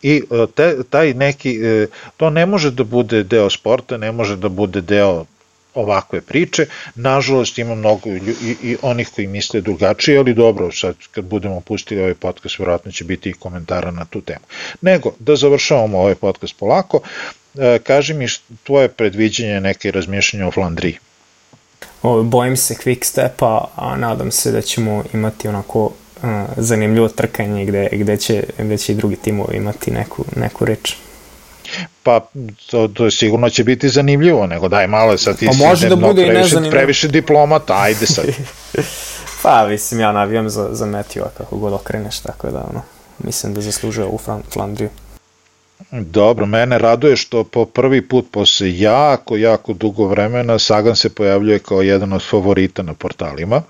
I 0.02 0.24
e, 0.32 0.46
te, 0.56 0.84
taj 0.90 1.14
neki, 1.14 1.60
e, 1.64 1.88
to 2.18 2.30
ne 2.30 2.46
može 2.46 2.72
da 2.72 2.84
bude 2.84 3.24
deo 3.24 3.50
sporta, 3.50 3.98
ne 3.98 4.12
može 4.12 4.36
da 4.36 4.50
bude 4.50 4.82
deo 4.82 5.26
ovakve 5.74 6.22
priče. 6.22 6.66
Nažalost 6.96 7.58
ima 7.58 7.76
mnogo 7.76 8.10
i, 8.10 8.56
i 8.64 8.78
onih 8.82 9.10
koji 9.16 9.28
misle 9.28 9.62
drugačije, 9.62 10.18
ali 10.18 10.34
dobro, 10.34 10.72
sad 10.72 10.96
kad 11.12 11.26
budemo 11.26 11.62
pustili 11.62 12.02
ovaj 12.02 12.14
podcast, 12.14 12.60
vjerojatno 12.60 12.92
će 12.92 13.04
biti 13.04 13.30
i 13.30 13.34
komentara 13.34 13.92
na 13.92 14.06
tu 14.06 14.22
temu. 14.22 14.46
Nego, 14.82 15.14
da 15.20 15.36
završavamo 15.36 16.00
ovaj 16.00 16.16
podcast 16.16 16.60
polako, 16.60 17.02
e, 17.56 17.80
kaži 17.80 18.14
mi 18.14 18.28
tvoje 18.64 18.88
predviđenje 18.88 19.62
neke 19.62 19.92
razmišljanja 19.92 20.48
o 20.48 20.52
Flandriji. 20.52 20.98
Bojim 22.24 22.58
se 22.58 22.74
quick 22.74 23.04
stepa, 23.04 23.68
a 23.76 23.96
nadam 23.98 24.32
se 24.32 24.52
da 24.52 24.62
ćemo 24.62 25.04
imati 25.14 25.48
onako 25.48 25.86
uh, 25.86 25.92
zanimljivo 26.58 27.08
trkanje 27.08 27.66
gde, 27.66 27.90
gde, 27.92 28.18
će, 28.18 28.44
gde 28.58 28.78
će 28.78 28.92
i 28.92 28.96
drugi 28.96 29.16
timovi 29.16 29.58
imati 29.58 29.92
neku, 29.92 30.26
neku 30.36 30.66
reč 30.66 30.96
pa 32.04 32.20
to, 32.72 32.88
to 32.88 33.12
sigurno 33.12 33.50
će 33.50 33.64
biti 33.64 33.90
zanimljivo, 33.90 34.48
nego 34.48 34.68
daj 34.68 34.88
malo 34.88 35.18
sad 35.18 35.38
ti 35.38 35.46
pa 35.46 35.68
može 35.68 35.90
da 35.90 35.96
bude 35.96 36.26
previše, 36.26 36.70
previše 36.72 37.08
diplomata, 37.08 37.74
ajde 37.82 38.06
sad. 38.06 38.26
pa 39.44 39.68
mislim 39.68 40.00
ja 40.00 40.12
navijam 40.12 40.50
za, 40.50 40.70
za 40.72 40.86
Metiju, 40.86 41.24
kako 41.38 41.58
god 41.58 41.74
okreneš, 41.74 42.20
tako 42.20 42.52
da 42.52 42.66
ono, 42.70 42.82
mislim 43.20 43.54
da 43.54 43.62
zaslužuje 43.62 44.08
u 44.08 44.20
Flandriju. 44.54 44.90
Dobro, 45.92 46.46
mene 46.46 46.78
raduje 46.78 47.16
što 47.16 47.44
po 47.44 47.66
prvi 47.66 48.02
put 48.08 48.26
posle 48.32 48.80
jako, 48.80 49.38
jako 49.38 49.74
dugo 49.74 50.08
vremena 50.08 50.60
Sagan 50.60 50.96
se 50.96 51.10
pojavljuje 51.10 51.60
kao 51.60 51.82
jedan 51.82 52.14
od 52.14 52.24
favorita 52.30 52.84
na 52.84 52.94
portalima. 52.94 53.62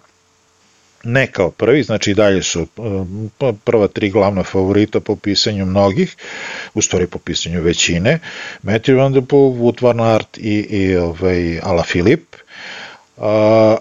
Ne 1.03 1.27
kao 1.27 1.52
prvi, 1.52 1.84
znači 1.84 2.14
dalje 2.14 2.44
su 2.44 2.68
uh, 2.77 3.56
prva 3.64 3.88
tri 3.88 4.10
glavna 4.10 4.44
favorita 4.44 4.99
po 4.99 5.15
pisanju 5.15 5.65
mnogih, 5.65 6.15
u 6.73 6.81
stvari 6.81 7.07
po 7.07 7.19
pisanju 7.19 7.61
većine, 7.61 8.19
Matthew 8.64 8.98
Van 8.98 9.14
Der 9.14 9.23
Poel, 9.30 9.52
Wout 9.52 9.81
Van 9.81 10.22
i, 10.38 10.53
i 10.53 10.95
ovaj, 10.95 11.60
Ala 11.64 11.84
Filip, 11.84 12.35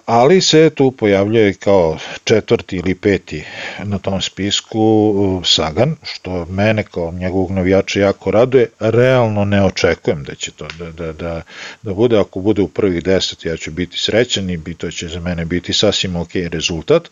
ali 0.06 0.40
se 0.40 0.70
tu 0.74 0.90
pojavljuje 0.90 1.54
kao 1.54 1.98
četvrti 2.24 2.76
ili 2.76 2.94
peti 2.94 3.44
na 3.84 3.98
tom 3.98 4.22
spisku 4.22 5.42
Sagan, 5.44 5.96
što 6.02 6.44
mene 6.44 6.82
kao 6.82 7.12
njegovog 7.12 7.50
navijača 7.50 8.00
jako 8.00 8.30
raduje. 8.30 8.70
Realno 8.80 9.44
ne 9.44 9.64
očekujem 9.64 10.24
da 10.24 10.34
će 10.34 10.50
to 10.50 10.68
da, 10.78 10.90
da, 10.90 11.12
da, 11.12 11.42
da 11.82 11.94
bude, 11.94 12.18
ako 12.18 12.40
bude 12.40 12.62
u 12.62 12.68
prvih 12.68 13.02
deset 13.04 13.44
ja 13.44 13.56
ću 13.56 13.70
biti 13.70 13.98
srećan 13.98 14.50
i 14.50 14.74
to 14.74 14.90
će 14.90 15.08
za 15.08 15.20
mene 15.20 15.44
biti 15.44 15.72
sasvim 15.72 16.16
ok 16.16 16.34
rezultat 16.34 17.08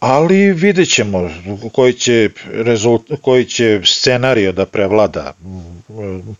ali 0.00 0.52
vidjet 0.52 0.88
ćemo 0.88 1.30
koji 1.72 1.92
će, 1.92 2.30
rezult, 2.52 3.02
koji 3.20 3.44
će 3.44 3.80
scenario 3.84 4.52
da 4.52 4.66
prevlada. 4.66 5.32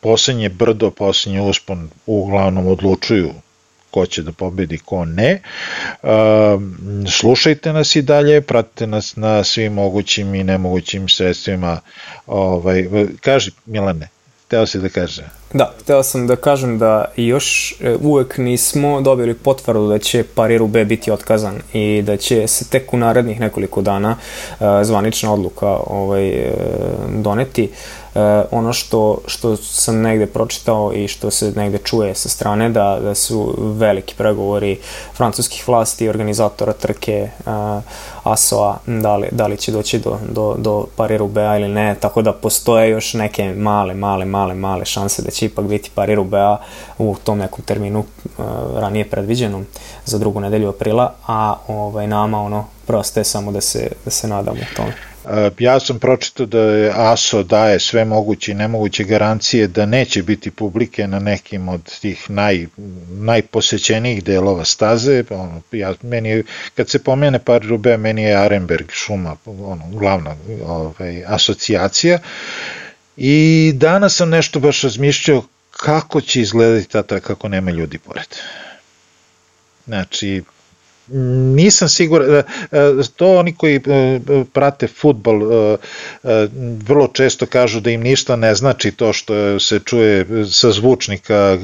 Poslednje 0.01 0.49
brdo, 0.49 0.91
poslednji 0.91 1.41
uspon 1.41 1.91
uglavnom 2.07 2.67
odlučuju 2.67 3.31
ko 3.93 4.07
će 4.07 4.23
da 4.23 4.33
pobedi, 4.33 4.79
ko 4.79 5.05
ne. 5.05 5.41
Slušajte 7.19 7.73
nas 7.73 7.97
i 7.97 8.03
dalje, 8.03 8.41
pratite 8.41 8.87
nas 8.87 9.17
na 9.17 9.45
svim 9.45 9.73
mogućim 9.73 10.35
i 10.35 10.45
nemogućim 10.45 11.09
sredstvima. 11.09 11.81
Ovaj, 12.27 12.89
kaži, 13.21 13.51
Milane, 13.67 14.09
teo 14.49 14.67
si 14.67 14.79
da 14.79 14.89
kaže. 14.89 15.23
Da, 15.53 15.73
hteo 15.81 16.03
sam 16.03 16.27
da 16.27 16.37
kažem 16.37 16.79
da 16.79 17.05
još 17.17 17.75
e, 17.81 17.97
uvek 18.03 18.39
nismo 18.39 19.01
dobili 19.01 19.35
potvrdu 19.35 19.89
da 19.89 19.99
će 19.99 20.25
Pariru 20.35 20.67
B 20.67 20.85
biti 20.85 21.11
otkazan 21.11 21.61
i 21.73 22.03
da 22.03 22.17
će 22.17 22.47
se 22.47 22.69
tek 22.69 22.95
u 22.95 22.97
narednih 22.97 23.41
nekoliko 23.41 23.83
dana 23.83 24.17
uh, 24.17 24.67
zvanična 24.83 25.33
odluka 25.33 25.69
ovaj, 25.87 26.29
uh, 26.29 26.55
doneti. 27.23 27.63
Uh, 27.63 28.02
ono 28.51 28.73
što, 28.73 29.19
što 29.27 29.57
sam 29.57 30.01
negde 30.01 30.27
pročitao 30.27 30.93
i 30.95 31.09
što 31.09 31.31
se 31.31 31.53
negde 31.57 31.79
čuje 31.79 32.15
sa 32.15 32.29
strane 32.29 32.69
da, 32.69 32.99
da 33.03 33.15
su 33.15 33.55
veliki 33.59 34.15
pregovori 34.15 34.79
francuskih 35.15 35.69
vlasti 35.69 36.05
i 36.05 36.09
organizatora 36.09 36.73
trke 36.73 37.29
uh, 37.47 37.83
ASO-a 38.23 38.77
da 38.87 39.17
li, 39.17 39.29
da 39.31 39.47
li 39.47 39.57
će 39.57 39.73
doći 39.73 39.99
do, 39.99 40.19
do, 40.31 40.55
do 40.59 40.87
Pariru 40.97 41.29
B-a 41.29 41.59
ili 41.59 41.69
ne, 41.69 41.95
tako 42.01 42.23
da 42.23 42.33
postoje 42.33 42.91
još 42.91 43.15
neke 43.15 43.55
male, 43.55 43.95
male, 43.95 44.25
male, 44.25 44.55
male 44.55 44.85
šanse 44.85 45.23
da 45.23 45.31
će 45.31 45.47
ipak 45.47 45.65
biti 45.65 45.91
Paris 45.95 46.19
Roubaix 46.19 46.57
u 46.99 47.17
tom 47.25 47.39
nekom 47.39 47.65
terminu 47.65 47.99
uh, 47.99 48.45
ranije 48.77 49.11
predviđenom 49.11 49.67
za 50.05 50.19
drugu 50.19 50.41
nedelju 50.41 50.69
aprila, 50.69 51.15
a 51.27 51.55
ovaj, 51.69 52.07
nama 52.07 52.43
ono 52.43 52.65
prosto 52.87 53.21
je 53.21 53.25
samo 53.25 53.53
da 53.53 53.61
se, 53.61 53.89
da 54.05 54.11
se 54.11 54.29
nadamo 54.29 54.61
tome. 54.77 55.12
Ja 55.59 55.81
sam 55.81 55.99
pročitao 55.99 56.47
da 56.47 56.61
je 56.61 56.93
ASO 56.95 57.43
daje 57.43 57.81
sve 57.81 58.05
moguće 58.05 58.53
i 58.53 58.55
nemoguće 58.55 59.05
garancije 59.05 59.67
da 59.67 59.87
neće 59.87 60.23
biti 60.23 60.51
publike 60.51 61.07
na 61.07 61.19
nekim 61.19 61.69
od 61.69 62.01
tih 62.01 62.31
naj, 62.31 62.67
najposećenijih 63.09 64.25
delova 64.25 64.65
staze. 64.65 65.25
Ono, 65.31 65.63
ja, 65.73 65.95
meni, 66.03 66.43
kad 66.75 66.91
se 66.91 66.99
pomene 67.05 67.39
par 67.39 67.63
rube, 67.63 67.97
meni 67.97 68.23
je 68.23 68.37
Arenberg 68.37 68.91
šuma 68.91 69.37
ono, 69.47 69.89
glavna 69.93 70.37
ovaj, 70.67 71.25
asocijacija. 71.27 72.19
I 73.17 73.73
danas 73.75 74.17
sam 74.17 74.29
nešto 74.29 74.61
baš 74.61 74.83
razmišljao 74.83 75.45
kako 75.71 76.21
će 76.21 76.41
izgledati 76.41 76.89
ta 76.89 77.03
traka 77.03 77.27
kako 77.27 77.49
nema 77.49 77.71
ljudi 77.71 77.99
pored. 77.99 78.37
Znači, 79.87 80.43
nisam 81.55 81.89
siguran, 81.89 82.35
e, 82.35 82.43
e, 82.73 82.81
to 83.17 83.37
oni 83.37 83.55
koji 83.55 83.77
e, 83.77 83.81
prate 84.53 84.87
futbol 84.87 85.41
vrlo 86.87 87.09
često 87.13 87.47
kažu 87.47 87.81
da 87.81 87.91
im 87.91 88.01
ništa 88.01 88.37
ne 88.37 88.55
znači 88.55 88.91
to 88.91 89.13
što 89.13 89.61
se 89.61 89.81
čuje 89.85 90.27
sa 90.51 90.71
zvučnika, 90.71 91.59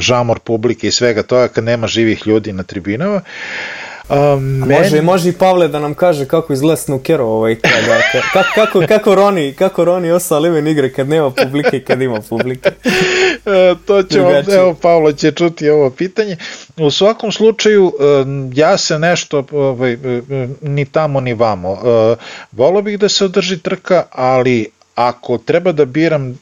žamor 0.00 0.38
publike 0.38 0.88
i 0.88 0.90
svega 0.90 1.22
toga 1.22 1.48
kad 1.48 1.64
nema 1.64 1.86
živih 1.86 2.26
ljudi 2.26 2.52
na 2.52 2.62
tribinama, 2.62 3.20
Um, 4.08 4.42
men... 4.44 4.78
može, 4.78 5.02
može 5.02 5.28
i 5.28 5.32
Pavle 5.32 5.68
da 5.68 5.78
nam 5.78 5.94
kaže 5.94 6.26
kako 6.26 6.52
izgleda 6.52 6.76
snukero 6.76 7.24
ovaj, 7.24 7.54
kada, 7.54 8.00
kako, 8.32 8.48
kako, 8.54 8.86
kako 8.88 9.14
Roni, 9.14 9.52
kako 9.52 9.84
Roni 9.84 10.08
O'Sullivan 10.08 10.70
igre 10.70 10.92
kad 10.92 11.08
nema 11.08 11.30
publike 11.30 11.76
i 11.76 11.84
kad 11.84 12.02
ima 12.02 12.20
publike. 12.28 12.70
e, 13.46 13.74
to 13.86 14.02
ćemo, 14.02 14.24
Drugačije. 14.24 14.56
evo 14.56 14.74
Pavlo 14.82 15.12
će 15.12 15.32
čuti 15.32 15.70
ovo 15.70 15.90
pitanje. 15.90 16.36
U 16.76 16.90
svakom 16.90 17.32
slučaju, 17.32 17.92
ja 18.54 18.78
se 18.78 18.98
nešto 18.98 19.44
ovaj, 19.52 19.92
e, 19.92 19.98
ni 20.60 20.84
tamo 20.84 21.20
ni 21.20 21.34
vamo. 21.34 21.72
E, 21.72 22.16
volio 22.52 22.82
bih 22.82 22.98
da 22.98 23.08
se 23.08 23.24
održi 23.24 23.58
trka, 23.58 24.04
ali 24.10 24.68
ako 24.94 25.38
treba 25.38 25.72
da 25.72 25.84
biram 25.84 26.38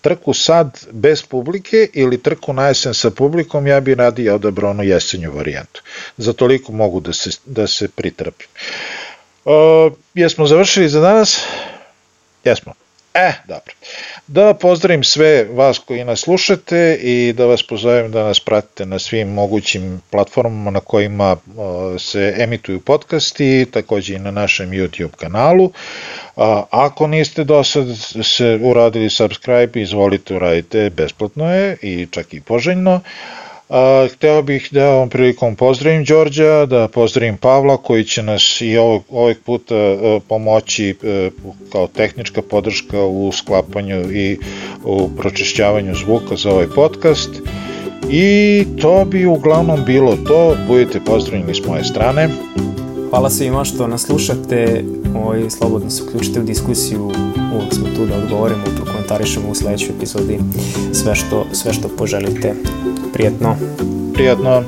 trku 0.00 0.34
sad 0.34 0.80
bez 0.90 1.22
publike 1.22 1.88
ili 1.92 2.22
trku 2.22 2.52
na 2.52 2.68
jesen 2.68 2.94
sa 2.94 3.10
publikom, 3.10 3.66
ja 3.66 3.80
bih 3.80 3.96
radije 3.96 4.32
odabrao 4.32 4.70
onu 4.70 4.82
jesenju 4.82 5.32
varijantu. 5.32 5.82
Za 6.16 6.32
toliko 6.32 6.72
mogu 6.72 7.00
da 7.00 7.12
se, 7.12 7.30
da 7.44 7.66
se 7.66 7.88
pritrpim. 7.88 8.46
Uh, 9.44 9.92
jesmo 10.14 10.46
završili 10.46 10.88
za 10.88 11.00
danas? 11.00 11.40
Jesmo. 12.44 12.72
E, 13.14 13.32
dobro. 13.48 13.74
Da 14.26 14.54
pozdravim 14.54 15.04
sve 15.04 15.44
vas 15.44 15.78
koji 15.78 16.04
nas 16.04 16.20
slušate 16.20 16.98
i 17.02 17.32
da 17.32 17.46
vas 17.46 17.62
pozovem 17.62 18.12
da 18.12 18.22
nas 18.22 18.40
pratite 18.40 18.86
na 18.86 18.98
svim 18.98 19.28
mogućim 19.28 20.00
platformama 20.10 20.70
na 20.70 20.80
kojima 20.80 21.36
se 21.98 22.34
emituju 22.38 22.80
podcasti, 22.80 23.66
takođe 23.70 24.14
i 24.14 24.18
na 24.18 24.30
našem 24.30 24.70
YouTube 24.70 25.16
kanalu. 25.16 25.72
Ako 26.70 27.06
niste 27.06 27.44
do 27.44 27.64
sad 27.64 27.86
se 28.22 28.58
uradili 28.62 29.10
subscribe, 29.10 29.80
izvolite 29.80 30.34
uradite, 30.34 30.90
besplatno 30.90 31.54
je 31.54 31.76
i 31.82 32.06
čak 32.10 32.34
i 32.34 32.40
poželjno. 32.40 33.00
A, 33.68 34.06
hteo 34.12 34.42
bih 34.42 34.68
da 34.70 34.90
ovom 34.90 35.08
prilikom 35.08 35.56
pozdravim 35.56 36.04
Đorđa, 36.04 36.66
da 36.66 36.88
pozdravim 36.88 37.36
Pavla 37.36 37.76
koji 37.76 38.04
će 38.04 38.22
nas 38.22 38.60
i 38.60 38.76
ovog, 38.76 39.04
ovog 39.10 39.36
puta 39.46 39.74
a, 39.74 40.20
pomoći 40.28 40.94
a, 41.02 41.30
kao 41.72 41.86
tehnička 41.86 42.42
podrška 42.42 43.04
u 43.04 43.32
sklapanju 43.32 44.12
i 44.12 44.38
u 44.84 45.10
pročišćavanju 45.18 45.94
zvuka 45.94 46.36
za 46.36 46.50
ovaj 46.50 46.66
podcast. 46.74 47.30
I 48.10 48.64
to 48.80 49.04
bi 49.04 49.26
uglavnom 49.26 49.84
bilo 49.84 50.16
to, 50.16 50.56
budete 50.66 51.00
pozdravljeni 51.00 51.54
s 51.54 51.66
moje 51.66 51.84
strane. 51.84 52.28
Hvala 53.10 53.30
svima 53.30 53.64
što 53.64 53.86
nas 53.86 54.02
slušate, 54.02 54.84
ovaj, 55.16 55.50
slobodno 55.50 55.90
se 55.90 56.02
uključite 56.02 56.40
u 56.40 56.44
diskusiju, 56.44 57.10
uvek 57.54 57.74
smo 57.74 57.86
tu 57.96 58.06
da 58.06 58.16
odgovorimo, 58.16 58.64
prokomentarišemo 58.76 59.48
u 59.50 59.54
sledećoj 59.54 59.88
epizodi 59.96 60.38
sve 60.92 61.14
što, 61.14 61.46
sve 61.52 61.72
što 61.72 61.88
poželite. 61.88 62.54
Prijetno. 63.12 63.56
Prijetno. 64.14 64.62